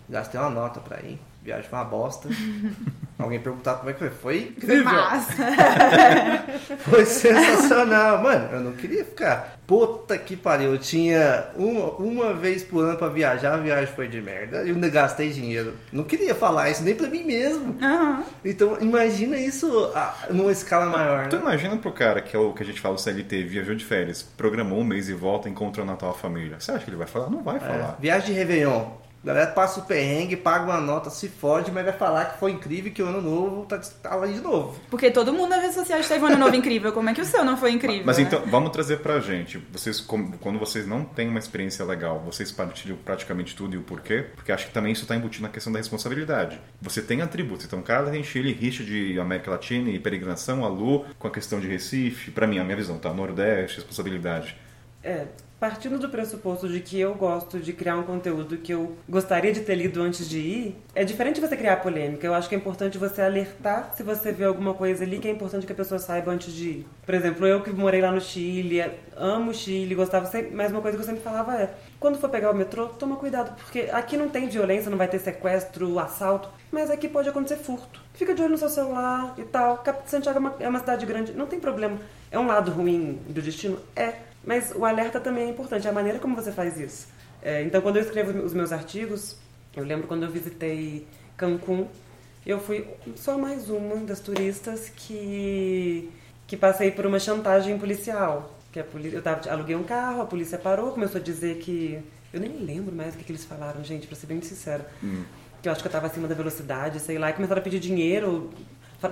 gastei 0.08 0.40
uma 0.40 0.50
nota 0.50 0.80
pra 0.80 1.00
ir. 1.00 1.18
A 1.48 1.54
viagem 1.54 1.70
foi 1.70 1.78
uma 1.78 1.84
bosta. 1.86 2.28
Alguém 3.18 3.40
perguntar 3.40 3.74
como 3.74 3.90
é 3.90 3.92
que 3.94 3.98
foi. 3.98 4.10
Foi 4.10 4.38
incrível. 4.56 4.84
Massa. 4.84 5.32
Foi 6.88 7.04
sensacional. 7.04 8.22
Mano, 8.22 8.48
eu 8.52 8.60
não 8.60 8.72
queria 8.74 9.04
ficar. 9.04 9.58
Puta 9.66 10.16
que 10.16 10.36
pariu. 10.36 10.70
Eu 10.74 10.78
tinha 10.78 11.48
uma, 11.56 11.86
uma 11.96 12.32
vez 12.32 12.62
por 12.62 12.84
ano 12.84 12.96
pra 12.96 13.08
viajar. 13.08 13.54
A 13.54 13.56
viagem 13.56 13.92
foi 13.92 14.06
de 14.06 14.20
merda. 14.22 14.62
E 14.62 14.68
eu 14.68 14.74
ainda 14.76 14.88
gastei 14.88 15.30
dinheiro. 15.30 15.74
Não 15.92 16.04
queria 16.04 16.32
falar 16.32 16.70
isso 16.70 16.84
nem 16.84 16.94
pra 16.94 17.08
mim 17.08 17.24
mesmo. 17.24 17.76
Aham. 17.82 18.22
Então, 18.44 18.78
imagina 18.80 19.36
isso 19.36 19.90
ah, 19.96 20.14
numa 20.30 20.52
escala 20.52 20.86
maior. 20.86 21.26
Tu 21.26 21.34
Né? 21.36 21.42
imagina 21.42 21.76
pro 21.76 21.90
cara 21.90 22.20
que 22.20 22.36
é 22.36 22.38
o 22.38 22.52
que 22.52 22.62
a 22.62 22.66
gente 22.66 22.80
fala 22.80 22.94
o 22.94 22.98
CLT, 22.98 23.42
viajou 23.42 23.74
de 23.74 23.84
férias, 23.84 24.22
programou 24.22 24.78
um 24.78 24.84
mês 24.84 25.08
e 25.08 25.12
volta, 25.12 25.48
encontra 25.48 25.82
o 25.82 25.86
Natal 25.86 26.10
a 26.10 26.14
família. 26.14 26.60
Você 26.60 26.70
acha 26.70 26.84
que 26.84 26.90
ele 26.90 26.96
vai 26.96 27.08
falar? 27.08 27.28
Não 27.30 27.42
vai 27.42 27.56
É, 27.56 27.60
falar. 27.60 27.96
viagem 28.00 28.28
de 28.28 28.38
Réveillon. 28.38 28.84
A 29.22 29.26
galera 29.26 29.50
passa 29.50 29.80
o 29.80 29.82
perrengue, 29.84 30.36
paga 30.36 30.64
uma 30.64 30.80
nota, 30.80 31.10
se 31.10 31.28
fode, 31.28 31.72
mas 31.72 31.84
vai 31.84 31.92
falar 31.92 32.26
que 32.26 32.38
foi 32.38 32.52
incrível 32.52 32.92
que 32.92 33.02
o 33.02 33.06
ano 33.06 33.20
novo 33.20 33.66
tá, 33.66 33.76
tá 33.78 34.14
lá 34.14 34.26
de 34.26 34.40
novo. 34.40 34.78
Porque 34.88 35.10
todo 35.10 35.32
mundo 35.32 35.50
nas 35.50 35.60
redes 35.60 35.74
sociais 35.74 36.06
teve 36.06 36.22
um 36.24 36.28
ano 36.28 36.38
novo 36.38 36.54
incrível. 36.54 36.92
Como 36.92 37.10
é 37.10 37.14
que 37.14 37.20
o 37.20 37.24
seu 37.24 37.44
não 37.44 37.56
foi 37.56 37.72
incrível? 37.72 38.04
Mas 38.06 38.16
né? 38.18 38.22
então, 38.24 38.42
vamos 38.46 38.70
trazer 38.70 38.98
pra 39.00 39.18
gente. 39.18 39.58
Vocês, 39.72 40.00
como- 40.00 40.38
quando 40.38 40.58
vocês 40.58 40.86
não 40.86 41.04
têm 41.04 41.28
uma 41.28 41.40
experiência 41.40 41.84
legal, 41.84 42.20
vocês 42.20 42.52
partilham 42.52 42.96
praticamente 43.04 43.56
tudo 43.56 43.74
e 43.74 43.78
o 43.78 43.82
porquê? 43.82 44.26
Porque 44.36 44.52
acho 44.52 44.66
que 44.68 44.72
também 44.72 44.92
isso 44.92 45.04
tá 45.04 45.16
embutido 45.16 45.42
na 45.42 45.48
questão 45.50 45.72
da 45.72 45.78
responsabilidade. 45.80 46.60
Você 46.80 47.02
tem 47.02 47.20
atributos. 47.20 47.66
Então, 47.66 47.82
cada 47.82 48.10
tem 48.12 48.22
Chile, 48.22 48.52
rixa 48.52 48.84
de 48.84 49.18
América 49.18 49.50
Latina 49.50 49.90
e 49.90 49.98
peregrinação, 49.98 50.64
a 50.64 50.68
Lu, 50.68 51.04
com 51.18 51.26
a 51.26 51.30
questão 51.30 51.58
de 51.58 51.66
Recife. 51.66 52.30
Pra 52.30 52.46
mim, 52.46 52.58
a 52.60 52.64
minha 52.64 52.76
visão, 52.76 52.98
tá? 52.98 53.12
Nordeste, 53.12 53.78
responsabilidade. 53.78 54.56
É, 55.02 55.26
partindo 55.60 55.98
do 55.98 56.08
pressuposto 56.08 56.68
de 56.68 56.80
que 56.80 56.98
eu 56.98 57.14
gosto 57.14 57.58
de 57.58 57.72
criar 57.72 57.96
um 57.96 58.04
conteúdo 58.04 58.56
que 58.58 58.72
eu 58.72 58.96
gostaria 59.08 59.52
de 59.52 59.60
ter 59.60 59.74
lido 59.74 60.00
antes 60.00 60.28
de 60.28 60.38
ir, 60.38 60.76
é 60.94 61.04
diferente 61.04 61.40
você 61.40 61.56
criar 61.56 61.78
polêmica. 61.78 62.26
Eu 62.26 62.34
acho 62.34 62.48
que 62.48 62.54
é 62.54 62.58
importante 62.58 62.96
você 62.96 63.22
alertar 63.22 63.92
se 63.96 64.02
você 64.02 64.30
vê 64.30 64.44
alguma 64.44 64.74
coisa 64.74 65.02
ali 65.04 65.18
que 65.18 65.26
é 65.26 65.30
importante 65.30 65.66
que 65.66 65.72
a 65.72 65.76
pessoa 65.76 65.98
saiba 65.98 66.30
antes 66.30 66.52
de 66.52 66.68
ir. 66.68 66.86
Por 67.04 67.14
exemplo, 67.14 67.46
eu 67.46 67.62
que 67.62 67.70
morei 67.70 68.00
lá 68.00 68.12
no 68.12 68.20
Chile, 68.20 68.84
amo 69.16 69.50
o 69.50 69.54
Chile, 69.54 69.94
gostava 69.94 70.26
sempre, 70.26 70.54
mas 70.54 70.70
uma 70.70 70.80
coisa 70.80 70.96
que 70.96 71.02
eu 71.02 71.06
sempre 71.06 71.22
falava 71.22 71.56
é: 71.56 71.74
quando 71.98 72.18
for 72.18 72.30
pegar 72.30 72.50
o 72.50 72.54
metrô, 72.54 72.86
toma 72.86 73.16
cuidado, 73.16 73.56
porque 73.56 73.88
aqui 73.92 74.16
não 74.16 74.28
tem 74.28 74.48
violência, 74.48 74.90
não 74.90 74.98
vai 74.98 75.08
ter 75.08 75.18
sequestro, 75.18 75.98
assalto, 75.98 76.48
mas 76.70 76.90
aqui 76.90 77.08
pode 77.08 77.28
acontecer 77.28 77.56
furto. 77.56 78.00
Fica 78.14 78.34
de 78.34 78.42
olho 78.42 78.52
no 78.52 78.58
seu 78.58 78.68
celular 78.68 79.34
e 79.36 79.42
tal. 79.42 79.82
Santiago 80.06 80.38
é 80.38 80.40
uma, 80.40 80.54
é 80.60 80.68
uma 80.68 80.78
cidade 80.78 81.04
grande, 81.04 81.32
não 81.32 81.46
tem 81.46 81.58
problema. 81.58 81.98
É 82.30 82.38
um 82.38 82.46
lado 82.46 82.70
ruim 82.70 83.20
do 83.28 83.40
destino? 83.40 83.78
É 83.96 84.27
mas 84.48 84.72
o 84.74 84.82
alerta 84.86 85.20
também 85.20 85.44
é 85.44 85.50
importante, 85.50 85.86
a 85.86 85.92
maneira 85.92 86.18
como 86.18 86.34
você 86.34 86.50
faz 86.50 86.80
isso. 86.80 87.06
É, 87.42 87.62
então, 87.64 87.82
quando 87.82 87.96
eu 87.96 88.02
escrevo 88.02 88.30
os 88.42 88.54
meus 88.54 88.72
artigos, 88.72 89.36
eu 89.76 89.84
lembro 89.84 90.08
quando 90.08 90.22
eu 90.22 90.30
visitei 90.30 91.06
Cancún, 91.36 91.86
eu 92.46 92.58
fui 92.58 92.88
só 93.14 93.36
mais 93.36 93.68
uma 93.68 93.96
das 93.96 94.20
turistas 94.20 94.88
que, 94.88 96.10
que 96.46 96.56
passei 96.56 96.90
por 96.90 97.04
uma 97.04 97.18
chantagem 97.18 97.78
policial. 97.78 98.58
Que 98.72 98.80
a 98.80 98.84
polícia, 98.84 99.18
eu 99.18 99.22
tava, 99.22 99.50
aluguei 99.50 99.76
um 99.76 99.84
carro, 99.84 100.22
a 100.22 100.24
polícia 100.24 100.56
parou, 100.56 100.92
começou 100.92 101.20
a 101.20 101.22
dizer 101.22 101.58
que. 101.58 102.02
Eu 102.32 102.40
nem 102.40 102.56
lembro 102.56 102.96
mais 102.96 103.14
o 103.14 103.18
que, 103.18 103.24
que 103.24 103.32
eles 103.32 103.44
falaram, 103.44 103.84
gente, 103.84 104.06
pra 104.06 104.16
ser 104.16 104.28
bem 104.28 104.40
sincera. 104.40 104.88
Hum. 105.04 105.24
Que 105.60 105.68
eu 105.68 105.72
acho 105.72 105.82
que 105.82 105.88
eu 105.88 105.92
tava 105.92 106.06
acima 106.06 106.26
da 106.26 106.34
velocidade, 106.34 107.00
sei 107.00 107.18
lá, 107.18 107.28
e 107.28 107.34
começaram 107.34 107.60
a 107.60 107.62
pedir 107.62 107.80
dinheiro, 107.80 108.50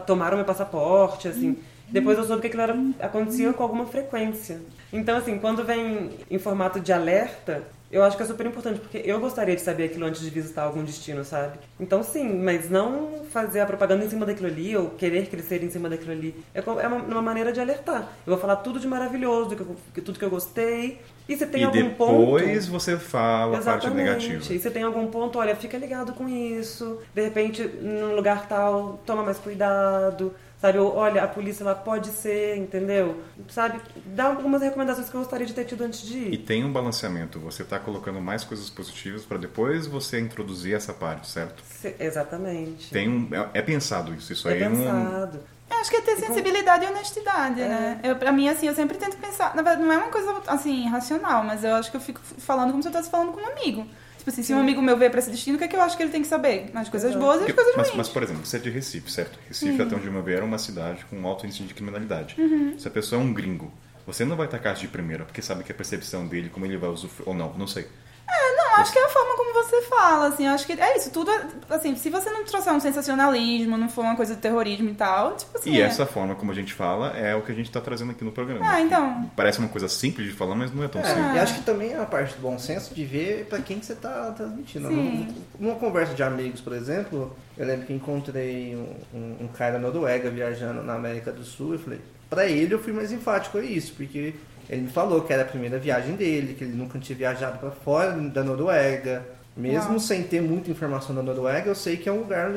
tomaram 0.07 0.39
meu 0.39 0.47
passaporte, 0.47 1.29
assim. 1.29 1.51
Hum. 1.51 1.76
Depois 1.89 2.19
eu 2.19 2.25
soube 2.25 2.41
que 2.43 2.49
aquilo 2.49 2.63
era, 2.63 2.77
acontecia 3.01 3.53
com 3.53 3.63
alguma 3.63 3.87
frequência. 3.87 4.61
Então, 4.93 5.17
assim, 5.17 5.39
quando 5.39 5.65
vem 5.65 6.11
em 6.31 6.39
formato 6.39 6.81
de 6.81 6.93
alerta, 6.93 7.63
eu 7.91 8.03
acho 8.03 8.17
que 8.17 8.23
é 8.23 8.27
super 8.27 8.45
importante, 8.45 8.81
porque 8.81 9.01
eu 9.05 9.21
gostaria 9.21 9.55
de 9.55 9.63
saber 9.63 9.85
aquilo 9.85 10.07
antes 10.07 10.21
de 10.21 10.29
visitar 10.29 10.65
algum 10.65 10.83
destino, 10.83 11.25
sabe? 11.25 11.59
Então, 11.79 12.03
sim, 12.03 12.29
mas 12.43 12.69
não 12.69 13.25
fazer 13.31 13.61
a 13.61 13.67
propaganda 13.67 14.05
em 14.05 14.09
cima 14.09 14.27
daquilo 14.27 14.49
ali, 14.49 14.77
ou 14.77 14.91
querer 14.91 15.27
crescer 15.29 15.63
em 15.63 15.71
cima 15.71 15.89
daquilo 15.89 16.11
ali. 16.11 16.35
É, 16.53 16.59
é 16.59 16.87
uma, 16.89 16.97
uma 16.97 17.23
maneira 17.23 17.53
de 17.53 17.61
alertar. 17.61 18.09
Eu 18.27 18.33
vou 18.33 18.39
falar 18.39 18.57
tudo 18.57 18.81
de 18.81 18.89
maravilhoso, 18.89 19.51
do 19.51 19.57
que 19.57 19.63
eu, 20.01 20.05
tudo 20.05 20.19
que 20.19 20.25
eu 20.25 20.31
gostei. 20.31 21.01
E 21.29 21.37
se 21.37 21.47
tem 21.47 21.63
e 21.63 21.65
algum 21.65 21.91
ponto. 21.91 22.39
depois 22.39 22.67
você 22.67 22.97
fala 22.97 23.59
Exatamente. 23.59 23.87
a 23.87 23.91
parte 23.91 23.97
negativa. 23.97 24.55
E 24.55 24.59
se 24.59 24.71
tem 24.71 24.83
algum 24.83 25.07
ponto, 25.07 25.39
olha, 25.39 25.55
fica 25.55 25.79
ligado 25.79 26.13
com 26.13 26.29
isso. 26.29 26.99
De 27.15 27.23
repente, 27.23 27.63
num 27.63 28.15
lugar 28.17 28.49
tal, 28.49 29.01
toma 29.07 29.23
mais 29.23 29.39
cuidado 29.39 30.35
Sabe, 30.67 30.79
olha, 30.79 31.23
a 31.23 31.29
polícia 31.29 31.65
lá 31.65 31.75
pode 31.75 32.09
ser, 32.09 32.57
entendeu? 32.57 33.23
Sabe, 33.49 33.81
dá 34.07 34.25
algumas 34.25 34.63
recomendações 34.63 35.09
que 35.09 35.15
eu 35.15 35.21
gostaria 35.21 35.47
de 35.47 35.53
ter 35.53 35.65
tido 35.65 35.85
antes 35.85 36.03
de 36.03 36.19
ir. 36.19 36.35
E 36.35 36.39
tem 36.39 36.65
um 36.65 36.73
balanceamento, 36.73 37.39
você 37.39 37.63
está 37.63 37.79
colocando 37.79 38.21
mais 38.21 38.43
coisas 38.43 38.69
positivas 38.69 39.25
para 39.25 39.39
depois 39.39 39.87
você 39.87 40.19
introduzir 40.19 40.75
essa 40.75 40.93
parte, 40.93 41.29
certo? 41.29 41.63
Se, 41.65 41.95
exatamente. 42.01 42.91
Tem 42.91 43.09
um, 43.09 43.29
é, 43.33 43.59
é, 43.59 43.63
pensado 43.63 44.13
isso, 44.15 44.33
isso 44.33 44.49
é 44.49 44.55
aí 44.55 44.59
pensado. 44.59 45.37
é 45.37 45.41
um... 45.53 45.57
Eu 45.69 45.81
acho 45.81 45.91
que 45.91 45.97
é 45.97 46.01
ter 46.01 46.17
sensibilidade 46.17 46.85
e 46.85 46.89
honestidade, 46.89 47.61
é. 47.61 47.69
né? 47.69 48.01
Eu, 48.03 48.17
pra 48.17 48.33
mim, 48.33 48.49
assim, 48.49 48.67
eu 48.67 48.75
sempre 48.75 48.97
tento 48.99 49.17
pensar. 49.17 49.55
Na 49.55 49.63
verdade, 49.63 49.83
não 49.83 49.93
é 49.93 49.99
uma 49.99 50.11
coisa, 50.11 50.35
assim, 50.47 50.89
racional, 50.89 51.43
mas 51.43 51.65
eu 51.65 51.75
acho 51.75 51.91
que 51.91 51.97
eu 51.97 52.01
fico 52.01 52.21
falando 52.21 52.71
como 52.71 52.83
se 52.83 52.89
eu 52.89 52.91
estivesse 52.91 53.11
falando 53.11 53.33
com 53.33 53.41
um 53.41 53.47
amigo. 53.47 53.87
Tipo 54.27 54.35
assim, 54.35 54.43
se 54.43 54.53
um 54.53 54.59
amigo 54.59 54.83
meu 54.83 54.97
veio 54.97 55.09
pra 55.09 55.21
esse 55.21 55.31
destino, 55.31 55.55
o 55.55 55.59
que 55.59 55.63
é 55.63 55.69
que 55.69 55.77
eu 55.77 55.81
acho 55.81 55.97
que 55.97 56.03
ele 56.03 56.11
tem 56.11 56.21
que 56.21 56.27
saber? 56.27 56.69
As 56.75 56.89
coisas 56.89 57.15
boas 57.15 57.43
e 57.43 57.45
as 57.45 57.53
coisas 57.53 57.77
mas, 57.77 57.87
ruins. 57.87 57.99
Mas, 57.99 58.09
por 58.09 58.25
exemplo, 58.25 58.45
você 58.45 58.57
é 58.57 58.59
de 58.59 58.71
Recife, 58.71 59.09
certo? 59.09 59.39
Recife, 59.47 59.81
até 59.81 59.95
onde 59.95 60.05
eu 60.09 60.13
me 60.13 60.33
era 60.33 60.45
uma 60.45 60.59
cidade 60.59 61.05
com 61.09 61.17
um 61.17 61.25
alto 61.29 61.47
índice 61.47 61.63
de 61.63 61.73
criminalidade. 61.73 62.35
Uhum. 62.37 62.77
Se 62.77 62.89
a 62.89 62.91
pessoa 62.91 63.23
é 63.23 63.25
um 63.25 63.33
gringo, 63.33 63.73
você 64.05 64.25
não 64.25 64.35
vai 64.35 64.49
tacar 64.49 64.75
de 64.75 64.89
primeira, 64.89 65.25
porque 65.25 65.41
sabe 65.41 65.63
que 65.63 65.71
a 65.71 65.75
percepção 65.77 66.27
dele, 66.27 66.49
como 66.49 66.67
ele 66.67 66.77
vai 66.77 66.91
usufruir, 66.91 67.29
ou 67.29 67.37
não, 67.37 67.53
não 67.57 67.69
sei. 67.69 67.87
É, 68.29 68.57
não, 68.57 68.77
acho 68.77 68.93
que 68.93 68.99
é 68.99 69.05
a 69.05 69.09
forma 69.09 69.37
como 69.37 69.53
você 69.55 69.83
fala, 69.83 70.27
assim, 70.29 70.47
acho 70.47 70.67
que 70.67 70.73
é 70.73 70.97
isso, 70.97 71.11
tudo, 71.11 71.31
é, 71.31 71.47
assim, 71.71 71.95
se 71.95 72.11
você 72.11 72.29
não 72.29 72.45
trouxer 72.45 72.73
um 72.73 72.81
sensacionalismo, 72.81 73.79
não 73.79 73.89
for 73.89 74.03
uma 74.03 74.17
coisa 74.17 74.35
de 74.35 74.41
terrorismo 74.41 74.91
e 74.91 74.95
tal, 74.95 75.37
tipo 75.37 75.57
assim... 75.57 75.71
E 75.71 75.81
é. 75.81 75.85
essa 75.85 76.05
forma 76.05 76.35
como 76.35 76.51
a 76.51 76.55
gente 76.55 76.75
fala 76.75 77.17
é 77.17 77.37
o 77.37 77.43
que 77.43 77.53
a 77.53 77.55
gente 77.55 77.71
tá 77.71 77.81
trazendo 77.81 78.11
aqui 78.11 78.25
no 78.25 78.33
programa. 78.33 78.69
Ah, 78.69 78.81
então... 78.81 79.31
Parece 79.37 79.61
uma 79.61 79.69
coisa 79.69 79.89
simples 79.89 80.27
de 80.27 80.33
falar, 80.33 80.57
mas 80.57 80.75
não 80.75 80.83
é 80.83 80.89
tão 80.89 81.01
é, 81.01 81.05
simples. 81.05 81.35
E 81.35 81.39
acho 81.39 81.55
que 81.55 81.63
também 81.63 81.93
é 81.93 82.01
a 82.01 82.05
parte 82.05 82.35
do 82.35 82.41
bom 82.41 82.59
senso 82.59 82.93
de 82.93 83.05
ver 83.05 83.47
para 83.47 83.61
quem 83.61 83.79
que 83.79 83.87
você 83.87 83.95
tá 83.95 84.33
transmitindo. 84.33 84.89
Sim. 84.89 85.35
Numa 85.59 85.77
conversa 85.77 86.13
de 86.13 86.23
amigos, 86.23 86.61
por 86.61 86.73
exemplo, 86.73 87.37
eu 87.57 87.67
lembro 87.67 87.87
que 87.87 87.93
encontrei 87.93 88.75
um, 88.75 89.17
um, 89.17 89.37
um 89.45 89.49
cara 89.49 89.79
na 89.79 89.87
Noruega 89.87 90.29
viajando 90.31 90.83
na 90.83 90.95
América 90.95 91.31
do 91.31 91.45
Sul, 91.45 91.77
e 91.77 91.79
falei, 91.79 92.01
para 92.29 92.47
ele 92.47 92.75
eu 92.75 92.79
fui 92.79 92.93
mais 92.93 93.13
enfático 93.13 93.59
a 93.59 93.63
isso, 93.63 93.95
porque 93.97 94.35
ele 94.69 94.83
me 94.83 94.91
falou 94.91 95.23
que 95.23 95.33
era 95.33 95.43
a 95.43 95.47
primeira 95.47 95.79
viagem 95.79 96.15
dele, 96.17 96.55
que 96.55 96.65
ele 96.65 96.75
nunca 96.75 96.99
tinha 96.99 97.17
viajado 97.17 97.59
para 97.59 97.71
fora 97.71 98.13
da 98.13 98.43
Noruega. 98.43 99.25
Mesmo 99.57 99.93
Uau. 99.93 100.01
sem 100.01 100.23
ter 100.23 100.43
muita 100.43 100.71
informação 100.71 101.15
da 101.15 101.23
Noruega, 101.23 101.71
eu 101.71 101.75
sei 101.75 101.97
que 101.97 102.09
é 102.09 102.13
um 102.13 102.19
lugar 102.19 102.51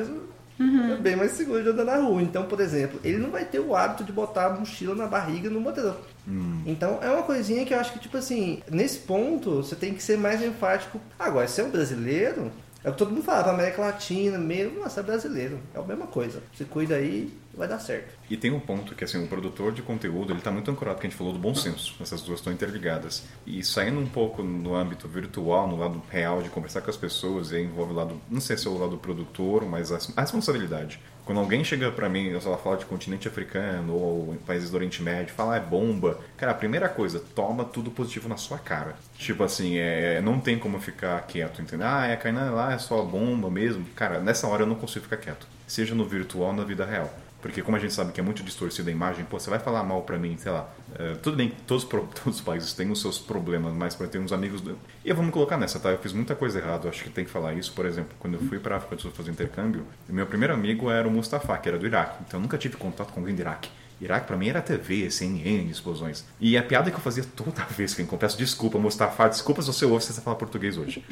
uhum. 0.58 1.00
bem 1.00 1.16
mais 1.16 1.32
seguro 1.32 1.62
de 1.62 1.70
andar 1.70 1.84
na 1.84 1.96
rua. 1.96 2.20
Então, 2.20 2.44
por 2.44 2.60
exemplo, 2.60 3.00
ele 3.02 3.16
não 3.16 3.30
vai 3.30 3.44
ter 3.44 3.58
o 3.58 3.74
hábito 3.74 4.04
de 4.04 4.12
botar 4.12 4.46
a 4.46 4.50
mochila 4.50 4.94
na 4.94 5.06
barriga 5.06 5.48
no 5.48 5.60
motorão. 5.60 5.96
Hum. 6.28 6.62
Então, 6.66 6.98
é 7.00 7.08
uma 7.08 7.22
coisinha 7.22 7.64
que 7.64 7.72
eu 7.72 7.80
acho 7.80 7.92
que, 7.92 7.98
tipo 7.98 8.18
assim, 8.18 8.62
nesse 8.70 8.98
ponto, 8.98 9.56
você 9.62 9.74
tem 9.74 9.94
que 9.94 10.02
ser 10.02 10.18
mais 10.18 10.42
enfático. 10.42 11.00
Agora, 11.18 11.48
se 11.48 11.60
é 11.60 11.64
um 11.64 11.70
brasileiro, 11.70 12.52
é 12.84 12.88
o 12.88 12.92
que 12.92 12.98
todo 12.98 13.10
mundo 13.10 13.22
fala, 13.22 13.42
pra 13.42 13.52
América 13.52 13.82
Latina 13.82 14.38
mesmo, 14.38 14.80
nossa, 14.80 15.00
é 15.00 15.02
brasileiro. 15.02 15.58
É 15.74 15.78
a 15.78 15.82
mesma 15.82 16.06
coisa. 16.06 16.42
Você 16.54 16.64
cuida 16.64 16.96
aí, 16.96 17.32
vai 17.54 17.68
dar 17.68 17.78
certo. 17.78 18.14
E 18.28 18.36
tem 18.36 18.50
um 18.52 18.60
ponto 18.60 18.94
que, 18.94 19.04
assim, 19.04 19.22
o 19.22 19.26
produtor 19.26 19.72
de 19.72 19.82
conteúdo, 19.82 20.32
ele 20.32 20.40
tá 20.40 20.50
muito 20.50 20.70
ancorado, 20.70 21.00
que 21.00 21.06
a 21.06 21.10
gente 21.10 21.18
falou 21.18 21.32
do 21.32 21.38
bom 21.38 21.54
senso. 21.54 21.96
Essas 22.00 22.22
duas 22.22 22.38
estão 22.38 22.52
interligadas. 22.52 23.24
E 23.46 23.62
saindo 23.64 23.98
um 23.98 24.06
pouco 24.06 24.42
no 24.42 24.74
âmbito 24.74 25.08
virtual, 25.08 25.68
no 25.68 25.76
lado 25.76 26.02
real 26.10 26.42
de 26.42 26.48
conversar 26.48 26.80
com 26.80 26.90
as 26.90 26.96
pessoas, 26.96 27.50
e 27.50 27.56
aí 27.56 27.64
envolve 27.64 27.92
o 27.92 27.96
lado, 27.96 28.20
não 28.30 28.40
sei 28.40 28.56
se 28.56 28.66
é 28.66 28.70
o 28.70 28.78
lado 28.78 28.96
produtor, 28.96 29.64
mas 29.66 29.90
a, 29.90 30.20
responsabilidade. 30.20 31.00
Quando 31.24 31.38
alguém 31.38 31.62
chega 31.62 31.90
para 31.92 32.08
mim, 32.08 32.30
ela 32.30 32.56
fala 32.56 32.76
de 32.76 32.86
continente 32.86 33.28
africano 33.28 33.94
ou 33.94 34.36
países 34.46 34.70
do 34.70 34.76
Oriente 34.76 35.02
Médio, 35.02 35.34
fala 35.34 35.54
ah, 35.54 35.56
é 35.58 35.60
bomba. 35.60 36.18
Cara, 36.36 36.52
a 36.52 36.54
primeira 36.54 36.88
coisa, 36.88 37.22
toma 37.34 37.64
tudo 37.64 37.90
positivo 37.90 38.28
na 38.28 38.36
sua 38.36 38.58
cara. 38.58 38.96
Tipo 39.16 39.44
assim, 39.44 39.76
é, 39.76 40.20
não 40.20 40.40
tem 40.40 40.58
como 40.58 40.80
ficar 40.80 41.20
quieto, 41.26 41.62
entendeu? 41.62 41.86
Ah, 41.86 42.06
é 42.06 42.16
Kainan 42.16 42.50
lá, 42.50 42.72
é 42.72 42.78
só 42.78 43.02
bomba 43.02 43.50
mesmo. 43.50 43.84
Cara, 43.94 44.18
nessa 44.18 44.46
hora 44.48 44.62
eu 44.62 44.66
não 44.66 44.74
consigo 44.74 45.04
ficar 45.04 45.18
quieto. 45.18 45.46
Seja 45.66 45.94
no 45.94 46.04
virtual 46.04 46.52
na 46.52 46.64
vida 46.64 46.84
real. 46.84 47.12
Porque 47.40 47.62
como 47.62 47.76
a 47.76 47.80
gente 47.80 47.92
sabe 47.92 48.12
que 48.12 48.20
é 48.20 48.22
muito 48.22 48.42
distorcida 48.42 48.90
a 48.90 48.92
imagem, 48.92 49.24
pô, 49.24 49.38
você 49.38 49.48
vai 49.48 49.58
falar 49.58 49.82
mal 49.82 50.02
pra 50.02 50.18
mim, 50.18 50.36
sei 50.38 50.52
lá. 50.52 50.68
É, 50.98 51.14
tudo 51.14 51.36
bem, 51.36 51.52
todos, 51.66 51.84
todos 51.84 52.10
os 52.26 52.40
países 52.40 52.72
têm 52.72 52.90
os 52.90 53.00
seus 53.00 53.18
problemas, 53.18 53.72
mas 53.72 53.94
para 53.94 54.06
ter 54.06 54.18
uns 54.18 54.32
amigos. 54.32 54.60
Do... 54.60 54.78
E 55.04 55.12
vamos 55.12 55.32
colocar 55.32 55.56
nessa, 55.56 55.78
tá? 55.78 55.90
Eu 55.90 55.98
fiz 55.98 56.12
muita 56.12 56.34
coisa 56.34 56.58
errada, 56.58 56.88
acho 56.88 57.04
que 57.04 57.10
tem 57.10 57.24
que 57.24 57.30
falar 57.30 57.54
isso. 57.54 57.72
Por 57.72 57.86
exemplo, 57.86 58.14
quando 58.18 58.34
eu 58.34 58.40
fui 58.40 58.58
pra 58.58 58.76
África 58.76 58.96
do 58.96 59.02
Sul 59.02 59.10
fazer 59.10 59.30
intercâmbio, 59.30 59.86
meu 60.08 60.26
primeiro 60.26 60.52
amigo 60.54 60.90
era 60.90 61.06
o 61.06 61.10
Mustafa, 61.10 61.56
que 61.58 61.68
era 61.68 61.78
do 61.78 61.86
Iraque. 61.86 62.22
Então 62.26 62.38
eu 62.38 62.42
nunca 62.42 62.58
tive 62.58 62.76
contato 62.76 63.12
com 63.12 63.20
alguém 63.20 63.34
do 63.34 63.40
Iraque. 63.40 63.70
Iraque 64.00 64.26
pra 64.26 64.36
mim 64.36 64.48
era 64.48 64.62
TV, 64.62 65.10
CNN, 65.10 65.70
explosões. 65.70 66.24
E 66.40 66.56
a 66.56 66.62
piada 66.62 66.90
que 66.90 66.96
eu 66.96 67.00
fazia 67.00 67.24
toda 67.36 67.64
vez 67.68 67.94
que 67.94 68.02
eu 68.02 68.18
peço 68.18 68.38
desculpa, 68.38 68.78
Mustafa, 68.78 69.28
desculpa 69.28 69.60
se 69.60 69.68
você 69.68 69.84
ouve 69.84 70.04
se 70.04 70.12
você 70.12 70.20
fala 70.20 70.36
português 70.36 70.78
hoje. 70.78 71.04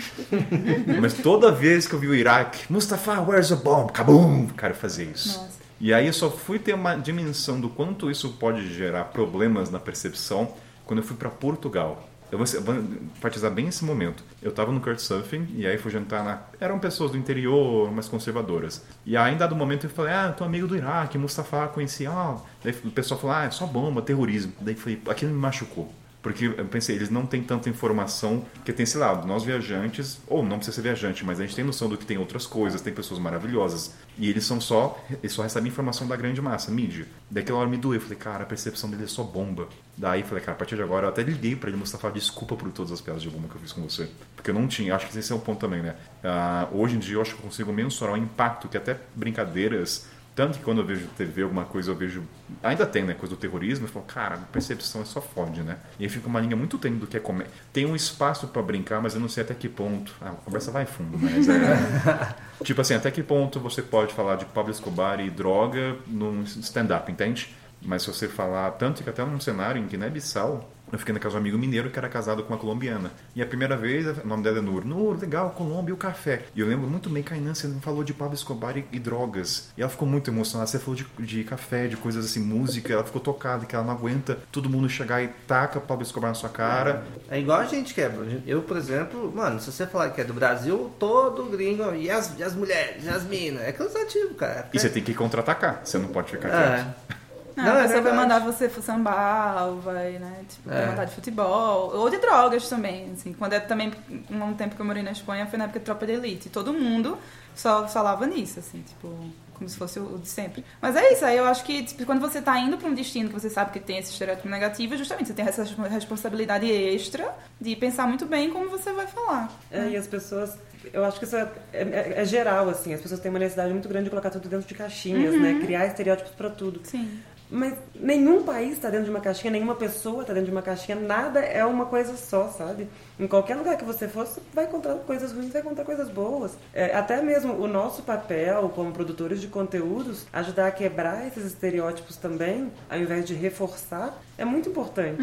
Mas 1.01 1.15
toda 1.15 1.53
vez 1.53 1.87
que 1.87 1.95
eu 1.95 1.99
vi 1.99 2.09
o 2.09 2.15
Iraque, 2.15 2.73
Mustafa, 2.73 3.21
where's 3.21 3.49
the 3.49 3.57
bomb? 3.57 3.93
Kabum! 3.93 4.47
Cara, 4.57 4.73
eu 4.73 4.77
fazia 4.77 5.05
isso. 5.05 5.39
Nossa. 5.39 5.58
E 5.81 5.95
aí 5.95 6.07
eu 6.07 6.13
só 6.13 6.31
fui 6.31 6.59
ter 6.59 6.75
uma 6.75 6.97
dimensão 6.97 7.61
do 7.61 7.69
quanto 7.69 8.11
isso 8.11 8.31
pode 8.33 8.73
gerar 8.75 9.05
problemas 9.05 9.71
na 9.71 9.79
percepção 9.79 10.55
quando 10.85 10.99
eu 10.99 11.05
fui 11.05 11.17
para 11.17 11.31
Portugal. 11.31 12.09
Eu 12.31 12.39
vou, 12.39 12.75
enfatizar 13.17 13.51
bem 13.51 13.69
esse 13.69 13.85
momento. 13.85 14.23
Eu 14.43 14.51
estava 14.51 14.71
no 14.71 14.81
Couchsurfing 14.81 15.47
e 15.55 15.67
aí 15.67 15.79
fui 15.79 15.91
jantar 15.91 16.23
na... 16.23 16.43
Eram 16.61 16.79
pessoas 16.79 17.13
do 17.13 17.17
interior, 17.17 17.91
mais 17.91 18.07
conservadoras. 18.07 18.85
E 19.07 19.17
aí, 19.17 19.35
em 19.35 19.39
dado 19.39 19.57
momento, 19.57 19.87
eu 19.87 19.91
falei, 19.91 20.13
ah, 20.13 20.33
tô 20.33 20.45
amigo 20.45 20.67
do 20.67 20.77
Iraque, 20.77 21.17
Mustafa, 21.17 21.69
conheci, 21.69 22.07
ah... 22.07 22.37
Daí 22.63 22.75
o 22.85 22.91
pessoal 22.91 23.19
falou, 23.19 23.37
ah, 23.37 23.45
é 23.45 23.51
só 23.51 23.67
bomba, 23.67 24.03
terrorismo. 24.03 24.53
Daí 24.61 24.75
eu 24.75 24.79
falei, 24.79 25.01
aquilo 25.09 25.33
me 25.33 25.39
machucou. 25.39 25.91
Porque 26.23 26.47
eu 26.47 26.65
pensei, 26.67 26.97
eles 26.97 27.11
não 27.11 27.25
têm 27.25 27.43
tanta 27.43 27.69
informação 27.69 28.45
que 28.65 28.73
tem 28.73 28.83
esse 28.83 28.99
lado. 28.99 29.27
Nós 29.27 29.45
viajantes, 29.45 30.21
ou 30.27 30.43
não 30.43 30.57
precisa 30.57 30.75
ser 30.75 30.83
viajante, 30.83 31.25
mas 31.25 31.39
a 31.39 31.45
gente 31.45 31.55
tem 31.55 31.65
noção 31.65 31.89
do 31.89 31.97
que 31.97 32.05
tem 32.05 32.19
outras 32.19 32.47
coisas, 32.47 32.81
tem 32.81 32.93
pessoas 32.93 33.21
maravilhosas. 33.21 33.95
E 34.19 34.29
eles 34.29 34.45
são 34.45 34.61
só, 34.61 35.03
eles 35.23 35.33
só 35.33 35.43
recebem 35.43 35.71
informação 35.71 36.09
da 36.09 36.17
grande 36.17 36.41
massa, 36.43 36.73
mídia. 36.73 37.07
Daquela 37.31 37.61
hora 37.61 37.69
me 37.69 37.77
doeu, 37.77 37.95
eu 37.95 38.01
falei, 38.01 38.19
cara, 38.19 38.43
a 38.43 38.47
percepção 38.47 38.91
dele 38.91 39.05
é 39.05 39.07
só 39.07 39.23
bomba. 39.23 39.69
Daí 39.97 40.25
falei, 40.25 40.43
cara, 40.43 40.57
a 40.57 40.59
partir 40.59 40.75
de 40.75 40.83
agora 40.83 41.07
eu 41.07 41.11
até 41.11 41.23
liguei 41.23 41.55
para 41.55 41.71
ele 41.71 41.79
mostrar, 41.79 42.01
falar 42.01 42.15
desculpa 42.15 42.57
por 42.57 42.71
todas 42.73 42.91
as 42.91 43.01
piadas 43.01 43.23
de 43.23 43.31
bomba 43.31 43.49
que 43.49 43.55
eu 43.55 43.61
fiz 43.61 43.73
com 43.73 43.83
você. 43.83 44.09
Porque 44.35 44.51
eu 44.51 44.55
não 44.55 44.67
tinha, 44.67 44.97
acho 44.97 45.07
que 45.07 45.17
esse 45.17 45.33
é 45.33 45.35
um 45.35 45.41
ponto 45.41 45.61
também, 45.61 45.83
né? 45.83 45.95
Uh, 46.23 46.79
hoje 46.79 46.97
em 46.97 46.99
dia 46.99 47.15
eu 47.15 47.23
acho 47.23 47.35
que 47.35 47.41
eu 47.41 47.45
consigo 47.45 47.73
mensurar 47.73 48.15
o 48.15 48.17
impacto 48.17 48.69
que 48.69 48.77
até 48.77 48.99
brincadeiras 49.15 50.07
tanto 50.39 50.57
que 50.57 50.65
quando 50.65 50.83
eu 50.83 50.87
vejo 50.87 51.05
TV, 51.17 51.43
alguma 51.43 51.65
coisa, 51.65 51.91
eu 51.91 51.97
vejo. 51.97 52.23
Ainda 52.63 52.87
tem, 52.87 53.03
né? 53.03 53.13
Coisa 53.13 53.35
do 53.35 53.41
terrorismo, 53.41 53.87
eu 53.87 53.91
falo, 53.91 54.05
cara, 54.05 54.37
a 54.37 54.39
percepção 54.39 55.03
é 55.03 55.05
só 55.05 55.21
fode, 55.21 55.63
né? 55.63 55.79
E 55.99 56.05
aí 56.05 56.09
fica 56.09 56.29
uma 56.29 56.39
linha 56.39 56.55
muito 56.55 56.79
tênue 56.79 57.01
do 57.01 57.09
que 57.09 57.17
é 57.17 57.21
comer. 57.21 57.49
Tem 57.73 57.85
um 57.85 57.97
espaço 57.97 58.47
para 58.47 58.63
brincar, 58.63 59.03
mas 59.03 59.17
eu 59.17 59.21
não 59.21 59.29
sei 59.29 59.43
até 59.43 59.53
que 59.53 59.69
ponto. 59.69 60.15
Ah, 60.21 60.29
a 60.29 60.33
conversa 60.35 60.71
vai 60.71 60.87
fundo, 60.87 61.19
mas 61.19 61.49
é. 61.49 62.35
tipo 62.63 62.81
assim, 62.81 62.95
até 62.95 63.11
que 63.11 63.21
ponto 63.21 63.59
você 63.59 63.83
pode 63.83 64.15
falar 64.15 64.37
de 64.37 64.45
Pablo 64.45 64.71
Escobar 64.71 65.19
e 65.19 65.29
droga 65.29 65.97
num 66.07 66.45
stand-up, 66.45 67.11
entende? 67.11 67.53
Mas 67.83 68.03
se 68.03 68.09
você 68.09 68.29
falar, 68.29 68.71
tanto 68.73 69.03
que 69.03 69.11
até 69.11 69.25
num 69.25 69.41
cenário 69.41 69.83
em 69.83 69.89
Guiné-Bissau, 69.89 70.71
eu 70.93 70.99
fiquei 70.99 71.13
na 71.13 71.21
casa 71.21 71.33
de 71.33 71.37
um 71.37 71.41
amigo 71.41 71.59
mineiro 71.59 71.91
que 71.91 71.99
era 71.99 72.09
casado 72.09 72.43
com 72.43 72.53
uma 72.53 72.59
colombiana. 72.59 73.11
E 73.35 73.43
a 73.43 73.47
primeira 73.47 73.77
vez, 73.77 74.07
o 74.07 74.27
nome 74.27 74.43
dela 74.43 74.59
é 74.59 74.61
Nur. 74.61 74.85
Nur, 74.85 75.19
legal, 75.19 75.51
Colômbia 75.51 75.91
e 75.91 75.95
o 75.95 75.97
café. 75.97 76.43
E 76.55 76.61
eu 76.61 76.67
lembro 76.67 76.89
muito 76.89 77.09
bem, 77.11 77.23
Kainan, 77.23 77.55
você 77.55 77.67
não 77.67 77.81
falou 77.81 78.03
de 78.05 78.13
Pablo 78.13 78.35
Escobar 78.35 78.77
e, 78.77 78.85
e 78.93 78.99
drogas. 78.99 79.71
E 79.77 79.83
ela 79.83 79.91
ficou 79.91 80.07
muito 80.07 80.31
emocionada. 80.31 80.69
Você 80.69 80.79
falou 80.79 80.95
de, 80.95 81.07
de 81.19 81.45
café, 81.45 81.87
de 81.87 81.97
coisas 81.97 82.25
assim, 82.25 82.41
música. 82.41 82.93
Ela 82.93 83.05
ficou 83.05 83.21
tocada, 83.21 83.67
que 83.67 83.75
ela 83.75 83.85
não 83.85 83.93
aguenta 83.93 84.39
todo 84.51 84.69
mundo 84.69 84.89
chegar 84.89 85.23
e 85.23 85.29
taca 85.47 85.81
Pablo 85.81 86.03
Escobar 86.03 86.29
na 86.29 86.35
sua 86.35 86.49
cara. 86.49 87.05
É 87.31 87.39
igual 87.39 87.61
a 87.61 87.65
gente 87.67 87.95
que 87.95 88.01
é. 88.01 88.11
Eu, 88.47 88.63
por 88.63 88.77
exemplo, 88.77 89.33
mano, 89.35 89.61
se 89.61 89.71
você 89.71 89.87
falar 89.87 90.11
que 90.11 90.21
é 90.21 90.25
do 90.25 90.35
Brasil, 90.35 90.91
todo 90.99 91.45
gringo. 91.45 91.95
E 91.95 92.11
as, 92.11 92.39
e 92.39 92.43
as 92.43 92.55
mulheres, 92.55 93.05
e 93.05 93.09
as 93.09 93.25
minas. 93.25 93.63
É 93.63 93.73
cansativo, 93.73 94.35
cara. 94.35 94.69
E 94.73 94.79
você 94.79 94.89
tem 94.89 95.03
que 95.03 95.15
contra-atacar. 95.15 95.81
Você 95.85 95.99
não 95.99 96.09
pode 96.09 96.31
ficar 96.31 96.49
É. 96.49 97.18
Não, 97.59 97.65
Não, 97.65 97.73
a 97.73 97.79
é 97.79 97.83
pessoa 97.83 98.01
vai 98.03 98.13
verdade. 98.13 98.17
mandar 98.17 98.39
você 98.53 98.69
sambar, 98.81 99.67
ou 99.67 99.81
vai, 99.81 100.13
né, 100.13 100.45
tipo, 100.49 100.71
É. 100.71 100.87
mandar 100.87 101.07
de 101.07 101.15
futebol, 101.15 101.91
ou 101.93 102.09
de 102.09 102.19
drogas 102.19 102.69
também, 102.69 103.11
assim. 103.13 103.33
Quando 103.33 103.53
é 103.55 103.59
também, 103.61 103.93
um 104.31 104.55
tempo 104.55 104.77
que 104.77 104.81
eu 104.81 104.87
morei 104.87 105.03
na 105.03 105.11
Espanha, 105.11 105.45
foi 105.47 105.59
na 105.59 105.65
época 105.65 105.81
de 105.81 105.85
Tropa 105.85 106.07
de 106.07 106.13
Elite. 106.13 106.49
Todo 106.49 106.73
mundo 106.73 107.19
só 107.57 107.89
falava 107.89 108.25
nisso, 108.27 108.61
assim, 108.61 108.81
tipo, 108.83 109.09
como 109.55 109.69
se 109.69 109.77
fosse 109.77 109.99
o 109.99 110.19
de 110.19 110.29
sempre. 110.29 110.65
Mas 110.81 110.95
é 110.95 111.13
isso, 111.13 111.25
aí 111.25 111.37
eu 111.37 111.45
acho 111.47 111.65
que, 111.65 111.83
tipo, 111.83 112.07
quando 112.07 112.21
você 112.21 112.41
tá 112.41 112.57
indo 112.61 112.79
pra 112.79 112.89
um 112.89 112.95
destino 112.95 113.29
que 113.29 113.35
você 113.35 113.51
sabe 113.51 113.73
que 113.73 113.81
tem 113.81 113.99
esse 113.99 114.13
estereótipo 114.13 114.49
negativo, 114.49 114.97
justamente 114.97 115.27
você 115.27 115.35
tem 115.35 115.45
essa 115.45 115.65
responsabilidade 115.91 116.71
extra 116.71 117.35
de 117.61 117.75
pensar 117.75 118.07
muito 118.07 118.25
bem 118.25 118.51
como 118.51 118.69
você 118.71 118.93
vai 118.93 119.09
falar. 119.09 119.51
É, 119.73 119.89
e 119.89 119.97
as 119.97 120.07
pessoas. 120.07 120.57
Eu 120.93 121.05
acho 121.05 121.19
que 121.19 121.25
isso 121.25 121.35
é, 121.37 121.51
é- 121.73 122.13
é 122.19 122.25
geral, 122.25 122.69
assim. 122.69 122.95
As 122.95 123.01
pessoas 123.01 123.19
têm 123.19 123.31
uma 123.31 123.41
necessidade 123.41 123.73
muito 123.73 123.89
grande 123.89 124.05
de 124.05 124.11
colocar 124.11 124.31
tudo 124.31 124.49
dentro 124.49 124.67
de 124.67 124.75
caixinhas, 124.75 125.35
né? 125.39 125.59
Criar 125.61 125.87
estereótipos 125.87 126.31
pra 126.33 126.49
tudo. 126.51 126.81
Sim. 126.85 127.21
Mas 127.51 127.75
nenhum 127.95 128.43
país 128.43 128.73
está 128.75 128.91
dentro 128.91 129.07
de 129.07 129.11
uma 129.11 129.21
caixinha, 129.21 129.51
nenhuma 129.51 129.75
pessoa 129.75 130.21
está 130.21 130.35
dentro 130.35 130.47
de 130.47 130.53
uma 130.53 130.61
caixinha, 130.61 130.99
nada 130.99 131.41
é 131.41 131.65
uma 131.65 131.87
coisa 131.87 132.15
só, 132.17 132.49
sabe? 132.49 132.89
Em 133.19 133.27
qualquer 133.27 133.57
lugar 133.57 133.77
que 133.79 133.85
você 133.85 134.07
for, 134.07 134.27
você 134.27 134.41
vai 134.55 134.65
encontrar 134.67 134.95
coisas 134.97 135.33
ruins, 135.33 135.51
vai 135.53 135.63
encontrar 135.63 135.85
coisas 135.85 136.11
boas. 136.11 136.53
É, 136.75 136.95
até 136.95 137.23
mesmo 137.23 137.55
o 137.55 137.67
nosso 137.67 138.03
papel 138.03 138.71
como 138.75 138.93
produtores 138.93 139.41
de 139.41 139.47
conteúdos, 139.49 140.27
ajudar 140.33 140.67
a 140.67 140.71
quebrar 140.71 141.27
esses 141.27 141.45
estereótipos 141.47 142.17
também, 142.17 142.71
ao 142.91 142.99
invés 142.99 143.25
de 143.25 143.33
reforçar, 143.35 144.21
é 144.37 144.45
muito 144.45 144.69
importante. 144.69 145.23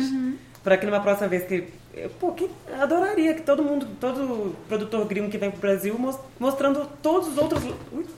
Para 0.64 0.78
que 0.78 0.86
numa 0.88 1.00
próxima 1.00 1.28
vez 1.28 1.46
que. 1.46 1.68
Pô, 2.20 2.32
que 2.32 2.50
adoraria 2.82 3.36
que 3.36 3.44
todo 3.44 3.64
mundo, 3.64 3.88
todo 4.02 4.56
produtor 4.68 5.06
gringo 5.06 5.30
que 5.30 5.38
vem 5.38 5.52
pro 5.52 5.60
Brasil 5.62 5.96
mos- 5.98 6.18
mostrando 6.40 6.90
todos 7.04 7.28
os 7.30 7.38
outros, 7.38 7.64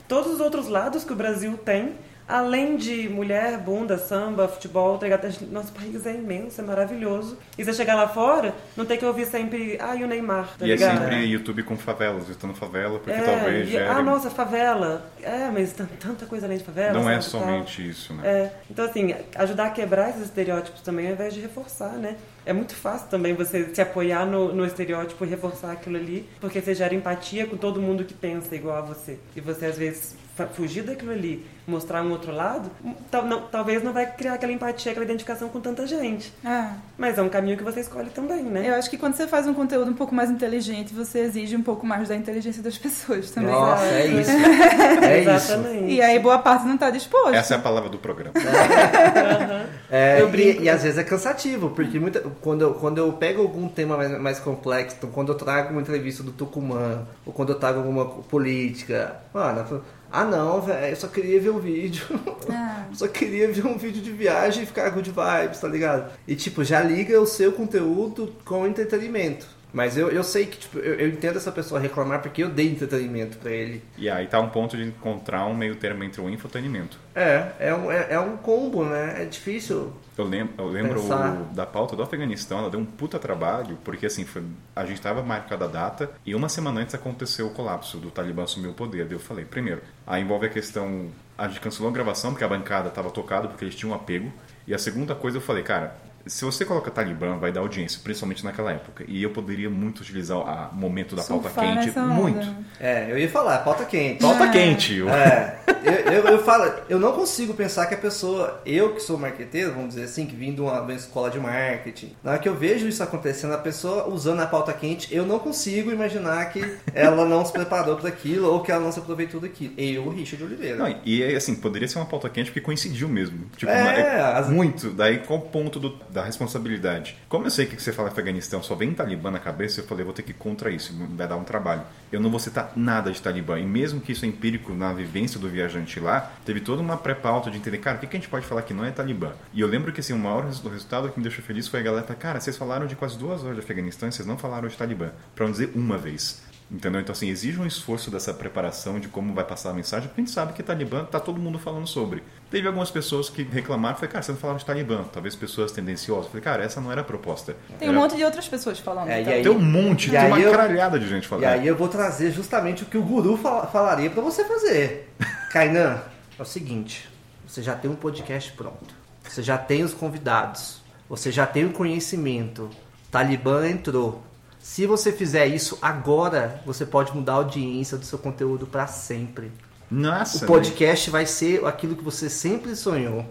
todos 0.08 0.32
os 0.32 0.40
outros 0.40 0.66
lados 0.66 1.04
que 1.04 1.12
o 1.12 1.16
Brasil 1.16 1.58
tem 1.58 1.92
Além 2.28 2.76
de 2.76 3.08
mulher, 3.08 3.56
bunda, 3.56 3.96
samba, 3.96 4.46
futebol, 4.46 4.98
tá 4.98 5.06
nosso 5.50 5.72
país 5.72 6.04
é 6.04 6.14
imenso, 6.14 6.60
é 6.60 6.64
maravilhoso. 6.64 7.38
E 7.56 7.64
você 7.64 7.72
chegar 7.72 7.94
lá 7.94 8.06
fora, 8.06 8.54
não 8.76 8.84
tem 8.84 8.98
que 8.98 9.04
ouvir 9.06 9.24
sempre, 9.24 9.78
ah, 9.80 9.96
e 9.96 10.04
o 10.04 10.06
Neymar, 10.06 10.54
tá 10.58 10.66
e 10.66 10.70
é 10.70 10.74
ligado? 10.74 10.98
sempre 10.98 11.24
YouTube 11.24 11.62
com 11.62 11.74
favelas, 11.76 12.26
visitando 12.26 12.52
favela, 12.54 12.98
porque 12.98 13.18
É, 13.18 13.22
talvez 13.22 13.68
e- 13.68 13.72
gere... 13.72 13.88
Ah, 13.88 14.02
nossa, 14.02 14.28
favela. 14.28 15.10
É, 15.22 15.48
mas 15.50 15.72
tanta 15.72 16.26
coisa 16.26 16.44
além 16.46 16.58
de 16.58 16.64
favela. 16.64 16.92
Não 16.92 17.08
é 17.08 17.14
tal. 17.14 17.22
somente 17.22 17.88
isso, 17.88 18.12
né? 18.12 18.28
É, 18.28 18.52
então 18.70 18.84
assim, 18.84 19.14
ajudar 19.34 19.64
a 19.66 19.70
quebrar 19.70 20.10
esses 20.10 20.24
estereótipos 20.24 20.82
também 20.82 21.06
ao 21.06 21.12
invés 21.14 21.32
de 21.32 21.40
reforçar, 21.40 21.92
né? 21.92 22.16
É 22.44 22.52
muito 22.52 22.74
fácil 22.74 23.08
também 23.08 23.32
você 23.34 23.74
se 23.74 23.80
apoiar 23.80 24.26
no, 24.26 24.54
no 24.54 24.66
estereótipo 24.66 25.24
e 25.24 25.28
reforçar 25.28 25.72
aquilo 25.72 25.96
ali, 25.96 26.28
porque 26.40 26.60
você 26.60 26.74
gera 26.74 26.94
empatia 26.94 27.46
com 27.46 27.56
todo 27.56 27.80
mundo 27.80 28.04
que 28.04 28.14
pensa 28.14 28.54
igual 28.54 28.76
a 28.76 28.80
você. 28.82 29.18
E 29.34 29.40
você 29.40 29.66
às 29.66 29.78
vezes 29.78 30.14
fugir 30.46 30.82
daquilo 30.82 31.12
ali, 31.12 31.44
mostrar 31.66 32.02
um 32.02 32.10
outro 32.10 32.32
lado, 32.32 32.70
tal- 33.10 33.24
não- 33.26 33.42
talvez 33.42 33.82
não 33.82 33.92
vai 33.92 34.06
criar 34.06 34.34
aquela 34.34 34.52
empatia, 34.52 34.92
aquela 34.92 35.04
identificação 35.04 35.48
com 35.48 35.60
tanta 35.60 35.86
gente. 35.86 36.32
É. 36.44 36.68
Mas 36.96 37.18
é 37.18 37.22
um 37.22 37.28
caminho 37.28 37.56
que 37.56 37.64
você 37.64 37.80
escolhe 37.80 38.10
também, 38.10 38.42
né? 38.42 38.68
Eu 38.70 38.74
acho 38.74 38.88
que 38.88 38.96
quando 38.96 39.14
você 39.14 39.26
faz 39.26 39.46
um 39.46 39.54
conteúdo 39.54 39.90
um 39.90 39.94
pouco 39.94 40.14
mais 40.14 40.30
inteligente, 40.30 40.94
você 40.94 41.20
exige 41.20 41.56
um 41.56 41.62
pouco 41.62 41.84
mais 41.86 42.08
da 42.08 42.16
inteligência 42.16 42.62
das 42.62 42.76
pessoas 42.78 43.30
também. 43.30 43.50
Nossa, 43.50 43.82
sabe? 43.84 43.94
é 43.96 44.06
isso. 44.06 44.30
É 44.30 45.20
isso. 45.20 45.30
Exatamente. 45.30 45.92
E 45.92 46.00
aí 46.02 46.18
boa 46.18 46.38
parte 46.38 46.66
não 46.66 46.76
tá 46.78 46.90
disposto. 46.90 47.34
Essa 47.34 47.54
é 47.54 47.56
a 47.56 47.60
palavra 47.60 47.88
do 47.90 47.98
programa. 47.98 48.32
É, 49.90 50.20
Eu 50.20 50.28
e- 50.28 50.30
brinco. 50.30 50.62
E, 50.62 50.68
às 50.68 50.82
vezes 50.82 50.98
é 50.98 51.04
cansativo, 51.04 51.70
porque 51.70 51.98
muita, 51.98 52.20
quando, 52.42 52.62
eu, 52.62 52.74
quando 52.74 52.98
eu 52.98 53.12
pego 53.14 53.42
algum 53.42 53.68
tema 53.68 53.96
mais, 53.96 54.20
mais 54.20 54.38
complexo, 54.38 54.96
então, 54.98 55.10
quando 55.10 55.32
eu 55.32 55.34
trago 55.34 55.72
uma 55.72 55.80
entrevista 55.80 56.22
do 56.22 56.30
Tucumã, 56.30 57.06
ou 57.24 57.32
quando 57.32 57.50
eu 57.50 57.54
trago 57.58 57.78
alguma 57.78 58.04
política, 58.06 59.16
mano, 59.32 59.60
eu 59.60 59.64
falo, 59.66 59.84
ah 60.10 60.24
não, 60.24 60.60
velho, 60.60 60.86
eu 60.86 60.96
só 60.96 61.08
queria 61.08 61.40
ver 61.40 61.50
um 61.50 61.58
vídeo. 61.58 62.04
Ah. 62.50 62.86
só 62.94 63.06
queria 63.06 63.52
ver 63.52 63.66
um 63.66 63.76
vídeo 63.76 64.00
de 64.00 64.10
viagem 64.10 64.62
e 64.62 64.66
ficar 64.66 64.88
good 64.88 65.10
vibes, 65.10 65.60
tá 65.60 65.68
ligado? 65.68 66.10
E 66.26 66.34
tipo, 66.34 66.64
já 66.64 66.80
liga 66.80 67.20
o 67.20 67.26
seu 67.26 67.52
conteúdo 67.52 68.34
com 68.42 68.66
entretenimento. 68.66 69.46
Mas 69.72 69.98
eu, 69.98 70.10
eu 70.10 70.22
sei 70.24 70.46
que, 70.46 70.58
tipo, 70.58 70.78
eu, 70.78 70.94
eu 70.94 71.08
entendo 71.08 71.36
essa 71.36 71.52
pessoa 71.52 71.78
reclamar 71.78 72.22
porque 72.22 72.42
eu 72.42 72.48
dei 72.48 72.70
entretenimento 72.70 73.36
pra 73.38 73.50
ele. 73.50 73.82
E 73.98 74.08
aí 74.08 74.26
tá 74.26 74.40
um 74.40 74.48
ponto 74.48 74.76
de 74.76 74.82
encontrar 74.84 75.44
um 75.46 75.54
meio 75.54 75.76
termo 75.76 76.02
entre 76.04 76.20
o 76.20 76.28
infotenimento. 76.30 76.98
É, 77.14 77.52
é 77.60 77.74
um, 77.74 77.90
é, 77.92 78.06
é 78.10 78.18
um 78.20 78.36
combo, 78.38 78.84
né? 78.84 79.22
É 79.22 79.24
difícil. 79.26 79.92
Eu 80.16 80.24
lembro, 80.24 80.54
eu 80.58 80.66
lembro 80.68 81.00
o- 81.00 81.54
da 81.54 81.66
pauta 81.66 81.94
do 81.94 82.02
Afeganistão, 82.02 82.58
ela 82.58 82.70
deu 82.70 82.80
um 82.80 82.84
puta 82.84 83.18
trabalho, 83.18 83.78
porque 83.84 84.06
assim, 84.06 84.24
foi, 84.24 84.42
a 84.74 84.84
gente 84.84 85.00
tava 85.00 85.22
marcada 85.22 85.66
a 85.66 85.68
data 85.68 86.10
e 86.26 86.34
uma 86.34 86.48
semana 86.48 86.80
antes 86.80 86.94
aconteceu 86.94 87.46
o 87.46 87.50
colapso 87.50 87.98
do 87.98 88.10
Talibã 88.10 88.42
assumir 88.44 88.68
o 88.68 88.72
poder. 88.74 89.04
Daí 89.04 89.14
eu 89.14 89.20
falei, 89.20 89.44
primeiro, 89.44 89.80
aí 90.06 90.22
envolve 90.22 90.46
a 90.46 90.50
questão, 90.50 91.08
a 91.36 91.46
gente 91.46 91.60
cancelou 91.60 91.90
a 91.90 91.92
gravação 91.94 92.30
porque 92.32 92.44
a 92.44 92.48
bancada 92.48 92.90
tava 92.90 93.10
tocada, 93.10 93.46
porque 93.48 93.64
eles 93.64 93.74
tinham 93.76 93.92
um 93.92 93.94
apego. 93.94 94.32
E 94.66 94.74
a 94.74 94.78
segunda 94.78 95.14
coisa 95.14 95.36
eu 95.38 95.40
falei, 95.40 95.62
cara, 95.62 95.94
se 96.28 96.44
você 96.44 96.64
coloca 96.64 96.90
Talibã, 96.90 97.36
vai 97.38 97.50
dar 97.50 97.60
audiência, 97.60 98.00
principalmente 98.04 98.44
naquela 98.44 98.72
época. 98.72 99.04
E 99.08 99.22
eu 99.22 99.30
poderia 99.30 99.68
muito 99.70 100.00
utilizar 100.00 100.38
o 100.38 100.74
momento 100.74 101.16
da 101.16 101.22
pauta 101.22 101.48
Surfar 101.48 101.64
quente, 101.64 101.86
nessa 101.86 102.02
onda. 102.02 102.14
muito. 102.14 102.54
É, 102.78 103.10
eu 103.10 103.18
ia 103.18 103.28
falar, 103.28 103.58
pauta 103.58 103.84
quente. 103.84 104.20
Pauta 104.20 104.44
É. 104.44 104.50
quente. 104.50 104.94
eu- 104.96 105.08
É, 105.08 105.58
eu, 105.84 106.12
eu, 106.12 106.24
eu 106.28 106.44
falo, 106.44 106.72
eu 106.88 106.98
não 106.98 107.12
consigo 107.12 107.54
pensar 107.54 107.86
que 107.86 107.94
a 107.94 107.98
pessoa, 107.98 108.60
eu 108.66 108.94
que 108.94 109.00
sou 109.00 109.18
marqueteiro, 109.18 109.72
vamos 109.72 109.90
dizer 109.90 110.04
assim, 110.04 110.26
que 110.26 110.36
vim 110.36 110.54
de 110.54 110.60
uma, 110.60 110.74
de 110.76 110.80
uma 110.82 110.94
escola 110.94 111.30
de 111.30 111.38
marketing, 111.40 112.14
na 112.22 112.32
hora 112.32 112.40
que 112.40 112.48
eu 112.48 112.54
vejo 112.54 112.86
isso 112.86 113.02
acontecendo, 113.02 113.54
a 113.54 113.58
pessoa 113.58 114.08
usando 114.08 114.40
a 114.40 114.46
pauta 114.46 114.72
quente, 114.72 115.14
eu 115.14 115.24
não 115.26 115.38
consigo 115.38 115.90
imaginar 115.90 116.44
que 116.52 116.60
ela 116.94 117.24
não 117.24 117.44
se 117.44 117.52
preparou 117.52 117.96
para 117.96 118.08
aquilo 118.08 118.52
ou 118.52 118.60
que 118.62 118.70
ela 118.70 118.82
não 118.82 118.92
se 118.92 118.98
aproveitou 118.98 119.40
daquilo. 119.40 119.72
Eu, 119.78 120.08
Richard 120.10 120.44
Oliveira. 120.44 120.76
Não, 120.76 120.94
e 121.04 121.22
é, 121.22 121.36
assim, 121.36 121.54
poderia 121.54 121.88
ser 121.88 121.98
uma 121.98 122.06
pauta 122.06 122.28
quente 122.28 122.46
porque 122.50 122.60
coincidiu 122.60 123.08
mesmo. 123.08 123.46
Tipo, 123.56 123.70
É, 123.72 123.80
uma- 123.82 123.92
é 123.92 124.20
as- 124.38 124.48
muito. 124.50 124.90
Daí 124.90 125.18
qual 125.18 125.38
o 125.38 125.42
ponto 125.42 125.78
do- 125.80 125.98
da 126.18 126.24
responsabilidade? 126.24 127.16
Como 127.28 127.46
eu 127.46 127.50
sei 127.50 127.66
que 127.66 127.80
você 127.80 127.92
fala 127.92 128.08
Afeganistão, 128.08 128.62
só 128.62 128.74
vem 128.74 128.92
Talibã 128.92 129.30
na 129.30 129.38
cabeça, 129.38 129.80
eu 129.80 129.84
falei, 129.84 130.04
vou 130.04 130.12
ter 130.12 130.22
que 130.22 130.32
ir 130.32 130.34
contra 130.34 130.70
isso, 130.70 130.92
vai 131.10 131.28
dar 131.28 131.36
um 131.36 131.44
trabalho. 131.44 131.82
Eu 132.10 132.20
não 132.20 132.28
vou 132.28 132.40
citar 132.40 132.72
nada 132.74 133.12
de 133.12 133.22
Talibã. 133.22 133.58
E 133.58 133.64
mesmo 133.64 134.00
que 134.00 134.12
isso 134.12 134.24
é 134.24 134.28
empírico 134.28 134.74
na 134.74 134.92
vivência 134.92 135.38
do 135.38 135.48
viajante 135.48 136.00
lá, 136.00 136.32
teve 136.44 136.60
toda 136.60 136.82
uma 136.82 136.96
pré-pauta 136.96 137.50
de 137.50 137.56
entender, 137.56 137.78
cara, 137.78 137.96
o 137.96 138.00
que, 138.00 138.06
a 138.06 138.18
gente 138.18 138.28
pode 138.28 138.46
falar 138.46 138.62
que 138.62 138.74
não 138.74 138.84
é 138.84 138.90
Talibã? 138.90 139.32
E 139.52 139.60
eu 139.60 139.68
lembro 139.68 139.92
que 139.92 140.00
assim, 140.00 140.12
o 140.12 140.18
maior 140.18 140.44
resultado 140.44 141.08
que 141.10 141.18
me 141.18 141.22
deixou 141.22 141.44
feliz 141.44 141.68
foi 141.68 141.80
a 141.80 141.82
galera 141.82 142.08
cara, 142.14 142.40
vocês 142.40 142.56
falaram 142.56 142.86
de 142.86 142.96
quase 142.96 143.16
duas 143.16 143.44
horas 143.44 143.56
de 143.56 143.62
Afeganistão 143.62 144.08
e 144.08 144.12
vocês 144.12 144.26
não 144.26 144.36
falaram 144.36 144.68
de 144.68 144.76
Talibã. 144.76 145.10
Pra 145.34 145.44
não 145.44 145.52
dizer 145.52 145.70
uma 145.74 145.96
vez. 145.96 146.42
Entendeu? 146.70 147.00
Então, 147.00 147.12
assim, 147.12 147.28
exige 147.28 147.58
um 147.58 147.66
esforço 147.66 148.10
dessa 148.10 148.34
preparação 148.34 149.00
de 149.00 149.08
como 149.08 149.32
vai 149.32 149.44
passar 149.44 149.70
a 149.70 149.74
mensagem, 149.74 150.08
porque 150.08 150.20
a 150.20 150.24
gente 150.24 150.34
sabe 150.34 150.52
que 150.52 150.62
Talibã 150.62 151.04
tá 151.04 151.18
todo 151.18 151.40
mundo 151.40 151.58
falando 151.58 151.86
sobre. 151.86 152.22
Teve 152.50 152.66
algumas 152.66 152.90
pessoas 152.90 153.28
que 153.28 153.42
reclamaram, 153.42 153.94
falei, 153.96 154.10
cara, 154.10 154.22
você 154.22 154.32
não 154.32 154.38
falaram 154.38 154.58
de 154.58 154.64
Talibã, 154.64 155.04
talvez 155.12 155.36
pessoas 155.36 155.70
tendenciosas. 155.70 156.28
Falei, 156.28 156.40
cara, 156.42 156.64
essa 156.64 156.80
não 156.80 156.90
era 156.90 157.02
a 157.02 157.04
proposta. 157.04 157.54
Tem 157.78 157.88
um 157.88 157.92
Era- 157.92 158.00
monte 158.00 158.16
de 158.16 158.24
outras 158.24 158.48
pessoas 158.48 158.78
falando. 158.78 159.08
É, 159.10 159.18
e 159.18 159.20
então. 159.20 159.32
aí- 159.34 159.42
Tem 159.42 159.52
um 159.52 159.60
monte, 159.60 160.08
E 160.08 160.10
tem 160.12 160.26
uma 160.26 160.40
eu- 160.40 160.50
caralhada 160.50 160.98
de 160.98 161.06
gente 161.08 161.24
E 161.24 161.28
falando. 161.28 161.44
aí 161.44 161.66
eu 161.66 161.76
vou 161.76 161.88
trazer 161.88 162.30
justamente 162.32 162.84
o 162.84 162.86
que 162.86 162.96
o 162.96 163.02
guru 163.02 163.36
fala- 163.36 163.66
falaria 163.66 164.08
para 164.08 164.22
você 164.22 164.44
fazer. 164.44 165.12
Kainan, 165.52 166.00
é 166.38 166.42
o 166.42 166.44
seguinte, 166.46 167.08
você 167.46 167.62
já 167.62 167.74
tem 167.74 167.90
um 167.90 167.94
podcast 167.96 168.50
pronto. 168.52 168.94
Você 169.28 169.42
já 169.42 169.58
tem 169.58 169.84
os 169.84 169.92
convidados. 169.92 170.80
Você 171.06 171.30
já 171.30 171.46
tem 171.46 171.66
o 171.66 171.70
conhecimento. 171.72 172.70
Talibã 173.10 173.68
entrou. 173.68 174.22
Se 174.58 174.86
você 174.86 175.12
fizer 175.12 175.46
isso 175.46 175.78
agora, 175.82 176.60
você 176.64 176.84
pode 176.86 177.14
mudar 177.14 177.32
a 177.32 177.36
audiência 177.36 177.96
do 177.98 178.04
seu 178.06 178.18
conteúdo 178.18 178.66
para 178.66 178.86
sempre. 178.86 179.52
Nossa, 179.90 180.44
O 180.44 180.46
podcast 180.48 181.10
vai 181.10 181.24
ser 181.26 181.64
aquilo 181.64 181.96
que 181.96 182.04
você 182.04 182.28
sempre 182.28 182.74
sonhou. 182.76 183.24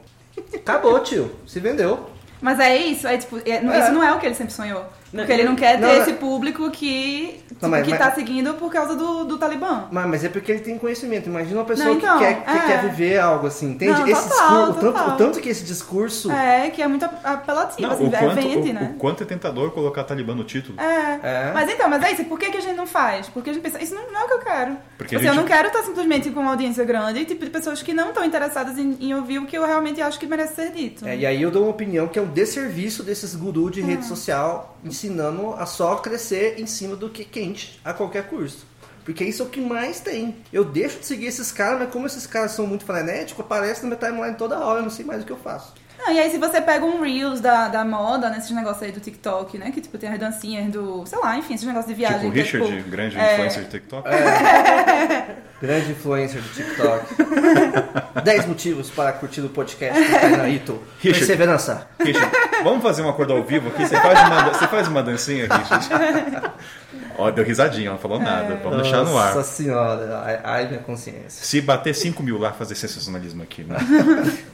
Acabou, 0.54 1.00
tio. 1.02 1.32
Se 1.46 1.60
vendeu. 1.60 2.10
Mas 2.42 2.60
é 2.60 2.76
isso, 2.78 3.08
é, 3.08 3.18
tipo, 3.18 3.38
é- 3.38 3.50
É. 3.66 3.80
isso 3.84 3.92
não 3.92 4.04
é 4.04 4.14
o 4.14 4.20
que 4.20 4.26
ele 4.26 4.36
sempre 4.36 4.54
sonhou. 4.54 4.86
Porque 5.24 5.34
ele 5.34 5.44
não 5.44 5.56
quer 5.56 5.76
ter 5.80 5.86
Não, 5.86 5.92
esse 6.02 6.14
público 6.14 6.70
que, 6.72 7.40
tipo, 7.48 7.60
Não, 7.62 7.70
mas- 7.70 7.84
que 7.84 7.90
mas- 7.92 8.00
tá 8.00 8.12
seguindo 8.12 8.54
por 8.56 8.72
causa 8.72 8.96
do, 8.96 9.24
do 9.26 9.38
Talibã. 9.38 9.86
Mas, 9.92 10.06
mas 10.08 10.24
é 10.24 10.30
porque 10.30 10.52
ele 10.52 10.62
tem 10.62 10.78
conhecimento. 10.78 11.28
Imagina 11.30 11.60
uma 11.60 11.66
pessoa 11.66 11.90
Não, 11.90 11.96
então, 11.98 12.18
que, 12.20 12.26
quer, 12.26 12.44
que 12.44 12.58
é. 12.58 12.60
quer 12.68 12.82
viver 12.90 13.20
algo 13.20 13.48
assim, 13.48 13.72
entende? 13.72 14.00
Não, 14.00 14.08
esse 14.08 14.30
total, 14.30 14.48
discurso, 14.68 14.72
o, 14.90 14.92
tanto, 14.94 15.10
o 15.10 15.18
tanto 15.18 15.40
que 15.40 15.50
esse 15.50 15.64
discurso. 15.64 16.32
É, 16.32 16.70
que 16.70 16.82
é 16.82 16.88
muito 16.88 17.06
apelativo, 17.24 17.82
Não, 17.88 17.92
assim, 17.96 18.06
o, 18.06 18.16
é 18.16 18.20
quanto, 18.20 18.36
vende, 18.36 18.70
o, 18.70 18.74
né? 18.74 18.92
o 18.96 19.00
quanto 19.00 19.24
é 19.24 19.26
tentador 19.26 19.72
colocar 19.72 20.04
Talibã 20.04 20.36
no 20.36 20.44
título. 20.44 20.80
É. 20.80 21.20
É. 21.24 21.52
Mas 21.54 21.70
então, 21.72 21.90
mas 21.90 22.04
é 22.04 22.12
isso. 22.12 22.24
Por 22.26 22.38
que, 22.40 22.52
que 22.52 22.58
a 22.58 22.62
gente 22.62 22.76
não 22.76 22.88
faz? 22.88 23.28
Porque 23.30 23.50
a 23.50 23.54
gente 23.54 23.64
pensa, 23.64 23.82
isso 23.82 23.96
não, 23.96 24.12
não 24.12 24.22
é 24.22 24.24
o 24.24 24.28
que 24.28 24.34
eu 24.34 24.40
quero. 24.40 24.78
Porque 24.98 25.16
Assim, 25.16 25.26
a 25.26 25.30
Eu 25.30 25.34
gente- 25.34 25.42
não 25.42 25.48
quero 25.48 25.68
estar 25.68 25.84
simplesmente 25.84 26.30
com 26.32 26.40
uma 26.42 26.52
audiência 26.52 26.84
grande, 26.84 27.26
tipo, 27.26 27.44
de 27.46 27.52
pessoas 27.52 27.82
que 27.82 27.94
não 27.94 28.10
estão 28.10 28.24
interessadas 28.24 28.78
em, 28.78 28.98
em 29.00 29.14
ouvir 29.14 29.40
o 29.40 29.46
que 29.46 29.58
eu 29.58 29.66
realmente 29.66 30.02
acho 30.02 30.20
que 30.20 30.26
merece 30.28 30.56
ser 30.56 30.72
dito. 30.72 31.08
É, 31.08 31.16
e 31.18 31.26
aí 31.26 31.42
eu 31.42 31.50
dou 31.52 31.64
uma 31.64 31.72
opinião 31.72 32.08
que 32.08 32.20
é 32.20 32.22
um 32.22 32.28
desserviço 32.28 33.04
desses 33.04 33.36
gurus 33.36 33.72
de 33.72 33.82
Ah. 33.82 33.86
rede 33.86 34.06
social 34.06 34.77
ensinando 34.84 35.54
a 35.54 35.66
só 35.66 35.96
crescer 35.96 36.60
em 36.60 36.66
cima 36.66 36.96
do 36.96 37.10
que 37.10 37.24
quente 37.24 37.80
a 37.84 37.94
qualquer 37.94 38.28
curso. 38.28 38.66
Porque 39.04 39.24
isso 39.24 39.42
é 39.42 39.46
o 39.46 39.50
que 39.50 39.62
mais 39.62 40.02
tem. 40.02 40.36
Eu 40.52 40.66
deixo 40.66 41.00
de 41.00 41.06
seguir 41.06 41.28
esses 41.28 41.52
caras, 41.52 41.80
mas 41.80 41.92
como 41.92 42.06
esses 42.06 42.28
caras 42.28 42.52
são 42.52 42.68
muito 42.68 42.84
frenéticos, 42.84 43.44
aparece 43.44 43.82
na 43.84 43.96
minha 43.96 44.00
timeline 44.00 44.36
toda 44.36 44.60
hora, 44.60 44.80
eu 44.80 44.84
não 44.84 44.90
sei 44.90 45.06
mais 45.06 45.24
o 45.24 45.26
que 45.26 45.32
eu 45.32 45.38
faço. 45.38 45.74
Não, 46.08 46.14
e 46.14 46.20
aí 46.22 46.32
se 46.32 46.38
você 46.38 46.62
pega 46.62 46.86
um 46.86 47.02
Reels 47.02 47.42
da, 47.42 47.68
da 47.68 47.84
moda, 47.84 48.30
né, 48.30 48.38
esses 48.38 48.52
negócios 48.52 48.82
aí 48.82 48.94
do 48.94 49.00
TikTok, 49.02 49.58
né, 49.58 49.72
que 49.72 49.82
tipo 49.82 49.98
tem 49.98 50.10
as 50.10 50.18
dancinhas 50.18 50.72
do, 50.72 51.06
sei 51.06 51.20
lá, 51.20 51.38
enfim, 51.38 51.54
esses 51.54 51.68
negócios 51.68 51.90
de 51.90 51.96
viagem. 51.96 52.32
tipo 52.32 52.32
que 52.32 52.40
é, 52.40 52.44
Richard, 52.44 52.78
tipo, 52.78 52.90
grande 52.90 53.20
é, 53.20 53.34
influencer 53.34 53.64
de 53.64 53.70
TikTok. 53.70 54.10
Grande 55.60 55.92
influencer 55.92 56.40
do 56.40 56.50
TikTok. 56.50 57.16
10 58.24 58.46
motivos 58.46 58.92
para 58.92 59.12
curtir 59.12 59.42
o 59.42 59.50
podcast 59.50 60.00
do 60.00 60.48
Ito. 60.48 60.84
Richard. 61.00 61.20
Perseverança. 61.20 61.88
Richard, 62.00 62.32
vamos 62.64 62.84
fazer 62.84 63.02
um 63.02 63.10
acordo 63.10 63.34
ao 63.34 63.44
vivo 63.44 63.70
aqui? 63.70 63.88
Você 63.88 64.00
faz 64.00 64.20
uma, 64.22 64.50
você 64.50 64.68
faz 64.68 64.88
uma 64.88 65.02
dancinha, 65.02 65.48
Richard? 65.48 65.90
Ó, 67.18 67.32
deu 67.32 67.44
risadinha, 67.44 67.92
não 67.92 67.98
falou 67.98 68.20
nada. 68.20 68.60
Vamos 68.64 68.82
deixar 68.84 69.04
no 69.04 69.18
ar. 69.18 69.34
Nossa 69.36 69.44
senhora, 69.52 70.22
ai, 70.24 70.40
ai 70.44 70.68
minha 70.68 70.80
consciência. 70.80 71.44
Se 71.44 71.60
bater 71.62 71.94
5 71.96 72.22
mil 72.22 72.38
lá, 72.38 72.54
fazer 72.54 72.76
sensacionalismo 72.76 73.42
aqui, 73.44 73.64
né? 73.64 73.76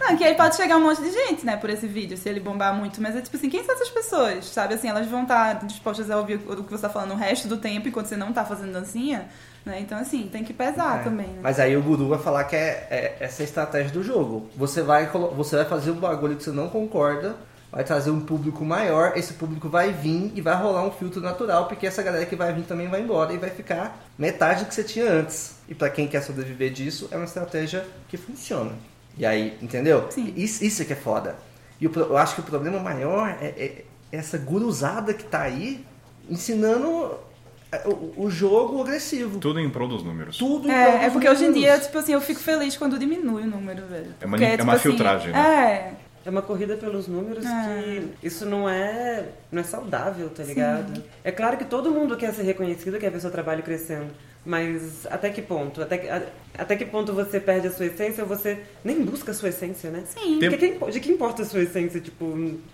Não, 0.00 0.16
que 0.16 0.24
aí 0.24 0.34
pode 0.34 0.56
chegar 0.56 0.76
um 0.76 0.82
monte 0.82 1.02
de 1.02 1.10
gente, 1.10 1.44
né, 1.44 1.56
por 1.56 1.70
esse 1.70 1.86
vídeo, 1.86 2.16
se 2.16 2.28
ele 2.28 2.40
bombar 2.40 2.74
muito. 2.74 3.00
Mas 3.00 3.16
é 3.16 3.20
tipo 3.20 3.36
assim, 3.36 3.48
quem 3.48 3.64
são 3.64 3.74
essas 3.74 3.88
pessoas? 3.90 4.44
Sabe 4.46 4.74
assim, 4.74 4.88
elas 4.88 5.06
vão 5.06 5.22
estar 5.22 5.64
dispostas 5.66 6.10
a 6.10 6.16
ouvir 6.18 6.40
o 6.46 6.64
que 6.64 6.70
você 6.70 6.82
tá 6.82 6.88
falando 6.88 7.12
o 7.12 7.16
resto 7.16 7.48
do 7.48 7.56
tempo 7.56 7.88
enquanto 7.88 8.06
você 8.06 8.16
não 8.16 8.32
tá 8.32 8.44
fazendo 8.44 8.72
dancinha, 8.72 9.26
né? 9.64 9.78
Então, 9.80 9.98
assim, 9.98 10.28
tem 10.30 10.42
que 10.44 10.52
pesar 10.52 11.00
É. 11.00 11.02
também, 11.04 11.26
né? 11.28 11.40
Mas 11.42 11.60
aí 11.60 11.76
o 11.76 11.82
guru 11.82 12.08
vai 12.08 12.18
falar 12.18 12.44
que 12.44 12.56
é, 12.56 12.86
é 12.90 13.16
essa 13.20 13.42
é 13.42 13.44
a 13.44 13.46
estratégia 13.48 13.92
do 13.92 14.02
jogo. 14.02 14.48
Você 14.56 14.82
vai, 14.82 15.06
você 15.36 15.56
vai 15.56 15.64
fazer 15.64 15.90
um 15.90 15.96
bagulho 16.00 16.36
que 16.36 16.42
você 16.44 16.50
não 16.50 16.68
concorda, 16.68 17.36
vai 17.72 17.84
trazer 17.84 18.10
um 18.10 18.20
público 18.20 18.64
maior, 18.64 19.12
esse 19.16 19.34
público 19.34 19.68
vai 19.68 19.92
vir 19.92 20.32
e 20.34 20.40
vai 20.40 20.56
rolar 20.56 20.84
um 20.84 20.90
filtro 20.90 21.20
natural, 21.20 21.66
porque 21.66 21.86
essa 21.86 22.02
galera 22.02 22.26
que 22.26 22.34
vai 22.34 22.52
vir 22.52 22.64
também 22.64 22.88
vai 22.88 23.00
embora 23.00 23.32
e 23.32 23.38
vai 23.38 23.50
ficar 23.50 24.04
metade 24.18 24.64
do 24.64 24.68
que 24.68 24.74
você 24.74 24.82
tinha 24.84 25.10
antes. 25.10 25.54
E 25.68 25.74
pra 25.74 25.88
quem 25.88 26.08
quer 26.08 26.22
sobreviver 26.22 26.72
disso, 26.72 27.08
é 27.12 27.16
uma 27.16 27.24
estratégia 27.26 27.86
que 28.08 28.16
funciona. 28.16 28.72
E 29.16 29.24
aí, 29.24 29.56
entendeu? 29.62 30.06
Sim. 30.10 30.32
Isso, 30.36 30.64
isso 30.64 30.82
é 30.82 30.84
que 30.84 30.92
é 30.92 30.96
foda. 30.96 31.36
E 31.80 31.88
pro- 31.88 32.02
eu 32.02 32.16
acho 32.16 32.34
que 32.34 32.40
o 32.40 32.44
problema 32.44 32.78
maior 32.80 33.28
é, 33.40 33.46
é 33.56 33.84
essa 34.10 34.36
guruzada 34.36 35.14
que 35.14 35.24
tá 35.24 35.42
aí 35.42 35.84
ensinando 36.28 37.14
é, 37.72 37.86
o, 37.86 38.14
o 38.24 38.30
jogo 38.30 38.80
agressivo. 38.82 39.38
Tudo 39.38 39.60
em 39.60 39.70
prol 39.70 39.86
dos 39.88 40.02
números. 40.02 40.36
Tudo 40.36 40.66
em 40.68 40.72
prol 40.72 40.76
É, 40.98 41.06
é 41.06 41.10
porque 41.10 41.28
hoje 41.28 41.44
em 41.44 41.52
dia, 41.52 41.68
números. 41.68 41.86
tipo 41.86 41.98
assim, 41.98 42.12
eu 42.12 42.20
fico 42.20 42.40
feliz 42.40 42.76
quando 42.76 42.98
diminui 42.98 43.42
o 43.44 43.46
número, 43.46 43.86
velho. 43.86 44.14
É 44.20 44.26
uma- 44.26 44.36
Porque, 44.36 44.44
é 44.44 44.50
tipo 44.52 44.62
uma 44.64 44.72
assim, 44.74 44.82
filtragem, 44.88 45.32
É. 45.34 45.92
É 46.24 46.30
uma 46.30 46.42
corrida 46.42 46.76
pelos 46.76 47.08
números 47.08 47.44
É. 47.46 48.02
que 48.20 48.26
isso 48.26 48.44
não 48.44 48.68
é, 48.68 49.24
não 49.50 49.60
é 49.60 49.64
saudável, 49.64 50.28
tá 50.30 50.42
ligado? 50.42 51.02
É 51.24 51.32
claro 51.32 51.56
que 51.56 51.64
todo 51.64 51.90
mundo 51.90 52.16
quer 52.16 52.32
ser 52.34 52.42
reconhecido, 52.42 52.98
quer 52.98 53.10
ver 53.10 53.20
seu 53.20 53.30
trabalho 53.30 53.62
crescendo. 53.62 54.10
Mas 54.44 55.06
até 55.10 55.30
que 55.30 55.42
ponto? 55.42 55.82
Até 55.82 55.98
que, 55.98 56.08
até 56.58 56.76
que 56.76 56.84
ponto 56.84 57.12
você 57.12 57.38
perde 57.40 57.68
a 57.68 57.70
sua 57.70 57.86
essência 57.86 58.22
ou 58.22 58.28
você 58.28 58.58
nem 58.84 59.02
busca 59.04 59.30
a 59.30 59.34
sua 59.34 59.48
essência, 59.48 59.90
né? 59.90 60.02
Sim. 60.06 60.38
Tem- 60.38 60.50
Porque 60.50 60.90
de 60.92 61.00
que 61.00 61.10
importa 61.10 61.42
a 61.42 61.44
sua 61.46 61.62
essência? 61.62 62.00
Tipo, 62.00 62.24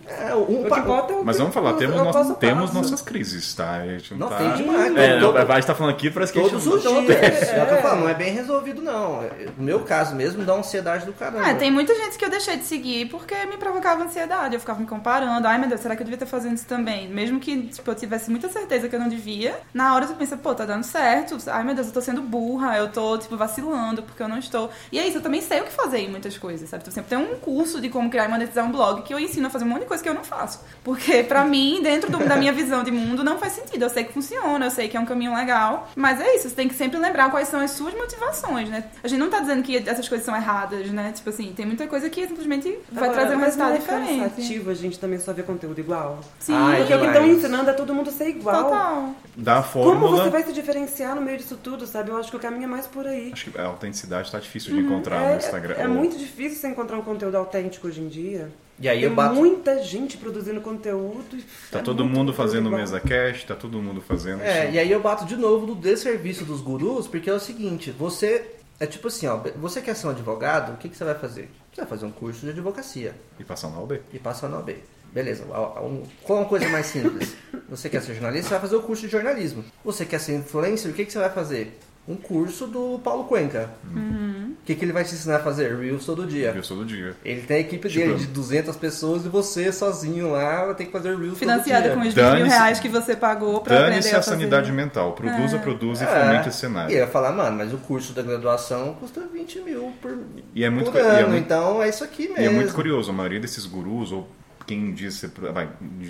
É, 0.07 0.35
um 0.35 0.62
o 0.62 0.68
pa- 0.68 0.77
que 0.77 0.81
importa 0.81 1.12
é 1.12 1.16
o 1.16 1.24
Mas 1.24 1.37
que 1.37 1.43
vamos 1.43 1.55
falar, 1.55 1.70
eu- 1.70 1.77
temos, 1.77 1.97
eu 1.97 2.05
nós- 2.05 2.39
temos 2.39 2.72
nossas 2.72 3.03
crises, 3.03 3.55
tá? 3.55 3.72
A 3.77 3.87
gente 3.87 4.14
Não, 4.14 4.29
tá... 4.29 4.37
tem 4.39 4.53
demais. 4.55 4.97
É, 4.97 5.20
Todo- 5.20 5.37
a 5.39 5.55
gente 5.57 5.66
tá 5.66 5.74
falando 5.74 5.93
aqui, 5.95 6.11
parece 6.11 6.33
que 6.33 6.39
a 6.39 6.43
gente 6.43 6.53
Todos 6.53 6.66
não- 6.66 6.74
os 6.77 6.83
dias. 7.07 7.22
É. 7.53 7.62
o 7.62 7.66
que 7.66 7.74
eu 7.74 7.83
falo, 7.83 8.01
não 8.01 8.09
é 8.09 8.14
bem 8.14 8.33
resolvido, 8.33 8.81
não. 8.83 9.20
No 9.57 9.64
meu 9.64 9.81
caso 9.81 10.14
mesmo, 10.14 10.45
dá 10.45 10.55
ansiedade 10.55 11.05
do 11.05 11.12
caramba. 11.12 11.47
Ah, 11.47 11.55
tem 11.55 11.70
muita 11.70 11.95
gente 11.95 12.16
que 12.16 12.24
eu 12.24 12.31
deixei 12.31 12.57
de 12.57 12.64
seguir 12.64 13.09
porque 13.11 13.35
me 13.47 13.57
provocava 13.57 14.05
ansiedade. 14.05 14.55
Eu 14.55 14.61
ficava 14.61 14.81
me 14.81 14.87
comparando. 14.87 15.47
Ai, 15.47 15.59
meu 15.59 15.68
Deus, 15.68 15.81
será 15.81 15.95
que 15.95 16.03
eu 16.03 16.05
devia 16.05 16.16
estar 16.16 16.27
fazendo 16.27 16.55
isso 16.57 16.66
também? 16.66 17.09
Mesmo 17.09 17.39
que 17.39 17.64
tipo, 17.68 17.91
eu 17.91 17.95
tivesse 17.95 18.31
muita 18.31 18.49
certeza 18.49 18.89
que 18.89 18.97
eu 18.97 19.01
não 19.01 19.09
devia, 19.09 19.55
na 19.74 19.95
hora 19.95 20.07
você 20.07 20.14
pensa, 20.14 20.37
pô, 20.37 20.55
tá 20.55 20.64
dando 20.64 20.85
certo. 20.85 21.37
Ai, 21.49 21.62
meu 21.62 21.74
Deus, 21.74 21.89
eu 21.89 21.93
tô 21.93 22.01
sendo 22.01 22.22
burra. 22.22 22.77
Eu 22.79 22.89
tô, 22.91 23.18
tipo, 23.18 23.37
vacilando 23.37 23.66
porque 24.03 24.23
eu 24.23 24.29
não 24.29 24.39
estou. 24.39 24.71
E 24.93 24.99
é 24.99 25.07
isso, 25.07 25.19
eu 25.19 25.23
também 25.23 25.41
sei 25.43 25.61
o 25.61 25.64
que 25.64 25.73
fazer 25.73 25.99
em 25.99 26.11
muitas 26.11 26.37
coisas, 26.39 26.69
sabe? 26.69 26.83
Então, 26.83 26.93
sempre 26.95 27.11
tem 27.11 27.19
um 27.19 27.37
curso 27.39 27.81
de 27.81 27.89
como 27.89 28.09
criar 28.11 28.27
e 28.27 28.29
monetizar 28.29 28.64
um 28.64 28.71
blog 28.73 29.03
que 29.03 29.12
eu 29.12 29.19
ensino 29.19 29.47
a 29.47 29.51
fazer 29.51 29.64
um 29.64 29.69
monte 29.69 29.81
de 29.81 29.87
coisa 29.87 30.03
que 30.03 30.09
eu 30.09 30.14
não 30.14 30.25
faço. 30.25 30.61
Porque, 30.85 31.23
pra 31.23 31.45
mim, 31.47 31.81
dentro 31.83 32.11
do- 32.11 32.19
da 32.27 32.37
minha 32.37 32.53
visão 32.53 32.83
de 32.85 32.91
mundo, 32.91 33.25
não 33.25 33.39
faz 33.39 33.53
sentido. 33.55 33.83
Eu 33.83 33.91
sei 33.91 34.05
que 34.05 34.12
funciona, 34.12 34.64
eu 34.67 34.71
sei 34.71 34.89
que 34.89 34.97
é 34.97 35.01
um 35.01 35.07
caminho 35.07 35.35
legal. 35.35 35.89
Mas 35.97 36.21
é 36.21 36.37
isso, 36.37 36.49
você 36.49 36.55
tem 36.55 36.69
que 36.69 36.75
sempre 36.75 36.99
lembrar 36.99 37.31
quais 37.31 37.49
são 37.49 37.61
as 37.61 37.71
suas 37.73 37.95
motivações, 37.95 38.69
né? 38.69 38.85
A 39.03 39.09
gente 39.09 39.19
não 39.19 39.31
tá 39.31 39.41
dizendo 39.41 39.62
que 39.62 39.77
essas 39.89 40.09
coisas 40.09 40.25
são 40.25 40.35
erradas, 40.37 40.89
né? 40.91 41.12
Tipo 41.14 41.31
assim, 41.31 41.53
tem 41.57 41.67
muita 41.67 41.87
coisa 41.87 42.09
que 42.09 42.27
simplesmente 42.27 42.79
vai 42.91 43.05
Agora, 43.05 43.21
trazer 43.21 43.37
um 43.37 43.41
mas 43.41 43.57
não 43.57 43.67
resultado 43.67 43.75
é 43.97 44.01
diferente. 44.05 44.21
cansativo 44.31 44.71
a 44.71 44.75
gente 44.75 44.99
também 44.99 45.19
só 45.19 45.33
ver 45.33 45.45
conteúdo 45.45 45.79
igual. 45.81 46.21
Sim, 46.39 46.55
Ai, 46.55 46.79
Porque 46.79 46.95
o 46.95 47.01
que 47.01 47.07
estão 47.07 47.27
ensinando 47.27 47.71
é 47.71 47.73
todo 47.73 47.95
mundo 47.95 48.11
ser 48.11 48.29
igual. 48.29 48.64
total. 48.64 49.11
Da 49.37 49.62
Como 49.62 49.64
fórmula... 49.64 50.25
você 50.25 50.31
vai 50.31 50.43
se 50.45 50.53
diferenciar 50.53 51.14
no 51.14 51.21
meio 51.23 51.37
disso 51.39 51.59
tudo, 51.62 51.87
sabe? 51.87 52.11
Eu 52.11 52.17
acho 52.19 52.31
que 52.31 52.37
o 52.37 52.41
caminho 52.41 52.64
é 52.64 52.67
mais 52.67 52.87
por 52.87 53.07
aí. 53.07 53.31
Acho 53.33 53.51
que 53.51 53.56
a 53.59 53.65
autenticidade 53.67 54.31
tá 54.31 54.39
difícil 54.39 54.75
de 54.75 54.81
encontrar 54.81 55.21
no 55.21 55.27
É, 55.35 55.37
Instagram. 55.37 55.75
é 55.77 55.87
muito 55.89 56.17
difícil 56.19 56.59
você 56.59 56.69
encontrar 56.69 56.97
um 56.99 57.03
conteúdo 57.03 57.37
autêntico 57.37 57.87
hoje 57.89 58.01
em 58.01 58.09
dia. 58.09 58.51
E 58.79 58.89
aí 58.89 59.01
Tem 59.01 59.09
eu 59.09 59.15
bato. 59.15 59.35
muita 59.35 59.83
gente 59.83 60.19
produzindo 60.19 60.61
conteúdo. 60.61 61.25
Tá 61.71 61.79
é 61.79 61.83
todo 61.83 62.05
muito 62.05 62.17
mundo 62.19 62.33
fazendo 62.35 62.67
igual. 62.67 62.81
mesa 62.81 63.01
cash, 63.01 63.45
tá 63.45 63.55
todo 63.55 63.81
mundo 63.81 64.01
fazendo 64.03 64.43
É, 64.43 64.65
isso. 64.67 64.75
e 64.75 64.79
aí 64.79 64.93
eu 64.93 65.01
bato 65.01 65.25
de 65.25 65.35
novo 65.37 65.67
no 65.67 65.75
desserviço 65.75 66.45
dos 66.45 66.61
gurus, 66.61 67.07
porque 67.09 67.31
é 67.31 67.33
o 67.33 67.41
seguinte, 67.41 67.91
você. 67.91 68.53
É 68.79 68.85
tipo 68.85 69.09
assim, 69.09 69.27
ó, 69.27 69.39
você 69.57 69.81
quer 69.81 69.97
ser 69.97 70.07
um 70.07 70.11
advogado, 70.11 70.75
o 70.75 70.77
que, 70.77 70.91
que 70.91 70.97
você 70.99 71.03
vai 71.05 71.15
fazer? 71.15 71.49
Você 71.73 71.81
vai 71.81 71.87
fazer 71.89 72.05
um 72.05 72.11
curso 72.11 72.41
de 72.41 72.51
advocacia 72.51 73.15
E 73.41 73.45
passar 73.45 73.71
na 73.71 73.81
OB. 73.81 74.03
e 74.13 74.19
passar 74.19 74.51
na 74.51 74.59
OAB. 74.59 74.77
Beleza, 75.11 75.45
a- 75.51 75.57
a- 75.79 75.83
um- 75.83 76.03
qual 76.23 76.41
é 76.41 76.43
uma 76.43 76.49
coisa 76.49 76.69
mais 76.69 76.85
simples? 76.85 77.35
Você 77.71 77.89
quer 77.89 78.03
ser 78.03 78.13
jornalista, 78.13 78.49
você 78.49 78.55
vai 78.55 78.61
fazer 78.61 78.77
o 78.77 78.83
curso 78.83 79.01
de 79.07 79.09
jornalismo. 79.09 79.65
Você 79.83 80.05
quer 80.05 80.21
ser 80.21 80.35
influencer, 80.35 80.91
o 80.91 80.95
que, 80.95 81.07
que 81.07 81.13
você 81.13 81.19
vai 81.19 81.31
fazer? 81.31 81.79
Um 82.09 82.15
curso 82.15 82.69
do 82.69 83.01
Paulo 83.03 83.25
Cuenca. 83.25 83.69
Uhum. 83.93 84.55
O 84.63 84.65
que, 84.67 84.75
que 84.77 84.85
ele 84.85 84.93
vai 84.93 85.03
te 85.05 85.13
ensinar 85.15 85.37
a 85.37 85.39
fazer? 85.41 85.77
Reels 85.77 86.05
todo 86.05 86.25
dia. 86.27 86.53
Eu 86.55 86.63
sou 86.63 86.77
do 86.77 86.85
dia. 86.85 87.15
Ele 87.25 87.43
tem 87.43 87.57
a 87.57 87.61
equipe 87.61 87.89
Tipo- 87.89 88.05
dele 88.07 88.15
de 88.19 88.27
200 88.27 88.77
pessoas 88.77 89.25
e 89.25 89.29
você 89.29 89.73
sozinho 89.73 90.31
lá 90.31 90.67
vai 90.67 90.75
ter 90.77 90.87
que 90.87 90.93
fazer 90.93 91.17
Reels 91.17 91.37
Financiada 91.39 91.89
todo 91.89 91.95
com 91.97 92.01
dia. 92.03 92.09
os 92.11 92.15
20 92.15 92.25
mil 92.25 92.33
Dane-se- 92.39 92.57
reais 92.57 92.81
que 92.81 92.89
você 92.89 93.17
pagou 93.17 93.61
pra 93.61 93.75
aprender 93.75 93.91
Dane-se 93.91 94.15
a 94.15 94.19
a 94.19 94.23
fazer. 94.23 94.37
sanidade 94.37 94.71
mental. 94.73 95.13
Produza, 95.15 95.59
produza 95.59 96.05
e 96.05 96.07
É. 96.07 96.11
fomente 96.21 96.49
esse 96.49 96.59
E 96.59 96.61
cenário. 96.61 96.93
eu 96.95 96.99
ia 97.01 97.07
falar, 97.09 97.33
mano, 97.33 97.57
mas 97.57 97.73
o 97.75 97.79
curso 97.79 98.13
da 98.13 98.23
graduação 98.23 98.95
custa 99.01 99.23
20 99.33 99.61
mil 99.61 99.93
por, 100.01 100.17
E 100.55 100.63
é 100.65 100.71
muito 100.71 100.93
por 100.93 101.01
cu- 101.01 101.07
e 101.07 101.11
é 101.11 101.19
ano, 101.21 101.29
muito- 101.31 101.45
então 101.45 101.83
é 101.83 101.89
isso 101.89 102.05
aqui 102.05 102.29
mesmo. 102.29 102.41
E 102.41 102.45
é 102.47 102.51
muito 102.51 102.73
curioso, 102.73 103.11
a 103.11 103.15
maioria 103.15 103.41
desses 103.41 103.67
gurus, 103.67 104.13
ou 104.13 104.29
quem 104.67 104.93
diz 104.93 105.25
vai, 105.53 105.69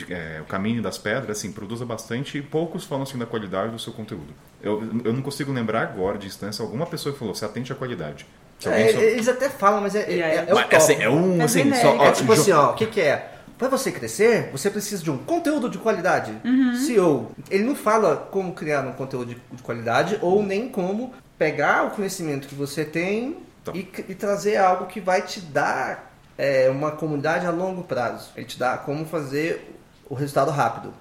é, 0.08 0.40
o 0.40 0.44
caminho 0.44 0.82
das 0.82 0.96
pedras, 0.98 1.38
assim, 1.38 1.52
produza 1.52 1.84
bastante 1.84 2.38
e 2.38 2.42
poucos 2.42 2.84
falam 2.84 3.02
assim 3.04 3.18
da 3.18 3.26
qualidade 3.26 3.72
do 3.72 3.78
seu 3.78 3.92
conteúdo. 3.92 4.32
Eu, 4.62 4.82
eu 5.04 5.12
não 5.12 5.22
consigo 5.22 5.52
lembrar 5.52 5.82
agora, 5.82 6.16
de 6.18 6.26
instância, 6.26 6.62
alguma 6.64 6.86
pessoa 6.86 7.12
que 7.12 7.18
falou, 7.18 7.34
se 7.34 7.44
atente 7.44 7.72
à 7.72 7.74
qualidade. 7.76 8.26
Se 8.58 8.68
É, 8.68 8.92
só- 8.92 8.98
eles 9.00 9.28
até 9.28 9.50
falam, 9.50 9.82
mas 9.82 9.94
é, 9.94 10.00
é, 10.10 10.18
é, 10.20 10.36
é 10.48 10.52
o 10.54 10.56
top. 10.56 10.74
assim, 10.76 10.94
é 10.94 11.10
um, 11.10 11.40
É 11.40 11.44
assim, 11.44 11.74
só, 11.74 11.96
ó, 11.96 12.06
É 12.06 12.12
tipo 12.12 12.34
jo- 12.34 12.40
assim, 12.40 12.52
ó, 12.52 12.70
o 12.70 12.74
que 12.74 12.86
que 12.86 13.00
é? 13.00 13.32
Pra 13.58 13.68
você 13.68 13.90
crescer, 13.92 14.50
você 14.52 14.70
precisa 14.70 15.02
de 15.02 15.10
um 15.10 15.18
conteúdo 15.18 15.68
de 15.70 15.78
qualidade. 15.78 16.32
Uhum. 16.44 16.74
CEO. 16.74 17.30
Ele 17.50 17.64
não 17.64 17.74
fala 17.74 18.16
como 18.30 18.52
criar 18.54 18.80
um 18.86 18.92
conteúdo 18.92 19.34
de, 19.34 19.40
de 19.52 19.62
qualidade 19.62 20.18
ou 20.20 20.42
nem 20.42 20.68
como 20.68 21.12
pegar 21.38 21.86
o 21.86 21.90
conhecimento 21.90 22.48
que 22.48 22.54
você 22.54 22.84
tem 22.84 23.36
Tá. 23.64 23.72
e, 23.74 23.80
e 24.08 24.14
trazer 24.14 24.56
algo 24.58 24.86
que 24.86 25.00
vai 25.00 25.22
te 25.22 25.40
dar 25.40 26.05
é, 26.38 26.68
uma 26.70 26.92
comunidade 26.92 27.46
a 27.46 27.50
longo 27.50 27.82
prazo. 27.82 28.30
Ele 28.36 28.46
te 28.46 28.58
dá 28.58 28.76
como 28.76 29.04
fazer 29.06 29.74
o 30.08 30.14
resultado 30.14 30.50
rápido. 30.50 30.92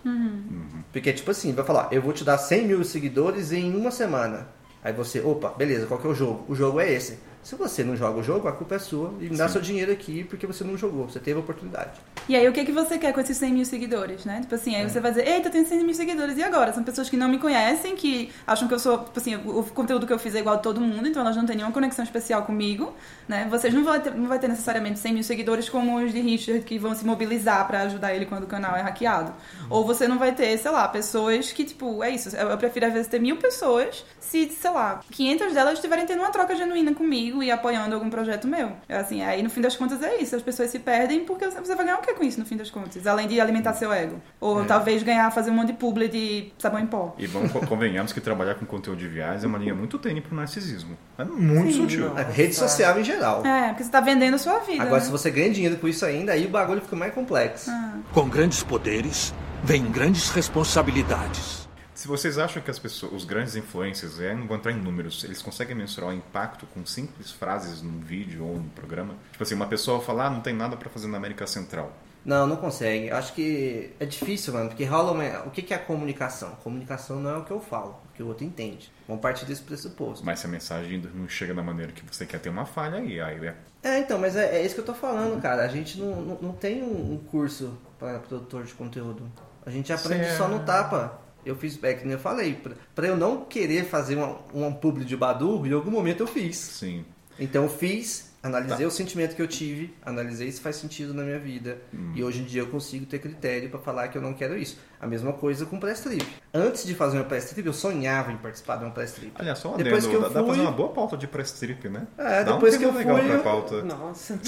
Porque, 0.91 1.13
tipo 1.13 1.31
assim, 1.31 1.53
vai 1.53 1.65
falar, 1.65 1.89
eu 1.91 2.01
vou 2.01 2.13
te 2.13 2.23
dar 2.23 2.37
100 2.37 2.67
mil 2.67 2.83
seguidores 2.83 3.51
em 3.51 3.75
uma 3.75 3.91
semana. 3.91 4.47
Aí 4.83 4.93
você, 4.93 5.19
opa, 5.19 5.49
beleza, 5.49 5.87
qual 5.87 5.99
que 5.99 6.07
é 6.07 6.09
o 6.09 6.15
jogo? 6.15 6.45
O 6.47 6.55
jogo 6.55 6.79
é 6.79 6.91
esse. 6.91 7.19
Se 7.45 7.53
você 7.53 7.83
não 7.83 7.95
joga 7.95 8.19
o 8.19 8.23
jogo, 8.23 8.47
a 8.47 8.51
culpa 8.51 8.73
é 8.73 8.79
sua 8.79 9.13
e 9.19 9.29
me 9.29 9.37
dá 9.37 9.45
Sim. 9.45 9.53
seu 9.53 9.61
dinheiro 9.61 9.91
aqui 9.91 10.23
porque 10.23 10.47
você 10.47 10.63
não 10.63 10.75
jogou, 10.75 11.07
você 11.07 11.19
teve 11.19 11.37
a 11.37 11.43
oportunidade. 11.43 11.91
E 12.27 12.35
aí, 12.35 12.49
o 12.49 12.51
que, 12.51 12.65
que 12.65 12.71
você 12.71 12.97
quer 12.97 13.13
com 13.13 13.19
esses 13.19 13.37
100 13.37 13.53
mil 13.53 13.65
seguidores, 13.65 14.25
né? 14.25 14.41
Tipo 14.41 14.55
assim, 14.55 14.75
aí 14.75 14.89
você 14.89 14.99
vai 14.99 15.11
dizer, 15.11 15.27
eita, 15.27 15.49
eu 15.49 15.51
tenho 15.51 15.63
100 15.63 15.83
mil 15.83 15.93
seguidores, 15.93 16.35
e 16.39 16.43
agora? 16.43 16.73
São 16.73 16.83
pessoas 16.83 17.07
que 17.07 17.15
não 17.15 17.29
me 17.29 17.37
conhecem, 17.37 17.95
que 17.95 18.31
acham 18.47 18.67
que 18.67 18.73
eu 18.73 18.79
sou, 18.79 18.97
tipo 18.97 19.19
assim, 19.19 19.35
o, 19.35 19.63
conteúdo 19.63 20.07
que 20.07 20.13
eu 20.13 20.17
fiz 20.17 20.33
é 20.33 20.39
igual 20.39 20.55
a 20.55 20.57
todo 20.57 20.81
mundo, 20.81 21.07
então 21.07 21.21
elas 21.21 21.35
não 21.35 21.45
têm 21.45 21.57
nenhuma 21.57 21.71
conexão 21.71 22.03
especial 22.03 22.41
comigo, 22.41 22.95
né? 23.27 23.47
Vocês 23.47 23.71
não 23.71 23.83
vão 23.83 23.99
ter, 23.99 24.15
não 24.15 24.27
vai 24.27 24.39
ter 24.39 24.47
necessariamente 24.47 24.97
100 24.97 25.13
mil 25.13 25.23
seguidores 25.23 25.69
como 25.69 26.03
os 26.03 26.11
de 26.11 26.21
Richard, 26.21 26.63
que 26.63 26.79
vão 26.79 26.95
se 26.95 27.05
mobilizar 27.05 27.67
pra 27.67 27.81
ajudar 27.81 28.15
ele 28.15 28.25
quando 28.25 28.45
o 28.45 28.47
canal 28.47 28.75
é 28.75 28.81
hackeado. 28.81 29.31
Ou 29.69 29.85
você 29.85 30.07
não 30.07 30.17
vai 30.17 30.33
ter, 30.33 30.57
sei 30.57 30.71
lá, 30.71 30.87
pessoas 30.87 31.51
que, 31.51 31.63
tipo, 31.63 32.03
é 32.03 32.09
isso, 32.09 32.35
eu 32.35 32.55
eu 32.55 32.57
prefiro 32.57 32.87
às 32.87 32.93
vezes 32.93 33.07
ter 33.07 33.19
mil 33.19 33.37
pessoas 33.37 34.03
se, 34.19 34.49
sei 34.49 34.71
lá, 34.71 35.01
500 35.11 35.53
delas 35.53 35.73
estiverem 35.75 36.07
tendo 36.07 36.21
uma 36.21 36.31
troca 36.31 36.55
genuína 36.55 36.95
comigo 36.95 37.34
e 37.43 37.51
apoiando 37.51 37.93
algum 37.95 38.09
projeto 38.09 38.47
meu. 38.47 38.71
É 38.89 38.97
Assim, 38.97 39.21
aí 39.21 39.41
no 39.43 39.49
fim 39.49 39.61
das 39.61 39.75
contas 39.75 40.01
é 40.01 40.17
isso, 40.21 40.35
as 40.35 40.41
pessoas 40.41 40.69
se 40.69 40.79
perdem 40.79 41.25
porque 41.25 41.45
você 41.49 41.75
vai 41.75 41.85
ganhar 41.85 41.97
o 41.97 42.01
que 42.01 42.13
com 42.13 42.23
isso 42.23 42.39
no 42.39 42.45
fim 42.45 42.57
das 42.57 42.69
contas? 42.71 43.05
Além 43.05 43.27
de 43.27 43.39
alimentar 43.39 43.73
seu 43.73 43.91
ego. 43.93 44.21
Ou 44.39 44.65
talvez 44.65 45.03
ganhar, 45.03 45.29
fazer 45.31 45.51
um 45.51 45.55
monte 45.55 45.67
de 45.67 45.73
publi 45.73 46.07
de 46.07 46.51
sabão 46.57 46.79
em 46.79 46.87
pó. 46.87 47.15
E 47.17 47.27
vamos, 47.27 47.51
co- 47.51 47.65
convenhamos 47.67 48.11
que 48.13 48.19
trabalhar 48.21 48.55
com 48.55 48.65
conteúdo 48.65 48.97
de 48.99 49.07
viagem 49.07 49.45
é 49.45 49.47
uma 49.47 49.57
linha 49.57 49.75
muito 49.75 49.97
tênue 49.99 50.21
pro 50.21 50.35
narcisismo. 50.35 50.97
É 51.17 51.23
muito 51.23 51.73
sutil. 51.73 52.17
É, 52.17 52.23
rede 52.23 52.53
social 52.55 52.99
em 52.99 53.03
geral. 53.03 53.45
É, 53.45 53.69
porque 53.69 53.83
você 53.83 53.89
tá 53.91 53.99
vendendo 54.01 54.35
a 54.35 54.37
sua 54.37 54.59
vida. 54.59 54.83
Agora, 54.83 54.99
né? 54.99 55.05
se 55.05 55.11
você 55.11 55.29
ganha 55.31 55.49
dinheiro 55.51 55.77
com 55.77 55.87
isso 55.87 56.05
ainda, 56.05 56.31
aí 56.33 56.45
o 56.45 56.49
bagulho 56.49 56.81
fica 56.81 56.95
mais 56.95 57.13
complexo. 57.13 57.71
Com 58.13 58.27
grandes 58.29 58.63
poderes, 58.63 59.33
vem 59.63 59.83
grandes 59.91 60.29
responsabilidades. 60.29 61.64
Se 62.05 62.09
vocês 62.09 62.37
acham 62.37 62.61
que 62.61 62.69
as 62.69 62.77
pessoas, 62.77 63.11
os 63.13 63.25
grandes 63.25 63.55
influencers, 63.55 64.19
é, 64.19 64.31
entrar 64.31 64.71
em 64.71 64.75
números, 64.75 65.23
eles 65.23 65.41
conseguem 65.41 65.75
mensurar 65.75 66.11
o 66.11 66.13
impacto 66.13 66.67
com 66.67 66.85
simples 66.85 67.31
frases 67.31 67.81
num 67.81 67.99
vídeo 67.99 68.45
ou 68.45 68.57
num 68.57 68.69
programa? 68.69 69.15
Tipo 69.31 69.41
assim, 69.41 69.55
uma 69.55 69.65
pessoa 69.65 69.99
falar, 69.99 70.27
ah, 70.27 70.29
não 70.29 70.39
tem 70.39 70.53
nada 70.53 70.77
pra 70.77 70.87
fazer 70.87 71.07
na 71.07 71.17
América 71.17 71.47
Central. 71.47 71.91
Não, 72.23 72.45
não 72.45 72.57
consegue. 72.57 73.09
Acho 73.09 73.33
que 73.33 73.91
é 73.99 74.05
difícil, 74.05 74.53
mano, 74.53 74.69
porque 74.69 74.85
rola 74.85 75.13
uma... 75.13 75.47
O 75.47 75.49
que 75.49 75.73
é 75.73 75.77
a 75.77 75.79
comunicação? 75.79 76.51
Comunicação 76.63 77.19
não 77.19 77.31
é 77.31 77.37
o 77.37 77.43
que 77.43 77.49
eu 77.49 77.59
falo, 77.59 77.99
o 78.11 78.13
que 78.13 78.21
o 78.21 78.27
outro 78.27 78.45
entende. 78.45 78.91
Vamos 79.07 79.23
partir 79.23 79.45
desse 79.45 79.63
pressuposto. 79.63 80.23
Mas 80.23 80.39
se 80.39 80.45
a 80.45 80.49
mensagem 80.49 81.01
não 81.11 81.27
chega 81.27 81.55
da 81.55 81.63
maneira 81.63 81.91
que 81.91 82.03
você 82.05 82.23
quer, 82.23 82.39
tem 82.39 82.51
uma 82.51 82.67
falha 82.67 82.99
aí. 82.99 83.19
Aí 83.19 83.47
é 83.47 83.55
É, 83.81 83.97
então, 83.97 84.19
mas 84.19 84.35
é, 84.35 84.57
é 84.57 84.63
isso 84.63 84.75
que 84.75 84.81
eu 84.81 84.85
tô 84.85 84.93
falando, 84.93 85.41
cara. 85.41 85.63
A 85.63 85.67
gente 85.67 85.99
não, 85.99 86.21
não, 86.21 86.37
não 86.39 86.51
tem 86.51 86.83
um, 86.83 87.13
um 87.13 87.17
curso 87.17 87.75
para 87.97 88.19
produtor 88.19 88.63
de 88.63 88.75
conteúdo. 88.75 89.23
A 89.65 89.71
gente 89.71 89.91
aprende 89.91 90.29
Sim, 90.29 90.37
só 90.37 90.45
é. 90.45 90.49
no 90.49 90.59
tapa. 90.59 91.24
Eu 91.45 91.55
fiz, 91.55 91.77
é 91.83 91.93
que 91.93 92.03
nem 92.03 92.13
eu 92.13 92.19
falei, 92.19 92.55
pra, 92.55 92.73
pra 92.95 93.07
eu 93.07 93.15
não 93.15 93.45
querer 93.45 93.85
fazer 93.85 94.15
uma, 94.15 94.37
uma 94.53 94.71
publi 94.71 95.05
de 95.05 95.15
Badu, 95.15 95.65
em 95.65 95.73
algum 95.73 95.91
momento 95.91 96.21
eu 96.21 96.27
fiz. 96.27 96.57
sim. 96.57 97.05
Então 97.37 97.63
eu 97.63 97.69
fiz, 97.69 98.31
analisei 98.41 98.85
o 98.85 98.89
sentimento 98.91 99.35
que 99.35 99.41
eu 99.41 99.47
tive, 99.47 99.93
analisei 100.05 100.49
se 100.49 100.61
faz 100.61 100.77
sentido 100.77 101.13
na 101.13 101.21
minha 101.21 101.37
vida. 101.37 101.79
E 102.13 102.23
hoje 102.23 102.39
em 102.39 102.45
dia 102.45 102.61
eu 102.61 102.67
consigo 102.67 103.05
ter 103.05 103.19
critério 103.19 103.69
pra 103.69 103.77
falar 103.77 104.07
que 104.07 104.17
eu 104.17 104.21
não 104.21 104.33
quero 104.33 104.57
isso. 104.57 104.79
A 105.01 105.05
mesma 105.05 105.33
coisa 105.33 105.65
com 105.65 105.77
press 105.77 105.99
trip. 105.99 106.25
Antes 106.53 106.85
de 106.85 106.95
fazer 106.95 107.17
uma 107.17 107.25
press 107.25 107.49
trip, 107.49 107.67
eu 107.67 107.73
sonhava 107.73 108.31
em 108.31 108.37
participar 108.37 108.77
de 108.77 108.85
uma 108.85 108.91
press 108.91 109.11
trip. 109.11 109.33
Aliás, 109.35 109.59
só 109.59 109.73
um 109.73 109.75
Depois 109.77 110.05
adendo, 110.05 110.09
que 110.11 110.15
eu 110.15 110.21
dá, 110.21 110.27
dá 110.29 110.33
pra 110.33 110.43
fazer 110.43 110.57
fui- 110.59 110.65
uma 110.65 110.71
boa 110.71 110.89
pauta 110.93 111.17
de 111.17 111.27
press 111.27 111.51
trip, 111.51 111.89
né? 111.89 112.07
É, 112.17 112.45
dá 112.45 112.53
depois 112.53 112.75
um 112.75 112.77
que 112.79 112.83
eu 112.85 112.93
legal 112.93 113.17
fui, 113.17 113.25
pra 113.27 113.35
eu- 113.35 113.43
pauta. 113.43 113.81
Nossa. 113.83 114.39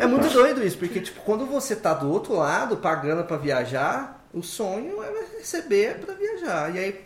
É 0.00 0.06
muito 0.06 0.28
doido 0.32 0.64
isso, 0.66 0.78
porque 0.78 1.00
tipo, 1.00 1.20
quando 1.22 1.46
você 1.46 1.76
tá 1.76 1.94
do 1.94 2.10
outro 2.10 2.34
lado, 2.34 2.76
pagando 2.78 3.22
pra 3.22 3.36
viajar, 3.36 4.23
o 4.34 4.42
sonho 4.42 5.02
é 5.02 5.38
receber 5.38 5.98
pra 5.98 6.14
viajar. 6.14 6.74
E 6.74 6.78
aí, 6.78 7.04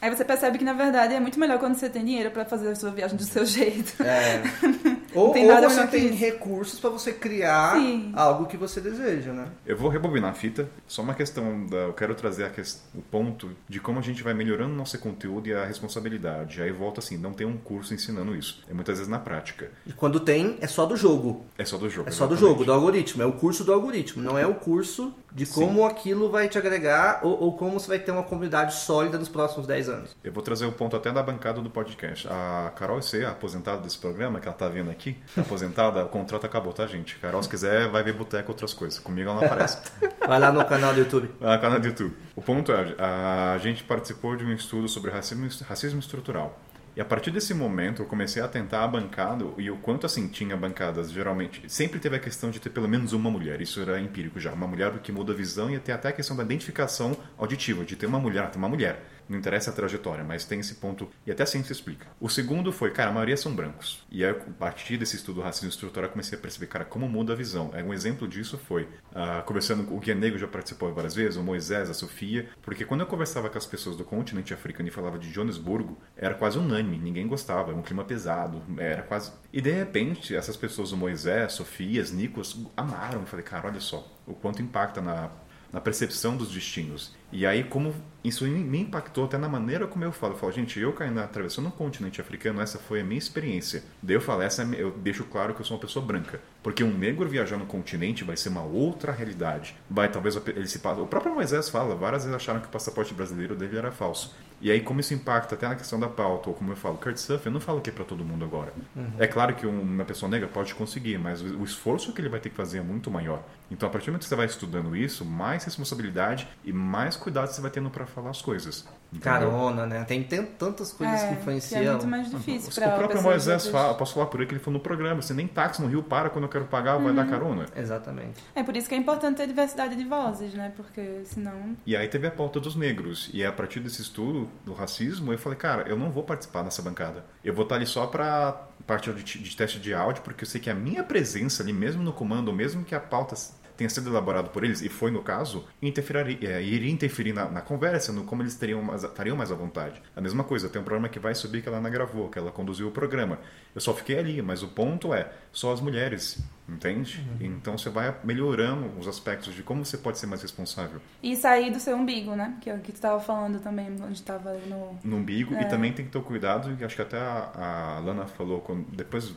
Aí 0.00 0.08
você 0.14 0.24
percebe 0.24 0.58
que 0.58 0.64
na 0.64 0.72
verdade 0.72 1.14
é 1.14 1.20
muito 1.20 1.38
melhor 1.38 1.58
quando 1.58 1.74
você 1.74 1.88
tem 1.88 2.04
dinheiro 2.04 2.30
pra 2.30 2.44
fazer 2.44 2.68
a 2.68 2.74
sua 2.74 2.90
viagem 2.90 3.16
do 3.16 3.24
seu 3.24 3.44
jeito. 3.46 4.02
é... 4.02 4.42
ou, 5.14 5.32
tem 5.32 5.50
ou 5.50 5.62
você 5.62 5.86
tem 5.86 6.06
isso. 6.06 6.14
recursos 6.14 6.78
pra 6.80 6.90
você 6.90 7.12
criar 7.12 7.76
Sim. 7.76 8.12
algo 8.14 8.46
que 8.46 8.56
você 8.56 8.80
deseja, 8.80 9.32
né? 9.32 9.48
Eu 9.66 9.76
vou 9.76 9.90
rebobinar 9.90 10.30
a 10.30 10.34
fita. 10.34 10.68
Só 10.86 11.02
uma 11.02 11.14
questão 11.14 11.66
da. 11.66 11.76
Eu 11.78 11.92
quero 11.92 12.14
trazer 12.14 12.50
o 12.94 13.02
ponto 13.02 13.50
de 13.68 13.80
como 13.80 13.98
a 13.98 14.02
gente 14.02 14.22
vai 14.22 14.34
melhorando 14.34 14.74
nosso 14.74 14.98
conteúdo 14.98 15.48
e 15.48 15.54
a 15.54 15.64
responsabilidade. 15.64 16.62
Aí 16.62 16.70
volta 16.70 17.00
assim, 17.00 17.16
não 17.16 17.32
tem 17.32 17.46
um 17.46 17.56
curso 17.56 17.92
ensinando 17.94 18.34
isso. 18.34 18.62
É 18.68 18.74
muitas 18.74 18.98
vezes 18.98 19.10
na 19.10 19.18
prática. 19.18 19.70
E 19.86 19.92
quando 19.92 20.20
tem, 20.20 20.56
é 20.60 20.66
só 20.66 20.86
do 20.86 20.96
jogo. 20.96 21.44
É 21.58 21.64
só 21.64 21.76
do 21.76 21.88
jogo. 21.88 22.08
É 22.08 22.12
só 22.12 22.26
do 22.26 22.34
exatamente. 22.34 22.58
jogo, 22.58 22.64
do 22.64 22.72
algoritmo. 22.72 23.22
É 23.22 23.26
o 23.26 23.32
curso 23.32 23.64
do 23.64 23.72
algoritmo. 23.72 24.22
Não 24.22 24.38
é 24.38 24.46
o 24.46 24.54
curso 24.54 25.14
de 25.32 25.46
como 25.46 25.84
aquilo 25.84 26.30
vai 26.30 26.48
te 26.48 26.58
agregar 26.58 27.20
ou, 27.22 27.40
ou 27.40 27.56
como 27.56 27.78
você 27.78 27.88
vai 27.88 27.98
ter 27.98 28.10
uma 28.10 28.22
comunidade 28.22 28.74
sólida 28.74 29.18
nos 29.18 29.28
próximos 29.28 29.66
10 29.66 29.88
anos. 29.88 29.89
Eu 30.22 30.32
vou 30.32 30.42
trazer 30.42 30.66
o 30.66 30.72
ponto 30.72 30.96
até 30.96 31.10
da 31.12 31.22
bancada 31.22 31.60
do 31.60 31.70
podcast. 31.70 32.28
A 32.28 32.72
Carol 32.76 33.00
C, 33.02 33.24
aposentada 33.24 33.82
desse 33.82 33.98
programa, 33.98 34.40
que 34.40 34.48
ela 34.48 34.56
tá 34.56 34.68
vendo 34.68 34.90
aqui, 34.90 35.16
tá 35.34 35.42
aposentada, 35.42 36.04
o 36.04 36.08
contrato 36.08 36.46
acabou, 36.46 36.72
tá, 36.72 36.86
gente? 36.86 37.16
Carol, 37.16 37.42
se 37.42 37.48
quiser, 37.48 37.88
vai 37.88 38.02
ver 38.02 38.12
boteco 38.12 38.50
outras 38.50 38.74
coisas. 38.74 38.98
Comigo 38.98 39.30
ela 39.30 39.40
não 39.40 39.46
aparece. 39.46 39.78
Vai 40.26 40.38
lá 40.38 40.52
no 40.52 40.64
canal 40.64 40.92
do 40.94 41.00
YouTube. 41.00 41.30
Ah, 41.40 41.58
canal 41.58 41.80
do 41.80 41.86
YouTube. 41.86 42.14
O 42.36 42.42
ponto 42.42 42.70
é, 42.70 42.94
a 42.98 43.58
gente 43.58 43.82
participou 43.82 44.36
de 44.36 44.44
um 44.44 44.52
estudo 44.52 44.88
sobre 44.88 45.10
racismo, 45.10 45.48
racismo 45.66 45.98
estrutural. 45.98 46.56
E 46.96 47.00
a 47.00 47.04
partir 47.04 47.30
desse 47.30 47.54
momento 47.54 48.02
eu 48.02 48.06
comecei 48.06 48.42
a 48.42 48.48
tentar 48.48 48.82
a 48.82 48.88
bancada 48.88 49.44
e 49.56 49.70
o 49.70 49.76
quanto 49.76 50.06
assim 50.06 50.26
tinha 50.26 50.56
bancadas, 50.56 51.10
geralmente, 51.10 51.62
sempre 51.68 52.00
teve 52.00 52.16
a 52.16 52.18
questão 52.18 52.50
de 52.50 52.58
ter 52.58 52.70
pelo 52.70 52.88
menos 52.88 53.12
uma 53.12 53.30
mulher, 53.30 53.60
isso 53.60 53.80
era 53.80 54.00
empírico 54.00 54.40
já, 54.40 54.52
uma 54.52 54.66
mulher 54.66 54.98
que 54.98 55.12
muda 55.12 55.32
a 55.32 55.36
visão 55.36 55.70
e 55.70 55.76
até 55.76 56.08
a 56.08 56.12
questão 56.12 56.36
da 56.36 56.42
identificação 56.42 57.16
auditiva, 57.38 57.84
de 57.84 57.94
ter 57.94 58.06
uma 58.06 58.18
mulher, 58.18 58.50
ter 58.50 58.58
uma 58.58 58.68
mulher. 58.68 59.02
Não 59.30 59.38
interessa 59.38 59.70
a 59.70 59.72
trajetória, 59.72 60.24
mas 60.24 60.44
tem 60.44 60.58
esse 60.58 60.74
ponto 60.74 61.08
e 61.24 61.30
até 61.30 61.44
a 61.44 61.46
ciência 61.46 61.72
explica. 61.72 62.08
O 62.18 62.28
segundo 62.28 62.72
foi, 62.72 62.90
cara, 62.90 63.10
a 63.10 63.12
maioria 63.12 63.36
são 63.36 63.54
brancos. 63.54 64.04
E 64.10 64.24
aí, 64.24 64.32
a 64.32 64.34
partir 64.34 64.96
desse 64.96 65.14
estudo 65.14 65.40
racismo 65.40 65.68
estrutural, 65.68 66.08
eu 66.08 66.10
comecei 66.10 66.36
a 66.36 66.40
perceber, 66.40 66.66
cara, 66.66 66.84
como 66.84 67.08
muda 67.08 67.32
a 67.32 67.36
visão. 67.36 67.70
Um 67.86 67.94
exemplo 67.94 68.26
disso 68.26 68.58
foi, 68.58 68.88
ah, 69.14 69.40
conversando 69.46 69.84
com 69.84 69.96
o 69.96 70.00
Guia 70.00 70.16
Negro 70.16 70.36
já 70.36 70.48
participou 70.48 70.92
várias 70.92 71.14
vezes, 71.14 71.36
o 71.36 71.44
Moisés, 71.44 71.88
a 71.88 71.94
Sofia, 71.94 72.48
porque 72.60 72.84
quando 72.84 73.02
eu 73.02 73.06
conversava 73.06 73.48
com 73.48 73.56
as 73.56 73.66
pessoas 73.66 73.96
do 73.96 74.02
continente 74.02 74.52
africano 74.52 74.88
e 74.88 74.90
falava 74.90 75.16
de 75.16 75.30
Joanesburgo, 75.30 75.96
era 76.16 76.34
quase 76.34 76.58
unânime, 76.58 76.98
ninguém 76.98 77.28
gostava, 77.28 77.70
era 77.70 77.78
um 77.78 77.82
clima 77.82 78.02
pesado, 78.02 78.60
era 78.78 79.02
quase... 79.02 79.30
E 79.52 79.60
de 79.60 79.70
repente, 79.70 80.34
essas 80.34 80.56
pessoas, 80.56 80.90
o 80.90 80.96
Moisés, 80.96 81.52
Sofias, 81.52 82.10
Nicolas, 82.10 82.56
amaram. 82.76 83.20
Eu 83.20 83.26
falei, 83.26 83.44
cara, 83.44 83.68
olha 83.68 83.80
só, 83.80 84.10
o 84.26 84.34
quanto 84.34 84.60
impacta 84.60 85.00
na 85.00 85.30
na 85.72 85.80
percepção 85.80 86.36
dos 86.36 86.50
destinos. 86.50 87.14
E 87.32 87.46
aí, 87.46 87.64
como 87.64 87.94
isso 88.22 88.44
me 88.44 88.80
impactou 88.80 89.24
até 89.24 89.38
na 89.38 89.48
maneira 89.48 89.86
como 89.86 90.04
eu 90.04 90.12
falo. 90.12 90.34
Eu 90.34 90.38
falo, 90.38 90.52
gente, 90.52 90.78
eu 90.78 90.92
caindo 90.92 91.20
atravessando 91.20 91.68
um 91.68 91.70
continente 91.70 92.20
africano, 92.20 92.60
essa 92.60 92.78
foi 92.78 93.00
a 93.00 93.04
minha 93.04 93.18
experiência. 93.18 93.82
Daí 94.02 94.16
eu 94.16 94.20
falo, 94.20 94.42
essa 94.42 94.62
é, 94.62 94.82
eu 94.82 94.90
deixo 94.90 95.24
claro 95.24 95.54
que 95.54 95.60
eu 95.60 95.64
sou 95.64 95.76
uma 95.76 95.80
pessoa 95.80 96.04
branca. 96.04 96.40
Porque 96.62 96.84
um 96.84 96.92
negro 96.96 97.26
viajar 97.28 97.56
no 97.56 97.64
continente 97.64 98.22
vai 98.22 98.36
ser 98.36 98.50
uma 98.50 98.62
outra 98.62 99.12
realidade. 99.12 99.74
Vai, 99.88 100.10
talvez, 100.10 100.36
ele 100.48 100.66
se. 100.68 100.78
O 100.78 101.06
próprio 101.06 101.34
Moisés 101.34 101.68
fala, 101.70 101.94
várias 101.94 102.24
vezes 102.24 102.36
acharam 102.36 102.60
que 102.60 102.66
o 102.66 102.70
passaporte 102.70 103.14
brasileiro 103.14 103.56
dele 103.56 103.78
era 103.78 103.90
falso. 103.90 104.34
E 104.60 104.70
aí, 104.70 104.80
como 104.82 105.00
isso 105.00 105.14
impacta 105.14 105.54
até 105.54 105.66
na 105.66 105.74
questão 105.74 105.98
da 105.98 106.06
pauta, 106.06 106.50
ou 106.50 106.54
como 106.54 106.70
eu 106.70 106.76
falo, 106.76 106.98
Kurtsurf, 106.98 107.46
eu 107.46 107.50
não 107.52 107.60
falo 107.60 107.80
que 107.80 107.88
é 107.88 107.92
para 107.94 108.04
todo 108.04 108.22
mundo 108.22 108.44
agora. 108.44 108.74
É 109.18 109.26
claro 109.26 109.54
que 109.54 109.66
um- 109.66 109.80
uma 109.80 110.04
pessoa 110.04 110.28
negra 110.28 110.46
pode 110.48 110.74
conseguir, 110.74 111.16
mas 111.16 111.40
o 111.40 111.64
esforço 111.64 112.12
que 112.12 112.20
ele 112.20 112.28
vai 112.28 112.40
ter 112.40 112.50
que 112.50 112.56
fazer 112.56 112.78
é 112.78 112.82
muito 112.82 113.10
maior. 113.10 113.42
Então, 113.70 113.88
a 113.88 113.90
partir 113.92 114.06
do 114.06 114.10
momento 114.10 114.24
que 114.24 114.28
você 114.28 114.36
vai 114.36 114.44
estudando 114.44 114.94
isso, 114.94 115.24
mais 115.24 115.64
responsabilidade 115.64 116.46
e 116.62 116.74
mais 116.74 117.16
cuidado 117.16 117.48
você 117.50 117.60
vai 117.62 117.70
tendo 117.70 117.88
para 117.88 118.04
falar 118.04 118.28
as 118.28 118.42
coisas. 118.42 118.86
Entendeu? 119.12 119.32
Carona, 119.50 119.86
né? 119.86 120.04
Tem, 120.04 120.22
tem 120.22 120.44
tantas 120.44 120.92
coisas 120.92 121.20
É, 121.20 121.20
que 121.20 121.26
que 121.26 121.34
é 121.34 121.40
influenciam. 121.40 121.92
muito 121.94 122.06
mais 122.06 122.30
difícil 122.30 122.70
O 122.70 122.74
pra 122.74 122.90
próprio 122.96 123.22
Moisés 123.22 123.66
fala, 123.66 123.94
posso 123.94 124.14
falar 124.14 124.26
por 124.26 124.38
ele 124.38 124.46
que 124.46 124.54
ele 124.54 124.60
falou 124.62 124.78
no 124.78 124.82
programa, 124.84 125.20
você 125.20 125.34
nem 125.34 125.48
táxi 125.48 125.82
no 125.82 125.88
Rio 125.88 126.02
para 126.02 126.30
quando 126.30 126.44
eu 126.44 126.48
quero 126.48 126.66
pagar, 126.66 126.96
vai 126.96 127.12
dar 127.12 127.26
carona. 127.26 127.66
Exatamente. 127.74 128.40
É 128.54 128.62
por 128.62 128.76
isso 128.76 128.88
que 128.88 128.94
é 128.94 128.98
importante 128.98 129.38
ter 129.38 129.46
diversidade 129.48 129.96
de 129.96 130.04
vozes, 130.04 130.54
né? 130.54 130.72
Porque 130.76 131.22
senão. 131.24 131.76
E 131.84 131.96
aí 131.96 132.06
teve 132.06 132.28
a 132.28 132.30
pauta 132.30 132.60
dos 132.60 132.76
negros. 132.76 133.28
E 133.34 133.44
a 133.44 133.50
partir 133.52 133.80
desse 133.80 134.00
estudo 134.00 134.48
do 134.64 134.72
racismo, 134.72 135.32
eu 135.32 135.38
falei, 135.38 135.58
cara, 135.58 135.88
eu 135.88 135.98
não 135.98 136.10
vou 136.10 136.22
participar 136.22 136.62
dessa 136.62 136.80
bancada. 136.80 137.24
Eu 137.44 137.52
vou 137.52 137.64
estar 137.64 137.74
ali 137.76 137.86
só 137.86 138.06
pra 138.06 138.68
parte 138.86 139.12
de, 139.12 139.22
de 139.22 139.56
teste 139.56 139.78
de 139.80 139.92
áudio, 139.92 140.22
porque 140.22 140.44
eu 140.44 140.48
sei 140.48 140.60
que 140.60 140.70
a 140.70 140.74
minha 140.74 141.02
presença 141.02 141.62
ali, 141.62 141.72
mesmo 141.72 142.02
no 142.02 142.12
comando, 142.12 142.52
mesmo 142.52 142.84
que 142.84 142.94
a 142.94 143.00
pauta 143.00 143.34
tenha 143.80 143.88
sido 143.88 144.10
elaborada 144.10 144.50
por 144.50 144.62
eles, 144.62 144.82
e 144.82 144.90
foi 144.90 145.10
no 145.10 145.22
caso, 145.22 145.64
interferiria, 145.80 146.50
é, 146.50 146.62
iria 146.62 146.90
interferir 146.90 147.32
na, 147.32 147.48
na 147.48 147.62
conversa, 147.62 148.12
no 148.12 148.24
como 148.24 148.42
eles 148.42 148.54
teriam 148.54 148.82
mais, 148.82 149.02
estariam 149.04 149.34
mais 149.34 149.50
à 149.50 149.54
vontade. 149.54 150.02
A 150.14 150.20
mesma 150.20 150.44
coisa, 150.44 150.68
tem 150.68 150.78
um 150.78 150.84
programa 150.84 151.08
que 151.08 151.18
vai 151.18 151.34
subir 151.34 151.62
que 151.62 151.68
ela 151.68 151.80
não 151.80 151.90
gravou, 151.90 152.28
que 152.28 152.38
ela 152.38 152.52
conduziu 152.52 152.88
o 152.88 152.90
programa. 152.90 153.38
Eu 153.74 153.80
só 153.80 153.94
fiquei 153.94 154.18
ali, 154.18 154.42
mas 154.42 154.62
o 154.62 154.68
ponto 154.68 155.14
é, 155.14 155.32
só 155.50 155.72
as 155.72 155.80
mulheres, 155.80 156.38
entende? 156.68 157.26
Então 157.40 157.78
você 157.78 157.88
vai 157.88 158.14
melhorando 158.22 158.98
os 158.98 159.08
aspectos 159.08 159.54
de 159.54 159.62
como 159.62 159.82
você 159.82 159.96
pode 159.96 160.18
ser 160.18 160.26
mais 160.26 160.42
responsável. 160.42 161.00
E 161.22 161.34
sair 161.36 161.70
do 161.70 161.80
seu 161.80 161.96
umbigo, 161.96 162.34
né? 162.36 162.58
Que 162.60 162.68
é 162.68 162.74
o 162.74 162.80
que 162.80 162.92
tu 162.92 163.00
tava 163.00 163.18
falando 163.18 163.60
também, 163.60 163.86
onde 164.06 164.22
tava 164.22 164.52
no. 164.66 164.98
no 165.02 165.16
umbigo 165.16 165.54
É. 165.54 165.62
e 165.62 165.68
também 165.70 165.90
tem 165.90 166.04
que 166.04 166.12
ter 166.12 166.18
o 166.18 166.22
cuidado, 166.22 166.76
e 166.78 166.84
acho 166.84 166.96
que 166.96 167.02
até 167.02 167.18
a, 167.18 167.96
a 167.96 167.98
Lana 168.00 168.26
falou, 168.26 168.60
quando, 168.60 168.84
depois 168.94 169.34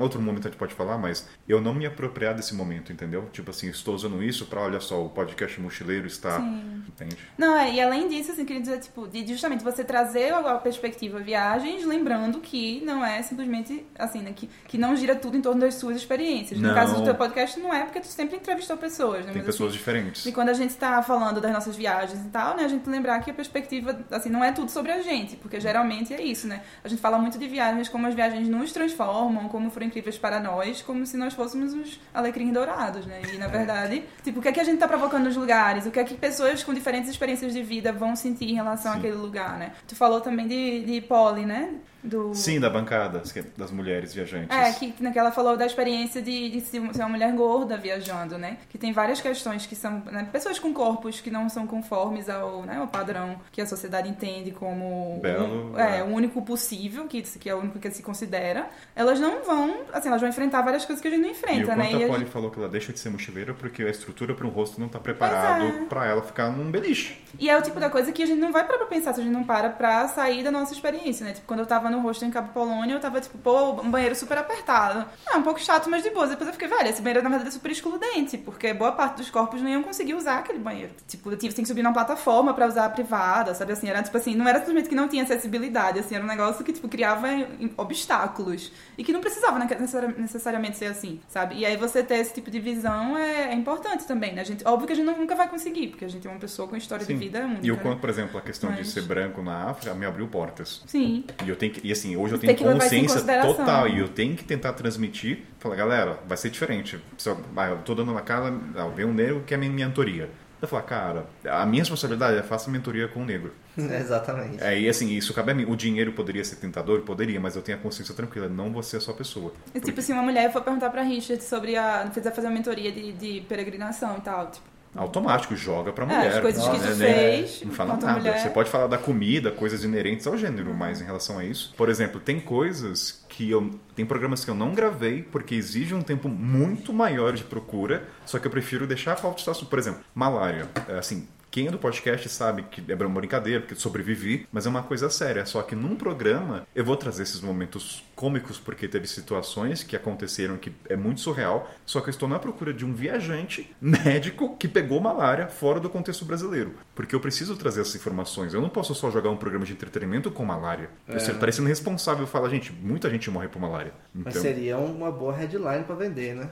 outro 0.00 0.20
momento 0.20 0.46
a 0.46 0.50
gente 0.50 0.58
pode 0.58 0.74
falar, 0.74 0.98
mas 0.98 1.28
eu 1.48 1.60
não 1.60 1.74
me 1.74 1.86
apropriar 1.86 2.34
desse 2.34 2.54
momento, 2.54 2.92
entendeu? 2.92 3.28
Tipo 3.32 3.50
assim, 3.50 3.68
estou 3.68 3.94
usando 3.94 4.22
isso 4.22 4.46
pra, 4.46 4.60
olha 4.60 4.80
só, 4.80 5.04
o 5.04 5.08
podcast 5.08 5.60
mochileiro 5.60 6.06
está. 6.06 6.40
Entende? 6.40 7.16
Não, 7.36 7.56
é, 7.56 7.72
e 7.72 7.80
além 7.80 8.08
disso, 8.08 8.32
assim, 8.32 8.44
queria 8.44 8.60
dizer, 8.60 8.80
tipo, 8.80 9.08
de 9.08 9.26
justamente 9.26 9.64
você 9.64 9.84
trazer 9.84 10.32
a 10.32 10.56
perspectiva 10.56 11.18
viagens, 11.20 11.84
lembrando 11.84 12.40
que 12.40 12.82
não 12.84 13.04
é 13.04 13.22
simplesmente, 13.22 13.84
assim, 13.98 14.20
né, 14.20 14.32
que, 14.34 14.48
que 14.66 14.78
não 14.78 14.96
gira 14.96 15.16
tudo 15.16 15.36
em 15.36 15.40
torno 15.40 15.60
das 15.60 15.74
suas 15.74 15.96
experiências. 15.96 16.60
No 16.60 16.68
Não. 16.68 16.74
caso 16.74 16.96
do 16.96 17.04
teu 17.04 17.14
podcast, 17.14 17.58
não 17.58 17.72
é, 17.72 17.84
porque 17.84 18.00
tu 18.00 18.06
sempre 18.06 18.36
entrevistou 18.36 18.76
pessoas, 18.76 19.24
né? 19.24 19.32
Tem 19.32 19.36
Mas, 19.36 19.46
pessoas 19.46 19.70
assim, 19.70 19.78
diferentes. 19.78 20.26
E 20.26 20.32
quando 20.32 20.48
a 20.48 20.54
gente 20.54 20.74
tá 20.74 21.02
falando 21.02 21.40
das 21.40 21.52
nossas 21.52 21.76
viagens 21.76 22.20
e 22.24 22.28
tal, 22.28 22.56
né, 22.56 22.64
a 22.64 22.68
gente 22.68 22.88
lembrar 22.88 23.20
que 23.20 23.30
a 23.30 23.34
perspectiva, 23.34 23.98
assim, 24.10 24.28
não 24.28 24.42
é 24.44 24.52
tudo 24.52 24.70
sobre 24.70 24.92
a 24.92 25.00
gente, 25.02 25.36
porque 25.36 25.60
geralmente 25.60 26.12
é 26.12 26.22
isso, 26.22 26.46
né? 26.46 26.62
A 26.82 26.88
gente 26.88 27.00
fala 27.00 27.18
muito 27.18 27.38
de 27.38 27.46
viagens, 27.46 27.88
como 27.88 28.06
as 28.06 28.14
viagens 28.14 28.48
nos 28.48 28.72
transformam, 28.72 29.43
como 29.48 29.70
foram 29.70 29.86
incríveis 29.86 30.18
para 30.18 30.40
nós, 30.40 30.82
como 30.82 31.06
se 31.06 31.16
nós 31.16 31.34
fôssemos 31.34 31.72
os 31.72 32.00
alecrins 32.12 32.52
dourados, 32.52 33.06
né? 33.06 33.22
E, 33.32 33.38
na 33.38 33.46
verdade, 33.46 34.04
tipo, 34.22 34.38
o 34.38 34.42
que 34.42 34.48
é 34.48 34.52
que 34.52 34.60
a 34.60 34.64
gente 34.64 34.78
tá 34.78 34.88
provocando 34.88 35.24
nos 35.24 35.36
lugares? 35.36 35.86
O 35.86 35.90
que 35.90 36.00
é 36.00 36.04
que 36.04 36.14
pessoas 36.14 36.62
com 36.62 36.72
diferentes 36.72 37.10
experiências 37.10 37.52
de 37.52 37.62
vida 37.62 37.92
vão 37.92 38.14
sentir 38.16 38.50
em 38.50 38.54
relação 38.54 38.92
Sim. 38.92 38.98
àquele 38.98 39.16
lugar, 39.16 39.58
né? 39.58 39.72
Tu 39.86 39.94
falou 39.94 40.20
também 40.20 40.46
de, 40.46 40.84
de 40.84 41.00
Polly, 41.00 41.44
né? 41.44 41.74
Do... 42.04 42.34
Sim, 42.34 42.60
da 42.60 42.68
bancada, 42.68 43.22
das 43.56 43.70
mulheres 43.70 44.12
viajantes. 44.12 44.54
É, 44.54 44.70
que, 44.72 44.92
que 44.92 45.18
ela 45.18 45.32
falou 45.32 45.56
da 45.56 45.64
experiência 45.64 46.20
de, 46.20 46.50
de 46.50 46.60
ser 46.60 46.78
uma 46.78 47.08
mulher 47.08 47.32
gorda 47.32 47.78
viajando, 47.78 48.36
né? 48.36 48.58
Que 48.68 48.76
tem 48.76 48.92
várias 48.92 49.20
questões 49.22 49.64
que 49.64 49.74
são, 49.74 50.02
né, 50.12 50.28
pessoas 50.30 50.58
com 50.58 50.72
corpos 50.74 51.20
que 51.20 51.30
não 51.30 51.48
são 51.48 51.66
conformes 51.66 52.28
ao, 52.28 52.62
né, 52.64 52.76
ao 52.76 52.86
padrão 52.88 53.40
que 53.50 53.60
a 53.60 53.66
sociedade 53.66 54.08
entende 54.08 54.50
como 54.50 55.18
Belo, 55.22 55.72
um, 55.72 55.78
é, 55.78 56.00
é. 56.00 56.02
o 56.02 56.06
único 56.08 56.42
possível, 56.42 57.06
que, 57.06 57.22
que 57.22 57.48
é 57.48 57.54
o 57.54 57.58
único 57.60 57.78
que 57.78 57.90
se 57.90 58.02
considera. 58.02 58.68
Elas 58.94 59.18
não 59.18 59.42
vão, 59.42 59.74
assim, 59.92 60.08
elas 60.08 60.20
vão 60.20 60.28
enfrentar 60.28 60.60
várias 60.62 60.84
coisas 60.84 61.00
que 61.00 61.08
a 61.08 61.10
gente 61.10 61.22
não 61.22 61.28
E 61.28 61.32
enfrenta, 61.32 61.74
né? 61.74 61.84
quanto 61.88 62.00
E 62.00 62.04
a 62.04 62.06
Polly 62.06 62.18
gente- 62.20 62.30
falou 62.30 62.50
que 62.50 62.58
ela 62.58 62.68
deixa 62.68 62.92
de 62.92 62.98
ser 62.98 63.08
mochileira 63.08 63.54
porque 63.54 63.82
a 63.82 63.90
estrutura 63.90 64.34
para 64.34 64.46
um 64.46 64.50
rosto 64.50 64.78
não 64.80 64.88
tá 64.88 64.98
preparado 64.98 65.64
é. 65.64 65.84
pra 65.86 66.06
ela 66.06 66.22
ficar 66.22 66.50
num 66.50 66.70
beliche. 66.70 67.22
E 67.38 67.48
é 67.48 67.56
o 67.58 67.62
tipo 67.62 67.80
da 67.80 67.88
coisa 67.88 68.12
que 68.12 68.22
a 68.22 68.26
gente 68.26 68.38
não 68.40 68.52
vai 68.52 68.64
parar 68.64 68.78
pra 68.78 68.86
pensar 68.86 69.14
se 69.14 69.20
a 69.20 69.22
gente 69.24 69.32
não 69.32 69.44
para 69.44 69.70
pra 69.70 70.06
sair 70.08 70.42
da 70.44 70.50
nossa 70.50 70.72
experiência, 70.72 71.24
né? 71.24 71.32
Tipo, 71.32 71.46
quando 71.46 71.60
eu 71.60 71.66
tava 71.66 71.90
no 71.94 72.00
rosto 72.02 72.24
em 72.24 72.30
Cabo 72.30 72.52
Polônia, 72.52 72.94
eu 72.94 73.00
tava 73.00 73.20
tipo, 73.20 73.38
pô, 73.38 73.72
um 73.80 73.90
banheiro 73.90 74.14
super 74.14 74.38
apertado. 74.38 75.04
É 75.32 75.36
um 75.36 75.42
pouco 75.42 75.60
chato, 75.60 75.88
mas 75.90 76.02
de 76.02 76.10
boa. 76.10 76.26
Depois 76.26 76.46
eu 76.48 76.52
fiquei, 76.52 76.68
velho, 76.68 76.88
esse 76.88 77.00
banheiro 77.02 77.22
na 77.22 77.28
verdade 77.30 77.48
é 77.48 77.52
super 77.52 77.70
excludente, 77.70 78.36
porque 78.38 78.72
boa 78.74 78.92
parte 78.92 79.16
dos 79.18 79.30
corpos 79.30 79.60
não 79.62 79.68
iam 79.68 79.82
conseguir 79.82 80.14
usar 80.14 80.38
aquele 80.38 80.58
banheiro. 80.58 80.92
Tipo, 81.06 81.30
eu 81.30 81.36
tem 81.38 81.50
que 81.50 81.66
subir 81.66 81.82
numa 81.82 81.92
plataforma 81.92 82.52
pra 82.54 82.66
usar 82.66 82.86
a 82.86 82.88
privada, 82.88 83.54
sabe 83.54 83.72
assim? 83.72 83.88
Era 83.88 84.02
tipo 84.02 84.16
assim, 84.16 84.34
não 84.34 84.48
era 84.48 84.58
simplesmente 84.58 84.88
que 84.88 84.94
não 84.94 85.08
tinha 85.08 85.22
acessibilidade, 85.22 85.98
assim, 85.98 86.14
era 86.14 86.24
um 86.24 86.26
negócio 86.26 86.64
que, 86.64 86.72
tipo, 86.72 86.88
criava 86.88 87.28
obstáculos. 87.76 88.72
E 88.96 89.04
que 89.04 89.12
não 89.12 89.20
precisava 89.20 89.58
necessari- 89.58 90.14
necessariamente 90.18 90.76
ser 90.76 90.86
assim, 90.86 91.20
sabe? 91.28 91.56
E 91.56 91.66
aí 91.66 91.76
você 91.76 92.02
ter 92.02 92.16
esse 92.16 92.32
tipo 92.34 92.50
de 92.50 92.58
visão 92.60 93.16
é, 93.16 93.50
é 93.50 93.54
importante 93.54 94.06
também, 94.06 94.34
né? 94.34 94.40
A 94.40 94.44
gente, 94.44 94.66
óbvio 94.66 94.86
que 94.86 94.92
a 94.92 94.96
gente 94.96 95.06
nunca 95.06 95.34
vai 95.34 95.48
conseguir, 95.48 95.88
porque 95.88 96.04
a 96.04 96.08
gente 96.08 96.26
é 96.26 96.30
uma 96.30 96.38
pessoa 96.38 96.66
com 96.68 96.76
história 96.76 97.04
de 97.04 97.14
vida 97.14 97.40
única. 97.40 97.66
E 97.66 97.70
o 97.70 97.76
né? 97.76 97.80
quanto, 97.82 98.00
por 98.00 98.08
exemplo, 98.10 98.38
a 98.38 98.40
questão 98.40 98.70
de 98.70 98.78
Mas- 98.78 98.88
ser 98.88 99.02
branco 99.02 99.42
na 99.42 99.70
África 99.70 99.94
me 99.94 100.06
abriu 100.06 100.26
portas. 100.28 100.82
Sim. 100.86 101.24
E 101.44 101.48
eu 101.48 101.56
tenho 101.56 101.72
que, 101.72 101.83
e 101.84 101.92
assim, 101.92 102.16
hoje 102.16 102.34
eu 102.34 102.38
Tem 102.38 102.56
tenho 102.56 102.72
consciência 102.72 103.20
total 103.42 103.86
e 103.86 103.98
eu 103.98 104.08
tenho 104.08 104.34
que 104.34 104.42
tentar 104.42 104.72
transmitir, 104.72 105.42
falar, 105.58 105.76
galera, 105.76 106.18
vai 106.26 106.34
ser 106.34 106.48
diferente. 106.48 106.98
Se 107.18 107.28
eu, 107.28 107.38
ah, 107.54 107.66
eu 107.66 107.78
tô 107.78 107.94
dando 107.94 108.10
uma 108.10 108.22
cara, 108.22 108.54
ah, 108.74 108.86
vem 108.88 109.04
um 109.04 109.12
negro 109.12 109.44
que 109.46 109.52
é 109.52 109.56
minha 109.58 109.70
mentoria. 109.70 110.30
Eu 110.62 110.66
falo, 110.66 110.82
cara, 110.84 111.26
a 111.44 111.66
minha 111.66 111.82
responsabilidade 111.82 112.38
é 112.38 112.42
faça 112.42 112.70
mentoria 112.70 113.06
com 113.06 113.20
o 113.20 113.24
negro. 113.26 113.52
Exatamente. 113.76 114.64
É, 114.64 114.80
e 114.80 114.88
assim, 114.88 115.10
isso 115.10 115.34
cabe 115.34 115.52
a 115.52 115.54
mim. 115.54 115.66
O 115.68 115.76
dinheiro 115.76 116.12
poderia 116.12 116.42
ser 116.42 116.56
tentador? 116.56 117.02
Poderia, 117.02 117.38
mas 117.38 117.54
eu 117.54 117.60
tenho 117.60 117.76
a 117.76 117.80
consciência 117.82 118.14
tranquila, 118.14 118.48
não 118.48 118.72
vou 118.72 118.82
ser 118.82 118.98
só 119.00 119.12
pessoa. 119.12 119.52
E, 119.74 119.78
tipo, 119.78 120.00
se 120.00 120.10
uma 120.10 120.22
mulher 120.22 120.50
for 120.50 120.62
perguntar 120.62 120.88
pra 120.88 121.02
Richard 121.02 121.44
sobre 121.44 121.76
a. 121.76 122.10
fizer 122.14 122.30
fazer 122.30 122.46
uma 122.46 122.54
mentoria 122.54 122.90
de, 122.90 123.12
de 123.12 123.42
peregrinação 123.42 124.16
e 124.16 124.20
tal, 124.22 124.50
tipo. 124.50 124.73
Automático, 124.96 125.56
joga 125.56 125.92
pra 125.92 126.04
É, 126.04 126.08
mulher. 126.08 126.32
as 126.34 126.40
coisas 126.40 126.62
que 126.68 126.78
tu 126.78 126.84
né? 126.98 127.14
fez 127.14 127.62
Não 127.64 127.72
fala 127.72 127.96
nada. 127.96 128.12
mulher. 128.20 128.38
Você 128.40 128.50
pode 128.50 128.70
falar 128.70 128.86
da 128.86 128.98
comida, 128.98 129.50
coisas 129.50 129.82
inerentes 129.84 130.26
ao 130.26 130.36
gênero, 130.36 130.72
mas 130.74 131.00
em 131.00 131.04
relação 131.04 131.38
a 131.38 131.44
isso. 131.44 131.74
Por 131.76 131.88
exemplo, 131.88 132.20
tem 132.20 132.38
coisas 132.40 133.24
que 133.28 133.50
eu. 133.50 133.70
Tem 133.96 134.04
programas 134.06 134.44
que 134.44 134.50
eu 134.50 134.54
não 134.54 134.72
gravei 134.74 135.22
porque 135.22 135.54
exigem 135.54 135.96
um 135.96 136.02
tempo 136.02 136.28
muito 136.28 136.92
maior 136.92 137.32
de 137.32 137.44
procura, 137.44 138.04
só 138.24 138.38
que 138.38 138.46
eu 138.46 138.50
prefiro 138.50 138.86
deixar 138.86 139.12
a 139.12 139.16
falta 139.16 139.36
de 139.36 139.40
espaço. 139.42 139.66
Por 139.66 139.78
exemplo, 139.78 140.00
malária. 140.14 140.68
É, 140.88 140.98
Assim. 140.98 141.26
Quem 141.54 141.68
é 141.68 141.70
do 141.70 141.78
podcast 141.78 142.28
sabe 142.30 142.64
que 142.64 142.82
é 142.90 142.96
uma 142.96 143.20
brincadeira, 143.20 143.60
porque 143.60 143.76
sobrevivi, 143.76 144.44
mas 144.50 144.66
é 144.66 144.68
uma 144.68 144.82
coisa 144.82 145.08
séria. 145.08 145.46
Só 145.46 145.62
que 145.62 145.76
num 145.76 145.94
programa 145.94 146.66
eu 146.74 146.84
vou 146.84 146.96
trazer 146.96 147.22
esses 147.22 147.40
momentos 147.40 148.02
cômicos, 148.16 148.58
porque 148.58 148.88
teve 148.88 149.06
situações 149.06 149.84
que 149.84 149.94
aconteceram 149.94 150.56
que 150.56 150.72
é 150.88 150.96
muito 150.96 151.20
surreal. 151.20 151.70
Só 151.86 152.00
que 152.00 152.08
eu 152.08 152.10
estou 152.10 152.28
na 152.28 152.40
procura 152.40 152.74
de 152.74 152.84
um 152.84 152.92
viajante 152.92 153.72
médico 153.80 154.56
que 154.56 154.66
pegou 154.66 155.00
malária 155.00 155.46
fora 155.46 155.78
do 155.78 155.88
contexto 155.88 156.24
brasileiro. 156.24 156.74
Porque 156.92 157.14
eu 157.14 157.20
preciso 157.20 157.54
trazer 157.54 157.82
essas 157.82 157.94
informações. 157.94 158.52
Eu 158.52 158.60
não 158.60 158.68
posso 158.68 158.92
só 158.92 159.08
jogar 159.08 159.30
um 159.30 159.36
programa 159.36 159.64
de 159.64 159.74
entretenimento 159.74 160.32
com 160.32 160.44
malária. 160.44 160.90
Eu 161.06 161.18
estaria 161.18 161.52
sendo 161.52 161.68
responsável 161.68 162.24
e 162.24 162.26
falar, 162.26 162.48
gente, 162.48 162.72
muita 162.72 163.08
gente 163.08 163.30
morre 163.30 163.46
por 163.46 163.62
malária. 163.62 163.92
Mas 164.12 164.34
Então, 164.34 164.42
seria 164.42 164.76
uma 164.76 165.12
boa 165.12 165.32
headline 165.32 165.84
pra 165.84 165.94
vender, 165.94 166.34
né? 166.34 166.50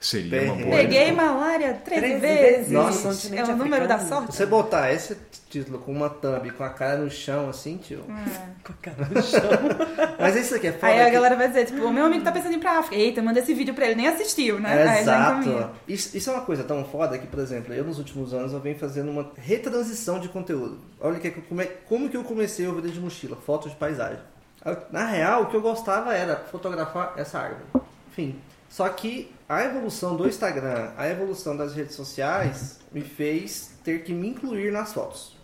Seria 0.00 0.42
uma 0.52 0.54
boa. 0.64 0.76
Peguei 0.76 1.12
malária 1.12 1.74
13, 1.74 2.00
Treze 2.00 2.20
vezes. 2.20 2.40
vezes 2.56 2.70
Nossa. 2.70 3.30
no 3.30 3.36
é 3.38 3.44
o 3.44 3.56
número 3.56 3.88
da 3.88 3.94
africano. 3.96 4.20
sorte. 4.22 4.36
Você 4.36 4.46
botar 4.46 4.92
esse 4.92 5.16
título 5.48 5.78
com 5.78 5.92
uma 5.92 6.08
thumb, 6.10 6.50
com 6.52 6.64
a 6.64 6.70
cara 6.70 6.98
no 6.98 7.10
chão, 7.10 7.48
assim, 7.48 7.76
tio. 7.78 8.04
Com 8.66 8.72
a 8.72 8.76
cara 8.82 9.08
no 9.10 9.22
chão. 9.22 9.40
Mas 10.18 10.34
isso 10.36 10.54
aqui 10.56 10.66
é 10.66 10.72
foda. 10.72 10.86
Aí 10.92 11.00
a 11.00 11.08
galera 11.10 11.36
vai 11.36 11.46
dizer, 11.48 11.66
tipo, 11.66 11.84
o 11.84 11.92
meu 11.92 12.04
amigo 12.06 12.24
tá 12.24 12.32
pensando 12.32 12.52
em 12.52 12.56
ir 12.56 12.60
pra 12.60 12.78
África. 12.80 12.96
Eita, 12.96 13.22
manda 13.22 13.38
esse 13.38 13.54
vídeo 13.54 13.72
pra 13.74 13.86
ele, 13.86 13.94
nem 13.94 14.08
assistiu, 14.08 14.58
né? 14.58 14.82
Encaminha. 14.82 15.00
Exato. 15.56 15.70
Isso, 15.86 16.16
isso 16.16 16.30
é 16.30 16.32
uma 16.32 16.42
coisa 16.42 16.64
tão 16.64 16.84
foda 16.84 17.16
que, 17.16 17.26
por 17.28 17.38
exemplo, 17.38 17.72
eu 17.72 17.84
nos 17.84 17.98
últimos 17.98 18.34
anos 18.34 18.52
eu 18.52 18.58
venho 18.60 18.76
fazendo 18.76 19.08
uma 19.10 19.30
retransição 19.36 20.18
de 20.18 20.28
conteúdo. 20.28 20.78
Olha 21.00 21.18
que, 21.20 21.30
como, 21.30 21.60
é- 21.60 21.70
como 21.88 22.08
que 22.08 22.16
eu 22.16 22.24
comecei 22.24 22.66
a 22.66 22.72
vida 22.72 22.88
de 22.88 22.98
mochila, 23.00 23.36
fotos 23.36 23.70
de 23.70 23.76
paisagem. 23.76 24.18
Na 24.90 25.06
real, 25.06 25.42
o 25.42 25.46
que 25.46 25.54
eu 25.56 25.60
gostava 25.62 26.12
era 26.12 26.36
fotografar 26.50 27.14
essa 27.16 27.38
árvore. 27.38 27.62
Enfim. 28.10 28.36
Só 28.68 28.88
que 28.88 29.30
a 29.48 29.64
evolução 29.64 30.16
do 30.16 30.26
Instagram, 30.26 30.90
a 30.96 31.08
evolução 31.08 31.56
das 31.56 31.74
redes 31.74 31.94
sociais, 31.94 32.80
me 32.92 33.00
fez 33.00 33.72
ter 33.84 34.02
que 34.02 34.12
me 34.12 34.28
incluir 34.28 34.72
nas 34.72 34.92
fotos. 34.92 35.36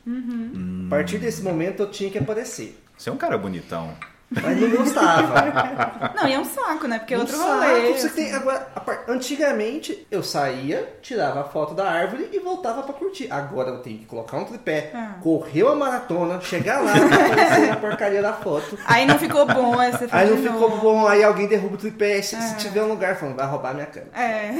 A 0.86 0.90
partir 0.90 1.18
desse 1.18 1.42
momento 1.42 1.80
eu 1.84 1.90
tinha 1.90 2.10
que 2.10 2.18
aparecer. 2.18 2.82
Você 2.96 3.08
é 3.08 3.12
um 3.12 3.16
cara 3.16 3.38
bonitão. 3.38 3.96
Mas 4.40 4.60
não 4.60 4.70
gostava. 4.70 6.12
Não, 6.16 6.28
e 6.28 6.32
é 6.32 6.38
um 6.38 6.44
saco, 6.44 6.86
né? 6.86 6.98
Porque 6.98 7.14
é 7.14 7.16
Um 7.16 7.20
outro 7.20 7.36
saco, 7.36 7.50
rolê. 7.50 7.92
você 7.92 8.08
tem- 8.08 8.32
agora, 8.34 8.60
par- 8.60 9.04
antigamente 9.08 10.06
eu 10.10 10.22
saía, 10.22 10.98
tirava 11.02 11.40
a 11.40 11.44
foto 11.44 11.74
da 11.74 11.88
árvore 11.90 12.28
e 12.32 12.38
voltava 12.38 12.82
pra 12.82 12.92
curtir. 12.94 13.28
Agora 13.30 13.70
eu 13.70 13.78
tenho 13.80 13.98
que 13.98 14.06
colocar 14.06 14.36
um 14.38 14.44
tripé, 14.44 14.90
Ah. 14.94 15.14
correu 15.22 15.68
a 15.70 15.74
maratona, 15.74 16.40
chegar 16.40 16.80
lá 16.82 16.92
aparecer 16.94 17.70
a 17.72 17.76
porcaria 17.76 18.22
da 18.22 18.32
foto. 18.32 18.78
Aí 18.86 19.04
não 19.06 19.18
ficou 19.18 19.44
bom, 19.46 19.72
você 19.76 20.08
Aí 20.10 20.30
não 20.30 20.36
ficou 20.38 20.70
novo. 20.70 20.76
bom, 20.82 21.06
aí 21.06 21.22
alguém 21.22 21.46
derruba 21.46 21.74
o 21.74 21.78
tripé. 21.78 22.20
Se, 22.22 22.36
se 22.36 22.54
Ah. 22.54 22.56
tiver 22.56 22.82
um 22.82 22.88
lugar 22.88 23.16
falando, 23.16 23.36
vai 23.36 23.46
roubar 23.46 23.74
minha 23.74 23.86
câmera. 23.86 24.12
É. 24.18 24.52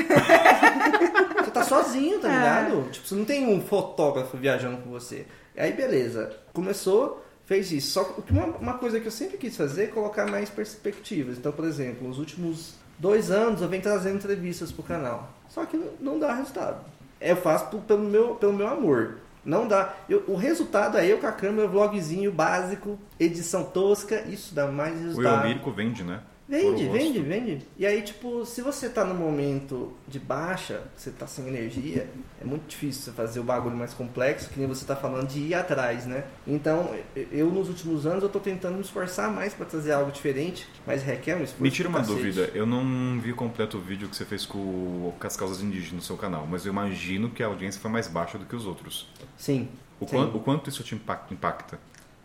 Você 1.44 1.50
tá 1.50 1.62
sozinho, 1.64 2.18
tá 2.18 2.28
É. 2.28 2.36
ligado? 2.36 2.88
Tipo, 2.90 3.06
você 3.06 3.14
não 3.14 3.24
tem 3.24 3.46
um 3.46 3.60
fotógrafo 3.60 4.36
viajando 4.36 4.78
com 4.78 4.90
você. 4.90 5.26
Aí 5.56 5.72
beleza, 5.72 6.30
começou, 6.52 7.22
fez 7.52 7.70
isso. 7.72 7.90
Só 7.92 8.04
que 8.04 8.32
uma, 8.32 8.46
uma 8.46 8.74
coisa 8.74 8.98
que 8.98 9.06
eu 9.06 9.10
sempre 9.12 9.36
quis 9.36 9.56
fazer 9.56 9.84
é 9.84 9.86
colocar 9.88 10.30
mais 10.30 10.48
perspectivas. 10.48 11.36
Então, 11.38 11.52
por 11.52 11.64
exemplo, 11.66 12.08
nos 12.08 12.18
últimos 12.18 12.74
dois 12.98 13.30
anos 13.30 13.60
eu 13.60 13.68
venho 13.68 13.82
trazendo 13.82 14.16
entrevistas 14.16 14.72
pro 14.72 14.82
canal. 14.82 15.30
Só 15.48 15.64
que 15.66 15.76
não, 16.00 16.18
dá 16.18 16.32
resultado. 16.34 16.84
Eu 17.20 17.36
faço 17.36 17.66
p- 17.66 17.76
pelo 17.86 18.02
meu, 18.04 18.34
pelo 18.36 18.52
meu 18.52 18.66
amor. 18.68 19.18
Não 19.44 19.66
dá. 19.68 19.94
Eu- 20.08 20.24
o 20.28 20.34
resultado 20.36 20.96
é 20.96 21.06
eu 21.06 21.18
com 21.18 21.26
a 21.26 21.32
câmera, 21.32 21.68
vlogzinho 21.68 22.32
básico, 22.32 22.98
edição 23.20 23.64
tosca, 23.64 24.22
isso 24.22 24.54
dá 24.54 24.66
mais 24.68 24.94
O 24.98 25.02
resultado. 25.04 25.42
eu 25.42 25.48
lírico 25.48 25.70
vende, 25.72 26.02
né? 26.04 26.20
Vende, 26.52 26.86
vende, 26.88 27.20
vende. 27.20 27.66
E 27.78 27.86
aí, 27.86 28.02
tipo, 28.02 28.44
se 28.44 28.60
você 28.60 28.90
tá 28.90 29.04
num 29.06 29.14
momento 29.14 29.94
de 30.06 30.18
baixa, 30.18 30.82
você 30.94 31.10
tá 31.10 31.26
sem 31.26 31.48
energia, 31.48 32.06
é 32.38 32.44
muito 32.44 32.66
difícil 32.68 33.04
você 33.04 33.12
fazer 33.12 33.40
o 33.40 33.42
bagulho 33.42 33.74
mais 33.74 33.94
complexo, 33.94 34.50
que 34.50 34.58
nem 34.58 34.68
você 34.68 34.84
tá 34.84 34.94
falando 34.94 35.26
de 35.28 35.38
ir 35.40 35.54
atrás, 35.54 36.04
né? 36.04 36.24
Então, 36.46 36.94
eu 37.30 37.48
nos 37.50 37.68
últimos 37.70 38.04
anos 38.06 38.22
eu 38.22 38.28
tô 38.28 38.38
tentando 38.38 38.74
me 38.74 38.82
esforçar 38.82 39.30
mais 39.32 39.54
pra 39.54 39.64
trazer 39.64 39.92
algo 39.92 40.12
diferente, 40.12 40.68
mas 40.86 41.02
requer 41.02 41.36
um 41.36 41.42
esforço. 41.42 41.62
Me 41.62 41.70
tira 41.70 41.88
uma 41.88 42.00
cacete. 42.00 42.16
dúvida, 42.18 42.50
eu 42.54 42.66
não 42.66 43.18
vi 43.18 43.32
completo 43.32 43.78
o 43.78 43.80
vídeo 43.80 44.06
que 44.06 44.14
você 44.14 44.26
fez 44.26 44.44
com, 44.44 45.14
com 45.18 45.26
as 45.26 45.34
causas 45.36 45.62
indígenas 45.62 45.92
no 45.94 46.02
seu 46.02 46.18
canal, 46.18 46.46
mas 46.46 46.66
eu 46.66 46.72
imagino 46.72 47.30
que 47.30 47.42
a 47.42 47.46
audiência 47.46 47.80
foi 47.80 47.90
mais 47.90 48.08
baixa 48.08 48.36
do 48.36 48.44
que 48.44 48.54
os 48.54 48.66
outros. 48.66 49.08
Sim. 49.38 49.68
O, 49.98 50.06
sim. 50.06 50.16
quan- 50.16 50.26
o 50.34 50.40
quanto 50.40 50.68
isso 50.68 50.82
te 50.84 50.94
impac- 50.94 51.32
impacta? 51.32 51.78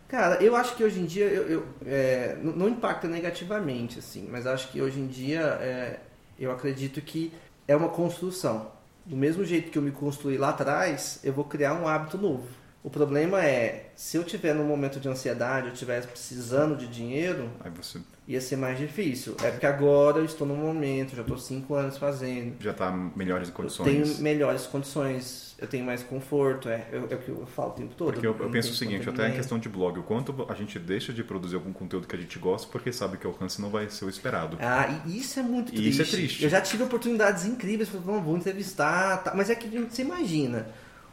Cara, 0.08 0.42
eu 0.42 0.56
acho 0.56 0.74
que 0.74 0.82
hoje 0.82 0.98
em 0.98 1.04
dia 1.04 1.26
eu, 1.26 1.48
eu, 1.48 1.66
é, 1.84 2.38
não 2.42 2.66
impacta 2.66 3.06
negativamente, 3.06 3.98
assim, 3.98 4.26
mas 4.30 4.46
acho 4.46 4.68
que 4.72 4.80
hoje 4.80 4.98
em 4.98 5.06
dia 5.06 5.40
é, 5.60 6.00
eu 6.38 6.50
acredito 6.50 7.00
que 7.02 7.30
é 7.66 7.76
uma 7.76 7.90
construção. 7.90 8.72
Do 9.04 9.16
mesmo 9.16 9.44
jeito 9.44 9.70
que 9.70 9.76
eu 9.76 9.82
me 9.82 9.90
construí 9.90 10.38
lá 10.38 10.48
atrás, 10.48 11.20
eu 11.22 11.32
vou 11.32 11.44
criar 11.44 11.74
um 11.74 11.86
hábito 11.86 12.16
novo. 12.16 12.48
O 12.82 12.88
problema 12.90 13.44
é, 13.44 13.90
se 13.96 14.16
eu 14.16 14.22
tiver 14.24 14.54
num 14.54 14.64
momento 14.64 15.00
de 15.00 15.08
ansiedade, 15.08 15.66
eu 15.66 15.72
estiver 15.72 16.06
precisando 16.06 16.76
de 16.76 16.86
dinheiro, 16.86 17.50
você 17.76 17.98
ia 18.26 18.40
ser 18.40 18.56
mais 18.56 18.78
difícil. 18.78 19.34
É 19.42 19.50
porque 19.50 19.66
agora 19.66 20.18
eu 20.18 20.24
estou 20.24 20.46
num 20.46 20.56
momento, 20.56 21.14
já 21.16 21.22
estou 21.22 21.36
cinco 21.38 21.74
anos 21.74 21.98
fazendo. 21.98 22.54
já 22.60 22.72
tá 22.72 22.90
melhores 23.16 23.48
Eu 23.48 23.54
condições. 23.54 23.84
tenho 23.84 24.18
melhores 24.22 24.64
condições, 24.66 25.56
eu 25.58 25.66
tenho 25.66 25.84
mais 25.84 26.04
conforto, 26.04 26.68
é, 26.68 26.86
eu- 26.92 27.08
é 27.10 27.14
o 27.16 27.18
que 27.18 27.28
eu 27.28 27.44
falo 27.46 27.70
o 27.70 27.74
tempo 27.74 27.94
todo. 27.96 28.12
Porque 28.12 28.26
eu, 28.26 28.36
eu 28.38 28.48
penso 28.48 28.70
o 28.70 28.74
seguinte, 28.76 29.08
até 29.08 29.28
em 29.28 29.32
questão 29.32 29.58
de 29.58 29.68
blog, 29.68 29.98
o 29.98 30.02
quanto 30.04 30.46
a 30.48 30.54
gente 30.54 30.78
deixa 30.78 31.12
de 31.12 31.24
produzir 31.24 31.56
algum 31.56 31.72
conteúdo 31.72 32.06
que 32.06 32.14
a 32.14 32.18
gente 32.18 32.38
gosta 32.38 32.68
porque 32.70 32.92
sabe 32.92 33.18
que 33.18 33.26
o 33.26 33.30
alcance 33.30 33.60
não 33.60 33.70
vai 33.70 33.90
ser 33.90 34.04
o 34.04 34.08
esperado. 34.08 34.56
Ah, 34.60 35.02
e 35.04 35.18
isso 35.18 35.40
é 35.40 35.42
muito 35.42 35.72
E 35.72 35.76
triste. 35.76 35.90
isso 35.90 36.02
é 36.02 36.16
triste. 36.18 36.44
Eu 36.44 36.48
já 36.48 36.60
tive 36.60 36.84
oportunidades 36.84 37.44
incríveis, 37.44 37.88
falei, 37.88 38.06
"Vamos, 38.06 38.22
vou 38.24 38.36
entrevistar, 38.36 39.16
tá. 39.24 39.34
mas 39.34 39.50
é 39.50 39.54
que 39.56 39.66
você 39.80 40.02
imagina, 40.02 40.68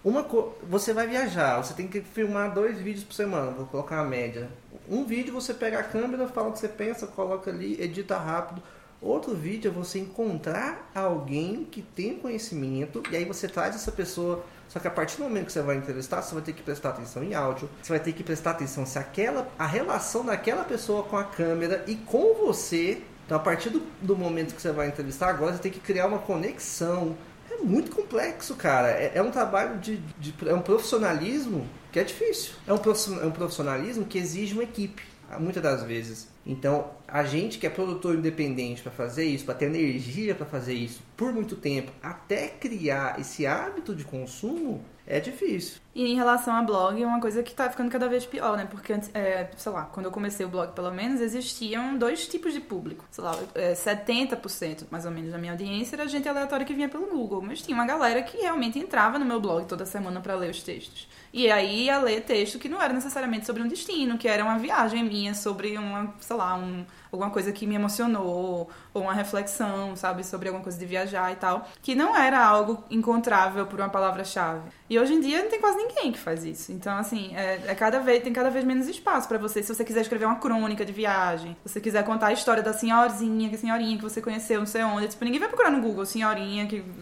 uma 0.05 0.23
co... 0.23 0.53
você 0.61 0.93
vai 0.93 1.07
viajar, 1.07 1.57
você 1.57 1.73
tem 1.73 1.87
que 1.87 1.99
filmar 1.99 2.53
dois 2.53 2.77
vídeos 2.77 3.03
por 3.03 3.15
semana, 3.15 3.49
vou 3.51 3.65
colocar 3.65 3.95
uma 3.95 4.09
média. 4.09 4.47
Um 4.87 5.03
vídeo 5.03 5.33
você 5.33 5.51
pega 5.51 5.79
a 5.79 5.83
câmera, 5.83 6.27
fala 6.27 6.49
o 6.49 6.51
que 6.51 6.59
você 6.59 6.69
pensa, 6.69 7.07
coloca 7.07 7.49
ali, 7.49 7.81
edita 7.81 8.15
rápido. 8.15 8.61
Outro 9.01 9.33
vídeo 9.33 9.69
é 9.69 9.73
você 9.73 9.97
encontrar 9.97 10.91
alguém 10.93 11.67
que 11.69 11.81
tem 11.81 12.17
conhecimento 12.17 13.01
e 13.11 13.15
aí 13.15 13.25
você 13.25 13.47
traz 13.47 13.75
essa 13.75 13.91
pessoa. 13.91 14.45
Só 14.69 14.79
que 14.79 14.87
a 14.87 14.91
partir 14.91 15.17
do 15.17 15.23
momento 15.23 15.47
que 15.47 15.51
você 15.51 15.61
vai 15.63 15.75
entrevistar, 15.75 16.21
você 16.21 16.35
vai 16.35 16.43
ter 16.43 16.53
que 16.53 16.61
prestar 16.61 16.89
atenção 16.89 17.23
em 17.23 17.33
áudio, 17.33 17.67
você 17.81 17.89
vai 17.89 17.99
ter 17.99 18.13
que 18.13 18.23
prestar 18.23 18.51
atenção 18.51 18.85
se 18.85 18.99
aquela 18.99 19.47
a 19.57 19.65
relação 19.65 20.23
daquela 20.23 20.63
pessoa 20.63 21.01
com 21.03 21.17
a 21.17 21.23
câmera 21.23 21.83
e 21.87 21.95
com 21.95 22.35
você. 22.45 23.01
Então, 23.25 23.37
a 23.37 23.39
partir 23.39 23.71
do, 23.71 23.81
do 24.01 24.15
momento 24.15 24.53
que 24.53 24.61
você 24.61 24.71
vai 24.71 24.87
entrevistar, 24.87 25.29
agora 25.29 25.53
você 25.53 25.59
tem 25.59 25.71
que 25.71 25.79
criar 25.79 26.05
uma 26.05 26.19
conexão. 26.19 27.17
É 27.59 27.63
muito 27.63 27.91
complexo, 27.95 28.55
cara. 28.55 28.89
É, 28.91 29.13
é 29.15 29.21
um 29.21 29.31
trabalho 29.31 29.79
de, 29.79 29.97
de- 30.19 30.33
É 30.47 30.53
um 30.53 30.61
profissionalismo 30.61 31.67
que 31.91 31.99
é 31.99 32.03
difícil. 32.03 32.53
É 32.67 32.73
um, 32.73 32.77
é 32.77 33.25
um 33.25 33.31
profissionalismo 33.31 34.05
que 34.05 34.17
exige 34.17 34.53
uma 34.53 34.63
equipe, 34.63 35.01
muitas 35.39 35.61
das 35.63 35.83
vezes. 35.83 36.27
Então, 36.45 36.91
a 37.07 37.23
gente 37.23 37.57
que 37.57 37.65
é 37.65 37.69
produtor 37.69 38.15
independente 38.15 38.81
para 38.81 38.91
fazer 38.91 39.25
isso, 39.25 39.45
para 39.45 39.55
ter 39.55 39.65
energia 39.65 40.35
para 40.35 40.45
fazer 40.45 40.73
isso 40.73 41.01
por 41.17 41.31
muito 41.33 41.55
tempo, 41.55 41.91
até 42.03 42.47
criar 42.49 43.19
esse 43.19 43.47
hábito 43.47 43.95
de 43.95 44.03
consumo, 44.03 44.83
é 45.07 45.19
difícil. 45.19 45.77
E 45.95 46.11
em 46.11 46.15
relação 46.15 46.53
a 46.53 46.61
blog, 46.61 47.01
é 47.01 47.07
uma 47.07 47.21
coisa 47.21 47.41
que 47.41 47.55
tá 47.55 47.69
ficando 47.69 47.89
cada 47.89 48.09
vez 48.09 48.25
pior, 48.25 48.57
né? 48.57 48.67
Porque, 48.69 48.91
é, 49.13 49.49
sei 49.55 49.71
lá, 49.71 49.83
quando 49.85 50.07
eu 50.07 50.11
comecei 50.11 50.45
o 50.45 50.49
blog, 50.49 50.73
pelo 50.73 50.91
menos, 50.91 51.21
existiam 51.21 51.97
dois 51.97 52.27
tipos 52.27 52.53
de 52.53 52.59
público. 52.59 53.05
Sei 53.09 53.23
lá, 53.23 53.33
é, 53.55 53.71
70% 53.71 54.87
mais 54.91 55.05
ou 55.05 55.11
menos 55.11 55.31
da 55.31 55.37
minha 55.37 55.53
audiência 55.53 55.95
era 55.95 56.05
gente 56.05 56.27
aleatória 56.27 56.65
que 56.65 56.73
vinha 56.73 56.89
pelo 56.89 57.07
Google. 57.07 57.41
Mas 57.41 57.61
tinha 57.61 57.73
uma 57.73 57.85
galera 57.85 58.21
que 58.23 58.35
realmente 58.35 58.77
entrava 58.77 59.17
no 59.17 59.23
meu 59.23 59.39
blog 59.39 59.65
toda 59.67 59.85
semana 59.85 60.19
para 60.19 60.35
ler 60.35 60.51
os 60.51 60.61
textos. 60.61 61.07
E 61.31 61.49
aí 61.49 61.85
ia 61.85 61.97
ler 61.99 62.21
texto 62.21 62.59
que 62.59 62.67
não 62.67 62.81
era 62.81 62.93
necessariamente 62.93 63.45
sobre 63.45 63.61
um 63.61 63.67
destino, 63.67 64.17
que 64.17 64.27
era 64.27 64.43
uma 64.43 64.57
viagem 64.57 65.01
minha 65.01 65.33
sobre 65.33 65.77
uma, 65.77 66.13
sei 66.19 66.35
lá, 66.35 66.55
um, 66.55 66.85
alguma 67.09 67.29
coisa 67.31 67.51
que 67.51 67.65
me 67.65 67.75
emocionou, 67.75 68.69
ou 68.93 69.01
uma 69.01 69.13
reflexão, 69.13 69.95
sabe, 69.95 70.25
sobre 70.25 70.47
alguma 70.47 70.63
coisa 70.63 70.77
de 70.77 70.85
viajar 70.85 71.31
e 71.31 71.35
tal, 71.35 71.67
que 71.81 71.95
não 71.95 72.15
era 72.15 72.43
algo 72.43 72.83
encontrável 72.89 73.65
por 73.65 73.79
uma 73.79 73.89
palavra-chave. 73.89 74.69
E 74.89 74.99
hoje 74.99 75.13
em 75.13 75.19
dia 75.19 75.43
não 75.43 75.49
tem 75.49 75.59
quase 75.59 75.84
ninguém 75.87 76.11
que 76.11 76.19
faz 76.19 76.43
isso. 76.43 76.71
Então, 76.71 76.97
assim, 76.97 77.35
é, 77.35 77.61
é 77.67 77.75
cada 77.75 77.99
vez, 77.99 78.23
tem 78.23 78.33
cada 78.33 78.49
vez 78.49 78.65
menos 78.65 78.87
espaço 78.87 79.27
pra 79.27 79.37
você. 79.37 79.61
Se 79.63 79.73
você 79.73 79.83
quiser 79.83 80.01
escrever 80.01 80.25
uma 80.25 80.37
crônica 80.37 80.85
de 80.85 80.91
viagem, 80.91 81.55
se 81.65 81.73
você 81.73 81.81
quiser 81.81 82.03
contar 82.03 82.27
a 82.27 82.33
história 82.33 82.61
da 82.61 82.73
senhorzinha, 82.73 83.49
que 83.49 83.57
senhorinha 83.57 83.97
que 83.97 84.03
você 84.03 84.21
conheceu, 84.21 84.59
não 84.59 84.65
sei 84.65 84.83
onde, 84.83 85.07
tipo, 85.07 85.23
ninguém 85.23 85.39
vai 85.39 85.49
procurar 85.49 85.71
no 85.71 85.81
Google 85.81 86.05
senhorinha, 86.05 86.65
que. 86.67 86.83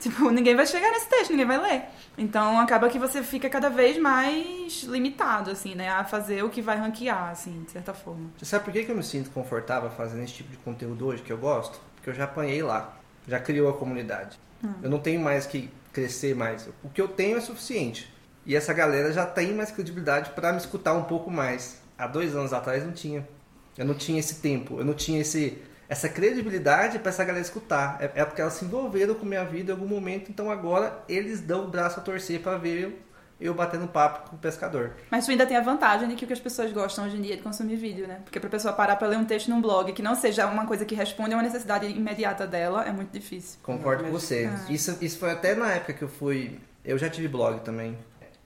Tipo, 0.00 0.30
ninguém 0.30 0.54
vai 0.54 0.66
chegar 0.66 0.90
nesse 0.90 1.08
texto, 1.08 1.30
ninguém 1.30 1.46
vai 1.46 1.58
ler. 1.60 1.82
Então 2.16 2.58
acaba 2.60 2.88
que 2.88 2.98
você 2.98 3.22
fica 3.22 3.48
cada 3.48 3.68
vez 3.68 3.98
mais 3.98 4.82
limitado, 4.84 5.50
assim, 5.50 5.74
né? 5.74 5.88
A 5.88 6.04
fazer 6.04 6.44
o 6.44 6.50
que 6.50 6.62
vai 6.62 6.76
ranquear, 6.76 7.30
assim, 7.30 7.62
de 7.64 7.72
certa 7.72 7.92
forma. 7.92 8.30
Você 8.36 8.44
sabe 8.44 8.64
por 8.64 8.72
que 8.72 8.84
que 8.84 8.90
eu 8.90 8.96
me 8.96 9.02
sinto 9.02 9.30
confortável 9.30 9.90
fazendo 9.90 10.22
esse 10.22 10.34
tipo 10.34 10.50
de 10.50 10.56
conteúdo 10.58 11.06
hoje 11.06 11.22
que 11.22 11.32
eu 11.32 11.38
gosto? 11.38 11.80
Porque 11.96 12.10
eu 12.10 12.14
já 12.14 12.24
apanhei 12.24 12.62
lá, 12.62 12.96
já 13.26 13.40
criou 13.40 13.68
a 13.68 13.72
comunidade. 13.72 14.38
Eu 14.82 14.90
não 14.90 14.98
tenho 14.98 15.20
mais 15.20 15.46
que 15.46 15.70
crescer 15.92 16.34
mais. 16.34 16.68
O 16.82 16.88
que 16.88 17.00
eu 17.00 17.08
tenho 17.08 17.36
é 17.36 17.40
suficiente. 17.40 18.12
E 18.48 18.56
essa 18.56 18.72
galera 18.72 19.12
já 19.12 19.26
tem 19.26 19.52
mais 19.52 19.70
credibilidade 19.70 20.30
para 20.30 20.52
me 20.52 20.58
escutar 20.58 20.94
um 20.94 21.04
pouco 21.04 21.30
mais. 21.30 21.82
Há 21.98 22.06
dois 22.06 22.34
anos 22.34 22.54
atrás 22.54 22.82
não 22.82 22.92
tinha. 22.92 23.28
Eu 23.76 23.84
não 23.84 23.92
tinha 23.92 24.18
esse 24.18 24.36
tempo, 24.36 24.78
eu 24.78 24.84
não 24.86 24.94
tinha 24.94 25.20
esse, 25.20 25.58
essa 25.86 26.08
credibilidade 26.08 26.98
para 26.98 27.10
essa 27.10 27.22
galera 27.22 27.42
escutar. 27.44 27.98
É, 28.00 28.22
é 28.22 28.24
porque 28.24 28.40
elas 28.40 28.54
se 28.54 28.64
envolveram 28.64 29.14
com 29.14 29.26
minha 29.26 29.44
vida 29.44 29.70
em 29.70 29.74
algum 29.74 29.86
momento, 29.86 30.30
então 30.30 30.50
agora 30.50 30.98
eles 31.06 31.42
dão 31.42 31.66
o 31.66 31.68
braço 31.68 32.00
a 32.00 32.02
torcer 32.02 32.40
para 32.40 32.56
ver 32.56 32.84
eu, 32.84 32.92
eu 33.38 33.52
batendo 33.52 33.86
papo 33.86 34.30
com 34.30 34.36
o 34.36 34.38
pescador. 34.38 34.92
Mas 35.10 35.26
tu 35.26 35.30
ainda 35.30 35.44
tem 35.44 35.56
a 35.58 35.60
vantagem 35.60 36.08
de 36.08 36.14
que 36.14 36.24
o 36.24 36.26
que 36.26 36.32
as 36.32 36.40
pessoas 36.40 36.72
gostam 36.72 37.04
hoje 37.04 37.18
em 37.18 37.20
dia 37.20 37.34
é 37.34 37.36
de 37.36 37.42
consumir 37.42 37.76
vídeo, 37.76 38.08
né? 38.08 38.22
Porque 38.24 38.40
pra 38.40 38.48
pessoa 38.48 38.72
parar 38.72 38.96
pra 38.96 39.08
ler 39.08 39.18
um 39.18 39.26
texto 39.26 39.48
num 39.48 39.60
blog 39.60 39.92
que 39.92 40.00
não 40.00 40.14
seja 40.14 40.46
uma 40.46 40.64
coisa 40.64 40.86
que 40.86 40.94
responde 40.94 41.34
a 41.34 41.36
uma 41.36 41.42
necessidade 41.42 41.86
imediata 41.86 42.46
dela, 42.46 42.88
é 42.88 42.92
muito 42.92 43.12
difícil. 43.12 43.60
Concordo 43.62 44.04
com 44.04 44.10
Mas- 44.10 44.22
você. 44.22 44.50
Ah. 44.50 44.72
Isso, 44.72 44.96
isso 45.02 45.18
foi 45.18 45.32
até 45.32 45.54
na 45.54 45.70
época 45.70 45.92
que 45.92 46.02
eu 46.02 46.08
fui. 46.08 46.58
Eu 46.82 46.96
já 46.96 47.10
tive 47.10 47.28
blog 47.28 47.60
também. 47.60 47.94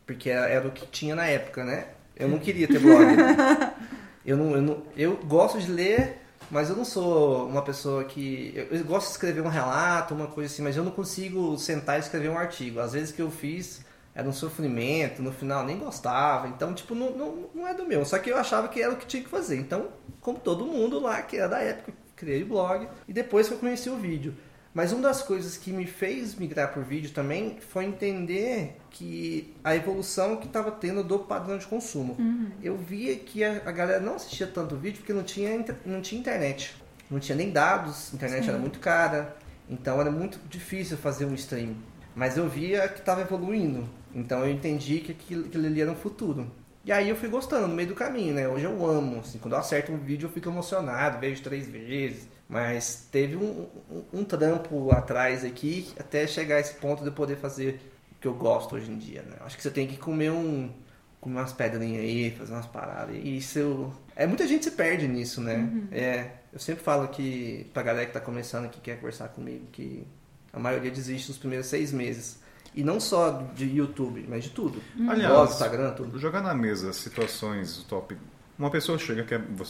Porque 0.07 0.31
era, 0.31 0.47
era 0.49 0.69
o 0.69 0.71
que 0.71 0.87
tinha 0.87 1.15
na 1.15 1.27
época, 1.27 1.65
né? 1.65 1.89
Eu 2.17 2.29
não 2.29 2.39
queria 2.39 2.69
ter 2.69 2.79
blog. 2.79 3.05
eu, 4.25 4.37
não, 4.37 4.51
eu, 4.53 4.63
não, 4.63 4.83
eu 4.97 5.17
gosto 5.25 5.59
de 5.59 5.71
ler, 5.71 6.19
mas 6.51 6.69
eu 6.69 6.77
não 6.77 6.85
sou 6.85 7.49
uma 7.49 7.63
pessoa 7.63 8.05
que. 8.05 8.53
Eu, 8.55 8.79
eu 8.79 8.85
gosto 8.85 9.07
de 9.07 9.13
escrever 9.13 9.41
um 9.41 9.49
relato, 9.49 10.15
uma 10.15 10.27
coisa 10.27 10.53
assim, 10.53 10.63
mas 10.63 10.77
eu 10.77 10.85
não 10.85 10.93
consigo 10.93 11.57
sentar 11.59 11.97
e 11.97 12.01
escrever 12.01 12.29
um 12.29 12.39
artigo. 12.39 12.81
Às 12.81 12.93
vezes 12.93 13.13
que 13.13 13.23
eu 13.23 13.31
fiz 13.31 13.85
era 14.15 14.29
um 14.29 14.33
sofrimento, 14.33 15.23
no 15.23 15.33
final 15.33 15.65
nem 15.65 15.79
gostava. 15.79 16.49
Então, 16.49 16.75
tipo, 16.75 16.95
não, 16.95 17.11
não, 17.11 17.51
não 17.55 17.69
é 17.69 17.75
do 17.75 17.87
meu. 17.87 18.05
Só 18.05 18.19
que 18.19 18.31
eu 18.31 18.37
achava 18.37 18.69
que 18.69 18.83
era 18.83 18.93
o 18.93 18.97
que 18.97 19.07
tinha 19.07 19.23
que 19.23 19.29
fazer. 19.29 19.57
Então, 19.57 19.89
como 20.21 20.39
todo 20.39 20.67
mundo 20.67 21.01
lá, 21.01 21.23
que 21.23 21.37
era 21.39 21.49
da 21.49 21.59
época, 21.61 21.93
criei 22.15 22.43
o 22.43 22.47
blog. 22.47 22.87
E 23.09 23.13
depois 23.13 23.49
que 23.49 23.55
eu 23.55 23.59
conheci 23.59 23.89
o 23.89 23.97
vídeo. 23.97 24.35
Mas 24.75 24.91
uma 24.93 25.03
das 25.03 25.23
coisas 25.23 25.57
que 25.57 25.71
me 25.71 25.87
fez 25.87 26.35
migrar 26.35 26.73
por 26.73 26.83
vídeo 26.83 27.11
também 27.11 27.59
foi 27.61 27.85
entender 27.85 28.77
que 28.91 29.55
a 29.63 29.77
evolução 29.77 30.37
que 30.37 30.47
estava 30.47 30.71
tendo 30.71 31.05
do 31.05 31.19
padrão 31.19 31.59
de 31.59 31.67
consumo. 31.67 32.17
Eu 32.63 32.77
via 32.77 33.15
que 33.17 33.45
a, 33.45 33.63
a 33.67 33.73
galera 33.73 34.01
não 34.01 34.15
assistia 34.15 34.47
tanto 34.47 34.77
vídeo 34.77 34.99
porque 34.99 35.13
não 35.13 35.23
tinha, 35.23 35.63
não 35.85 36.01
tinha 36.01 36.19
internet. 36.19 36.75
Não 37.11 37.21
tinha 37.21 37.37
nem 37.37 37.51
dados, 37.51 38.11
a 38.13 38.17
internet 38.17 38.49
era 38.49 38.59
muito 38.59 38.79
cara. 38.79 39.37
Então 39.69 40.01
era 40.01 40.11
muito 40.11 40.39
difícil 40.49 40.97
fazer 40.97 41.27
um 41.27 41.35
stream. 41.35 41.75
Mas 42.15 42.37
eu 42.39 42.49
via 42.49 42.89
que 42.89 43.01
estava 43.01 43.21
evoluindo. 43.21 43.87
Então 44.15 44.41
eu 44.41 44.51
entendi 44.51 45.01
que 45.01 45.13
aquilo, 45.13 45.47
aquilo 45.47 45.67
ali 45.67 45.83
era 45.83 45.91
um 45.91 45.97
futuro. 45.97 46.51
E 46.85 46.91
aí 46.91 47.09
eu 47.09 47.17
fui 47.17 47.29
gostando 47.29 47.69
no 47.69 47.75
meio 47.75 47.89
do 47.89 47.95
caminho, 47.95 48.35
né? 48.35 48.49
Hoje 48.49 48.65
eu 48.65 48.87
amo. 48.87 49.21
Assim, 49.21 49.39
quando 49.39 49.53
eu 49.53 49.61
acerto 49.61 49.93
um 49.93 49.99
vídeo 49.99 50.27
eu 50.27 50.33
fico 50.33 50.49
emocionado, 50.49 51.19
vejo 51.21 51.43
três 51.43 51.69
vezes. 51.69 52.29
Mas 52.53 53.09
teve 53.11 53.35
um, 53.37 53.67
um, 53.91 54.21
um 54.21 54.25
trampo 54.25 54.91
atrás 54.93 55.43
aqui 55.43 55.89
até 55.99 56.27
chegar 56.27 56.57
a 56.57 56.61
esse 56.61 56.75
ponto 56.75 57.01
de 57.03 57.09
eu 57.09 57.13
poder 57.13 57.37
fazer 57.37 57.81
o 58.13 58.21
que 58.21 58.29
eu 58.29 58.35
gosto 58.35 58.77
hoje 58.77 58.91
em 58.91 58.99
dia, 58.99 59.23
né? 59.23 59.37
Acho 59.41 59.57
que 59.57 59.63
você 59.63 59.71
tem 59.71 59.87
que 59.87 59.97
comer 59.97 60.31
um. 60.31 60.71
comer 61.19 61.37
umas 61.39 61.53
pedrinhas 61.55 62.03
aí, 62.03 62.31
fazer 62.33 62.53
umas 62.53 62.67
paradas. 62.67 63.17
E 63.17 63.39
isso 63.39 63.59
eu... 63.59 63.93
É, 64.15 64.27
muita 64.27 64.47
gente 64.47 64.65
se 64.67 64.73
perde 64.73 65.09
nisso, 65.09 65.41
né? 65.41 65.67
É, 65.91 66.31
eu 66.53 66.59
sempre 66.59 66.85
falo 66.85 67.09
que 67.09 67.71
pra 67.73 67.83
galera 67.83 68.05
que 68.07 68.13
tá 68.13 68.21
começando 68.21 68.67
aqui, 68.67 68.79
quer 68.83 68.97
conversar 68.97 69.29
comigo, 69.29 69.65
que 69.73 70.07
a 70.53 70.59
maioria 70.59 70.91
desiste 70.91 71.31
nos 71.31 71.39
primeiros 71.39 71.67
seis 71.69 71.91
meses. 71.91 72.39
E 72.75 72.83
não 72.85 73.01
só 73.01 73.31
de 73.55 73.65
YouTube, 73.65 74.27
mas 74.29 74.45
de 74.45 74.51
tudo. 74.51 74.83
Aliás, 75.09 75.33
Blog, 75.33 75.51
Instagram, 75.51 75.91
tudo. 75.93 76.19
Jogar 76.19 76.43
na 76.43 76.55
mesa 76.55 76.93
situações 76.93 77.79
top. 77.89 78.15
Uma 78.59 78.71
pessoa 78.71 78.99
chega 78.99 79.25
que 79.25 79.35
é, 79.35 79.39
vo- 79.39 79.65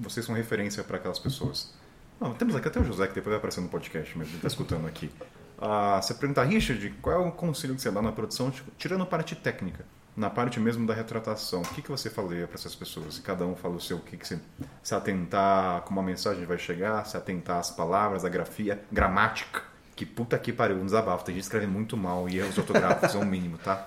vocês 0.00 0.26
são 0.26 0.34
referência 0.34 0.82
para 0.82 0.96
aquelas 0.96 1.18
pessoas. 1.20 1.72
Não, 2.24 2.32
temos 2.32 2.56
aqui 2.56 2.68
até 2.68 2.80
o 2.80 2.84
José 2.84 3.06
que 3.06 3.12
depois 3.12 3.32
vai 3.32 3.36
aparecer 3.36 3.60
no 3.60 3.68
podcast, 3.68 4.16
mas 4.16 4.28
ele 4.28 4.36
está 4.36 4.48
escutando 4.48 4.86
aqui. 4.86 5.10
Ah, 5.60 6.00
você 6.00 6.14
perguntar, 6.14 6.44
Richard, 6.44 6.88
qual 7.02 7.14
é 7.14 7.18
o 7.18 7.30
conselho 7.30 7.74
que 7.74 7.82
você 7.82 7.90
dá 7.90 8.00
na 8.00 8.12
produção, 8.12 8.50
tipo, 8.50 8.70
tirando 8.78 9.04
parte 9.04 9.36
técnica, 9.36 9.84
na 10.16 10.30
parte 10.30 10.58
mesmo 10.58 10.86
da 10.86 10.94
retratação? 10.94 11.60
O 11.60 11.68
que, 11.74 11.82
que 11.82 11.90
você 11.90 12.08
falaria 12.08 12.46
para 12.46 12.54
essas 12.54 12.74
pessoas? 12.74 13.16
Se 13.16 13.20
cada 13.20 13.44
um 13.44 13.54
fala 13.54 13.74
o 13.74 13.80
seu, 13.80 13.98
o 13.98 14.00
que, 14.00 14.16
que 14.16 14.26
você. 14.26 14.40
Se 14.82 14.94
atentar 14.94 15.82
como 15.82 16.00
a 16.00 16.02
mensagem 16.02 16.46
vai 16.46 16.56
chegar, 16.56 17.04
se 17.04 17.14
atentar 17.14 17.58
às 17.58 17.70
palavras, 17.70 18.24
à 18.24 18.30
grafia, 18.30 18.82
gramática. 18.90 19.62
Que 19.96 20.04
puta 20.04 20.36
que 20.38 20.52
pariu, 20.52 20.76
um 20.76 20.84
desabafo. 20.84 21.24
Tem 21.24 21.34
gente 21.34 21.42
que 21.42 21.46
escreve 21.46 21.66
muito 21.66 21.96
mal 21.96 22.28
e 22.28 22.38
erros 22.38 22.58
ortográficos 22.58 23.12
são 23.12 23.20
o 23.20 23.26
mínimo, 23.26 23.58
tá? 23.58 23.86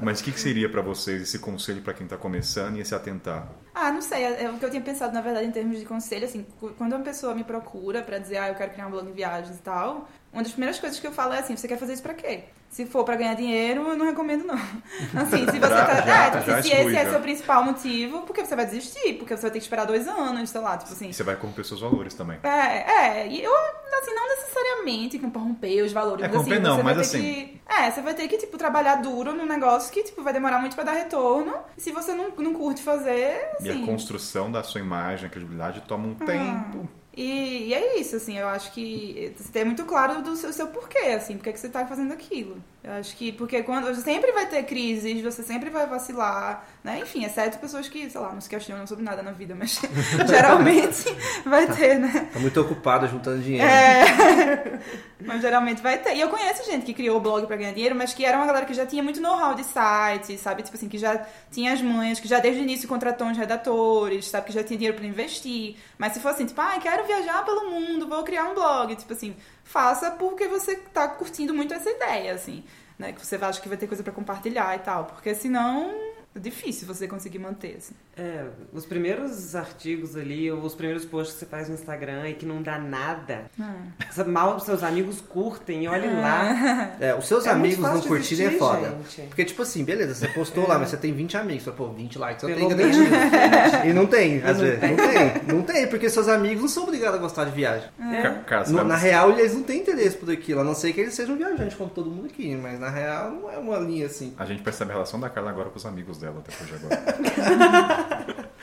Mas 0.00 0.20
o 0.20 0.24
que, 0.24 0.32
que 0.32 0.40
seria 0.40 0.68
para 0.68 0.80
vocês 0.80 1.22
esse 1.22 1.38
conselho 1.38 1.82
para 1.82 1.92
quem 1.92 2.04
está 2.04 2.16
começando 2.16 2.78
e 2.78 2.84
se 2.84 2.94
atentar? 2.94 3.48
Ah, 3.74 3.92
não 3.92 4.00
sei. 4.00 4.24
É 4.24 4.50
o 4.50 4.58
que 4.58 4.64
eu 4.64 4.70
tinha 4.70 4.82
pensado, 4.82 5.12
na 5.12 5.20
verdade, 5.20 5.46
em 5.46 5.50
termos 5.50 5.78
de 5.78 5.84
conselho, 5.84 6.24
assim, 6.24 6.46
quando 6.76 6.94
uma 6.94 7.04
pessoa 7.04 7.34
me 7.34 7.44
procura 7.44 8.02
pra 8.02 8.18
dizer, 8.18 8.38
ah, 8.38 8.48
eu 8.48 8.54
quero 8.54 8.72
criar 8.72 8.86
um 8.86 8.90
blog 8.90 9.06
de 9.06 9.12
viagens 9.12 9.58
e 9.58 9.62
tal, 9.62 10.08
uma 10.32 10.42
das 10.42 10.52
primeiras 10.52 10.78
coisas 10.78 10.98
que 10.98 11.06
eu 11.06 11.12
falo 11.12 11.34
é 11.34 11.40
assim, 11.40 11.56
você 11.56 11.68
quer 11.68 11.78
fazer 11.78 11.92
isso 11.92 12.02
pra 12.02 12.14
quê? 12.14 12.44
Se 12.70 12.84
for 12.86 13.02
pra 13.02 13.16
ganhar 13.16 13.34
dinheiro, 13.34 13.82
eu 13.88 13.96
não 13.96 14.04
recomendo, 14.06 14.44
não. 14.44 14.54
Assim, 15.20 15.46
se 15.46 15.58
você 15.58 15.58
tá. 15.60 16.02
já- 16.06 16.24
é, 16.26 16.30
tipo, 16.30 16.44
se 16.44 16.68
exclui, 16.70 16.92
esse 16.92 16.96
é 17.06 17.10
seu 17.10 17.20
principal 17.20 17.64
motivo, 17.64 18.20
porque 18.22 18.44
você 18.44 18.54
vai 18.54 18.66
desistir, 18.66 19.14
porque 19.14 19.34
você 19.34 19.42
vai 19.42 19.50
ter 19.50 19.58
que 19.58 19.64
esperar 19.64 19.86
dois 19.86 20.06
anos, 20.06 20.50
sei 20.50 20.60
lá, 20.60 20.76
tipo 20.76 20.92
assim. 20.92 21.08
E 21.08 21.14
você 21.14 21.22
vai 21.22 21.34
corromper 21.36 21.64
seus 21.64 21.80
valores 21.80 22.12
também. 22.14 22.38
É, 22.42 23.20
é, 23.22 23.28
e 23.28 23.42
eu, 23.42 23.52
assim, 23.54 24.14
não 24.14 24.28
necessariamente 24.28 25.18
corromper 25.18 25.82
os 25.82 25.92
valores. 25.92 26.24
É, 26.24 26.28
mas, 26.28 26.36
assim, 26.36 26.44
corromper 26.50 26.60
não, 26.68 26.76
você 26.76 26.82
mas 26.82 26.98
assim- 26.98 27.20
Que, 27.22 27.60
é, 27.68 27.90
você 27.90 28.02
vai 28.02 28.14
ter 28.14 28.28
que, 28.28 28.36
tipo, 28.38 28.56
trabalhar 28.58 28.96
duro 28.96 29.32
num 29.32 29.46
negócio 29.46 29.90
que, 29.92 30.02
tipo, 30.02 30.22
vai 30.22 30.32
demorar 30.32 30.58
muito 30.60 30.74
pra 30.74 30.84
dar 30.84 30.92
retorno. 30.92 31.54
E 31.76 31.80
se 31.80 31.90
você 31.90 32.12
não, 32.12 32.28
não 32.36 32.52
curte 32.54 32.82
fazer, 32.82 33.48
E 33.60 33.68
a 33.68 33.72
assim... 33.72 33.86
construção 33.86 34.52
da 34.52 34.62
sua 34.62 34.80
imagem, 34.80 35.26
a 35.26 35.30
credibilidade, 35.30 35.82
toma 35.88 36.06
um 36.08 36.14
tempo. 36.14 36.88
E, 37.18 37.70
e 37.70 37.74
é 37.74 37.98
isso, 37.98 38.14
assim, 38.14 38.38
eu 38.38 38.46
acho 38.46 38.70
que 38.72 39.34
você 39.36 39.50
tem 39.50 39.64
muito 39.64 39.84
claro 39.84 40.22
do 40.22 40.36
seu, 40.36 40.52
seu 40.52 40.68
porquê, 40.68 40.98
assim, 41.16 41.36
porque 41.36 41.52
que 41.52 41.58
você 41.58 41.68
tá 41.68 41.84
fazendo 41.84 42.12
aquilo. 42.12 42.62
Eu 42.82 42.92
acho 42.92 43.16
que, 43.16 43.32
porque 43.32 43.62
quando 43.64 43.86
você 43.86 44.00
sempre 44.00 44.30
vai 44.30 44.46
ter 44.46 44.62
crises, 44.62 45.20
você 45.20 45.42
sempre 45.42 45.68
vai 45.68 45.86
vacilar, 45.86 46.64
né? 46.84 47.00
Enfim, 47.00 47.24
exceto 47.24 47.58
pessoas 47.58 47.88
que, 47.88 48.08
sei 48.08 48.20
lá, 48.20 48.32
não 48.32 48.40
se 48.40 48.48
questionam 48.48 48.86
sobre 48.86 49.04
nada 49.04 49.20
na 49.20 49.32
vida, 49.32 49.52
mas 49.54 49.80
geralmente 50.28 51.04
vai 51.44 51.66
ter, 51.66 51.98
né? 51.98 52.30
Tá 52.32 52.38
muito 52.38 52.60
ocupado 52.60 53.08
juntando 53.08 53.42
dinheiro. 53.42 53.66
É. 53.66 54.78
Mas 55.20 55.42
geralmente 55.42 55.82
vai 55.82 55.98
ter. 55.98 56.14
E 56.14 56.20
eu 56.20 56.28
conheço 56.28 56.64
gente 56.64 56.86
que 56.86 56.94
criou 56.94 57.16
o 57.16 57.20
blog 57.20 57.44
pra 57.46 57.56
ganhar 57.56 57.72
dinheiro, 57.72 57.92
mas 57.92 58.14
que 58.14 58.24
era 58.24 58.36
uma 58.36 58.46
galera 58.46 58.64
que 58.64 58.72
já 58.72 58.86
tinha 58.86 59.02
muito 59.02 59.20
know-how 59.20 59.52
de 59.52 59.64
site, 59.64 60.38
sabe? 60.38 60.62
Tipo 60.62 60.76
assim, 60.76 60.88
que 60.88 60.96
já 60.96 61.26
tinha 61.50 61.72
as 61.72 61.82
manhas, 61.82 62.20
que 62.20 62.28
já 62.28 62.38
desde 62.38 62.60
o 62.60 62.62
início 62.62 62.88
contratou 62.88 63.26
uns 63.26 63.36
redatores, 63.36 64.28
sabe? 64.28 64.46
Que 64.46 64.52
já 64.52 64.62
tinha 64.62 64.78
dinheiro 64.78 64.96
pra 64.96 65.04
investir. 65.04 65.76
Mas 65.98 66.12
se 66.12 66.20
for 66.20 66.28
assim, 66.28 66.46
tipo, 66.46 66.60
ah, 66.60 66.78
quero 66.80 67.04
viajar 67.04 67.44
pelo 67.44 67.68
mundo, 67.68 68.06
vou 68.06 68.22
criar 68.22 68.44
um 68.44 68.54
blog. 68.54 68.94
Tipo 68.94 69.12
assim, 69.12 69.34
faça 69.68 70.10
porque 70.12 70.48
você 70.48 70.76
tá 70.76 71.06
curtindo 71.06 71.52
muito 71.52 71.74
essa 71.74 71.90
ideia, 71.90 72.32
assim. 72.34 72.64
Né? 72.98 73.12
Que 73.12 73.24
você 73.24 73.36
acha 73.36 73.60
que 73.60 73.68
vai 73.68 73.76
ter 73.76 73.86
coisa 73.86 74.02
pra 74.02 74.12
compartilhar 74.12 74.74
e 74.74 74.78
tal. 74.78 75.04
Porque 75.04 75.34
senão 75.34 75.94
difícil 76.38 76.86
você 76.86 77.08
conseguir 77.08 77.38
manter, 77.40 77.76
assim. 77.78 77.94
É, 78.16 78.44
os 78.72 78.84
primeiros 78.86 79.56
artigos 79.56 80.16
ali, 80.16 80.50
ou 80.50 80.60
os 80.60 80.74
primeiros 80.74 81.04
posts 81.04 81.34
que 81.34 81.40
você 81.40 81.46
faz 81.46 81.68
no 81.68 81.74
Instagram 81.74 82.28
e 82.28 82.34
que 82.34 82.46
não 82.46 82.62
dá 82.62 82.78
nada, 82.78 83.46
É. 83.58 84.24
mal 84.24 84.56
os 84.56 84.62
seus 84.64 84.82
amigos 84.82 85.20
curtem 85.20 85.84
e 85.84 85.88
olhem 85.88 86.14
lá. 86.14 86.96
É, 87.00 87.14
os 87.14 87.26
seus 87.26 87.46
É 87.46 87.50
amigos 87.50 87.78
não 87.78 88.00
curtirem 88.00 88.46
é 88.46 88.50
foda. 88.52 88.96
gente. 89.08 89.28
Porque, 89.28 89.44
tipo 89.44 89.62
assim, 89.62 89.84
beleza, 89.84 90.14
você 90.14 90.28
postou 90.28 90.66
lá, 90.66 90.78
mas 90.78 90.90
você 90.90 90.96
tem 90.96 91.12
20 91.12 91.36
amigos. 91.36 91.64
Você, 91.64 91.70
pô, 91.72 91.88
20 91.88 92.18
likes, 92.18 92.42
eu 92.42 92.48
Pelo 92.48 92.68
tenho 92.68 92.76
garantido. 92.78 93.86
E 93.88 93.92
não 93.92 94.06
tem, 94.06 94.38
às 94.42 94.56
não 94.58 94.64
vezes. 94.64 94.80
Não 94.82 94.96
tem. 94.96 95.54
Não 95.56 95.62
tem, 95.62 95.86
porque 95.88 96.08
seus 96.10 96.28
amigos 96.28 96.60
não 96.62 96.68
são 96.68 96.84
obrigados 96.84 97.18
a 97.18 97.22
gostar 97.22 97.44
de 97.44 97.50
viagem. 97.52 97.88
Você 97.98 98.70
No- 98.70 98.78
vai- 98.78 98.86
na 98.86 98.96
real, 98.96 99.30
eles 99.32 99.54
não 99.54 99.62
têm 99.62 99.80
interesse 99.80 100.16
por 100.16 100.30
aquilo, 100.30 100.60
a 100.60 100.64
não 100.64 100.74
ser 100.74 100.92
que 100.92 101.00
eles 101.00 101.14
sejam 101.14 101.36
viajantes, 101.36 101.76
como 101.76 101.90
todo 101.90 102.10
mundo 102.10 102.26
aqui. 102.26 102.54
Mas 102.56 102.78
na 102.80 102.90
real, 102.90 103.30
não 103.30 103.50
é 103.50 103.58
uma 103.58 103.78
linha 103.78 104.06
assim. 104.06 104.34
A 104.38 104.44
gente 104.44 104.62
percebe 104.62 104.90
a 104.90 104.94
relação 104.94 105.18
da 105.20 105.28
Carla 105.30 105.50
agora 105.50 105.70
com 105.70 105.76
os 105.76 105.86
amigos 105.86 106.18
dela, 106.18 106.27
depois 106.36 106.68
de 106.68 106.74
agora. 106.74 108.48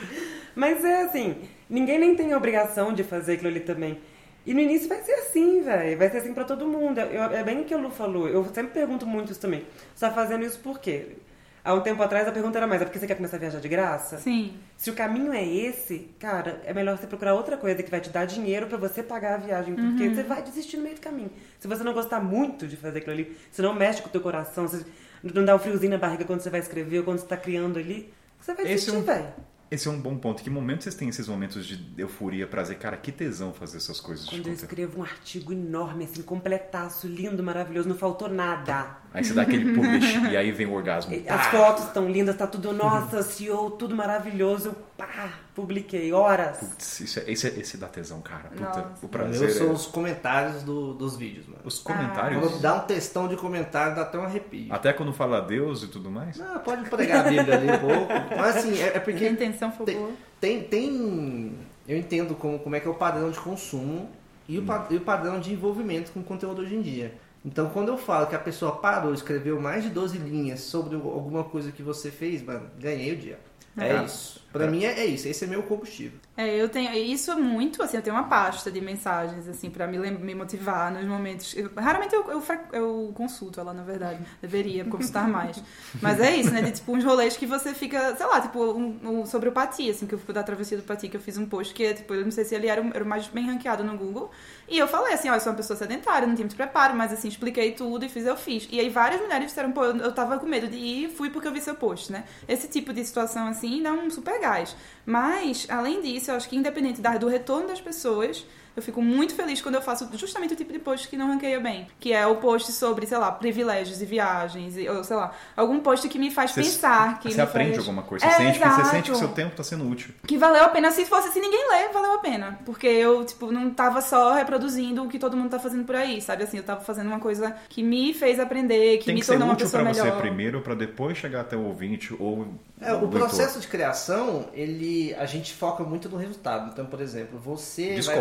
Mas 0.56 0.84
é 0.86 1.02
assim, 1.04 1.36
ninguém 1.70 2.00
nem 2.00 2.16
tem 2.16 2.32
a 2.34 2.38
obrigação 2.38 2.94
de 2.94 3.04
fazer 3.04 3.34
aquilo 3.34 3.50
ali 3.50 3.60
também. 3.60 4.00
E 4.46 4.54
no 4.54 4.60
início 4.60 4.88
vai 4.88 5.02
ser 5.02 5.14
assim, 5.14 5.62
velho. 5.64 5.98
Vai 5.98 6.10
ser 6.10 6.18
assim 6.18 6.34
pra 6.34 6.44
todo 6.44 6.68
mundo. 6.68 7.00
Eu- 7.00 7.24
é 7.24 7.44
bem 7.44 7.62
o 7.62 7.66
que 7.66 7.74
a 7.74 7.78
Lu 7.78 7.90
falou. 7.90 8.28
Eu 8.30 8.46
sempre 8.54 8.72
pergunto 8.74 9.06
muito 9.06 9.32
isso 9.32 9.42
também. 9.42 9.66
Você 9.94 10.06
tá 10.06 10.12
fazendo 10.12 10.46
isso 10.46 10.60
por 10.60 10.80
quê? 10.80 11.18
Há 11.64 11.74
um 11.74 11.82
tempo 11.82 12.02
atrás 12.04 12.28
a 12.28 12.32
pergunta 12.32 12.60
era 12.60 12.68
mais, 12.68 12.80
é 12.80 12.86
porque 12.86 13.00
você 13.00 13.08
quer 13.08 13.16
começar 13.16 13.38
a 13.38 13.40
viajar 13.40 13.60
de 13.60 13.68
graça? 13.68 14.18
Sim. 14.20 14.54
Se 14.78 14.92
o 14.92 14.94
caminho 14.94 15.34
é 15.34 15.44
esse, 15.44 16.12
cara, 16.20 16.62
é 16.64 16.72
melhor 16.72 16.96
você 16.96 17.08
procurar 17.08 17.34
outra 17.34 17.58
coisa 17.58 17.82
que 17.82 17.90
vai 17.90 18.00
te 18.00 18.12
dar 18.12 18.26
dinheiro 18.26 18.68
pra 18.68 18.78
você 18.78 19.02
pagar 19.02 19.34
a 19.34 19.38
viagem, 19.38 19.74
porque 19.74 20.10
você 20.10 20.22
vai 20.22 20.44
desistir 20.44 20.78
no 20.78 20.84
meio 20.84 20.94
do 20.94 21.02
caminho. 21.02 21.32
Se 21.60 21.68
você 21.68 21.84
não 21.84 21.92
gostar 21.92 22.20
muito 22.20 22.68
de 22.68 22.78
fazer 22.78 23.00
aquilo 23.00 23.14
ali, 23.14 23.36
se 23.50 23.64
não 23.64 23.74
mexe 23.74 24.00
com 24.00 24.10
o 24.10 24.12
teu 24.12 24.22
coração, 24.22 24.68
se 24.68 24.86
não 25.34 25.46
dá 25.46 25.56
um 25.56 25.60
friozinho 25.60 25.92
na 25.92 25.98
barriga 25.98 26.26
quando 26.26 26.42
você 26.42 26.50
vai 26.50 26.60
escrever 26.60 27.00
ou 27.00 27.04
quando 27.06 27.20
você 27.20 27.26
tá 27.26 27.38
criando 27.38 27.80
ali, 27.80 28.14
você 28.40 28.54
vai 28.54 28.66
Esse 28.66 28.72
é 28.72 28.76
desistir, 28.76 28.98
um- 28.98 29.02
velho. 29.04 29.34
Esse 29.72 29.88
é 29.88 29.92
um 29.92 30.00
bom 30.00 30.16
ponto. 30.16 30.44
Que 30.44 30.50
momento 30.50 30.84
vocês 30.84 30.94
têm 30.94 31.10
esses 31.10 31.28
momentos 31.28 31.66
de 31.66 31.84
euforia, 31.98 32.46
prazer? 32.46 32.78
Cara, 32.78 32.96
que 32.96 33.12
tesão 33.12 33.52
fazer 33.52 33.78
essas 33.78 34.00
coisas 34.00 34.24
de 34.26 34.30
Quando 34.30 34.38
eu 34.46 34.52
conteúdo. 34.54 34.64
escrevo 34.64 35.00
um 35.00 35.04
artigo 35.04 35.52
enorme, 35.52 36.04
assim, 36.06 36.22
completaço, 36.22 37.08
lindo, 37.08 37.42
maravilhoso, 37.42 37.90
não 37.90 37.98
faltou 37.98 38.30
nada. 38.30 38.98
Aí 39.12 39.24
você 39.24 39.34
dá 39.34 39.42
aquele 39.42 39.74
publish 39.74 40.20
e 40.32 40.38
aí 40.38 40.52
vem 40.52 40.68
o 40.68 40.72
orgasmo. 40.74 41.16
As 41.16 41.48
Pá! 41.48 41.52
fotos 41.52 41.86
estão 41.86 42.08
lindas, 42.08 42.38
tá 42.38 42.46
tudo, 42.46 42.72
nossa, 42.72 43.24
CEO, 43.24 43.72
tudo 43.72 43.96
maravilhoso. 43.96 44.76
Pá, 44.98 45.30
publiquei, 45.54 46.14
horas. 46.14 46.58
Putz, 46.58 47.02
isso 47.02 47.20
é, 47.20 47.30
esse, 47.30 47.48
é- 47.48 47.60
esse 47.60 47.76
dá 47.76 47.88
tesão, 47.88 48.22
cara. 48.22 48.48
Puta, 48.50 48.64
Nossa. 48.64 48.92
o 49.02 49.06
O 49.06 49.10
prazer. 49.10 49.42
meu 49.42 49.50
são 49.50 49.68
é- 49.68 49.72
os 49.74 49.86
comentários 49.88 50.64
do- 50.64 50.94
dos 50.94 51.18
vídeos, 51.18 51.48
mano. 51.48 51.60
Os 51.66 51.80
Quando 51.80 51.98
comentários. 51.98 52.62
dá 52.62 52.76
um 52.76 52.80
textão 52.82 53.28
de 53.28 53.36
comentário, 53.36 53.94
dá 53.94 54.04
até 54.04 54.18
um 54.18 54.24
arrepio. 54.24 54.74
Até 54.74 54.94
quando 54.94 55.12
fala 55.12 55.42
Deus 55.42 55.84
e 55.84 55.88
tudo 55.88 56.10
mais. 56.10 56.40
Ah, 56.40 56.60
pode 56.60 56.90
pregar 56.90 57.26
a 57.26 57.30
Bíblia 57.30 57.56
ali 57.58 57.72
um 57.72 57.78
pouco. 57.80 58.14
Mas 58.38 58.56
assim, 58.58 58.82
é, 58.82 58.96
é 58.96 59.00
Porque 59.00 59.26
a 59.26 59.30
intenção 59.30 59.70
foi 59.72 59.86
tem, 59.86 59.98
boa. 59.98 60.12
tem, 60.40 60.64
tem- 60.64 61.58
Eu 61.88 61.98
entendo 61.98 62.34
como, 62.34 62.58
como 62.58 62.76
é 62.76 62.80
que 62.80 62.88
é 62.88 62.90
o 62.90 62.96
padrão 62.96 63.30
de 63.30 63.38
consumo 63.40 64.10
e 64.48 64.58
o, 64.58 64.64
pa- 64.64 64.88
e 64.90 64.96
o 64.96 65.02
padrão 65.02 65.40
de 65.40 65.54
envolvimento 65.54 66.12
com 66.12 66.22
o 66.22 66.24
conteúdo 66.24 66.62
hoje 66.64 66.74
em 66.74 66.82
dia. 66.82 67.14
Então, 67.44 67.70
quando 67.70 67.90
eu 67.90 67.98
falo 67.98 68.26
que 68.26 68.36
a 68.36 68.40
pessoa 68.40 68.78
parou, 68.78 69.14
escreveu 69.14 69.62
mais 69.62 69.84
de 69.84 69.90
12 69.92 70.18
linhas 70.18 70.62
sobre 70.62 70.96
alguma 70.96 71.44
coisa 71.44 71.72
que 71.72 71.84
você 71.84 72.10
fez, 72.10 72.42
mano, 72.42 72.68
ganhei 72.80 73.14
o 73.14 73.18
dia. 73.18 73.40
É 73.78 73.92
Ah. 73.92 74.04
isso. 74.04 74.44
Pra 74.58 74.68
mim 74.72 74.84
é, 74.86 75.00
é 75.00 75.06
isso. 75.06 75.28
Esse 75.28 75.44
é 75.46 75.48
meu 75.48 75.64
combustível. 75.64 76.20
É, 76.38 76.56
eu 76.56 76.68
tenho 76.68 76.92
isso 76.94 77.32
é 77.32 77.36
muito, 77.36 77.82
assim, 77.82 77.98
eu 77.98 78.04
tenho 78.04 78.16
uma 78.16 78.26
pasta 78.28 78.70
de 78.70 78.82
mensagens, 78.82 79.48
assim, 79.48 79.70
pra 79.70 79.88
me, 79.88 79.98
lem- 79.98 80.18
me 80.18 80.36
motivar 80.36 80.92
nos 80.92 81.06
momentos. 81.06 81.56
eu- 81.56 81.72
raramente 81.78 82.14
eu, 82.14 82.30
eu, 82.30 82.44
eu 82.74 83.12
consulto 83.16 83.60
ela, 83.60 83.74
na 83.74 83.84
verdade. 83.84 84.20
Deveria 84.42 84.84
consultar 84.86 85.28
mais. 85.28 85.62
Mas 86.02 86.20
é 86.20 86.36
isso, 86.36 86.52
né? 86.52 86.62
De 86.62 86.72
tipo 86.72 86.92
uns 86.96 87.04
rolês 87.04 87.38
que 87.38 87.46
você 87.46 87.74
fica, 87.74 88.16
sei 88.16 88.26
lá, 88.26 88.42
tipo, 88.42 88.60
um, 88.64 89.00
um- 89.22 89.26
sobre 89.26 89.48
o 89.50 89.52
Pati, 89.52 89.90
assim, 89.90 90.06
que 90.06 90.14
eu 90.16 90.20
fui 90.20 90.34
da 90.34 90.44
travessia 90.44 90.78
do 90.78 90.84
Pati, 90.84 91.08
que 91.08 91.18
eu 91.18 91.22
fiz 91.22 91.38
um 91.38 91.46
post 91.46 91.74
que 91.74 91.94
tipo, 91.94 92.14
eu 92.14 92.24
não 92.24 92.32
sei 92.32 92.44
se 92.46 92.54
ele 92.56 92.68
era, 92.68 92.82
era 92.94 93.04
o 93.04 93.08
mais 93.08 93.28
bem 93.28 93.46
ranqueado 93.46 93.84
no 93.84 93.98
Google. 93.98 94.30
E 94.68 94.78
eu 94.78 94.88
falei 94.88 95.14
assim, 95.14 95.30
ó, 95.30 95.36
eu 95.36 95.40
sou 95.40 95.52
uma 95.52 95.58
pessoa 95.58 95.78
sedentária, 95.78 96.28
não 96.28 96.36
tinha 96.36 96.46
muito 96.46 96.56
preparo, 96.58 96.96
mas 96.96 97.14
assim, 97.14 97.28
expliquei 97.28 97.72
tudo 97.72 98.04
e 98.04 98.10
fiz, 98.10 98.26
eu 98.26 98.36
fiz. 98.36 98.68
E 98.72 98.80
aí 98.80 98.90
várias 98.90 99.22
mulheres 99.22 99.48
disseram, 99.48 99.72
pô, 99.72 99.84
eu, 99.86 99.96
eu 99.98 100.12
tava 100.12 100.38
com 100.40 100.46
medo 100.48 100.68
de 100.68 100.76
ir, 100.78 101.10
fui 101.10 101.30
porque 101.30 101.48
eu 101.48 101.52
vi 101.54 101.62
seu 101.62 101.76
post, 101.76 102.12
né? 102.12 102.24
Esse 102.48 102.68
tipo 102.68 102.92
de 102.92 103.06
situação 103.06 103.48
assim 103.48 103.82
dá 103.82 103.94
um 103.94 104.10
super 104.10 104.40
gás. 104.46 104.76
Mas, 105.06 105.68
além 105.70 106.02
disso, 106.02 106.32
eu 106.32 106.36
acho 106.36 106.48
que 106.48 106.56
independente 106.56 107.02
do 107.20 107.28
retorno 107.28 107.68
das 107.68 107.82
pessoas, 107.82 108.46
eu 108.76 108.82
fico 108.84 109.02
muito 109.02 109.34
feliz 109.36 109.62
quando 109.62 109.76
eu 109.76 109.82
faço 109.82 110.10
justamente 110.18 110.54
o 110.54 110.56
tipo 110.58 110.72
de 110.74 110.80
post 110.80 111.08
que 111.08 111.16
não 111.18 111.28
ranqueia 111.28 111.60
bem. 111.60 111.88
Que 112.00 112.12
é 112.14 112.26
o 112.28 112.36
post 112.38 112.72
sobre, 112.72 113.06
sei 113.08 113.18
lá, 113.18 113.32
privilégios 113.32 114.02
e 114.02 114.06
viagens, 114.06 114.78
e- 114.78 114.88
ou 114.90 115.04
sei 115.04 115.16
lá, 115.16 115.32
algum 115.56 115.80
post 115.80 116.08
que 116.10 116.20
me 116.20 116.30
faz 116.32 116.52
Você- 116.52 116.62
pensar. 116.64 117.20
Que 117.20 117.30
você 117.30 117.38
me 117.38 117.42
aprende 117.44 117.70
faz... 117.76 117.80
alguma 117.88 118.04
coisa. 118.04 118.26
É, 118.26 118.30
Você, 118.32 118.38
sente 118.38 118.60
que, 118.60 118.66
você 118.66 118.66
exato. 118.74 118.90
sente 118.90 119.04
que 119.12 119.16
o 119.16 119.20
seu 119.20 119.28
tempo 119.30 119.52
está 119.52 119.64
sendo 119.64 119.90
útil. 119.90 120.14
Que 120.28 120.38
valeu 120.38 120.64
a 120.64 120.70
pena. 120.70 120.92
Se 120.92 121.06
fosse, 121.06 121.32
se 121.32 121.40
ninguém 121.40 121.70
ler, 121.70 121.90
valeu 121.94 122.14
a 122.16 122.18
pena. 122.20 122.60
Porque 122.66 122.88
eu, 122.88 123.24
tipo, 123.26 123.52
não 123.52 123.70
tava 123.70 124.02
só 124.02 124.34
reproduzindo 124.34 125.04
o 125.04 125.08
que 125.08 125.20
todo 125.20 125.36
mundo 125.38 125.50
tá 125.52 125.60
fazendo 125.60 125.84
por 125.86 125.96
aí, 125.96 126.22
sabe? 126.22 126.44
Assim, 126.44 126.58
eu 126.58 126.64
tava 126.64 126.82
fazendo 126.82 127.08
uma 127.08 127.20
coisa 127.20 127.56
que 127.70 127.82
me 127.84 128.14
fez 128.14 128.40
aprender, 128.40 128.98
que 129.00 129.06
Tem 129.06 129.14
me 129.16 129.22
que 129.22 129.26
ser 129.26 129.34
tornou 129.34 129.48
uma 129.50 129.54
útil 129.54 129.66
pessoa 129.68 129.84
pra 129.84 129.94
você 129.94 130.02
melhor. 130.04 130.20
primeiro, 130.20 130.62
pra 130.62 130.76
depois 130.76 131.18
chegar 131.18 131.42
até 131.42 131.56
o 131.56 131.64
ouvinte 131.66 132.14
ou 132.20 132.48
É, 132.82 132.92
o 132.94 133.02
leitor. 133.02 133.10
processo 133.20 133.60
de 133.60 133.68
criação, 133.68 134.46
ele, 134.54 135.14
a 135.16 135.26
gente 135.26 135.54
foca 135.54 135.84
muito 135.84 136.10
no 136.10 136.18
resultado. 136.18 136.70
Então, 136.72 136.86
por 136.86 137.00
exemplo, 137.02 137.40
você 137.40 138.02
vai... 138.02 138.16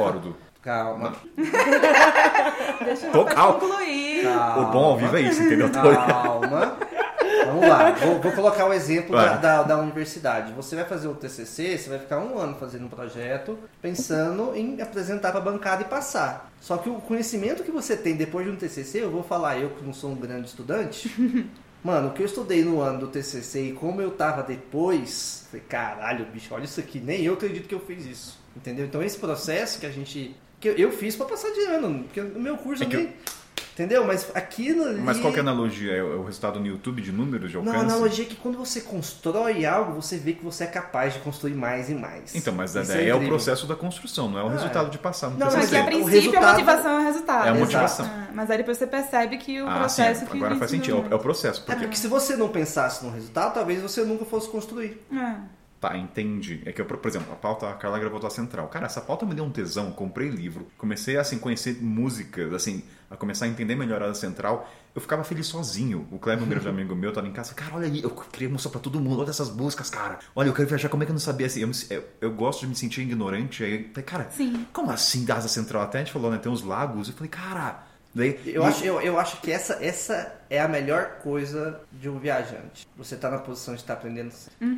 Calma. 0.64 1.12
Deixa 2.86 3.10
Tô 3.10 3.18
eu 3.20 3.24
calmo. 3.26 3.60
concluir. 3.60 4.22
calma. 4.22 4.66
O 4.68 4.72
bom 4.72 4.84
ao 4.84 4.96
vivo 4.96 5.14
é 5.14 5.20
isso, 5.20 5.42
entendeu? 5.42 5.68
Calma. 5.70 6.78
Vamos 7.44 7.68
lá, 7.68 7.90
vou, 7.90 8.18
vou 8.22 8.32
colocar 8.32 8.64
o 8.66 8.72
exemplo 8.72 9.14
Vai. 9.14 9.28
da, 9.28 9.36
da, 9.36 9.62
da 9.62 9.78
universidade. 9.78 10.54
Você 10.54 10.74
vai 10.74 10.86
fazer 10.86 11.06
o 11.06 11.14
TCC, 11.14 11.76
você 11.76 11.90
vai 11.90 11.98
ficar 11.98 12.18
um 12.18 12.38
ano 12.38 12.56
fazendo 12.56 12.86
um 12.86 12.88
projeto, 12.88 13.58
pensando 13.82 14.56
em 14.56 14.80
apresentar 14.80 15.30
para 15.30 15.40
a 15.40 15.44
bancada 15.44 15.82
e 15.82 15.84
passar. 15.84 16.50
Só 16.62 16.78
que 16.78 16.88
o 16.88 16.94
conhecimento 16.94 17.62
que 17.62 17.70
você 17.70 17.94
tem 17.94 18.16
depois 18.16 18.46
de 18.46 18.52
um 18.52 18.56
TCC, 18.56 19.02
eu 19.04 19.10
vou 19.10 19.22
falar, 19.22 19.58
eu 19.58 19.68
que 19.68 19.84
não 19.84 19.92
sou 19.92 20.12
um 20.12 20.16
grande 20.16 20.48
estudante, 20.48 21.14
mano, 21.84 22.08
o 22.08 22.12
que 22.12 22.22
eu 22.22 22.26
estudei 22.26 22.64
no 22.64 22.80
ano 22.80 23.00
do 23.00 23.08
TCC 23.08 23.68
e 23.68 23.72
como 23.72 24.00
eu 24.00 24.12
tava 24.12 24.42
depois, 24.42 25.46
falei, 25.50 25.66
caralho, 25.68 26.24
bicho, 26.24 26.54
olha 26.54 26.64
isso 26.64 26.80
aqui, 26.80 26.98
nem 26.98 27.22
eu 27.22 27.34
acredito 27.34 27.68
que 27.68 27.74
eu 27.74 27.80
fiz 27.80 28.06
isso. 28.06 28.42
Entendeu? 28.56 28.86
Então 28.86 29.02
esse 29.02 29.18
processo 29.18 29.80
que 29.80 29.86
a 29.86 29.90
gente. 29.90 30.34
Que 30.72 30.80
eu, 30.80 30.90
fiz 30.92 31.14
para 31.16 31.26
passar 31.26 31.50
de 31.50 31.60
ano, 31.64 32.04
porque 32.04 32.20
o 32.20 32.40
meu 32.40 32.56
curso 32.56 32.82
É 32.82 32.86
que 32.86 32.96
eu 32.96 33.00
nem. 33.00 33.12
Entendeu? 33.74 34.04
Mas 34.06 34.30
aquilo 34.36 34.84
ali. 34.84 35.00
Mas 35.00 35.18
qual 35.18 35.32
que 35.32 35.38
é 35.40 35.42
a 35.42 35.44
analogia? 35.44 35.92
É 35.94 36.00
o 36.02 36.22
resultado 36.24 36.60
no 36.60 36.66
YouTube 36.68 37.02
de 37.02 37.10
números 37.10 37.50
de 37.50 37.56
Não, 37.56 37.64
alcance? 37.66 37.78
a 37.84 37.88
analogia 37.88 38.24
é 38.24 38.28
que 38.28 38.36
quando 38.36 38.56
você 38.56 38.80
constrói 38.80 39.66
algo, 39.66 40.00
você 40.00 40.16
vê 40.16 40.32
que 40.32 40.44
você 40.44 40.62
é 40.62 40.66
capaz 40.68 41.12
de 41.14 41.18
construir 41.18 41.54
mais 41.54 41.90
e 41.90 41.94
mais. 41.94 42.36
Então, 42.36 42.54
mas 42.54 42.72
Isso 42.76 42.86
daí 42.92 43.08
é, 43.08 43.12
o 43.12 43.16
incrível. 43.16 43.28
processo 43.30 43.66
da 43.66 43.74
construção, 43.74 44.28
não 44.30 44.38
é 44.38 44.44
o 44.44 44.46
Ah, 44.46 44.52
resultado 44.52 44.86
é. 44.86 44.90
de 44.90 44.98
passar 44.98 45.30
no 45.30 45.38
Não. 45.38 45.46
Mas 45.50 45.68
que 45.70 45.76
a 45.76 45.82
o 45.82 45.86
princípio 45.86 46.08
resultado- 46.12 46.44
a 46.44 46.52
motivação 46.52 46.90
é 46.92 47.00
o 47.00 47.04
resultado. 47.04 47.46
É 47.46 47.50
a 47.50 47.54
motivação. 47.54 48.06
É, 48.06 48.28
mas 48.32 48.48
aí 48.52 48.58
depois 48.58 48.78
você 48.78 48.86
percebe 48.86 49.38
que 49.38 49.60
o 49.60 49.66
Ah, 49.66 49.72
sim, 49.72 49.78
processo 49.80 50.26
que 50.26 50.36
agora 50.36 50.54
faz 50.56 50.70
sentido. 50.70 50.96
É 50.96 51.00
o, 51.00 51.12
é 51.12 51.14
o 51.16 51.18
processo. 51.18 51.62
É 51.62 51.64
Porque 51.66 51.80
porque 51.82 51.96
se 51.96 52.06
você 52.06 52.36
não 52.36 52.48
pensasse 52.50 53.04
no 53.04 53.10
resultado, 53.10 53.54
talvez 53.54 53.82
você 53.82 54.04
nunca 54.04 54.24
fosse 54.24 54.48
construir. 54.48 55.04
É. 55.12 55.34
Tá, 55.88 55.96
entendi. 55.98 56.62
É 56.64 56.72
que 56.72 56.80
eu, 56.80 56.86
por 56.86 57.06
exemplo, 57.06 57.32
a 57.32 57.36
pauta, 57.36 57.68
a 57.68 57.74
Carla 57.74 57.98
gravou 57.98 58.24
a 58.26 58.30
central. 58.30 58.68
Cara, 58.68 58.86
essa 58.86 59.00
pauta 59.00 59.26
me 59.26 59.34
deu 59.34 59.44
um 59.44 59.50
tesão, 59.50 59.90
comprei 59.92 60.28
livro, 60.28 60.66
comecei 60.78 61.16
assim, 61.18 61.38
conhecer 61.38 61.78
músicas, 61.82 62.52
assim, 62.54 62.82
a 63.10 63.16
começar 63.16 63.44
a 63.44 63.48
entender 63.48 63.74
melhor 63.74 64.02
a 64.02 64.14
central. 64.14 64.68
Eu 64.94 65.00
ficava 65.00 65.22
feliz 65.24 65.46
sozinho. 65.46 66.08
O 66.10 66.18
Kleber, 66.18 66.44
um 66.44 66.48
grande 66.48 66.66
amigo 66.68 66.94
meu, 66.94 67.12
tava 67.12 67.26
em 67.28 67.32
casa, 67.32 67.52
cara, 67.54 67.76
olha 67.76 67.86
aí, 67.86 68.02
eu 68.02 68.10
queria 68.10 68.48
mostrar 68.48 68.70
pra 68.70 68.80
todo 68.80 68.98
mundo, 69.00 69.20
olha 69.20 69.30
essas 69.30 69.50
músicas, 69.54 69.90
cara. 69.90 70.18
Olha, 70.34 70.48
eu 70.48 70.54
quero 70.54 70.68
viajar, 70.68 70.88
como 70.88 71.02
é 71.02 71.06
que 71.06 71.12
eu 71.12 71.14
não 71.14 71.20
sabia 71.20 71.46
assim? 71.46 71.60
Eu, 71.60 71.68
me- 71.68 71.74
eu, 71.90 72.04
eu 72.20 72.32
gosto 72.32 72.60
de 72.60 72.68
me 72.68 72.74
sentir 72.76 73.02
ignorante. 73.02 73.62
Aí, 73.62 73.82
eu 73.82 73.88
falei, 73.90 74.04
cara, 74.04 74.30
Sim. 74.30 74.66
como 74.72 74.90
assim 74.90 75.24
da 75.24 75.36
asa 75.36 75.48
central? 75.48 75.82
Até 75.82 75.98
a 75.98 76.04
gente 76.04 76.12
falou, 76.12 76.30
né? 76.30 76.38
Tem 76.38 76.50
uns 76.50 76.62
lagos. 76.62 77.08
Eu 77.08 77.14
falei, 77.14 77.28
cara. 77.28 77.86
Daí, 78.14 78.40
Eu 78.46 78.62
e- 78.62 78.66
acho, 78.66 78.84
eu, 78.84 79.00
eu 79.00 79.18
acho 79.18 79.40
que 79.40 79.50
essa, 79.50 79.84
essa 79.84 80.32
é 80.48 80.60
a 80.60 80.68
melhor 80.68 81.18
coisa 81.22 81.80
de 81.92 82.08
um 82.08 82.18
viajante. 82.18 82.86
Você 82.96 83.16
tá 83.16 83.30
na 83.30 83.38
posição 83.38 83.74
de 83.74 83.80
estar 83.80 83.94
aprendendo. 83.94 84.32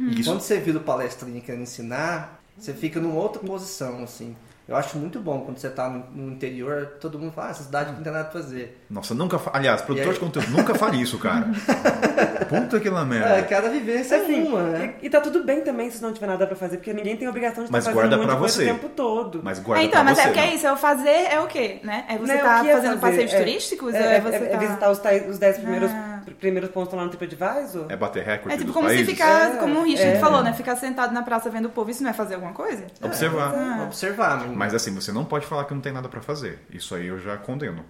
E 0.07 0.21
Isso. 0.21 0.25
quando 0.25 0.41
você 0.41 0.59
vira 0.61 0.79
o 0.79 0.83
palestrinho 0.83 1.41
querendo 1.43 1.63
ensinar, 1.63 2.41
você 2.57 2.73
fica 2.73 3.01
numa 3.01 3.17
outra 3.21 3.43
posição, 3.43 4.03
assim. 4.03 4.37
Eu 4.69 4.75
acho 4.75 4.99
muito 4.99 5.21
bom 5.21 5.43
quando 5.43 5.59
você 5.59 5.71
tá 5.71 5.89
no, 5.89 6.29
interior, 6.33 6.97
todo 7.01 7.19
mundo 7.21 7.31
fala, 7.33 7.47
ah, 7.47 7.51
essa 7.53 7.63
cidade 7.63 7.93
não 7.93 8.03
tem 8.03 8.13
nada 8.13 8.25
pra 8.25 8.41
fazer. 8.43 8.85
Nossa, 8.91 9.15
nunca. 9.15 9.39
fa- 9.39 9.53
Aliás, 9.55 9.81
produtor 9.81 10.09
aí? 10.09 10.15
de 10.15 10.19
conteúdo, 10.21 10.51
nunca 10.51 10.75
fale 10.75 11.01
isso, 11.01 11.19
cara. 11.21 11.47
Puta 12.49 12.81
que 12.81 12.89
lá 12.91 13.03
É, 13.03 13.05
merda. 13.05 13.43
cada 13.45 13.69
vivência 13.69 14.17
Assim, 14.17 14.45
é 14.45 14.49
uma, 14.49 14.63
né? 14.63 14.95
e, 15.01 15.07
e 15.07 15.11
tá 15.11 15.21
tudo 15.21 15.45
bem 15.45 15.61
também 15.61 15.89
se 15.91 16.03
não 16.03 16.13
tiver 16.13 16.27
nada 16.27 16.47
pra 16.47 16.57
fazer, 16.57 16.79
porque 16.79 16.93
ninguém 16.93 17.17
tem 17.17 17.29
obrigação 17.29 17.65
de 17.65 17.71
Mas 17.71 17.85
estar 17.87 17.95
fazendo 17.95 18.17
guarda 18.17 18.35
um 18.35 18.39
você. 18.39 18.63
o 18.65 18.67
tempo 18.67 18.89
todo. 18.89 19.41
Mas 19.43 19.59
guarda 19.61 19.85
então, 19.85 20.03
pra 20.03 20.05
mas 20.05 20.19
você. 20.19 20.27
é 20.27 20.31
o 20.31 20.33
que 20.33 20.41
é 20.41 20.55
isso? 20.55 20.67
É 20.67 20.73
o 20.73 20.77
fazer 20.77 21.11
é 21.31 21.41
o 21.41 21.47
quê, 21.47 21.81
né? 21.85 22.05
É 22.09 22.19
você 22.19 22.35
Não, 22.35 22.43
tá 22.43 22.67
é 22.67 22.73
fazendo 22.75 22.99
fazer? 22.99 23.01
passeios 23.01 23.33
É- 23.35 23.39
turísticos? 23.39 23.95
É, 23.95 23.99
é- 23.99 24.17
é 24.17 24.21
você 24.21 24.37
é 24.37 24.47
tá... 24.47 24.59
visitar 24.59 24.91
os, 24.91 24.99
tais- 24.99 25.29
os 25.29 25.39
10 25.39 25.59
primeiros, 25.59 25.91
Ah. 25.93 26.16
Pr- 26.27 26.33
primeiros 26.35 26.71
pontos 26.71 26.93
lá 26.93 27.03
no 27.05 27.09
TripAdvisor? 27.11 27.87
É 27.89 27.97
bater 27.97 28.23
recorde 28.25 28.55
É 28.55 28.59
tipo 28.59 28.73
como 28.75 28.87
países? 28.89 29.07
se 29.07 29.13
ficar, 29.13 29.55
É, 29.55 29.57
como 29.57 29.81
o 29.81 29.85
Richard 29.85 30.17
é. 30.17 30.21
falou, 30.21 30.43
né? 30.43 30.53
Ficar 30.53 30.77
sentado 30.77 31.15
na 31.15 31.23
praça 31.23 31.49
vendo 31.49 31.67
o 31.67 31.71
povo, 31.71 31.91
isso 31.91 32.03
não 32.03 32.11
é 32.11 32.13
fazer 32.13 32.35
alguma 32.35 32.53
coisa? 32.53 32.85
Observar. 33.01 33.55
Ah. 33.55 33.85
Observar, 33.85 34.41
né? 34.41 34.53
Mas 34.55 34.75
assim, 34.75 34.95
você 34.95 35.11
não 35.13 35.25
pode 35.25 35.47
falar 35.47 35.65
que 35.65 35.73
não 35.73 35.81
tem 35.81 35.93
nada 35.93 36.09
pra 36.09 36.21
fazer. 36.21 36.59
Isso 36.71 36.95
aí 36.95 37.07
eu 37.07 37.19
já 37.19 37.37
condeno. 37.39 37.83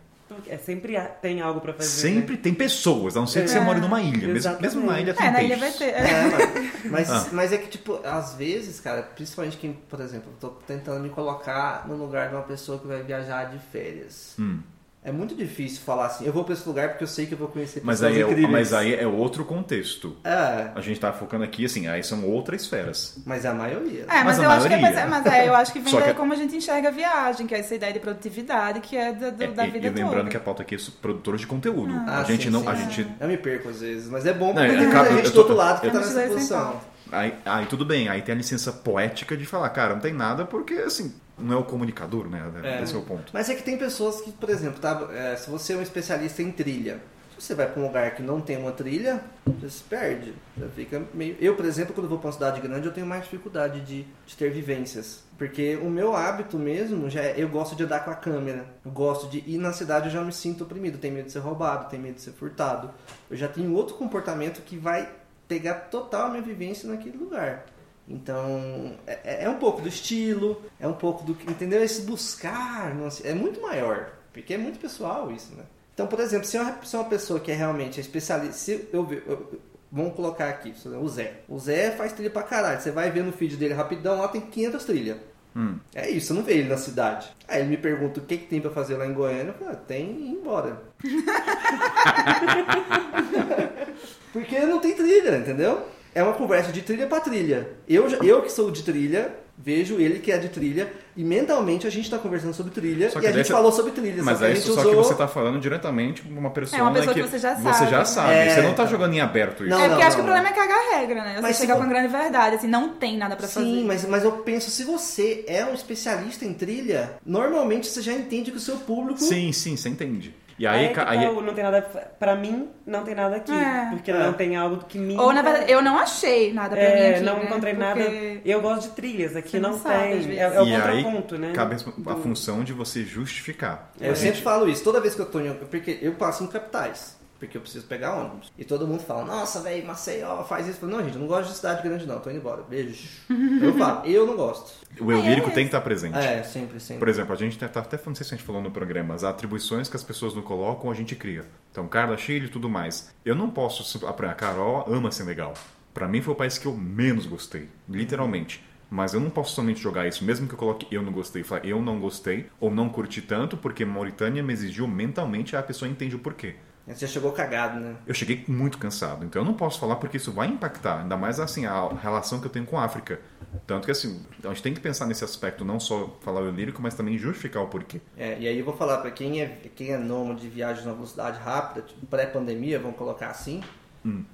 É, 0.48 0.58
sempre 0.58 1.00
tem 1.22 1.40
algo 1.40 1.60
pra 1.60 1.72
fazer. 1.72 1.88
Sempre 1.88 2.34
né? 2.34 2.40
tem 2.42 2.52
pessoas, 2.52 3.16
a 3.16 3.20
não 3.20 3.28
ser 3.28 3.42
que 3.44 3.48
você 3.48 3.58
É, 3.58 3.60
more 3.60 3.80
numa 3.80 4.00
ilha. 4.02 4.18
Mesmo, 4.26 4.36
exatamente. 4.36 4.62
mesmo 4.74 4.90
na 4.90 5.00
ilha 5.00 5.14
tem 5.14 5.26
É, 5.26 5.30
na 5.30 5.42
ilha 5.42 5.56
peixes. 5.56 5.78
vai 5.78 5.88
ter. 5.92 5.98
É, 5.98 6.22
mano. 6.22 6.70
Mas, 6.90 7.10
Ah. 7.10 7.26
mas 7.32 7.52
é 7.52 7.58
que, 7.58 7.68
tipo, 7.68 8.00
às 8.04 8.34
vezes, 8.34 8.80
cara, 8.80 9.02
principalmente 9.02 9.56
quem, 9.56 9.72
por 9.72 10.00
exemplo, 10.00 10.32
eu 10.32 10.36
tô 10.38 10.48
tentando 10.66 11.00
me 11.00 11.10
colocar 11.10 11.86
no 11.86 11.94
lugar 11.94 12.28
de 12.28 12.34
uma 12.34 12.42
pessoa 12.42 12.76
que 12.78 12.86
vai 12.88 13.02
viajar 13.02 13.44
de 13.44 13.58
férias. 13.70 14.34
Hum. 14.38 14.58
É 15.06 15.12
muito 15.12 15.36
difícil 15.36 15.80
falar 15.86 16.06
assim, 16.06 16.26
eu 16.26 16.32
vou 16.32 16.42
pra 16.42 16.52
esse 16.52 16.66
lugar 16.68 16.88
porque 16.88 17.04
eu 17.04 17.08
sei 17.08 17.26
que 17.26 17.32
eu 17.34 17.38
vou 17.38 17.46
conhecer 17.46 17.80
Mas, 17.84 18.00
pessoas 18.00 18.16
aí 18.16 18.20
é, 18.22 18.24
incríveis. 18.24 18.50
mas 18.50 18.72
aí 18.72 18.94
é 18.94 19.06
outro 19.06 19.44
contexto. 19.44 20.16
É, 20.24 20.70
A 20.74 20.80
gente 20.80 20.98
tá 20.98 21.12
focando 21.12 21.44
aqui, 21.44 21.64
assim, 21.64 21.86
aí 21.86 22.02
são 22.02 22.24
outras 22.28 22.62
esferas. 22.62 23.16
mas 23.24 23.44
é 23.44 23.48
a 23.48 23.54
maioria. 23.54 24.02
É, 24.02 24.06
mas, 24.24 24.24
Mas 24.24 24.38
eu 24.40 24.50
acho 24.50 24.66
que 24.66 24.74
é, 24.74 24.80
maioria. 24.80 25.06
mas 25.06 25.26
é, 25.26 25.48
eu 25.48 25.54
acho 25.54 25.72
que 25.72 25.78
vem 25.78 25.90
Só 25.92 25.98
que- 25.98 26.04
daí 26.06 26.14
como 26.14 26.32
a 26.32 26.36
gente 26.36 26.56
enxerga 26.56 26.88
a 26.88 26.90
viagem, 26.90 27.46
que 27.46 27.54
é 27.54 27.60
essa 27.60 27.74
ideia 27.76 27.92
de 27.92 28.00
produtividade, 28.00 28.80
que 28.80 28.96
é 28.96 29.12
da, 29.12 29.30
do- 29.30 29.44
É, 29.44 29.46
da 29.46 29.66
e, 29.66 29.70
vida 29.70 29.86
e 29.86 29.90
lembrando 29.90 30.16
toda. 30.16 30.28
que 30.30 30.36
a 30.36 30.40
pauta 30.40 30.62
aqui 30.62 30.74
é 30.74 30.78
produtora 31.00 31.36
de 31.38 31.46
conteúdo. 31.46 31.94
Ah, 32.06 32.20
a 32.20 32.24
gente 32.24 32.44
sim, 32.44 32.50
não. 32.50 32.62
sim, 32.62 32.68
a 32.68 32.74
gente. 32.74 33.06
Eu 33.20 33.28
me 33.28 33.36
perco 33.36 33.68
às 33.68 33.80
vezes, 33.80 34.08
mas 34.08 34.26
é 34.26 34.32
bom 34.32 34.52
Não, 34.52 34.54
porque 34.54 34.66
é, 34.72 34.76
tem 34.78 34.86
muita 34.88 35.04
gente 35.12 35.24
tô- 35.26 35.30
do 35.30 35.38
outro 35.38 35.54
lado 35.54 35.80
que 35.82 35.90
tá 35.90 35.98
nessa 36.00 36.20
posição. 36.22 36.80
Aí, 37.12 37.32
aí 37.44 37.66
tudo 37.66 37.84
bem, 37.84 38.08
aí 38.08 38.20
tem 38.22 38.34
a 38.34 38.38
licença 38.38 38.72
poética 38.72 39.36
de 39.36 39.46
falar, 39.46 39.68
cara, 39.70 39.94
não 39.94 40.00
tem 40.00 40.12
nada 40.12 40.44
porque, 40.44 40.74
assim, 40.74 41.14
não 41.38 41.56
é 41.56 41.58
o 41.58 41.64
comunicador, 41.64 42.28
né? 42.28 42.50
É. 42.62 42.82
Esse 42.82 42.94
é 42.94 42.98
o 42.98 43.02
ponto. 43.02 43.30
Mas 43.32 43.48
é 43.48 43.54
que 43.54 43.62
tem 43.62 43.76
pessoas 43.76 44.20
que, 44.20 44.32
por 44.32 44.48
exemplo, 44.48 44.80
tá, 44.80 45.08
é, 45.12 45.36
se 45.36 45.50
você 45.50 45.74
é 45.74 45.76
um 45.76 45.82
especialista 45.82 46.42
em 46.42 46.50
trilha, 46.50 47.00
se 47.38 47.46
você 47.46 47.54
vai 47.54 47.70
para 47.70 47.82
um 47.82 47.86
lugar 47.86 48.14
que 48.14 48.22
não 48.22 48.40
tem 48.40 48.56
uma 48.56 48.72
trilha, 48.72 49.22
você 49.44 49.68
se 49.68 49.82
perde. 49.82 50.32
Você 50.56 50.68
fica 50.74 51.02
meio... 51.12 51.36
Eu, 51.38 51.54
por 51.54 51.66
exemplo, 51.66 51.94
quando 51.94 52.08
vou 52.08 52.18
para 52.18 52.28
uma 52.28 52.32
cidade 52.32 52.60
grande, 52.60 52.86
eu 52.86 52.92
tenho 52.92 53.06
mais 53.06 53.24
dificuldade 53.24 53.80
de, 53.80 54.06
de 54.26 54.36
ter 54.36 54.50
vivências. 54.50 55.22
Porque 55.36 55.76
o 55.76 55.90
meu 55.90 56.16
hábito 56.16 56.58
mesmo, 56.58 57.10
já 57.10 57.20
é, 57.20 57.34
eu 57.36 57.48
gosto 57.48 57.76
de 57.76 57.84
andar 57.84 58.04
com 58.04 58.10
a 58.10 58.14
câmera. 58.14 58.64
Eu 58.82 58.90
gosto 58.90 59.28
de 59.28 59.44
ir 59.46 59.58
na 59.58 59.72
cidade, 59.72 60.06
eu 60.06 60.12
já 60.12 60.22
me 60.22 60.32
sinto 60.32 60.64
oprimido. 60.64 60.96
Tenho 60.96 61.14
medo 61.14 61.26
de 61.26 61.32
ser 61.32 61.40
roubado, 61.40 61.90
tenho 61.90 62.02
medo 62.02 62.14
de 62.14 62.22
ser 62.22 62.32
furtado. 62.32 62.90
Eu 63.30 63.36
já 63.36 63.48
tenho 63.48 63.74
outro 63.74 63.96
comportamento 63.96 64.62
que 64.62 64.78
vai 64.78 65.06
pegar 65.46 65.74
total 65.74 66.28
a 66.28 66.30
minha 66.30 66.42
vivência 66.42 66.88
naquele 66.88 67.18
lugar. 67.18 67.66
Então, 68.08 68.92
é, 69.06 69.44
é 69.44 69.50
um 69.50 69.56
pouco 69.58 69.80
do 69.82 69.88
estilo, 69.88 70.62
é 70.78 70.86
um 70.86 70.92
pouco 70.92 71.24
do. 71.24 71.32
Entendeu? 71.50 71.82
Esse 71.82 72.02
buscar, 72.02 72.94
é 73.24 73.34
muito 73.34 73.60
maior. 73.60 74.10
Porque 74.32 74.54
é 74.54 74.58
muito 74.58 74.78
pessoal 74.78 75.30
isso, 75.32 75.54
né? 75.56 75.64
Então, 75.94 76.06
por 76.06 76.20
exemplo, 76.20 76.46
se 76.46 76.56
é 76.56 76.60
uma, 76.60 76.78
se 76.84 76.94
é 76.94 76.98
uma 76.98 77.08
pessoa 77.08 77.40
que 77.40 77.50
é 77.50 77.54
realmente 77.54 77.98
especialista. 78.00 78.52
Se 78.54 78.88
eu, 78.92 79.04
ver- 79.04 79.24
eu- 79.26 79.58
vamos 79.90 80.14
colocar 80.14 80.48
aqui, 80.48 80.74
o 81.00 81.08
Zé. 81.08 81.40
O 81.48 81.58
Zé 81.58 81.90
faz 81.92 82.12
trilha 82.12 82.30
pra 82.30 82.42
caralho. 82.42 82.80
Você 82.80 82.90
vai 82.90 83.10
ver 83.10 83.24
no 83.24 83.32
feed 83.32 83.56
dele 83.56 83.72
rapidão, 83.74 84.18
lá 84.18 84.28
tem 84.28 84.42
500 84.42 84.84
trilhas. 84.84 85.16
Hum. 85.56 85.78
É 85.94 86.10
isso, 86.10 86.32
eu 86.32 86.36
não 86.36 86.42
vejo 86.42 86.58
ele 86.60 86.68
na 86.68 86.76
cidade. 86.76 87.34
Aí 87.48 87.60
ele 87.62 87.70
me 87.70 87.76
pergunta 87.78 88.20
o 88.20 88.24
que, 88.24 88.36
que 88.36 88.46
tem 88.46 88.60
pra 88.60 88.70
fazer 88.70 88.96
lá 88.98 89.06
em 89.06 89.14
Goiânia. 89.14 89.48
Eu 89.48 89.54
falo, 89.54 89.70
ah, 89.70 89.74
tem 89.76 90.10
ir 90.10 90.28
embora. 90.32 90.82
Porque 94.32 94.58
não 94.60 94.78
tem 94.80 94.94
trilha, 94.94 95.36
entendeu? 95.38 95.88
É 96.16 96.22
uma 96.22 96.32
conversa 96.32 96.72
de 96.72 96.80
trilha 96.80 97.06
pra 97.06 97.20
trilha. 97.20 97.68
Eu, 97.86 98.08
eu 98.24 98.40
que 98.40 98.50
sou 98.50 98.70
de 98.70 98.82
trilha, 98.82 99.34
vejo 99.58 99.96
ele 100.00 100.18
que 100.18 100.32
é 100.32 100.38
de 100.38 100.48
trilha, 100.48 100.90
e 101.14 101.22
mentalmente 101.22 101.86
a 101.86 101.90
gente 101.90 102.08
tá 102.08 102.16
conversando 102.16 102.54
sobre 102.54 102.72
trilha, 102.72 103.10
Só 103.10 103.18
e 103.18 103.20
que 103.20 103.26
a 103.28 103.32
gente 103.32 103.46
você- 103.46 103.52
falou 103.52 103.70
sobre 103.70 103.92
trilha. 103.92 104.22
Mas 104.22 104.38
só 104.38 104.46
que 104.46 104.50
é 104.50 104.54
isso, 104.54 104.72
só 104.72 104.80
usou... 104.80 104.90
que 104.92 104.96
você 104.96 105.14
tá 105.14 105.28
falando 105.28 105.60
diretamente 105.60 106.22
com 106.22 106.30
uma 106.30 106.48
pessoa, 106.48 106.80
É 106.80 106.82
uma 106.82 106.92
pessoa 106.92 107.12
que 107.12 107.20
você 107.22 107.38
já 107.38 107.54
Você 107.54 107.86
já 107.86 108.04
sabe. 108.06 108.08
sabe. 108.08 108.32
É, 108.34 108.48
você 108.54 108.62
não 108.62 108.68
tá 108.68 108.84
então. 108.84 108.86
jogando 108.88 109.12
em 109.12 109.20
aberto 109.20 109.62
isso. 109.62 109.68
Não, 109.68 109.78
é 109.78 109.88
porque 109.90 110.00
não, 110.00 110.06
acho 110.08 110.16
que 110.16 110.22
o 110.22 110.24
não. 110.24 110.32
problema 110.32 110.48
é 110.54 110.58
cagar 110.58 110.78
a 110.78 110.98
regra, 110.98 111.22
né? 111.22 111.34
Você 111.34 111.40
Mas 111.42 111.56
se 111.56 111.60
chegar 111.62 111.74
for- 111.74 111.80
com 111.80 111.86
a 111.86 111.90
grande 111.90 112.08
verdade, 112.08 112.56
assim, 112.56 112.66
não 112.68 112.88
tem 112.94 113.18
nada 113.18 113.36
pra 113.36 113.46
fazer. 113.46 113.66
Sim, 113.66 113.84
mas, 113.84 114.04
mas 114.06 114.24
eu 114.24 114.32
penso, 114.32 114.70
se 114.70 114.84
você 114.84 115.44
é 115.46 115.66
um 115.66 115.74
especialista 115.74 116.46
em 116.46 116.54
trilha, 116.54 117.12
normalmente 117.26 117.88
você 117.88 118.00
já 118.00 118.12
entende 118.14 118.50
que 118.50 118.56
o 118.56 118.60
seu 118.60 118.76
público... 118.78 119.20
Sim, 119.20 119.52
sim, 119.52 119.76
você 119.76 119.90
entende. 119.90 120.34
E 120.58 120.66
Aí, 120.66 120.78
aí, 120.78 120.84
é 120.86 120.88
ca- 120.88 121.04
aí- 121.10 121.28
o 121.28 121.42
não 121.42 121.52
tem 121.52 121.62
nada 121.62 121.82
pra 122.18 122.34
mim, 122.34 122.68
não 122.86 123.04
tem 123.04 123.14
nada 123.14 123.36
aqui, 123.36 123.52
É. 123.52 123.88
porque 123.90 124.10
É. 124.10 124.14
não 124.18 124.32
tem 124.32 124.56
algo 124.56 124.78
que 124.88 124.98
me 124.98 125.14
Ou, 125.18 125.30
na 125.32 125.42
verdade, 125.42 125.70
eu 125.70 125.82
não 125.82 125.98
achei 125.98 126.50
nada 126.52 126.74
pra 126.74 126.84
mim 126.84 126.90
É, 127.00 127.10
aqui, 127.16 127.20
não 127.24 127.36
né? 127.38 127.44
encontrei 127.44 127.72
nada. 127.74 128.00
Porque- 128.02 128.40
Eu 128.44 128.60
gosto 128.62 128.88
de 128.88 128.96
trilhas, 128.96 129.36
aqui 129.36 129.58
não 129.58 129.72
não, 129.72 129.78
sabe, 129.78 130.24
tem. 130.26 130.38
É, 130.38 130.42
é 130.44 130.60
o 130.60 130.64
e 130.66 130.74
aí 130.74 131.02
contraponto, 131.02 131.36
né? 131.38 131.52
cabe 131.54 131.74
a 132.06 132.14
função 132.16 132.64
de 132.64 132.72
você 132.72 133.02
justificar. 133.04 133.90
Eu 134.00 134.12
A 134.12 134.14
sempre 134.16 134.40
falo 134.40 134.66
isso, 134.68 134.82
toda 134.82 135.00
vez 135.00 135.14
que 135.14 135.20
eu 135.20 135.26
tô 135.26 135.40
em. 135.40 135.52
Porque 135.52 135.98
eu 136.00 136.12
passo 136.12 136.42
em 136.44 136.46
capitais. 136.46 137.15
Porque 137.38 137.56
eu 137.56 137.60
preciso 137.60 137.86
pegar 137.86 138.14
ônibus. 138.14 138.50
E 138.56 138.64
todo 138.64 138.86
mundo 138.86 139.00
fala, 139.00 139.24
nossa, 139.24 139.60
velho, 139.60 139.86
Maceió 139.86 140.42
faz 140.44 140.66
isso. 140.66 140.76
Eu 140.76 140.80
falo, 140.80 140.92
não, 140.92 141.04
gente, 141.04 141.14
eu 141.14 141.20
não 141.20 141.28
gosto 141.28 141.50
de 141.50 141.56
cidade 141.56 141.82
grande, 141.82 142.06
não, 142.06 142.18
tô 142.18 142.30
indo 142.30 142.38
embora. 142.38 142.62
Beijo. 142.62 143.08
eu 143.62 143.74
falo, 143.76 144.06
eu 144.06 144.26
não 144.26 144.36
gosto. 144.36 144.72
O 145.00 145.12
eu 145.12 145.20
lírico 145.20 145.50
é. 145.50 145.52
tem 145.52 145.64
que 145.64 145.68
estar 145.68 145.80
presente. 145.80 146.16
É, 146.16 146.42
sempre, 146.42 146.80
sempre. 146.80 147.00
Por 147.00 147.08
exemplo, 147.08 147.32
a 147.32 147.36
gente 147.36 147.58
tá 147.58 147.66
até 147.80 148.00
não 148.06 148.14
sei 148.14 148.26
se 148.26 148.34
a 148.34 148.36
gente 148.36 148.46
falou 148.46 148.62
no 148.62 148.70
programa, 148.70 149.14
as 149.14 149.24
atribuições 149.24 149.88
que 149.88 149.96
as 149.96 150.02
pessoas 150.02 150.34
não 150.34 150.42
colocam, 150.42 150.90
a 150.90 150.94
gente 150.94 151.14
cria. 151.14 151.44
Então, 151.70 151.86
Carla, 151.86 152.16
Chile 152.16 152.46
e 152.46 152.50
tudo 152.50 152.68
mais. 152.68 153.12
Eu 153.24 153.34
não 153.34 153.50
posso. 153.50 154.06
A 154.06 154.34
Carol 154.34 154.84
ama 154.88 155.10
Senegal. 155.10 155.54
Pra 155.92 156.08
mim 156.08 156.20
foi 156.20 156.34
o 156.34 156.36
país 156.36 156.58
que 156.58 156.66
eu 156.66 156.74
menos 156.74 157.26
gostei, 157.26 157.68
literalmente. 157.88 158.62
Mas 158.90 159.14
eu 159.14 159.20
não 159.20 159.30
posso 159.30 159.54
somente 159.54 159.80
jogar 159.80 160.06
isso, 160.06 160.24
mesmo 160.24 160.46
que 160.46 160.54
eu 160.54 160.58
coloque 160.58 160.86
eu 160.90 161.02
não 161.02 161.12
gostei, 161.12 161.42
falar 161.42 161.64
eu 161.64 161.82
não 161.82 161.98
gostei, 161.98 162.46
ou 162.60 162.70
não 162.70 162.88
curti 162.88 163.20
tanto, 163.20 163.56
porque 163.56 163.84
Mauritânia 163.84 164.42
me 164.42 164.52
exigiu 164.52 164.86
mentalmente, 164.86 165.56
a 165.56 165.62
pessoa 165.62 165.90
entende 165.90 166.14
o 166.14 166.20
porquê. 166.20 166.54
Você 166.86 167.06
já 167.06 167.12
chegou 167.14 167.32
cagado, 167.32 167.80
né? 167.80 167.96
Eu 168.06 168.14
cheguei 168.14 168.44
muito 168.46 168.78
cansado, 168.78 169.24
então 169.24 169.42
eu 169.42 169.46
não 169.46 169.54
posso 169.54 169.80
falar 169.80 169.96
porque 169.96 170.16
isso 170.18 170.30
vai 170.30 170.46
impactar, 170.46 171.00
ainda 171.00 171.16
mais 171.16 171.40
assim 171.40 171.66
a 171.66 171.88
relação 171.94 172.40
que 172.40 172.46
eu 172.46 172.50
tenho 172.50 172.64
com 172.64 172.78
a 172.78 172.84
África. 172.84 173.20
Tanto 173.66 173.86
que 173.86 173.90
assim, 173.90 174.24
a 174.44 174.48
gente 174.48 174.62
tem 174.62 174.72
que 174.72 174.80
pensar 174.80 175.06
nesse 175.06 175.24
aspecto, 175.24 175.64
não 175.64 175.80
só 175.80 176.16
falar 176.20 176.42
o 176.42 176.50
lírico, 176.50 176.80
mas 176.80 176.94
também 176.94 177.18
justificar 177.18 177.62
o 177.62 177.66
porquê. 177.66 178.00
É, 178.16 178.38
e 178.38 178.46
aí 178.46 178.58
eu 178.58 178.64
vou 178.64 178.76
falar 178.76 178.98
pra 178.98 179.10
quem 179.10 179.42
é, 179.42 179.46
quem 179.74 179.90
é 179.90 179.98
nômade 179.98 180.42
de 180.42 180.48
viagem 180.48 180.84
na 180.84 180.92
velocidade 180.92 181.38
rápida, 181.40 181.82
tipo, 181.82 182.06
pré-pandemia, 182.06 182.78
vamos 182.78 182.96
colocar 182.96 183.28
assim. 183.28 183.62
Hum. 184.06 184.24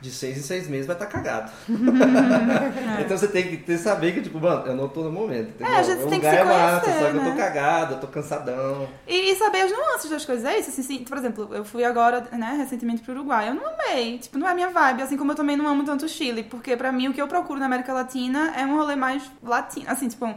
De 0.00 0.12
seis 0.12 0.38
em 0.38 0.42
seis 0.42 0.68
meses 0.68 0.86
vai 0.86 0.94
estar 0.94 1.06
cagado. 1.06 1.50
então 3.04 3.18
você 3.18 3.26
tem 3.26 3.48
que 3.48 3.56
ter, 3.56 3.76
saber 3.76 4.12
que, 4.12 4.22
tipo, 4.22 4.38
mano, 4.38 4.64
eu 4.66 4.76
não 4.76 4.88
tô 4.88 5.02
no 5.02 5.10
momento. 5.10 5.48
Entendeu? 5.50 5.74
É, 5.74 5.78
a 5.78 5.82
gente 5.82 6.04
o 6.04 6.08
tem 6.08 6.20
que 6.20 6.30
se 6.30 6.36
é 6.36 6.44
massa, 6.44 6.80
conhecer, 6.80 7.04
só 7.04 7.10
que 7.10 7.16
eu 7.16 7.22
tô 7.24 7.30
né? 7.30 7.36
cagado, 7.36 7.94
eu 7.94 8.00
tô 8.00 8.06
cansadão. 8.06 8.88
E, 9.08 9.32
e 9.32 9.36
saber 9.36 9.62
as 9.62 9.72
nuances 9.72 10.08
das 10.08 10.24
coisas. 10.24 10.44
É 10.44 10.56
isso, 10.60 10.70
assim, 10.70 10.82
sim, 10.84 10.98
por 11.04 11.18
exemplo, 11.18 11.48
eu 11.52 11.64
fui 11.64 11.82
agora, 11.82 12.28
né, 12.32 12.54
recentemente 12.56 13.02
pro 13.02 13.12
Uruguai. 13.12 13.48
Eu 13.48 13.54
não 13.54 13.64
amei, 13.66 14.18
tipo, 14.18 14.38
não 14.38 14.48
é 14.48 14.54
minha 14.54 14.70
vibe, 14.70 15.02
assim 15.02 15.16
como 15.16 15.32
eu 15.32 15.36
também 15.36 15.56
não 15.56 15.66
amo 15.66 15.82
tanto 15.84 16.06
o 16.06 16.08
Chile, 16.08 16.44
porque 16.44 16.76
pra 16.76 16.92
mim 16.92 17.08
o 17.08 17.12
que 17.12 17.20
eu 17.20 17.26
procuro 17.26 17.58
na 17.58 17.66
América 17.66 17.92
Latina 17.92 18.52
é 18.56 18.64
um 18.64 18.76
rolê 18.76 18.94
mais 18.94 19.28
latino, 19.42 19.86
assim, 19.90 20.06
tipo, 20.06 20.24
eu- 20.24 20.36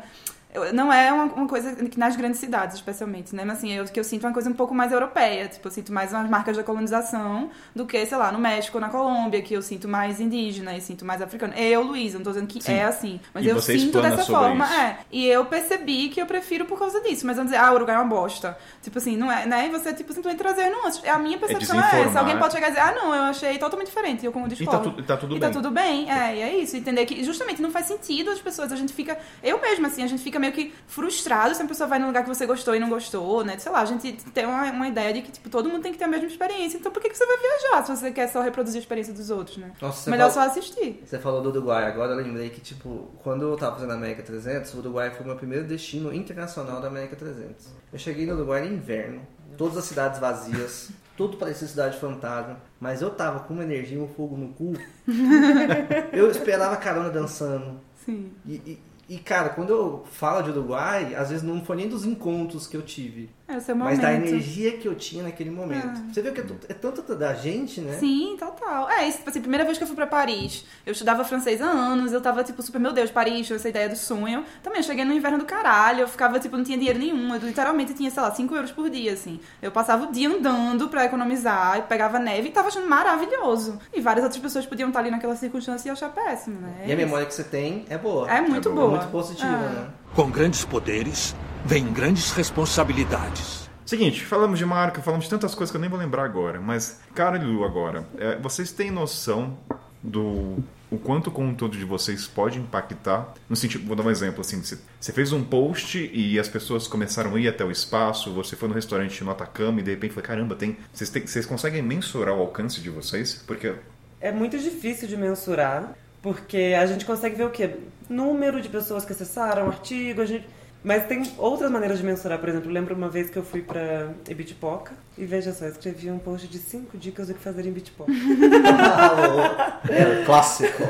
não 0.74 0.92
é 0.92 1.12
uma, 1.14 1.26
uma 1.26 1.48
coisa 1.48 1.74
que 1.76 1.98
nas 1.98 2.16
grandes 2.16 2.40
cidades, 2.40 2.76
especialmente, 2.76 3.34
né? 3.36 3.44
Mas 3.46 3.58
assim, 3.60 3.72
eu, 3.72 3.86
que 3.86 4.00
eu 4.00 4.04
sinto 4.04 4.26
uma 4.28 4.34
coisa 4.34 4.50
um 4.50 4.54
pouco 4.54 4.74
mais 4.76 4.92
europeia. 4.92 5.48
Tipo, 5.48 5.68
eu 5.68 5.72
sinto 5.72 5.94
mais 5.94 6.12
umas 6.12 6.30
marcas 6.30 6.58
da 6.58 6.64
colonização 6.64 7.50
do 7.76 7.86
que, 7.86 8.06
sei 8.06 8.18
lá, 8.18 8.32
no 8.32 8.40
México 8.40 8.78
ou 8.78 8.82
na 8.82 8.90
Colômbia, 8.90 9.42
que 9.42 9.54
eu 9.54 9.62
sinto 9.62 9.88
mais 9.88 10.20
indígena 10.20 10.76
e 10.76 10.82
sinto 10.82 11.06
mais 11.06 11.22
africano. 11.22 11.54
Eu, 11.56 11.84
Luísa, 11.84 12.18
não 12.18 12.26
tô 12.26 12.32
dizendo 12.32 12.48
que 12.48 12.62
Sim. 12.62 12.74
é 12.74 12.84
assim. 12.84 13.20
Mas 13.34 13.46
E 13.46 13.48
eu 13.50 13.62
sinto 13.62 14.02
dessa 14.02 14.26
forma. 14.26 14.66
isso. 14.66 14.74
É. 14.74 14.98
E 15.12 15.26
eu 15.28 15.46
percebi 15.46 16.10
que 16.10 16.22
eu 16.22 16.26
prefiro 16.26 16.66
por 16.66 16.78
causa 16.78 17.00
disso. 17.02 17.26
Mas 17.26 17.38
não 17.38 17.46
dizer, 17.46 17.58
ah, 17.58 17.72
o 17.72 17.76
Uruguai 17.76 17.96
é 17.96 18.00
uma 18.00 18.08
bosta. 18.08 18.58
Tipo 18.82 18.98
assim, 18.98 19.16
não 19.16 19.32
é, 19.32 19.46
né? 19.46 19.68
E 19.68 19.70
você, 19.70 19.94
tipo, 19.94 20.12
simplesmente 20.14 20.40
trazer 20.42 20.70
nuances. 20.70 21.04
A 21.08 21.18
minha 21.18 21.38
percepção 21.38 21.78
é, 21.78 21.82
desinformar. 21.82 22.08
essa. 22.10 22.20
Alguém 22.20 22.38
pode 22.38 22.54
chegar 22.54 22.68
e 22.68 22.72
dizer, 22.72 22.82
ah, 22.82 22.92
não, 22.94 23.16
eu 23.16 23.24
achei 23.24 23.58
totalmente 23.58 23.88
diferente. 23.88 24.26
Eu 24.26 24.32
como 24.32 24.48
E 24.48 24.50
tá, 24.50 24.56
discordo. 24.56 24.92
tu- 24.92 25.04
tá 25.04 25.16
tudo 25.18 25.36
E 25.36 25.40
bem. 25.40 25.50
tá 25.50 25.54
tudo 25.54 25.72
bem, 25.72 26.12
é, 26.12 26.36
e 26.36 26.42
é 26.42 26.58
isso, 26.58 26.76
entender 26.76 27.06
que 27.06 27.24
justamente 27.24 27.62
não 27.62 27.72
faz 27.72 27.86
sentido 27.86 28.32
as 28.32 28.40
pessoas, 28.42 28.72
a 28.72 28.76
gente 28.76 28.92
fica, 28.94 29.18
eu 29.44 29.60
mesma 29.62 29.88
assim, 29.88 30.04
a 30.04 30.08
gente 30.08 30.22
fica 30.22 30.40
meio 30.42 30.52
que 30.54 30.74
frustrado 30.88 31.56
se 31.56 31.62
a 31.62 31.66
pessoa 31.66 31.88
vai 31.88 32.00
num 32.00 32.08
lugar 32.08 32.24
que 32.24 32.30
você 32.30 32.46
gostou 32.46 32.76
e 32.76 32.80
não 32.80 32.90
gostou, 32.90 33.46
né, 33.46 33.58
sei 33.58 33.72
lá, 33.72 33.82
a 33.82 33.86
gente 33.86 34.12
tem 34.34 34.46
uma, 34.46 34.64
uma 34.72 34.88
ideia 34.88 35.14
de 35.14 35.22
que, 35.22 35.32
tipo, 35.32 35.50
todo 35.50 35.70
mundo 35.70 35.82
tem 35.84 35.92
que 35.94 35.98
ter 35.98 36.06
a 36.06 36.08
mesma 36.10 36.28
experiência, 36.28 36.78
então 36.78 36.92
por 36.92 37.02
que, 37.02 37.10
que 37.10 37.18
você 37.18 37.26
vai 37.26 37.38
viajar 37.38 37.86
se 37.86 37.96
você 37.96 38.12
quer 38.12 38.28
só 38.28 38.42
reproduzir 38.42 38.78
a 38.80 38.82
experiência 38.82 39.14
dos 39.14 39.30
outros, 39.30 39.58
né? 39.58 39.72
Nossa, 39.82 40.10
Melhor 40.12 40.30
fala- 40.32 40.46
só 40.46 40.52
assistir. 40.52 41.02
Você 41.06 41.20
falou 41.20 41.42
do 41.42 41.50
Uruguai, 41.50 41.86
agora 41.86 42.12
eu 42.12 42.18
lembrei 42.18 42.50
que, 42.50 42.60
tipo, 42.60 43.10
quando 43.24 43.44
eu 43.44 43.56
tava 43.56 43.76
fazendo 43.76 43.92
a 43.92 43.96
América 43.96 44.24
300, 44.24 44.74
o 44.74 44.80
Uruguai 44.80 45.12
foi 45.12 45.22
o 45.24 45.28
meu 45.28 45.36
primeiro 45.38 45.66
destino 45.66 46.14
internacional 46.14 46.82
da 46.82 46.88
América 46.88 47.16
300. 47.16 47.68
Eu 47.94 48.00
cheguei 48.00 48.26
no 48.26 48.34
Uruguai 48.34 48.68
no 48.68 48.74
inverno, 48.74 49.22
todas 49.58 49.78
as 49.78 49.86
cidades 49.86 50.20
vazias, 50.20 50.90
tudo 51.18 51.38
parecia 51.38 51.68
cidade 51.68 52.00
fantasma, 52.00 52.58
mas 52.80 53.02
eu 53.02 53.10
tava 53.12 53.42
com 53.42 53.54
uma 53.54 53.64
energia 53.64 53.98
e 53.98 54.02
um 54.02 54.08
fogo 54.08 54.36
no 54.36 54.50
cu. 54.54 54.74
eu 56.14 56.30
esperava 56.32 56.76
carona 56.78 57.10
dançando. 57.10 57.80
Sim. 58.06 58.32
E, 58.46 58.54
e- 58.56 58.80
e, 59.12 59.18
cara, 59.18 59.50
quando 59.50 59.72
eu 59.72 60.06
falo 60.10 60.42
de 60.42 60.52
Uruguai, 60.52 61.16
às 61.16 61.30
vezes 61.30 61.44
não 61.44 61.62
foi 61.66 61.76
nem 61.76 61.90
dos 61.90 62.06
encontros 62.06 62.66
que 62.66 62.78
eu 62.78 62.82
tive, 62.82 63.30
É 63.54 63.58
o 63.58 63.62
seu 63.62 63.76
mas 63.76 63.98
momento. 63.98 64.02
da 64.02 64.14
energia 64.14 64.72
que 64.78 64.88
eu 64.88 64.96
tinha 64.96 65.24
naquele 65.24 65.50
momento. 65.52 65.88
Ah. 65.88 66.02
Você 66.14 66.22
viu 66.22 66.32
que 66.34 66.40
é, 66.42 66.44
tu- 66.44 66.56
é 66.70 66.74
tanto 66.74 67.02
da 67.16 67.34
gente, 67.34 67.82
né? 67.82 67.98
Sim, 68.00 68.36
total. 68.40 68.90
É, 68.90 69.08
isso, 69.08 69.18
tipo 69.18 69.30
assim, 69.30 69.42
primeira 69.42 69.66
vez 69.66 69.78
que 69.78 69.84
eu 69.84 69.88
fui 69.88 69.96
pra 69.96 70.08
Paris, 70.08 70.66
eu 70.86 70.92
estudava 70.94 71.24
francês 71.24 71.62
há 71.62 71.66
anos, 71.66 72.14
eu 72.14 72.22
tava, 72.22 72.44
tipo, 72.44 72.62
super, 72.62 72.80
meu 72.80 72.94
Deus, 72.94 73.12
Paris, 73.12 73.50
essa 73.52 73.68
ideia 73.68 73.90
do 73.90 73.96
sonho. 73.96 74.46
Também, 74.64 74.80
eu 74.80 74.84
cheguei 74.84 75.04
no 75.04 75.14
inverno 75.14 75.38
do 75.40 75.46
caralho, 75.46 76.02
eu 76.02 76.08
ficava, 76.08 76.40
tipo, 76.40 76.56
não 76.56 76.64
tinha 76.64 76.78
dinheiro 76.78 76.98
nenhum, 77.00 77.34
eu 77.36 77.40
literalmente 77.42 77.94
tinha, 77.94 78.10
sei 78.10 78.22
lá, 78.24 78.32
5 78.32 78.56
euros 78.56 78.72
por 78.72 78.90
dia, 78.90 79.14
assim. 79.14 79.40
Eu 79.62 79.72
passava 79.72 80.06
o 80.08 80.12
dia 80.12 80.30
andando 80.30 80.88
pra 80.88 81.06
economizar, 81.06 81.80
e 81.80 81.82
pegava 81.84 82.20
neve 82.20 82.48
e 82.48 82.52
tava 82.52 82.70
achando 82.70 82.88
maravilhoso. 82.88 83.80
E 83.94 84.00
várias 84.00 84.24
outras 84.24 84.42
pessoas 84.42 84.66
podiam 84.66 84.88
estar 84.90 85.00
ali 85.00 85.12
naquela 85.12 85.36
circunstância 85.36 85.90
e 85.90 85.92
achar 85.92 86.10
péssimo, 86.10 86.60
né? 86.62 86.86
E 86.88 86.92
a 86.92 86.96
memória 86.96 87.26
que 87.26 87.34
você 87.34 87.44
tem 87.44 87.86
é 87.90 87.98
boa. 87.98 88.30
É 88.32 88.40
muito 88.42 88.70
É 88.70 88.72
boa. 88.72 88.88
boa. 88.88 88.98
muito 89.00 89.12
positiva, 89.12 89.48
É. 89.52 89.70
né? 89.70 89.88
Com 90.16 90.30
grandes 90.30 90.64
poderes, 90.66 91.36
vem 91.66 91.92
grandes 91.92 92.32
responsabilidades. 92.32 93.70
Seguinte, 93.86 94.24
falamos 94.24 94.58
de 94.58 94.66
marca, 94.66 95.02
falamos 95.02 95.26
de 95.26 95.30
tantas 95.30 95.54
coisas 95.54 95.72
que 95.72 95.78
eu 95.78 95.82
nem 95.82 95.90
vou 95.90 96.00
lembrar 96.00 96.24
agora, 96.24 96.62
mas, 96.62 97.02
cara 97.14 97.38
e 97.38 97.44
Lu, 97.44 97.66
agora, 97.66 98.06
é, 98.18 98.38
vocês 98.38 98.72
têm 98.72 98.90
noção 98.90 99.58
do 100.02 100.58
o 100.90 100.98
quanto 100.98 101.28
o 101.28 101.32
conteúdo 101.32 101.78
de 101.78 101.86
vocês 101.86 102.28
pode 102.28 102.60
impactar? 102.60 103.34
No 103.50 103.56
sentido, 103.56 103.86
vou 103.88 103.96
dar 103.96 104.04
um 104.04 104.10
exemplo, 104.10 104.42
assim, 104.42 104.62
você, 104.62 105.12
fez 105.14 105.32
um 105.32 105.42
post 105.42 106.10
e 106.14 106.38
as 106.38 106.50
pessoas 106.50 106.86
começaram 106.86 107.36
a 107.36 107.40
ir 107.40 107.48
até 107.48 107.64
o 107.64 107.72
espaço, 107.72 108.32
você 108.32 108.58
foi 108.58 108.68
no 108.68 108.76
restaurante 108.76 109.24
no 109.24 109.32
Atacama 109.32 109.80
e 109.80 109.84
de 109.84 109.92
repente 109.92 110.14
foi, 110.14 110.24
caramba, 110.24 110.54
tem, 110.56 110.78
vocês, 110.94 111.10
têm- 111.10 111.26
vocês 111.26 111.46
conseguem 111.46 111.82
mensurar 111.82 112.36
o 112.36 112.42
alcance 112.42 112.82
de 112.82 112.90
vocês? 112.90 113.42
Porque 113.48 113.74
É 114.20 114.32
muito 114.34 114.58
difícil 114.60 115.08
de 115.08 115.16
mensurar, 115.16 115.94
porque 116.22 116.76
a 116.78 116.86
gente 116.86 117.06
consegue 117.06 117.36
ver 117.36 117.46
o 117.46 117.50
quê? 117.50 117.76
Número 118.10 118.62
de 118.62 118.68
pessoas 118.68 119.06
que 119.06 119.14
acessaram 119.14 119.68
o 119.68 119.70
artigo, 119.70 120.22
a 120.22 120.26
gente... 120.26 120.46
mas 120.84 121.06
tem 121.06 121.24
outras 121.38 121.70
maneiras 121.70 122.00
de 122.00 122.06
mensurar. 122.06 122.40
Por 122.40 122.50
exemplo, 122.50 122.72
lembro 122.72 122.96
uma 122.96 123.10
vez 123.10 123.30
que 123.30 123.38
eu 123.38 123.44
fui 123.44 123.62
pra 123.62 124.10
Ibitipoca 124.28 124.94
e 125.18 125.26
veja 125.26 125.54
só, 125.54 125.66
escrevi 125.68 126.10
um 126.10 126.18
post 126.18 126.48
de 126.48 126.58
5 126.58 126.98
dicas 126.98 127.28
do 127.28 127.34
que 127.36 127.40
fazer 127.40 127.66
em 127.66 127.70
Ibitipoca. 127.70 128.12
é, 129.90 130.24
clássico. 130.26 130.82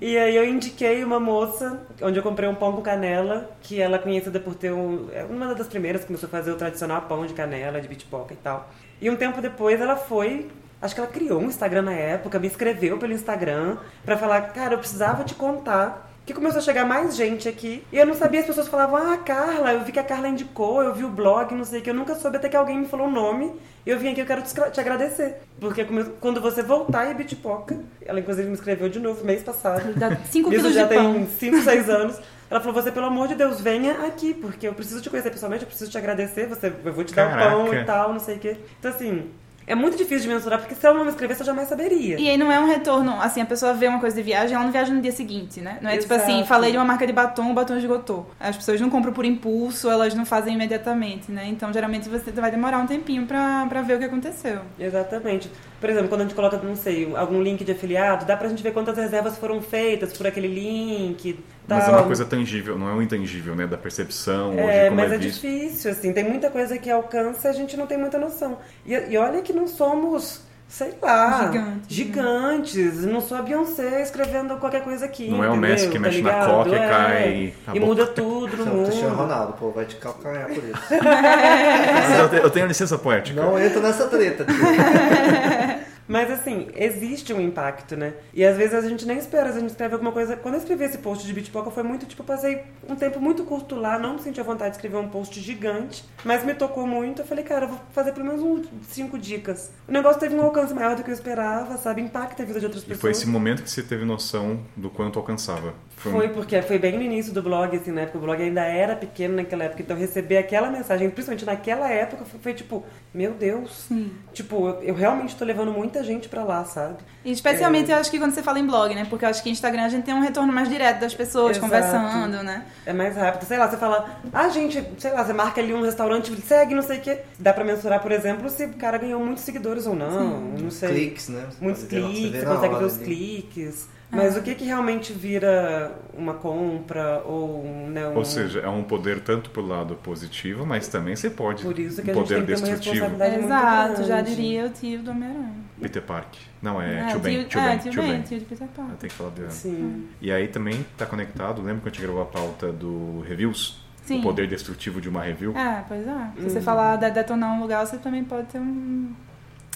E 0.00 0.16
aí 0.16 0.36
eu 0.36 0.44
indiquei 0.44 1.02
uma 1.02 1.18
moça, 1.18 1.80
onde 2.00 2.18
eu 2.18 2.22
comprei 2.22 2.48
um 2.48 2.54
pão 2.54 2.72
com 2.72 2.82
canela, 2.82 3.50
que 3.60 3.80
ela 3.80 3.96
é 3.96 3.98
conhecida 3.98 4.38
por 4.38 4.54
ter 4.54 4.72
um, 4.72 5.08
é 5.12 5.24
uma 5.24 5.54
das 5.54 5.66
primeiras 5.66 6.02
que 6.02 6.08
começou 6.08 6.28
a 6.28 6.30
fazer 6.30 6.52
o 6.52 6.56
tradicional 6.56 7.02
pão 7.02 7.26
de 7.26 7.34
canela, 7.34 7.80
de 7.80 7.88
bitpoca 7.88 8.34
e 8.34 8.36
tal. 8.36 8.70
E 9.00 9.10
um 9.10 9.16
tempo 9.16 9.40
depois 9.40 9.80
ela 9.80 9.96
foi, 9.96 10.48
acho 10.82 10.94
que 10.94 11.00
ela 11.00 11.08
criou 11.10 11.40
um 11.40 11.46
Instagram 11.46 11.82
na 11.82 11.92
época, 11.92 12.38
me 12.38 12.46
escreveu 12.48 12.98
pelo 12.98 13.12
Instagram 13.14 13.76
pra 14.04 14.16
falar, 14.18 14.40
cara, 14.52 14.74
eu 14.74 14.78
precisava 14.78 15.24
te 15.24 15.34
contar. 15.34 16.10
Que 16.24 16.32
começou 16.32 16.60
a 16.60 16.62
chegar 16.62 16.84
mais 16.86 17.16
gente 17.16 17.48
aqui. 17.48 17.82
E 17.92 17.98
eu 17.98 18.06
não 18.06 18.14
sabia, 18.14 18.38
as 18.38 18.46
pessoas 18.46 18.68
falavam, 18.68 18.96
ah, 18.96 19.16
Carla, 19.16 19.72
eu 19.72 19.80
vi 19.80 19.90
que 19.90 19.98
a 19.98 20.04
Carla 20.04 20.28
indicou, 20.28 20.80
eu 20.80 20.94
vi 20.94 21.02
o 21.02 21.08
blog, 21.08 21.52
não 21.52 21.64
sei 21.64 21.80
o 21.80 21.82
que. 21.82 21.90
Eu 21.90 21.94
nunca 21.94 22.14
soube 22.14 22.36
até 22.36 22.48
que 22.48 22.56
alguém 22.56 22.78
me 22.78 22.86
falou 22.86 23.08
o 23.08 23.10
nome. 23.10 23.52
E 23.84 23.90
eu 23.90 23.98
vim 23.98 24.12
aqui, 24.12 24.20
eu 24.20 24.26
quero 24.26 24.40
te 24.42 24.80
agradecer. 24.80 25.38
Porque 25.58 25.84
come- 25.84 26.04
quando 26.20 26.40
você 26.40 26.62
voltar 26.62 27.10
em 27.10 27.14
Bitpoca, 27.16 27.76
ela 28.06 28.20
inclusive 28.20 28.46
me 28.46 28.54
escreveu 28.54 28.88
de 28.88 29.00
novo 29.00 29.24
mês 29.24 29.42
passado. 29.42 29.94
Dá 29.96 30.10
5 30.30 30.48
Isso 30.52 30.60
quilos 30.60 30.74
já 30.74 30.84
de 30.84 30.94
pão. 30.94 31.12
tem 31.12 31.26
5, 31.26 31.60
6 31.62 31.90
anos. 31.90 32.20
Ela 32.48 32.60
falou, 32.60 32.74
você, 32.80 32.92
pelo 32.92 33.06
amor 33.06 33.26
de 33.26 33.34
Deus, 33.34 33.60
venha 33.60 34.06
aqui, 34.06 34.32
porque 34.32 34.68
eu 34.68 34.74
preciso 34.74 35.02
te 35.02 35.10
conhecer 35.10 35.30
pessoalmente, 35.30 35.64
eu 35.64 35.68
preciso 35.68 35.90
te 35.90 35.98
agradecer, 35.98 36.46
você, 36.46 36.72
eu 36.84 36.92
vou 36.92 37.02
te 37.02 37.12
dar 37.14 37.26
o 37.26 37.30
pão 37.50 37.64
Caraca. 37.64 37.82
e 37.82 37.84
tal, 37.84 38.12
não 38.12 38.20
sei 38.20 38.36
o 38.36 38.38
quê. 38.38 38.56
Então, 38.78 38.92
assim, 38.92 39.28
é 39.66 39.74
muito 39.74 39.96
difícil 39.96 40.28
de 40.28 40.34
mensurar, 40.34 40.58
porque 40.58 40.74
se 40.74 40.84
ela 40.86 40.96
não 40.96 41.04
me 41.04 41.10
escrevesse, 41.10 41.40
eu 41.40 41.46
jamais 41.46 41.68
saberia. 41.68 42.18
E 42.18 42.28
aí 42.28 42.36
não 42.36 42.50
é 42.50 42.58
um 42.58 42.66
retorno, 42.66 43.20
assim, 43.20 43.40
a 43.40 43.46
pessoa 43.46 43.72
vê 43.74 43.88
uma 43.88 44.00
coisa 44.00 44.16
de 44.16 44.22
viagem, 44.22 44.54
ela 44.54 44.64
não 44.64 44.72
viaja 44.72 44.92
no 44.92 45.00
dia 45.00 45.12
seguinte, 45.12 45.60
né? 45.60 45.78
Não 45.80 45.90
é 45.90 45.96
tipo 45.96 46.12
assim, 46.12 46.34
Exato. 46.34 46.48
falei 46.48 46.72
de 46.72 46.76
uma 46.76 46.84
marca 46.84 47.06
de 47.06 47.12
batom, 47.12 47.50
o 47.50 47.54
batom 47.54 47.76
esgotou. 47.76 48.30
As 48.38 48.56
pessoas 48.56 48.80
não 48.80 48.90
compram 48.90 49.12
por 49.12 49.24
impulso, 49.24 49.88
elas 49.88 50.14
não 50.14 50.24
fazem 50.24 50.54
imediatamente, 50.54 51.30
né? 51.30 51.46
Então, 51.48 51.72
geralmente, 51.72 52.08
você 52.08 52.30
vai 52.32 52.50
demorar 52.50 52.78
um 52.78 52.86
tempinho 52.86 53.26
pra, 53.26 53.66
pra 53.68 53.82
ver 53.82 53.94
o 53.94 53.98
que 53.98 54.04
aconteceu. 54.04 54.60
Exatamente. 54.78 55.50
Por 55.80 55.90
exemplo, 55.90 56.08
quando 56.08 56.20
a 56.20 56.24
gente 56.24 56.34
coloca, 56.34 56.56
não 56.58 56.76
sei, 56.76 57.12
algum 57.16 57.42
link 57.42 57.64
de 57.64 57.72
afiliado, 57.72 58.24
dá 58.24 58.36
pra 58.36 58.48
gente 58.48 58.62
ver 58.62 58.72
quantas 58.72 58.96
reservas 58.96 59.36
foram 59.36 59.60
feitas 59.60 60.16
por 60.16 60.26
aquele 60.26 60.46
link. 60.46 61.38
Mas 61.68 61.84
é 61.84 61.86
tal. 61.86 61.94
uma 62.00 62.06
coisa 62.06 62.24
tangível, 62.24 62.78
não 62.78 62.88
é 62.88 62.92
um 62.92 63.02
intangível, 63.02 63.54
né? 63.54 63.66
Da 63.66 63.76
percepção, 63.78 64.52
ou 64.56 64.58
É, 64.68 64.84
de 64.84 64.88
como 64.90 65.00
mas 65.00 65.12
é 65.12 65.14
é 65.14 65.18
visto. 65.18 65.40
difícil, 65.40 65.90
assim. 65.90 66.12
Tem 66.12 66.24
muita 66.24 66.50
coisa 66.50 66.76
que 66.78 66.90
alcança 66.90 67.48
e 67.48 67.50
a 67.50 67.54
gente 67.54 67.76
não 67.76 67.86
tem 67.86 67.96
muita 67.98 68.18
noção. 68.18 68.58
E, 68.84 68.92
e 68.94 69.16
olha 69.16 69.40
que 69.42 69.52
não 69.52 69.66
somos, 69.68 70.42
sei 70.68 70.92
lá, 71.00 71.46
Gigantes, 71.46 71.86
gigantes. 71.88 73.04
Não 73.04 73.20
sou 73.20 73.36
a 73.36 73.42
Beyoncé 73.42 74.02
escrevendo 74.02 74.56
qualquer 74.56 74.82
coisa 74.82 75.04
aqui. 75.04 75.28
Não 75.30 75.42
é 75.44 75.48
o 75.48 75.52
entendeu? 75.52 75.70
Messi 75.70 75.86
que 75.88 75.94
Tá 75.94 76.00
mexe 76.00 76.22
na 76.22 76.30
ligado? 76.30 76.50
coca 76.50 76.70
e 76.70 76.74
É. 76.74 76.88
cai 76.88 77.32
E 77.32 77.54
boca. 77.80 77.80
muda 77.86 78.06
tudo 78.06 78.56
no 78.56 78.64
Você 78.64 78.70
é 78.70 78.72
o 78.74 78.84
Cristiano 78.84 79.10
mundo. 79.10 79.20
Ronaldo, 79.22 79.52
pô, 79.54 79.70
vai 79.70 79.84
te 79.84 79.96
calcanhar 79.96 80.46
por 80.48 80.64
isso. 80.64 80.72
Mas 80.90 82.18
eu, 82.18 82.28
te- 82.28 82.36
eu 82.36 82.50
tenho 82.50 82.64
a 82.64 82.68
licença 82.68 82.98
poética. 82.98 83.40
Não 83.40 83.58
entra 83.58 83.80
nessa 83.80 84.06
treta. 84.08 84.44
tio. 84.44 84.54
Mas 86.08 86.30
assim, 86.30 86.68
existe 86.74 87.32
um 87.32 87.40
impacto, 87.40 87.96
né? 87.96 88.14
E 88.34 88.44
às 88.44 88.56
vezes 88.56 88.74
a 88.74 88.88
gente 88.88 89.06
nem 89.06 89.18
espera, 89.18 89.48
a 89.48 89.52
gente 89.52 89.70
escreve 89.70 89.94
alguma 89.94 90.12
coisa. 90.12 90.36
Quando 90.36 90.54
eu 90.54 90.60
escrevi 90.60 90.84
esse 90.84 90.98
post 90.98 91.26
de 91.26 91.32
Bitpoca 91.32 91.70
foi 91.70 91.82
muito, 91.82 92.06
tipo, 92.06 92.22
eu 92.22 92.26
passei 92.26 92.62
um 92.88 92.96
tempo 92.96 93.20
muito 93.20 93.44
curto 93.44 93.74
lá, 93.76 93.98
não 93.98 94.14
me 94.14 94.20
senti 94.22 94.40
à 94.40 94.44
vontade 94.44 94.70
de 94.70 94.76
escrever 94.76 94.96
um 94.96 95.08
post 95.08 95.40
gigante, 95.40 96.04
mas 96.24 96.44
me 96.44 96.54
tocou 96.54 96.86
muito. 96.86 97.22
Eu 97.22 97.26
falei, 97.26 97.44
cara, 97.44 97.64
eu 97.66 97.68
vou 97.70 97.80
fazer 97.92 98.12
pelo 98.12 98.26
menos 98.26 98.42
um, 98.42 98.62
cinco 98.88 99.18
dicas. 99.18 99.70
O 99.88 99.92
negócio 99.92 100.20
teve 100.20 100.34
um 100.34 100.42
alcance 100.42 100.74
maior 100.74 100.96
do 100.96 101.02
que 101.04 101.10
eu 101.10 101.14
esperava, 101.14 101.76
sabe? 101.78 102.02
Impacta 102.02 102.42
a 102.42 102.46
vida 102.46 102.58
de 102.58 102.66
outras 102.66 102.82
E 102.82 102.86
pessoas. 102.86 103.00
foi 103.00 103.10
esse 103.12 103.26
momento 103.26 103.62
que 103.62 103.70
você 103.70 103.82
teve 103.82 104.04
noção 104.04 104.60
do 104.76 104.90
quanto 104.90 105.18
alcançava. 105.18 105.68
um- 106.04 106.10
Foi 106.10 106.28
porque 106.30 106.60
foi 106.62 106.78
bem 106.78 106.96
no 106.96 107.02
início 107.02 107.32
do 107.32 107.40
blog, 107.42 107.76
assim, 107.76 107.92
na 107.92 108.00
época 108.00 108.18
o 108.18 108.20
blog 108.20 108.42
ainda 108.42 108.62
era 108.62 108.96
pequeno 108.96 109.36
naquela 109.36 109.64
época, 109.64 109.82
então 109.82 109.96
receber 109.96 110.36
aquela 110.36 110.68
mensagem, 110.68 111.08
principalmente 111.08 111.44
naquela 111.44 111.88
época, 111.88 112.24
foi, 112.24 112.40
foi 112.40 112.54
tipo, 112.54 112.82
meu 113.14 113.32
Deus, 113.34 113.88
tipo, 114.32 114.66
eu, 114.68 114.82
eu 114.82 114.94
realmente 114.94 115.36
tô 115.36 115.44
levando 115.44 115.70
muita 115.92 116.02
gente 116.02 116.28
pra 116.28 116.42
lá, 116.42 116.64
sabe? 116.64 116.96
E 117.24 117.30
especialmente, 117.30 117.90
eu 117.90 117.96
acho 117.98 118.10
que 118.10 118.18
quando 118.18 118.32
você 118.34 118.42
fala 118.42 118.58
em 118.58 118.66
blog, 118.66 118.94
né? 118.94 119.06
Porque 119.08 119.24
eu 119.24 119.28
acho 119.28 119.42
que 119.42 119.50
Instagram 119.50 119.82
a 119.84 119.88
gente 119.90 120.04
tem 120.04 120.14
um 120.14 120.20
retorno 120.20 120.52
mais 120.52 120.68
direto 120.68 121.00
das 121.00 121.14
pessoas 121.14 121.56
Exato. 121.56 121.66
conversando, 121.66 122.42
né? 122.42 122.64
É 122.86 122.92
mais 122.92 123.14
rápido. 123.14 123.46
Sei 123.46 123.58
lá, 123.58 123.68
você 123.68 123.76
fala, 123.76 124.18
ah, 124.32 124.48
gente, 124.48 124.82
sei 124.98 125.12
lá, 125.12 125.24
você 125.24 125.32
marca 125.34 125.60
ali 125.60 125.74
um 125.74 125.82
restaurante, 125.82 126.34
segue, 126.40 126.74
não 126.74 126.82
sei 126.82 126.98
o 126.98 127.00
quê. 127.02 127.18
Dá 127.38 127.52
pra 127.52 127.62
mensurar, 127.64 128.00
por 128.00 128.10
exemplo, 128.10 128.48
se 128.48 128.64
o 128.64 128.72
cara 128.74 128.96
ganhou 128.98 129.20
muitos 129.20 129.44
seguidores 129.44 129.86
ou 129.86 129.94
não, 129.94 130.40
não 130.40 130.70
sei. 130.70 130.88
Cliques, 130.88 131.28
né? 131.28 131.46
Você 131.50 131.64
Muitos 131.64 131.82
você 131.82 131.88
cliques, 131.88 132.40
você 132.40 132.44
na 132.46 132.54
consegue 132.54 132.74
ver 132.76 132.84
os 132.84 132.96
ali. 132.96 133.04
cliques. 133.04 133.88
Mas 134.14 134.36
o 134.36 134.42
que 134.42 134.54
que 134.54 134.64
realmente 134.64 135.10
vira 135.12 135.90
uma 136.12 136.34
compra 136.34 137.22
ou 137.24 137.64
né, 137.88 138.06
um... 138.08 138.16
Ou 138.16 138.24
seja, 138.26 138.60
é 138.60 138.68
um 138.68 138.82
poder 138.82 139.20
tanto 139.20 139.48
pro 139.48 139.66
lado 139.66 139.94
positivo, 139.96 140.66
mas 140.66 140.86
também 140.86 141.16
você 141.16 141.30
pode. 141.30 141.62
Por 141.64 141.78
isso 141.78 142.02
que 142.02 142.10
um 142.10 142.12
a 142.12 142.16
gente 142.16 142.22
poder 142.28 142.34
tem 142.34 142.54
que 142.54 142.62
ter 142.62 142.68
uma 142.68 142.76
destrutivo. 142.76 143.44
Exato, 143.44 144.04
já 144.04 144.20
diria 144.20 144.66
o 144.66 144.68
tio 144.68 144.98
do 145.02 145.10
Homem-Aranha. 145.12 145.54
Peter 145.80 146.02
Park. 146.02 146.34
Não, 146.60 146.80
é, 146.80 147.00
É, 147.00 147.06
Tio 147.06 147.18
Ben. 147.20 147.44
tio- 147.44 147.58
é, 147.58 147.68
Ben. 147.70 147.78
tio 147.90 148.02
Ben, 148.02 148.20
de 148.20 148.40
Peter 148.44 148.66
Eu 148.66 148.68
Parker. 148.68 148.96
tenho 148.96 149.10
que 149.10 149.16
falar 149.16 149.30
dele. 149.30 149.50
Sim. 149.50 150.06
E 150.20 150.30
aí 150.30 150.46
também 150.46 150.84
tá 150.98 151.06
conectado, 151.06 151.62
lembra 151.62 151.80
quando 151.80 151.86
a 151.86 151.90
gente 151.90 152.02
gravou 152.02 152.22
a 152.22 152.26
pauta 152.26 152.70
do 152.70 153.24
reviews? 153.26 153.82
Sim. 154.04 154.18
O 154.18 154.22
poder 154.22 154.46
destrutivo 154.46 155.00
de 155.00 155.08
uma 155.08 155.22
review? 155.22 155.56
É, 155.56 155.84
pois 155.88 156.06
é. 156.06 156.26
Se 156.36 156.42
você 156.50 156.58
Uhum. 156.58 156.64
falar 156.64 156.96
de 156.96 157.10
detonar 157.10 157.54
um 157.56 157.60
lugar, 157.62 157.86
você 157.86 157.96
também 157.96 158.22
pode 158.24 158.46
ter 158.48 158.58
um. 158.58 159.12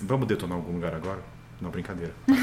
Vamos 0.03 0.27
detonar 0.29 0.57
algum 0.59 0.73
lugar 0.75 0.95
agora? 0.95 1.21
Não, 1.61 1.71
brincadeira. 1.71 2.13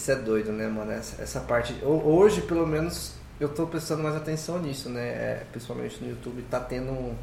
Isso 0.00 0.10
é 0.10 0.16
doido, 0.16 0.50
né, 0.50 0.66
mano? 0.66 0.90
Essa, 0.90 1.22
essa 1.22 1.40
parte. 1.40 1.74
ho- 1.84 2.02
Hoje, 2.06 2.40
pelo 2.40 2.66
menos, 2.66 3.12
eu 3.38 3.50
tô 3.50 3.66
prestando 3.66 4.02
mais 4.02 4.16
atenção 4.16 4.58
nisso, 4.58 4.88
né? 4.88 5.02
É, 5.08 5.42
principalmente 5.52 6.02
no 6.02 6.08
YouTube, 6.08 6.42
tá 6.50 6.58
tendo 6.58 6.90
um, 6.90 7.14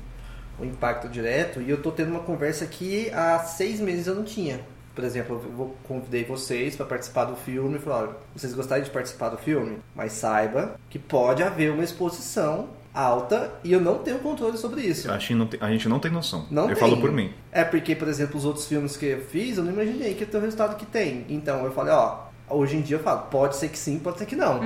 um 0.60 0.64
impacto 0.66 1.10
direto 1.10 1.60
e 1.60 1.68
eu 1.72 1.82
tô 1.82 1.92
tendo 1.92 2.12
uma 2.12 2.20
conversa 2.20 2.68
que 2.68 3.10
há 3.12 3.40
seis 3.40 3.80
meses 3.80 4.06
eu 4.06 4.14
não 4.14 4.24
tinha. 4.24 4.60
Por 4.94 5.04
exemplo, 5.04 5.42
eu 5.44 5.52
vou- 5.52 5.76
convidei 5.88 6.24
vocês 6.24 6.76
para 6.76 6.86
participar 6.86 7.26
do 7.26 7.36
filme 7.36 7.80
falar, 7.80 8.02
olha, 8.04 8.10
vocês 8.36 8.54
gostariam 8.54 8.84
de 8.86 8.92
participar 8.92 9.30
do 9.30 9.38
filme? 9.40 9.80
Mas 9.96 10.12
saiba 10.14 10.80
que 10.90 11.00
pode 11.00 11.42
haver 11.42 11.72
uma 11.72 11.84
exposição 11.84 12.70
alta 12.94 13.52
e 13.64 13.72
eu 13.74 13.82
não 13.82 14.00
tenho 14.00 14.20
controle 14.20 14.56
sobre 14.58 14.82
isso. 14.82 15.12
Acho 15.12 15.28
que 15.30 15.34
não 15.36 15.48
tem- 15.48 15.60
a 15.62 15.70
gente 15.72 15.88
não 15.90 16.00
tem 16.00 16.12
noção. 16.12 16.46
Não 16.52 16.70
eu 16.70 16.76
falo 16.76 17.00
por 17.00 17.12
mim. 17.12 17.32
É 17.52 17.64
porque, 17.64 17.96
por 17.96 18.08
exemplo, 18.08 18.38
os 18.38 18.46
outros 18.46 18.68
filmes 18.68 18.96
que 18.98 19.06
eu 19.08 19.22
fiz, 19.22 19.58
eu 19.58 19.64
não 19.64 19.72
imaginei 19.72 20.14
que 20.16 20.22
ia 20.22 20.28
ter 20.28 20.38
o 20.38 20.42
resultado 20.42 20.76
que 20.78 20.86
tem. 20.86 21.26
Então 21.30 21.64
eu 21.64 21.72
falei, 21.72 21.94
ó, 21.94 22.27
hoje 22.50 22.78
em 22.78 22.82
dia 22.82 22.98
eu 22.98 23.04
falo, 23.04 23.24
pode 23.30 23.56
ser 23.56 23.70
que 23.70 23.78
sim, 23.78 24.00
pode 24.00 24.20
ser 24.20 24.26
que 24.26 24.36
não. 24.36 24.60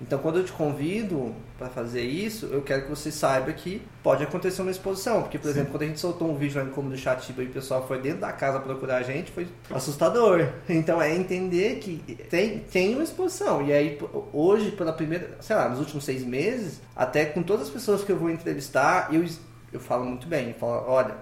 Então 0.00 0.18
quando 0.18 0.38
eu 0.38 0.44
te 0.44 0.52
convido 0.52 1.34
para 1.58 1.68
fazer 1.68 2.02
isso, 2.02 2.46
eu 2.46 2.62
quero 2.62 2.82
que 2.82 2.88
você 2.88 3.10
saiba 3.10 3.52
que 3.52 3.82
pode 4.02 4.22
acontecer 4.22 4.62
uma 4.62 4.70
exposição. 4.70 5.22
Porque, 5.22 5.38
por 5.38 5.50
exemplo, 5.50 5.72
quando 5.72 5.82
a 5.82 5.86
gente 5.86 5.98
soltou 5.98 6.30
um 6.30 6.36
vídeo 6.36 6.58
lá 6.58 6.64
no 6.64 6.70
Como 6.70 6.88
do 6.88 6.96
Chatiba 6.96 7.42
e 7.42 7.46
o 7.46 7.50
pessoal 7.50 7.86
foi 7.86 8.00
dentro 8.00 8.20
da 8.20 8.32
casa 8.32 8.60
procurar 8.60 8.98
a 8.98 9.02
gente, 9.02 9.32
foi 9.32 9.48
assustador. 9.70 10.48
Então 10.68 11.02
é 11.02 11.14
entender 11.14 11.80
que 11.80 11.98
tem, 12.30 12.60
tem 12.60 12.94
uma 12.94 13.02
exposição. 13.02 13.66
E 13.66 13.72
aí, 13.72 13.98
hoje, 14.32 14.70
pela 14.70 14.92
primeira, 14.92 15.36
sei 15.40 15.56
lá, 15.56 15.68
nos 15.68 15.80
últimos 15.80 16.04
seis 16.04 16.24
meses, 16.24 16.80
até 16.94 17.24
com 17.24 17.42
todas 17.42 17.66
as 17.66 17.72
pessoas 17.72 18.04
que 18.04 18.12
eu 18.12 18.16
vou 18.16 18.30
entrevistar, 18.30 19.12
eu, 19.12 19.24
eu 19.72 19.80
falo 19.80 20.04
muito 20.04 20.28
bem. 20.28 20.48
Eu 20.50 20.54
falo, 20.54 20.84
olha, 20.86 21.16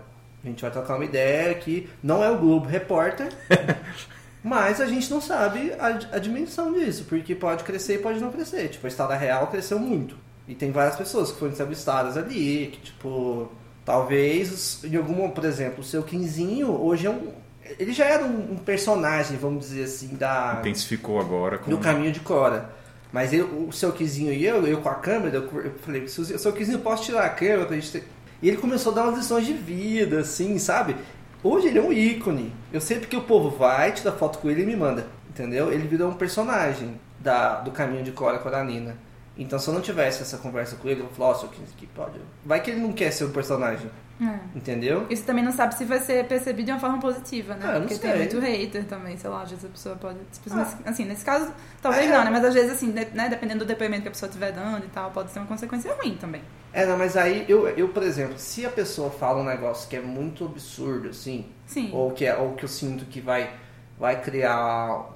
a 0.44 0.46
gente 0.46 0.60
vai 0.60 0.70
trocar 0.70 0.96
uma 0.96 1.04
ideia 1.04 1.54
que 1.54 1.88
não 2.02 2.22
é 2.22 2.30
o 2.30 2.38
Globo 2.38 2.66
Repórter, 2.66 3.32
mas 4.46 4.80
a 4.80 4.86
gente 4.86 5.10
não 5.10 5.20
sabe 5.20 5.72
a, 5.76 5.86
a 6.12 6.18
dimensão 6.20 6.72
disso, 6.72 7.04
porque 7.08 7.34
pode 7.34 7.64
crescer 7.64 7.96
e 7.96 7.98
pode 7.98 8.20
não 8.20 8.30
crescer. 8.30 8.68
Tipo, 8.68 8.86
a 8.86 8.88
Estrada 8.88 9.16
Real 9.16 9.48
cresceu 9.48 9.76
muito. 9.76 10.16
E 10.46 10.54
tem 10.54 10.70
várias 10.70 10.94
pessoas 10.94 11.32
que 11.32 11.38
foram 11.40 11.52
entrevistadas 11.52 12.16
ali, 12.16 12.68
que, 12.72 12.80
tipo, 12.80 13.50
talvez, 13.84 14.84
em 14.84 14.94
algum, 14.94 15.28
por 15.30 15.44
exemplo, 15.44 15.80
o 15.80 15.84
seu 15.84 16.04
Quinzinho 16.04 16.70
hoje 16.70 17.08
é 17.08 17.10
um. 17.10 17.32
Ele 17.76 17.92
já 17.92 18.04
era 18.04 18.24
um, 18.24 18.52
um 18.52 18.56
personagem, 18.56 19.36
vamos 19.36 19.66
dizer 19.66 19.82
assim, 19.82 20.14
da, 20.14 20.58
Intensificou 20.60 21.18
agora 21.18 21.58
com. 21.58 21.68
do 21.68 21.78
caminho 21.78 22.12
de 22.12 22.20
Cora. 22.20 22.70
Mas 23.12 23.32
eu, 23.32 23.46
o 23.66 23.72
seu 23.72 23.90
Quizinho 23.90 24.32
e 24.32 24.46
eu, 24.46 24.64
eu 24.64 24.80
com 24.80 24.88
a 24.88 24.94
câmera, 24.94 25.38
eu, 25.38 25.60
eu 25.64 25.72
falei, 25.84 26.06
"Se 26.06 26.20
o 26.20 26.38
seu 26.38 26.52
Quizinho, 26.52 26.78
posso 26.78 27.02
tirar 27.02 27.24
a 27.24 27.30
câmera 27.30 27.64
pra 27.64 27.74
gente 27.74 27.90
ter... 27.90 28.04
E 28.40 28.48
ele 28.48 28.58
começou 28.58 28.92
a 28.92 28.94
dar 28.94 29.02
umas 29.04 29.18
lições 29.18 29.44
de 29.44 29.54
vida, 29.54 30.20
assim, 30.20 30.56
sabe? 30.58 30.94
Hoje 31.42 31.68
ele 31.68 31.78
é 31.78 31.82
um 31.82 31.92
ícone. 31.92 32.52
Eu 32.72 32.80
sei 32.80 32.98
porque 32.98 33.16
o 33.16 33.22
povo 33.22 33.50
vai, 33.50 33.92
tira 33.92 34.12
foto 34.12 34.38
com 34.38 34.50
ele 34.50 34.62
e 34.62 34.66
me 34.66 34.76
manda, 34.76 35.06
entendeu? 35.28 35.72
Ele 35.72 35.86
virou 35.86 36.10
um 36.10 36.14
personagem 36.14 37.00
da, 37.18 37.60
do 37.60 37.70
caminho 37.70 38.02
de 38.02 38.12
Cora 38.12 38.38
Coralina. 38.38 38.96
Então 39.36 39.58
se 39.58 39.68
eu 39.68 39.74
não 39.74 39.80
tivesse 39.80 40.22
essa 40.22 40.38
conversa 40.38 40.76
com 40.76 40.88
ele, 40.88 41.00
eu 41.00 41.08
falo, 41.08 41.30
ó, 41.30 41.48
Quizinho, 41.48 41.68
que 41.76 41.86
pode... 41.86 42.18
Vai 42.44 42.62
que 42.62 42.70
ele 42.70 42.80
não 42.80 42.92
quer 42.92 43.10
ser 43.10 43.24
um 43.24 43.32
personagem, 43.32 43.90
É. 44.20 44.38
entendeu? 44.56 45.06
Isso 45.10 45.24
também 45.24 45.44
não 45.44 45.52
sabe 45.52 45.74
se 45.74 45.84
vai 45.84 45.98
ser 46.00 46.24
percebido 46.26 46.64
de 46.66 46.72
uma 46.72 46.80
forma 46.80 46.98
positiva, 46.98 47.54
né? 47.54 47.60
Ah, 47.64 47.66
eu 47.68 47.72
não 47.74 47.80
Porque 47.82 47.96
sei. 47.96 48.10
tem 48.10 48.18
muito 48.20 48.38
hater 48.40 48.84
também, 48.86 49.16
sei 49.18 49.28
lá, 49.28 49.42
às 49.42 49.50
vezes 49.50 49.64
a 49.64 49.68
pessoa 49.68 49.94
pode. 49.96 50.18
tipo, 50.32 50.48
Ah. 50.52 50.56
nesse- 50.56 50.76
assim, 50.86 51.04
nesse 51.04 51.24
caso, 51.24 51.52
talvez 51.82 52.10
É. 52.10 52.16
não, 52.16 52.24
né? 52.24 52.30
Mas 52.30 52.44
às 52.44 52.54
vezes, 52.54 52.72
assim, 52.72 52.88
né, 52.92 53.28
dependendo 53.28 53.60
do 53.60 53.68
depoimento 53.68 54.02
que 54.02 54.08
a 54.08 54.10
pessoa 54.10 54.28
estiver 54.28 54.52
dando 54.52 54.84
e 54.84 54.88
tal, 54.88 55.10
pode 55.10 55.30
ser 55.30 55.38
uma 55.40 55.46
consequência 55.48 55.92
ruim 55.94 56.16
também. 56.16 56.40
É, 56.72 56.86
não, 56.86 56.96
mas 56.96 57.16
aí 57.16 57.44
eu, 57.48 57.68
eu, 57.68 57.88
por 57.88 58.02
exemplo, 58.02 58.38
se 58.38 58.64
a 58.64 58.70
pessoa 58.70 59.10
fala 59.10 59.40
um 59.40 59.44
negócio 59.44 59.88
que 59.88 59.96
é 59.96 60.00
muito 60.00 60.44
absurdo, 60.46 61.08
assim, 61.10 61.46
Sim. 61.66 61.90
ou 61.92 62.10
que, 62.10 62.24
é, 62.24 62.34
ou 62.36 62.52
que 62.54 62.64
eu 62.64 62.68
sinto 62.68 63.04
que 63.06 63.20
vai, 63.20 63.50
vai 63.98 64.20
criar 64.22 64.54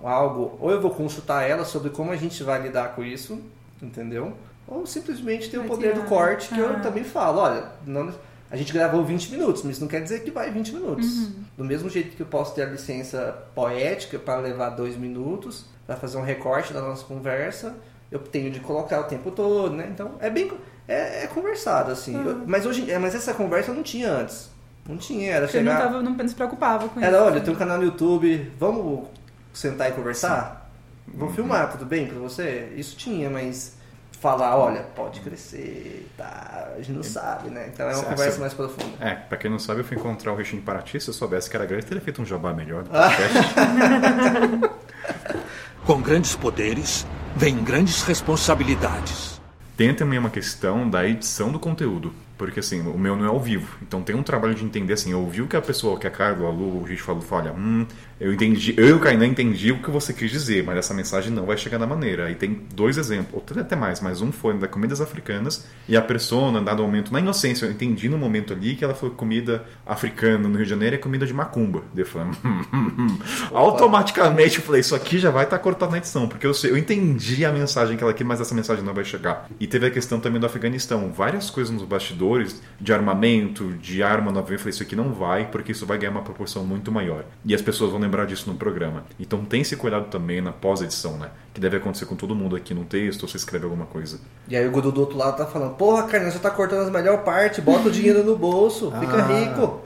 algo, 0.03 0.57
ou 0.61 0.71
eu 0.71 0.81
vou 0.81 0.91
consultar 0.91 1.43
ela 1.49 1.65
sobre 1.65 1.89
como 1.91 2.13
a 2.13 2.17
gente 2.17 2.43
vai 2.43 2.61
lidar 2.63 2.95
com 2.95 3.03
isso, 3.03 3.41
entendeu? 3.83 4.35
Ou 4.69 4.87
simplesmente 4.87 5.51
ter 5.51 5.59
o 5.59 5.65
poder 5.65 5.95
do 5.95 6.03
corte 6.05 6.49
que 6.49 6.59
eu 6.59 6.77
Ah. 6.77 6.81
também 6.81 7.03
falo, 7.05 7.41
olha, 7.41 7.65
não, 7.87 8.13
a 8.51 8.57
gente 8.57 8.73
gravou 8.73 9.05
20 9.05 9.31
minutos, 9.31 9.63
mas 9.63 9.73
isso 9.73 9.81
não 9.81 9.89
quer 9.89 10.03
dizer 10.03 10.25
que 10.25 10.31
vai 10.31 10.51
20 10.51 10.73
minutos. 10.75 11.07
Uhum. 11.19 11.33
Do 11.59 11.65
mesmo 11.65 11.89
jeito 11.89 12.17
que 12.17 12.23
eu 12.23 12.27
posso 12.27 12.55
ter 12.55 12.63
a 12.63 12.67
licença 12.67 13.45
poética 13.55 14.19
para 14.19 14.41
levar 14.41 14.71
dois 14.71 14.97
minutos, 14.97 15.67
para 15.87 15.97
fazer 15.97 16.19
um 16.19 16.23
recorte 16.23 16.73
da 16.73 16.81
nossa 16.81 17.05
conversa, 17.05 17.77
eu 18.11 18.19
tenho 18.19 18.51
de 18.51 18.59
colocar 18.59 19.01
o 19.01 19.05
tempo 19.05 19.31
todo, 19.31 19.75
né? 19.75 19.89
Então 19.93 20.13
é 20.21 20.29
bem 20.29 20.51
é, 20.89 21.25
é 21.25 21.27
conversado 21.29 21.93
assim. 21.93 22.17
Uhum. 22.17 22.27
Eu- 22.29 22.43
mas 22.47 22.67
hoje, 22.67 22.91
é, 22.91 22.99
mas 22.99 23.15
essa 23.15 23.33
conversa 23.33 23.71
eu 23.71 23.75
não 23.77 23.83
tinha 23.83 24.11
antes. 24.11 24.51
Não 24.89 24.97
tinha, 24.97 25.31
era 25.31 25.39
eu 25.39 25.43
não, 25.43 25.49
chegar 25.49 25.79
tava, 25.83 26.03
não, 26.03 26.11
não 26.13 26.29
se 26.29 26.35
preocupava 26.35 26.89
com 26.89 27.01
era, 27.01 27.17
isso. 27.17 27.27
olha, 27.27 27.41
tem 27.41 27.55
um 27.55 27.57
canal 27.57 27.79
no 27.79 27.85
YouTube, 27.85 28.51
vamos 28.59 29.07
sentar 29.53 29.91
e 29.91 29.93
conversar? 29.93 30.69
Vou 31.07 31.31
filmar, 31.31 31.71
tudo 31.71 31.85
bem 31.85 32.07
pra 32.07 32.19
você? 32.19 32.73
Isso 32.77 32.97
tinha, 32.97 33.31
mas 33.31 33.77
falar, 34.21 34.57
olha, 34.57 34.83
pode 34.95 35.21
crescer, 35.21 36.09
tá, 36.17 36.73
a 36.75 36.79
gente 36.79 36.93
não 36.93 37.03
sabe, 37.03 37.49
né? 37.51 37.71
Então 37.73 37.87
é 37.87 37.91
uma 37.91 37.99
Essa- 38.01 38.11
conversa 38.11 38.39
mais 38.41 38.53
profunda. 38.55 38.93
É, 39.01 39.15
pra 39.15 39.39
quem 39.39 39.51
não 39.51 39.59
sabe, 39.59 39.81
eu 39.81 39.85
fui 39.85 39.97
encontrar 39.97 40.33
o 40.33 40.37
Richard 40.37 40.59
em 40.59 40.61
Paraty. 40.61 41.01
Se 41.01 41.09
eu 41.09 41.15
soubesse 41.15 41.49
que 41.49 41.57
era 41.57 41.65
grande, 41.67 41.87
teria 41.87 42.03
feito 42.03 42.21
um 42.21 42.25
jabá 42.27 42.53
melhor 42.53 42.83
do 42.85 42.91
podcast. 42.93 44.81
Com 45.87 46.01
grandes 46.01 46.37
poderes, 46.37 47.07
vem 47.35 47.63
grandes 47.65 48.03
responsabilidades. 48.03 49.41
Tem 49.77 49.95
também 49.95 50.19
uma 50.19 50.31
questão 50.31 50.89
da 50.89 51.07
edição 51.07 51.51
do 51.51 51.59
conteúdo. 51.59 52.13
Porque 52.37 52.61
assim, 52.61 52.81
o 52.81 52.97
meu 52.99 53.17
não 53.17 53.25
é 53.27 53.29
ao 53.29 53.39
vivo. 53.41 53.77
Então 53.83 54.03
tem 54.03 54.17
um 54.17 54.23
trabalho 54.23 54.55
de 54.55 54.65
entender 54.65 54.95
assim, 54.95 55.13
eu 55.13 55.21
ouvi 55.21 55.43
o 55.43 55.47
que 55.47 55.57
a 55.57 55.61
pessoa, 55.63 55.99
que 55.99 56.07
a 56.07 56.11
Carla, 56.11 56.49
a 56.49 56.51
Lu, 56.51 56.83
o 56.83 56.87
gente 56.89 57.03
falou, 57.03 57.23
olha, 57.31 57.53
hum, 57.53 57.87
eu 58.21 58.35
entendi, 58.35 58.75
eu 58.77 58.87
e 58.87 58.93
o 58.93 58.99
Kainan 58.99 59.29
entendi 59.29 59.73
o 59.73 59.81
que 59.81 59.91
você 59.91 60.13
quis 60.13 60.31
dizer, 60.31 60.63
mas 60.63 60.77
essa 60.77 60.93
mensagem 60.93 61.33
não 61.33 61.47
vai 61.47 61.57
chegar 61.57 61.79
da 61.79 61.87
maneira. 61.87 62.27
Aí 62.27 62.35
tem 62.35 62.67
dois 62.75 62.99
exemplos, 62.99 63.43
ou 63.51 63.61
até 63.61 63.75
mais, 63.75 64.01
mas 64.03 64.21
um 64.21 64.31
foi 64.31 64.59
da 64.59 64.69
comidas 64.69 65.01
africanas, 65.01 65.67
e 65.89 65.97
a 65.97 66.03
persona, 66.03 66.61
dado 66.61 66.83
momento, 66.83 67.11
na 67.13 67.19
inocência, 67.19 67.65
eu 67.65 67.71
entendi 67.71 68.11
no 68.11 68.19
momento 68.19 68.53
ali 68.53 68.75
que 68.75 68.85
ela 68.85 68.95
falou 68.95 69.13
que 69.13 69.17
comida 69.17 69.65
africana 69.87 70.47
no 70.49 70.55
Rio 70.55 70.65
de 70.65 70.71
Janeiro 70.71 70.97
é 70.97 70.99
comida 70.99 71.27
de 71.27 71.33
macumba. 71.33 71.83
Eu 71.97 72.05
falei, 72.05 72.29
hum, 72.45 72.63
hum, 72.75 72.93
hum. 72.99 73.19
automaticamente 73.55 74.59
eu 74.59 74.65
falei, 74.65 74.83
isso 74.83 74.95
aqui 74.95 75.19
já 75.19 75.31
vai 75.31 75.45
estar 75.45 75.59
cortado 75.59 75.93
na 75.93 75.99
edição, 75.99 76.29
porque 76.29 76.47
eu, 76.47 76.53
sei, 76.53 76.73
eu 76.73 76.77
entendi 76.77 77.43
a 77.47 77.53
mensagem 77.53 77.97
que 77.97 78.05
ela 78.05 78.13
quis, 78.13 78.27
mas 78.27 78.39
essa 78.39 78.55
mensagem 78.55 78.85
não 78.85 78.93
vai 78.93 79.05
chegar. 79.05 79.49
E 79.59 79.67
teve 79.67 79.87
a 79.87 79.91
questão 79.91 80.21
também 80.21 80.39
do 80.39 80.45
Afeganistão, 80.45 81.11
várias 81.11 81.49
coisas 81.49 81.73
nos 81.73 81.85
bastidores, 81.85 82.61
de 82.79 82.93
armamento, 82.93 83.73
de 83.81 84.03
arma 84.03 84.31
no 84.31 84.39
avião, 84.39 84.57
eu 84.57 84.59
falei, 84.59 84.71
isso 84.71 84.83
aqui 84.83 84.95
não 84.95 85.15
vai, 85.15 85.47
porque 85.47 85.73
isso 85.73 85.87
vai 85.87 85.97
ganhar 85.97 86.11
uma 86.11 86.23
proporção 86.23 86.67
muito 86.67 86.93
maior. 86.93 87.25
E 87.47 87.55
as 87.55 87.63
pessoas 87.63 87.91
vão 87.91 87.99
lembrar 87.99 88.10
disso 88.27 88.51
no 88.51 88.57
programa. 88.57 89.05
Então 89.19 89.45
tem 89.45 89.61
esse 89.63 89.77
cuidado 89.77 90.07
também 90.07 90.41
na 90.41 90.53
pós-edição, 90.53 91.17
né? 91.19 91.31
Que 91.55 91.61
deve 91.61 91.77
acontecer 91.77 92.07
com 92.07 92.15
todo 92.17 92.35
mundo 92.35 92.55
aqui 92.57 92.73
no 92.75 92.85
texto, 92.85 93.23
ou 93.23 93.29
você 93.29 93.37
escreve 93.37 93.65
alguma 93.65 93.87
coisa. 93.87 94.21
E 94.49 94.57
aí 94.57 94.67
o 94.67 94.71
Gudu 94.71 94.93
do 94.93 95.01
outro 95.01 95.17
lado 95.19 95.37
tá 95.37 95.47
falando, 95.47 95.75
porra, 95.77 96.05
Carlinhos, 96.05 96.35
você 96.35 96.41
tá 96.41 96.51
cortando 96.51 96.83
as 96.83 96.91
melhores 96.91 97.23
partes, 97.25 97.63
bota 97.63 97.89
o 97.89 97.91
dinheiro 97.91 98.23
no 98.25 98.37
bolso, 98.37 98.93
fica 99.01 99.17
Ah. 99.17 99.27
rico. 99.27 99.83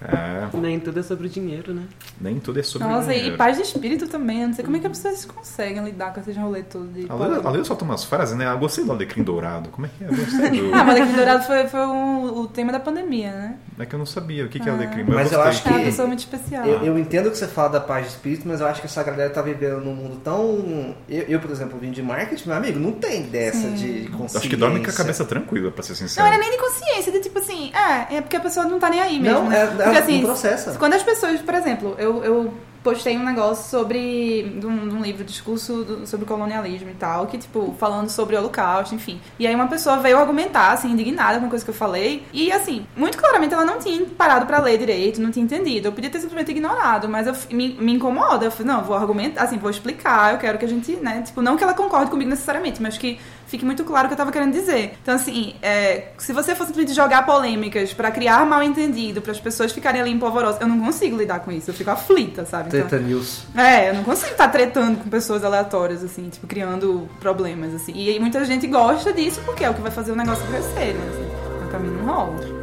É, 0.00 0.48
Nem 0.56 0.80
tudo 0.80 0.98
é 1.00 1.02
sobre 1.02 1.26
o 1.26 1.30
dinheiro, 1.30 1.72
né? 1.72 1.84
nem 2.20 2.38
tudo 2.40 2.58
é 2.58 2.62
sobre 2.62 2.86
Nossa, 2.88 3.12
e 3.12 3.16
dinheiro. 3.16 3.36
paz 3.36 3.56
de 3.56 3.62
espírito 3.62 4.08
também. 4.08 4.42
Eu 4.42 4.48
não 4.48 4.54
sei 4.54 4.64
como 4.64 4.76
é 4.76 4.80
que 4.80 4.86
as 4.86 4.96
pessoas 4.98 5.24
conseguem 5.24 5.84
lidar 5.84 6.12
com 6.12 6.20
esses 6.20 6.36
rolês 6.36 6.64
todos 6.70 6.92
de. 6.92 7.06
A 7.08 7.14
Lê- 7.14 7.60
a 7.60 7.64
solta 7.64 7.84
umas 7.84 8.04
frases, 8.04 8.36
né? 8.36 8.46
Ah, 8.46 8.54
gostei 8.54 8.84
do 8.84 8.92
Alecrim 8.92 9.22
Dourado. 9.22 9.68
Como 9.70 9.86
é 9.86 9.90
que 9.96 10.04
é? 10.04 10.08
Eu 10.08 10.16
gostei 10.16 10.50
do... 10.60 10.74
Ah, 10.74 10.84
mas 10.84 10.96
Alecrim 10.96 11.16
Dourado 11.16 11.44
foi, 11.44 11.66
foi 11.68 11.80
um- 11.86 12.40
o 12.40 12.46
tema 12.48 12.72
da 12.72 12.80
pandemia, 12.80 13.30
né? 13.32 13.56
É 13.78 13.86
que 13.86 13.94
eu 13.94 13.98
não 13.98 14.06
sabia 14.06 14.44
o 14.44 14.48
que, 14.48 14.58
que 14.60 14.68
é 14.68 14.72
Ah. 14.72 14.74
Alecrim, 14.74 15.04
Mas 15.04 15.32
eu 15.32 15.38
gostei. 15.42 15.50
acho 15.58 15.68
É 15.68 15.70
uma 15.70 15.78
Que- 15.80 15.84
pessoa 15.86 16.06
muito 16.08 16.18
especial. 16.20 16.66
Eu, 16.66 16.84
eu 16.84 16.98
entendo 16.98 17.30
que 17.30 17.36
você 17.38 17.46
fala 17.46 17.68
da 17.70 17.80
paz 17.80 18.06
de 18.06 18.12
espírito, 18.12 18.42
mas 18.46 18.60
eu 18.60 18.66
acho 18.66 18.80
que 18.80 18.86
essa 18.86 19.02
galera 19.02 19.30
tá 19.30 19.42
vivendo 19.42 19.80
num 19.80 19.94
mundo 19.94 20.16
tão. 20.22 20.94
Eu, 21.08 21.22
eu, 21.28 21.40
por 21.40 21.50
exemplo, 21.50 21.78
vim 21.78 21.90
de 21.90 22.02
marketing, 22.02 22.48
meu 22.48 22.56
amigo, 22.56 22.78
não 22.78 22.92
tem 22.92 23.22
dessa 23.24 23.68
de 23.70 24.08
consciência. 24.08 24.38
Acho 24.40 24.48
que 24.48 24.56
dorme 24.56 24.82
com 24.84 24.90
a 24.90 24.94
cabeça 24.94 25.24
tranquila, 25.24 25.70
pra 25.70 25.82
ser 25.82 25.92
Não 25.92 25.96
sincero. 25.96 26.26
era 26.26 26.38
nem 26.38 26.50
de 26.50 26.58
consciência, 26.58 27.12
de 27.12 27.20
tipo 27.20 27.38
assim, 27.38 27.70
é, 27.74 28.16
é 28.16 28.20
porque 28.20 28.36
a 28.36 28.40
pessoa 28.40 28.66
não 28.66 28.78
tá 28.78 28.90
nem 28.90 29.00
aí 29.00 29.18
mesmo. 29.20 29.31
Não, 29.34 29.48
né? 29.48 29.58
é- 29.58 29.62
é- 29.62 29.66
porque, 29.66 29.84
não 29.90 29.98
assim, 29.98 30.22
processa. 30.22 30.76
Quando 30.78 30.94
as 30.94 31.02
pessoas, 31.02 31.40
por 31.40 31.54
exemplo, 31.54 31.94
eu, 31.98 32.22
eu 32.24 32.54
postei 32.82 33.16
um 33.16 33.22
negócio 33.24 33.70
sobre. 33.70 34.56
de 34.58 34.66
um, 34.66 34.88
de 34.88 34.94
um 34.96 35.00
livro, 35.00 35.22
discurso 35.22 35.84
do- 35.84 36.06
sobre 36.06 36.26
colonialismo 36.26 36.90
e 36.90 36.94
tal, 36.94 37.26
que, 37.28 37.38
tipo, 37.38 37.74
falando 37.78 38.08
sobre 38.08 38.34
o 38.34 38.40
holocausto, 38.40 38.92
enfim. 38.94 39.20
E 39.38 39.46
aí 39.46 39.54
uma 39.54 39.68
pessoa 39.68 39.98
veio 39.98 40.18
argumentar, 40.18 40.72
assim, 40.72 40.90
indignada 40.90 41.38
com 41.38 41.46
a 41.46 41.48
coisa 41.48 41.64
que 41.64 41.70
eu 41.70 41.74
falei. 41.74 42.24
E 42.32 42.50
assim, 42.50 42.84
muito 42.96 43.16
claramente 43.18 43.54
ela 43.54 43.64
não 43.64 43.78
tinha 43.78 44.04
parado 44.18 44.46
pra 44.46 44.58
ler 44.60 44.78
direito, 44.78 45.20
não 45.20 45.30
tinha 45.30 45.44
entendido. 45.44 45.86
Eu 45.88 45.92
podia 45.92 46.10
ter 46.10 46.18
simplesmente 46.18 46.50
ignorado, 46.50 47.08
mas 47.08 47.28
eu, 47.28 47.34
me, 47.52 47.68
me 47.74 47.92
incomoda. 47.92 48.46
Eu 48.46 48.50
falei, 48.50 48.72
não, 48.72 48.82
vou 48.82 48.96
argumentar, 48.96 49.44
assim, 49.44 49.58
vou 49.58 49.70
explicar, 49.70 50.32
eu 50.32 50.38
quero 50.38 50.58
que 50.58 50.64
a 50.64 50.68
gente, 50.68 50.96
né, 50.96 51.22
tipo, 51.24 51.40
não 51.40 51.56
que 51.56 51.62
ela 51.62 51.74
concorde 51.74 52.10
comigo 52.10 52.30
necessariamente, 52.30 52.82
mas 52.82 52.98
que 52.98 53.20
fique 53.46 53.64
muito 53.64 53.84
claro 53.84 54.06
o 54.06 54.08
que 54.08 54.14
eu 54.14 54.18
tava 54.18 54.32
querendo 54.32 54.52
dizer. 54.52 54.96
Então, 55.02 55.14
assim, 55.14 55.54
é, 55.62 56.08
se 56.18 56.32
você 56.32 56.54
for 56.54 56.66
simplesmente 56.66 56.94
jogar 56.94 57.24
polêmicas 57.26 57.92
pra 57.92 58.10
criar 58.10 58.44
mal 58.46 58.62
entendido, 58.62 59.20
para 59.20 59.32
as 59.32 59.40
pessoas 59.40 59.72
ficarem 59.72 60.00
ali 60.00 60.10
empolvorosas, 60.10 60.60
eu 60.60 60.68
não 60.68 60.78
consigo 60.78 61.16
lidar 61.16 61.40
com 61.40 61.50
isso, 61.52 61.70
eu 61.70 61.74
fico 61.74 61.90
aflita, 61.90 62.44
sabe? 62.44 62.68
Então, 62.68 62.86
Treta 62.86 63.02
News. 63.02 63.42
é, 63.56 63.90
eu 63.90 63.94
não 63.94 64.04
consigo 64.04 64.32
estar 64.32 64.48
tretando 64.48 64.98
com 64.98 65.08
pessoas 65.10 65.44
aleatórias, 65.44 66.02
assim, 66.02 66.28
tipo, 66.28 66.46
criando 66.46 67.08
problemas, 67.20 67.74
assim. 67.74 67.92
E 67.94 68.10
aí 68.10 68.18
muita 68.20 68.44
gente 68.44 68.66
gosta 68.66 69.12
disso 69.12 69.40
porque 69.44 69.64
é 69.64 69.70
o 69.70 69.74
que 69.74 69.80
vai 69.80 69.90
fazer 69.90 70.12
o 70.12 70.16
negócio 70.16 70.46
crescer, 70.46 70.94
né? 70.94 71.10
Assim, 71.10 71.28
mas 71.60 71.68
pra 71.70 71.78
mim 71.78 71.90
não 71.90 72.04
rola. 72.04 72.62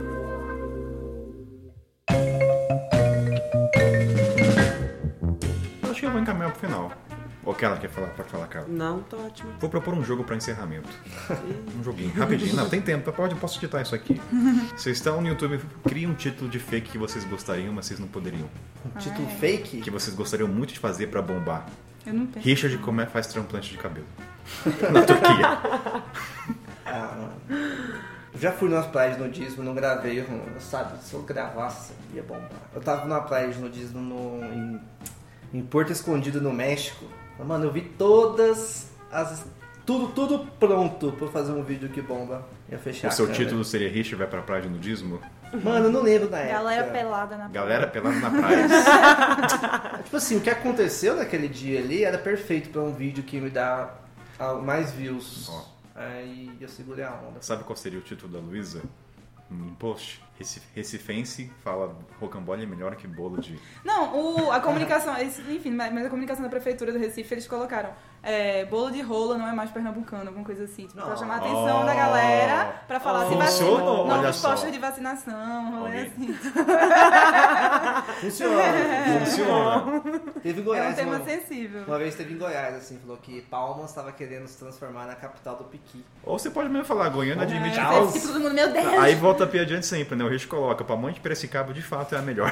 Acho 5.90 6.00
que 6.00 6.06
eu 6.06 6.12
vou 6.12 6.22
encaminhar 6.22 6.52
pro 6.52 6.68
final. 6.68 6.92
Ô, 7.50 7.54
Carla, 7.56 7.78
quer 7.78 7.90
falar? 7.90 8.10
Pode 8.10 8.30
falar, 8.30 8.46
Carla. 8.46 8.68
Não, 8.70 9.02
tô 9.02 9.18
ótimo. 9.18 9.52
Vou 9.60 9.72
propor 9.72 9.96
um 9.96 10.04
jogo 10.04 10.24
pra 10.24 10.36
encerramento. 10.36 10.88
Um 11.76 11.84
joguinho, 11.84 12.14
rapidinho. 12.14 12.56
Não, 12.56 12.70
tem 12.70 12.80
tempo, 12.80 13.12
pode, 13.12 13.34
posso 13.34 13.58
editar 13.58 13.82
isso 13.82 13.96
aqui. 13.96 14.22
Vocês 14.78 14.98
estão 14.98 15.20
no 15.20 15.28
YouTube, 15.28 15.60
criem 15.84 16.06
um 16.06 16.14
título 16.14 16.48
de 16.48 16.60
fake 16.60 16.92
que 16.92 16.98
vocês 17.00 17.26
gostariam, 17.26 17.74
mas 17.74 17.88
vocês 17.88 18.00
não 18.00 18.08
poderiam. 18.08 18.48
Um 18.86 19.00
título 19.00 19.28
fake? 19.40 19.82
Que 19.82 19.90
vocês 19.90 20.16
gostariam 20.16 20.48
muito 20.48 20.74
de 20.74 20.80
fazer 20.80 21.08
pra 21.08 21.24
bombar. 21.24 21.66
Eu 22.06 22.14
não 22.14 22.28
penso. 22.28 22.46
Richard 22.46 22.78
como 22.78 23.02
é 23.02 23.08
faz 23.08 23.26
transplante 23.26 23.72
de 23.72 23.80
cabelo. 23.80 24.06
Na 24.94 25.02
Turquia. 25.02 25.60
Ah, 26.86 27.30
já 28.36 28.52
fui 28.52 28.70
nas 28.70 28.86
praias 28.86 29.18
de 29.18 29.24
nudismo, 29.24 29.64
não 29.64 29.74
gravei, 29.74 30.24
sabe? 30.60 31.04
Se 31.04 31.16
eu 31.16 31.24
gravasse, 31.24 31.94
ia 32.14 32.22
bombar. 32.22 32.52
Eu 32.76 32.82
tava 32.82 33.06
numa 33.06 33.22
praia 33.22 33.50
de 33.52 33.58
nudismo 33.58 34.00
no, 34.00 34.46
em, 34.46 34.82
em 35.52 35.62
Porto 35.64 35.92
Escondido, 35.92 36.40
no 36.40 36.54
México. 36.54 37.06
Mano, 37.46 37.66
eu 37.66 37.72
vi 37.72 37.82
todas 37.82 38.88
as. 39.12 39.46
Tudo, 39.86 40.10
tudo 40.10 40.48
pronto 40.60 41.12
pra 41.14 41.28
fazer 41.30 41.52
um 41.52 41.64
vídeo 41.64 41.90
que 41.90 42.02
bomba. 42.02 42.46
Ia 42.72 42.78
fechar 42.78 43.08
O 43.08 43.12
seu 43.12 43.32
título 43.32 43.64
seria 43.66 43.90
Richard 43.90 44.18
vai 44.18 44.28
pra 44.28 44.42
praia 44.42 44.62
de 44.62 44.70
nudismo? 44.70 45.20
Mano, 45.64 45.86
eu 45.86 45.92
não 45.92 46.04
lembro 46.04 46.30
da 46.30 46.38
época. 46.38 46.54
Galera 46.54 46.84
pelada 46.92 47.38
na 47.38 47.48
Galera 47.48 47.88
pelada 47.88 48.20
na 48.20 48.30
praia. 48.30 48.68
Tipo 50.04 50.18
assim, 50.18 50.38
o 50.38 50.42
que 50.42 50.50
aconteceu 50.50 51.16
naquele 51.16 51.48
dia 51.48 51.80
ali 51.80 52.04
era 52.04 52.20
perfeito 52.20 52.70
pra 52.70 52.82
um 52.82 52.94
vídeo 52.94 53.24
que 53.24 53.42
me 53.42 53.50
dá 53.50 53.96
mais 54.64 54.92
views. 54.92 55.50
Ó. 55.50 55.66
Aí 55.96 56.52
eu 56.62 56.70
segurei 56.70 57.04
a 57.04 57.12
onda. 57.12 57.42
Sabe 57.42 57.64
qual 57.64 57.76
seria 57.76 58.00
o 58.00 58.02
título 58.02 58.32
da 58.32 58.40
Luísa? 58.40 58.82
Um 59.52 59.74
post. 59.76 60.22
Reci- 60.38 60.62
Recifense 60.76 61.52
fala 61.64 61.98
rocambole 62.20 62.64
é 62.64 62.66
melhor 62.66 62.96
que 62.96 63.08
bolo 63.08 63.42
de. 63.42 63.60
Não, 63.84 64.16
o, 64.46 64.52
a 64.52 64.60
comunicação, 64.62 65.14
enfim, 65.22 65.72
mas 65.72 66.06
a 66.06 66.10
comunicação 66.10 66.44
da 66.44 66.50
prefeitura 66.50 66.92
do 66.94 67.00
Recife, 67.00 67.34
eles 67.34 67.48
colocaram 67.48 67.90
é, 68.22 68.66
bolo 68.66 68.92
de 68.92 69.02
rola 69.02 69.38
não 69.38 69.48
é 69.48 69.52
mais 69.54 69.70
pernambucano, 69.72 70.28
alguma 70.28 70.46
coisa 70.46 70.64
assim, 70.66 70.86
tipo, 70.88 71.02
pra 71.02 71.16
chamar 71.16 71.36
a 71.36 71.38
atenção 71.38 71.82
Oh. 71.82 71.86
da 71.86 71.94
galera, 71.94 72.82
pra 72.88 73.00
falar 73.00 73.28
se 73.28 73.36
vacina, 73.36 73.70
novos 73.80 74.42
postos 74.42 74.72
de 74.72 74.80
vacinação, 74.80 75.80
rolê 75.80 76.02
assim. 76.02 76.34
Funciona. 78.22 78.64
Funciona. 79.20 80.02
Teve 80.44 80.60
em 80.60 80.60
É 80.60 80.62
um 80.62 80.66
Goiás, 80.66 80.96
tema 80.96 81.16
uma, 81.18 81.26
sensível. 81.26 81.84
uma 81.88 81.98
vez 81.98 82.16
teve 82.16 82.34
em 82.34 82.38
Goiás, 82.38 82.76
assim, 82.76 82.98
falou 83.00 83.18
que 83.18 83.42
Palmas 83.44 83.90
estava 83.90 84.12
querendo 84.12 84.48
se 84.48 84.58
transformar 84.58 85.06
na 85.06 85.16
capital 85.16 85.56
do 85.56 85.64
Piqui. 85.66 86.04
Ou 86.24 86.38
você 86.38 86.50
pode 86.50 86.70
mesmo 86.70 86.86
falar, 86.86 87.10
Goiânia 87.10 87.44
admite 87.44 87.78
É, 87.80 87.82
caos. 87.82 88.14
tipo, 88.14 88.28
todo 88.28 88.40
mundo, 88.40 88.54
meu 88.54 88.72
Deus! 88.72 89.00
Aí 89.00 89.16
volta 89.16 89.44
a 89.44 89.48
piadinha 89.48 89.80
de 89.80 89.86
sempre, 89.86 90.16
né? 90.16 90.24
O 90.24 90.30
Rich 90.30 90.48
coloca, 90.48 90.84
pra 90.84 90.96
mãe 90.96 91.14
de 91.14 91.20
Piracicaba 91.20 91.74
de 91.74 91.82
fato 91.82 92.16
é 92.16 92.20
a 92.20 92.22
melhor. 92.22 92.52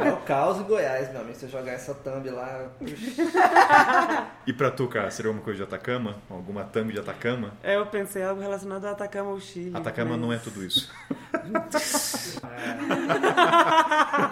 É 0.00 0.10
o 0.12 0.16
caos 0.18 0.58
em 0.58 0.62
Goiás, 0.64 1.10
meu 1.10 1.20
amigo. 1.22 1.36
Se 1.38 1.44
eu 1.46 1.50
jogar 1.50 1.72
essa 1.72 1.94
thumb 1.94 2.28
lá. 2.30 2.66
E 4.46 4.52
pra 4.60 4.70
tu, 4.70 4.86
cara, 4.88 5.10
seria 5.10 5.30
alguma 5.30 5.42
coisa 5.42 5.56
de 5.56 5.62
Atacama? 5.62 6.16
Alguma 6.28 6.64
thumb 6.64 6.92
de 6.92 7.00
Atacama? 7.00 7.54
É, 7.62 7.76
eu 7.76 7.86
pensei 7.86 8.22
algo 8.22 8.42
relacionado 8.42 8.84
a 8.84 8.90
Atacama 8.90 9.30
ou 9.30 9.40
Chile. 9.40 9.72
Atacama 9.74 10.10
mas- 10.10 10.20
não 10.20 10.30
é 10.30 10.36
tudo 10.36 10.62
isso. 10.62 10.92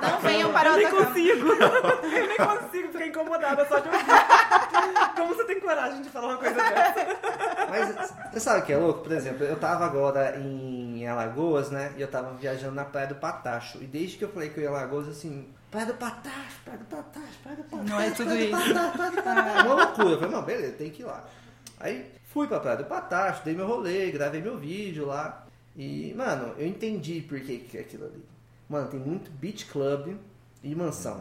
Não 0.02 0.20
venham 0.20 0.52
para 0.52 0.70
o 0.70 0.74
Eu 0.74 0.76
nem 0.76 0.86
Atacama. 0.86 1.06
consigo. 1.06 1.48
Eu 1.48 2.28
nem 2.28 2.36
consigo 2.36 2.88
ficar 2.92 3.06
incomodada 3.06 3.66
só 3.66 3.78
de 3.78 3.88
ouvir. 3.88 4.04
Como 5.16 5.34
você 5.34 5.44
tem 5.44 5.60
coragem 5.60 6.02
de 6.02 6.10
falar 6.10 6.28
uma 6.28 6.36
coisa 6.36 6.54
dessa? 6.56 7.06
Mas 7.70 8.12
você 8.32 8.40
sabe 8.40 8.60
o 8.60 8.64
que 8.64 8.72
é 8.72 8.76
louco? 8.76 9.00
Por 9.02 9.12
exemplo, 9.12 9.44
eu 9.44 9.56
tava 9.56 9.86
agora 9.86 10.36
em 10.38 11.06
Alagoas, 11.06 11.70
né? 11.70 11.92
E 11.96 12.02
eu 12.02 12.08
tava 12.08 12.34
viajando 12.34 12.74
na 12.74 12.84
Praia 12.84 13.06
do 13.06 13.14
Patacho. 13.14 13.78
E 13.82 13.86
desde 13.86 14.18
que 14.18 14.24
eu 14.24 14.28
falei 14.28 14.50
que 14.50 14.58
eu 14.58 14.64
ia 14.64 14.68
em 14.70 14.72
Alagoas, 14.74 15.08
assim, 15.08 15.48
Praia 15.70 15.86
do 15.86 15.94
Patacho, 15.94 16.60
Praia 16.64 16.78
do 16.78 16.84
Patacho, 16.86 17.38
Praia 17.42 17.56
do 17.56 17.64
Patacho. 17.64 17.88
Não 17.88 18.00
é 18.00 18.10
tudo 18.10 18.34
isso. 18.36 18.50
Patacho, 18.50 18.92
Praia 18.92 19.10
do 19.10 19.22
Patacho. 19.22 19.66
Uma 19.66 19.74
loucura. 19.74 20.08
Eu 20.10 20.18
falei, 20.18 20.34
não, 20.34 20.42
beleza, 20.42 20.72
tem 20.72 20.90
que 20.90 21.02
ir 21.02 21.04
lá. 21.04 21.24
Aí 21.78 22.10
fui 22.32 22.46
pra 22.46 22.60
Praia 22.60 22.76
do 22.78 22.84
Patacho, 22.84 23.44
dei 23.44 23.54
meu 23.54 23.66
rolê, 23.66 24.10
gravei 24.10 24.40
meu 24.40 24.56
vídeo 24.58 25.06
lá. 25.06 25.46
E, 25.76 26.12
mano, 26.16 26.54
eu 26.58 26.66
entendi 26.66 27.20
por 27.20 27.38
que 27.40 27.58
que 27.58 27.76
é 27.78 27.80
aquilo 27.82 28.06
ali. 28.06 28.24
Mano, 28.68 28.88
tem 28.88 28.98
muito 28.98 29.30
beach 29.30 29.66
club 29.66 30.16
e 30.62 30.74
mansão. 30.74 31.20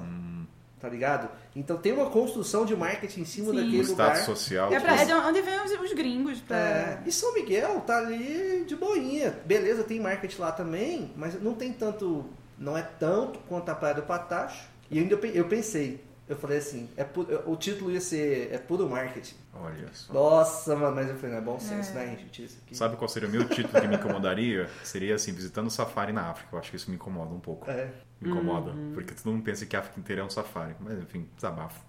Tá 0.80 0.88
ligado? 0.88 1.30
Então 1.56 1.78
tem 1.78 1.92
uma 1.92 2.10
construção 2.10 2.64
de 2.64 2.76
marketing 2.76 3.22
em 3.22 3.26
cima 3.26 3.50
Sim. 3.52 3.56
daquele 3.56 3.82
O 3.84 3.88
lugar. 3.88 4.16
social. 4.18 4.72
É, 4.72 4.80
pra, 4.80 4.94
é 4.94 4.98
tipo, 5.06 5.08
de 5.08 5.14
onde 5.14 5.42
vem 5.42 5.60
os, 5.60 5.72
os 5.72 5.94
gringos 5.94 6.40
pra... 6.40 6.56
É, 6.56 7.04
e 7.06 7.12
São 7.12 7.34
Miguel 7.34 7.82
tá 7.82 7.98
ali 7.98 8.64
de 8.66 8.76
boinha. 8.76 9.32
Beleza, 9.44 9.84
tem 9.84 10.00
market 10.00 10.38
lá 10.38 10.52
também, 10.52 11.12
mas 11.16 11.42
não 11.42 11.54
tem 11.56 11.74
tanto. 11.74 12.26
Não 12.58 12.78
é 12.78 12.82
tanto 12.82 13.40
quanto 13.48 13.70
a 13.70 13.76
Praia 13.76 13.96
do 13.96 14.04
Patacho. 14.04 14.68
E 14.90 15.00
ainda 15.00 15.14
eu 15.14 15.18
pe- 15.20 15.32
eu 15.36 15.46
pensei, 15.46 16.04
eu 16.28 16.36
falei 16.36 16.58
assim, 16.58 16.90
é 16.98 17.04
pu- 17.04 17.28
o 17.46 17.56
título 17.56 17.92
ia 17.92 18.02
ser 18.02 18.52
é 18.54 18.58
puro 18.58 18.90
marketing. 18.90 19.36
Olha 19.54 19.90
só. 19.94 20.14
Nossa, 20.14 20.76
mano, 20.76 20.96
mas 20.96 21.10
eu 21.10 21.16
falei, 21.16 21.32
não 21.32 21.38
é 21.42 21.46
bom 21.46 21.60
senso, 21.60 21.94
né, 21.94 22.16
gente? 22.18 22.44
Isso 22.46 22.60
aqui. 22.64 22.76
Sabe 22.76 22.96
qual 22.96 23.08
seria 23.10 23.28
o 23.28 23.32
meu 23.32 23.48
título 23.50 23.82
que 23.82 23.88
me 23.88 23.96
incomodaria? 23.96 24.70
Seria 24.84 25.16
assim, 25.16 25.32
visitando 25.34 25.68
o 25.68 25.72
safari 25.72 26.14
na 26.14 26.30
África. 26.30 26.50
Eu 26.56 26.60
acho 26.60 26.70
que 26.70 26.78
isso 26.78 26.90
me 26.90 26.96
incomoda 26.96 27.34
um 27.34 27.40
pouco. 27.40 27.70
É. 27.70 27.92
Me 28.22 28.30
incomoda. 28.30 28.72
Porque 28.94 29.14
todo 29.14 29.32
mundo 29.32 29.44
pensa 29.44 29.66
que 29.66 29.76
a 29.76 29.80
África 29.80 30.00
inteira 30.00 30.22
é 30.22 30.26
um 30.26 30.30
safari. 30.30 30.76
Mas 30.80 30.98
enfim, 31.00 31.28
desabafo. 31.36 31.80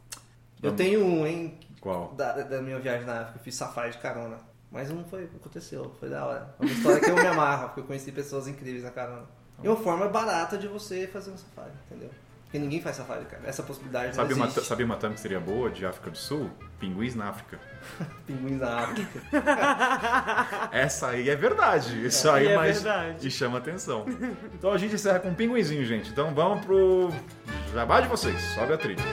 Eu 0.62 0.74
tenho 0.74 1.04
um, 1.04 1.26
hein, 1.26 1.58
Qual? 1.80 2.14
da, 2.14 2.32
da 2.42 2.60
minha 2.60 2.78
viagem 2.80 3.06
na 3.06 3.20
África, 3.20 3.38
eu 3.38 3.42
fiz 3.44 3.54
safari 3.54 3.92
de 3.92 3.98
carona. 3.98 4.38
Mas 4.70 4.90
não 4.90 5.04
foi, 5.04 5.24
aconteceu, 5.24 5.94
foi 6.00 6.08
da 6.10 6.26
hora. 6.26 6.54
É 6.58 6.62
uma 6.64 6.70
história 6.72 7.00
que 7.00 7.08
eu 7.10 7.14
me 7.14 7.26
amarro, 7.26 7.68
porque 7.68 7.80
eu 7.80 7.84
conheci 7.84 8.10
pessoas 8.12 8.48
incríveis 8.48 8.82
na 8.82 8.90
carona. 8.90 9.26
E 9.62 9.68
uma 9.68 9.76
forma 9.76 10.08
barata 10.08 10.56
de 10.56 10.68
você 10.68 11.06
fazer 11.06 11.30
um 11.30 11.36
safari, 11.36 11.72
entendeu? 11.86 12.10
Porque 12.44 12.58
ninguém 12.58 12.80
faz 12.80 12.96
safari, 12.96 13.26
cara. 13.26 13.42
Essa 13.44 13.62
possibilidade 13.62 14.16
Sabe 14.16 14.30
não 14.30 14.36
uma, 14.38 14.46
existe. 14.46 14.66
sabe 14.66 14.82
uma 14.82 14.96
thumb 14.96 15.12
que 15.12 15.20
seria 15.20 15.38
boa 15.38 15.68
de 15.68 15.84
África 15.84 16.10
do 16.10 16.16
Sul? 16.16 16.50
Pinguins 16.80 17.14
na 17.14 17.28
África. 17.28 17.58
Pinguins 18.26 18.58
na 18.58 18.78
África. 18.84 19.20
Essa 20.72 21.08
aí 21.08 21.28
é 21.28 21.36
verdade. 21.36 22.06
Isso 22.06 22.30
Aí 22.30 22.46
aí 22.46 22.52
é 22.54 22.56
mais 22.56 22.82
e 23.22 23.30
chama 23.30 23.58
atenção. 23.58 24.06
Então 24.54 24.72
a 24.72 24.78
gente 24.78 24.94
encerra 24.94 25.20
com 25.20 25.28
um 25.28 25.34
pinguinzinho, 25.34 25.84
gente. 25.84 26.10
Então 26.10 26.34
vamos 26.34 26.64
pro 26.64 27.10
jabá 27.74 28.00
de 28.00 28.08
vocês. 28.08 28.40
Sobe 28.54 28.72
a 28.72 28.78
trilha. 28.78 29.04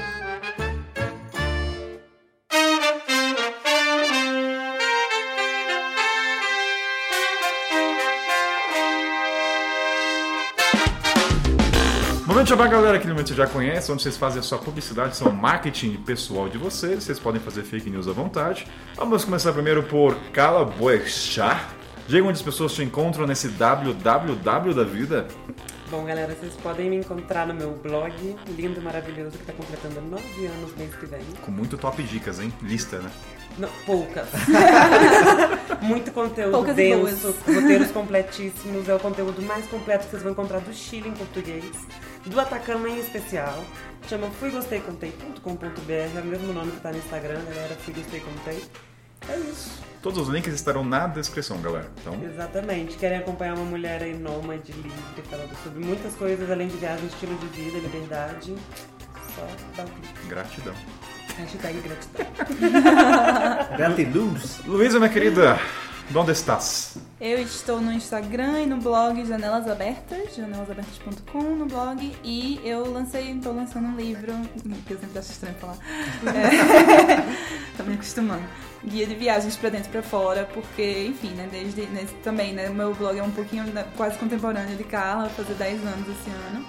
Momento 12.46 12.60
Jabá, 12.60 12.68
galera, 12.68 12.98
aquele 12.98 13.12
momento 13.12 13.30
você 13.30 13.34
já 13.34 13.48
conhece, 13.48 13.92
onde 13.92 14.04
vocês 14.04 14.18
fazem 14.18 14.40
a 14.40 14.44
sua 14.44 14.60
publicidade, 14.60 15.18
são 15.18 15.32
marketing 15.32 15.96
pessoal 16.06 16.48
de 16.48 16.60
vocês, 16.60 17.04
vocês 17.04 17.18
podem 17.18 17.42
fazer 17.42 17.64
fake 17.64 17.90
news 17.90 18.08
à 18.08 18.12
vontade. 18.12 18.68
Vamos 18.96 19.26
começar 19.26 19.52
primeiro 19.52 19.82
por 19.82 20.16
Cala 20.32 20.64
Boechat. 20.64 21.60
Diga 22.08 22.24
onde 22.24 22.34
as 22.34 22.44
pessoas 22.44 22.74
te 22.74 22.84
encontram 22.84 23.26
nesse 23.26 23.48
www 23.48 24.74
da 24.76 24.84
vida. 24.84 25.28
Bom, 25.90 26.06
galera, 26.06 26.36
vocês 26.36 26.54
podem 26.62 26.88
me 26.88 26.98
encontrar 26.98 27.48
no 27.48 27.56
meu 27.56 27.72
blog, 27.72 28.14
lindo, 28.56 28.80
maravilhoso, 28.80 29.40
que 29.40 29.46
tá 29.46 29.54
completando 29.54 30.00
nove 30.02 30.46
anos 30.46 30.76
mês 30.78 30.94
que 30.94 31.08
vem. 31.08 31.22
Com 31.42 31.50
muito 31.50 31.80
top 31.80 32.04
dicas, 32.04 32.40
hein? 32.40 32.54
Lista, 32.62 33.00
né? 33.00 33.10
Não, 33.58 33.70
poucas. 33.86 34.28
Muito 35.82 36.12
conteúdo 36.12 36.52
Poucas 36.52 36.76
denso, 36.76 37.36
roteiros 37.46 37.92
completíssimos. 37.92 38.90
É 38.90 38.96
o 38.96 39.00
conteúdo 39.00 39.42
mais 39.42 39.66
completo 39.68 40.06
que 40.06 40.12
vocês 40.12 40.24
vão 40.24 40.32
encontrar 40.32 40.60
do 40.60 40.74
Chile 40.74 41.10
em 41.10 41.14
português, 41.14 41.72
do 42.26 42.40
Atacama 42.40 42.90
em 42.90 43.00
especial. 43.00 43.64
Chama 44.08 44.30
fuigosteicontei.com.br, 44.32 45.92
é 45.92 46.22
o 46.22 46.26
mesmo 46.26 46.54
nome 46.54 46.72
que 46.72 46.82
tá 46.82 46.92
no 46.92 46.98
Instagram, 46.98 47.44
galera. 47.46 47.76
Fui 47.76 47.94
Gostei 47.94 48.20
Contei. 48.20 48.64
É 49.30 49.38
isso. 49.38 49.84
Todos 50.02 50.20
os 50.20 50.28
links 50.28 50.54
estarão 50.54 50.84
na 50.84 51.08
descrição, 51.08 51.60
galera. 51.62 51.90
Então, 52.00 52.22
Exatamente. 52.24 52.96
Querem 52.98 53.18
acompanhar 53.18 53.56
uma 53.56 53.66
mulher 53.66 54.04
aí 54.04 54.16
nômade, 54.16 54.72
livre, 54.72 55.24
falando 55.30 55.56
sobre 55.64 55.84
muitas 55.84 56.14
coisas, 56.14 56.50
além 56.52 56.68
de 56.68 56.78
viagem, 56.78 57.08
estilo 57.08 57.36
de 57.38 57.48
vida, 57.48 57.80
liberdade. 57.80 58.56
Só 59.36 59.48
dá 59.76 59.84
um 59.84 59.88
clique. 59.88 60.28
gratidão. 60.28 60.76
Hashtag 61.38 61.82
gratidão. 61.82 62.26
Gratiluz. 63.78 64.60
Luísa, 64.66 65.00
minha 65.00 65.12
querida, 65.12 65.60
onde 66.14 66.32
estás? 66.32 66.98
Eu 67.20 67.40
estou 67.40 67.82
no 67.82 67.92
Instagram 67.92 68.62
e 68.62 68.66
no 68.66 68.78
blog 68.78 69.26
Janelas 69.26 69.68
Abertas, 69.68 70.36
janelasabertas.com 70.36 71.42
no 71.42 71.66
blog, 71.66 72.16
e 72.24 72.62
eu 72.64 72.90
lancei, 72.90 73.32
estou 73.32 73.54
lançando 73.54 73.88
um 73.88 73.96
livro, 73.98 74.34
que 74.88 74.94
eu 74.94 75.00
sempre 75.00 75.20
acho 75.20 75.32
estranho 75.32 75.56
falar, 75.56 75.78
é, 76.28 77.76
tô 77.76 77.84
me 77.84 77.96
acostumando, 77.96 78.44
guia 78.86 79.06
de 79.06 79.16
viagens 79.16 79.58
pra 79.58 79.70
dentro 79.70 79.90
e 79.90 79.92
pra 79.92 80.04
fora, 80.04 80.48
porque, 80.54 81.08
enfim, 81.08 81.30
né, 81.32 81.50
desde, 81.52 81.86
nesse, 81.88 82.14
também, 82.16 82.54
né, 82.54 82.70
o 82.70 82.74
meu 82.74 82.94
blog 82.94 83.18
é 83.18 83.24
um 83.24 83.32
pouquinho 83.32 83.66
né, 83.66 83.86
quase 83.98 84.18
contemporâneo 84.18 84.78
de 84.78 84.84
Carla, 84.86 85.24
vai 85.24 85.34
fazer 85.34 85.54
10 85.56 85.86
anos 85.86 86.08
esse 86.08 86.30
ano, 86.30 86.66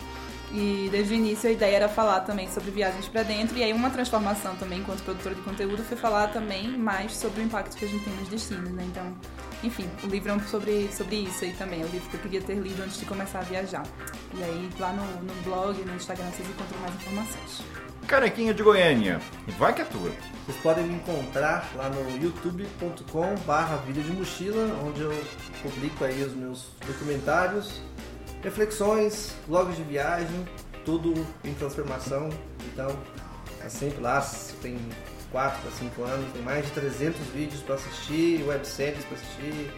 e 0.52 0.88
desde 0.90 1.14
o 1.14 1.16
início 1.16 1.48
a 1.48 1.52
ideia 1.52 1.76
era 1.76 1.88
falar 1.88 2.20
também 2.20 2.48
sobre 2.48 2.70
viagens 2.70 3.08
pra 3.08 3.22
dentro, 3.22 3.56
e 3.56 3.62
aí 3.62 3.72
uma 3.72 3.90
transformação 3.90 4.54
também 4.56 4.80
enquanto 4.80 5.02
produtora 5.02 5.34
de 5.34 5.40
conteúdo 5.42 5.82
foi 5.82 5.96
falar 5.96 6.28
também 6.28 6.76
mais 6.76 7.16
sobre 7.16 7.40
o 7.40 7.44
impacto 7.44 7.76
que 7.76 7.84
a 7.84 7.88
gente 7.88 8.04
tem 8.04 8.14
nos 8.14 8.28
destinos, 8.28 8.70
né? 8.70 8.84
Então, 8.86 9.14
enfim, 9.62 9.88
o 10.04 10.06
livro 10.06 10.30
é 10.30 10.34
um 10.34 10.40
sobre, 10.40 10.88
sobre 10.92 11.16
isso 11.16 11.44
aí 11.44 11.52
também, 11.52 11.82
é 11.82 11.84
o 11.84 11.88
livro 11.88 12.08
que 12.08 12.16
eu 12.16 12.20
queria 12.20 12.40
ter 12.40 12.54
lido 12.54 12.82
antes 12.82 12.98
de 12.98 13.06
começar 13.06 13.40
a 13.40 13.42
viajar. 13.42 13.84
E 14.34 14.42
aí 14.42 14.70
lá 14.78 14.92
no, 14.92 15.04
no 15.22 15.42
blog, 15.42 15.82
no 15.84 15.94
Instagram, 15.94 16.26
vocês 16.30 16.48
encontram 16.48 16.78
mais 16.80 16.94
informações. 16.94 17.62
Carequinha 18.06 18.54
de 18.54 18.62
Goiânia. 18.62 19.20
Vai 19.58 19.74
que 19.74 19.82
é 19.82 19.84
tua. 19.84 20.12
Vocês 20.46 20.56
podem 20.62 20.84
me 20.84 20.94
encontrar 20.94 21.68
lá 21.74 21.88
no 21.88 22.08
youtube.com 22.22 23.34
barra 23.44 23.78
Vida 23.78 24.00
de 24.00 24.12
Mochila, 24.12 24.78
onde 24.86 25.00
eu 25.00 25.24
publico 25.60 26.04
aí 26.04 26.22
os 26.22 26.32
meus 26.32 26.66
documentários, 26.86 27.80
reflexões, 28.42 29.34
vlogs 29.46 29.76
de 29.76 29.82
viagem, 29.82 30.46
tudo 30.84 31.26
em 31.44 31.54
transformação. 31.54 32.30
Então, 32.72 32.96
é 33.64 33.68
sempre 33.68 34.00
lá, 34.00 34.20
tem 34.62 34.78
4 35.30 35.60
para 35.60 35.70
5 35.70 36.02
anos, 36.04 36.32
tem 36.32 36.42
mais 36.42 36.64
de 36.64 36.72
300 36.72 37.20
vídeos 37.34 37.60
para 37.62 37.74
assistir, 37.74 38.42
webséries 38.46 39.04
para 39.04 39.16
assistir. 39.16 39.70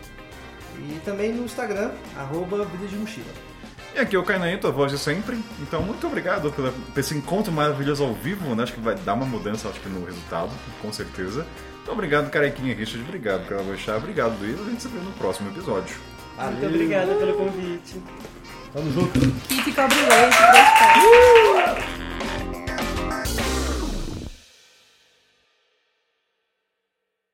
E 0.78 1.00
também 1.04 1.32
no 1.32 1.44
Instagram, 1.44 1.90
arroba 2.16 2.64
Vida 2.64 2.86
de 2.86 2.96
Mochila. 2.96 3.48
E 3.94 3.98
aqui 3.98 4.14
é 4.14 4.18
o 4.18 4.22
Cainaí, 4.22 4.56
tua 4.58 4.70
voz 4.70 4.92
de 4.92 4.98
sempre. 4.98 5.42
Então, 5.60 5.82
muito 5.82 6.06
obrigado 6.06 6.52
pela, 6.52 6.70
por 6.70 7.00
esse 7.00 7.16
encontro 7.16 7.50
maravilhoso 7.50 8.04
ao 8.04 8.14
vivo, 8.14 8.54
né? 8.54 8.62
Acho 8.62 8.74
que 8.74 8.80
vai 8.80 8.94
dar 8.94 9.14
uma 9.14 9.26
mudança, 9.26 9.68
acho 9.68 9.80
que 9.80 9.88
no 9.88 10.04
resultado, 10.04 10.50
com 10.80 10.92
certeza. 10.92 11.44
Então, 11.82 11.94
obrigado, 11.94 12.30
Carequinha 12.30 12.74
Richard. 12.74 13.02
Obrigado, 13.02 13.48
Carol 13.48 13.76
Chá. 13.76 13.96
Obrigado, 13.96 14.38
Luiz. 14.38 14.60
A 14.60 14.70
gente 14.70 14.82
se 14.82 14.88
vê 14.88 15.00
no 15.00 15.10
próximo 15.12 15.50
episódio. 15.50 15.96
Muito 16.38 16.66
obrigada 16.66 17.14
pelo 17.14 17.34
convite. 17.34 18.00
Tamo 18.72 18.90
junto. 18.90 19.18
Cobre 19.74 19.96
Leite. 20.08 20.36
Uh! 20.98 22.57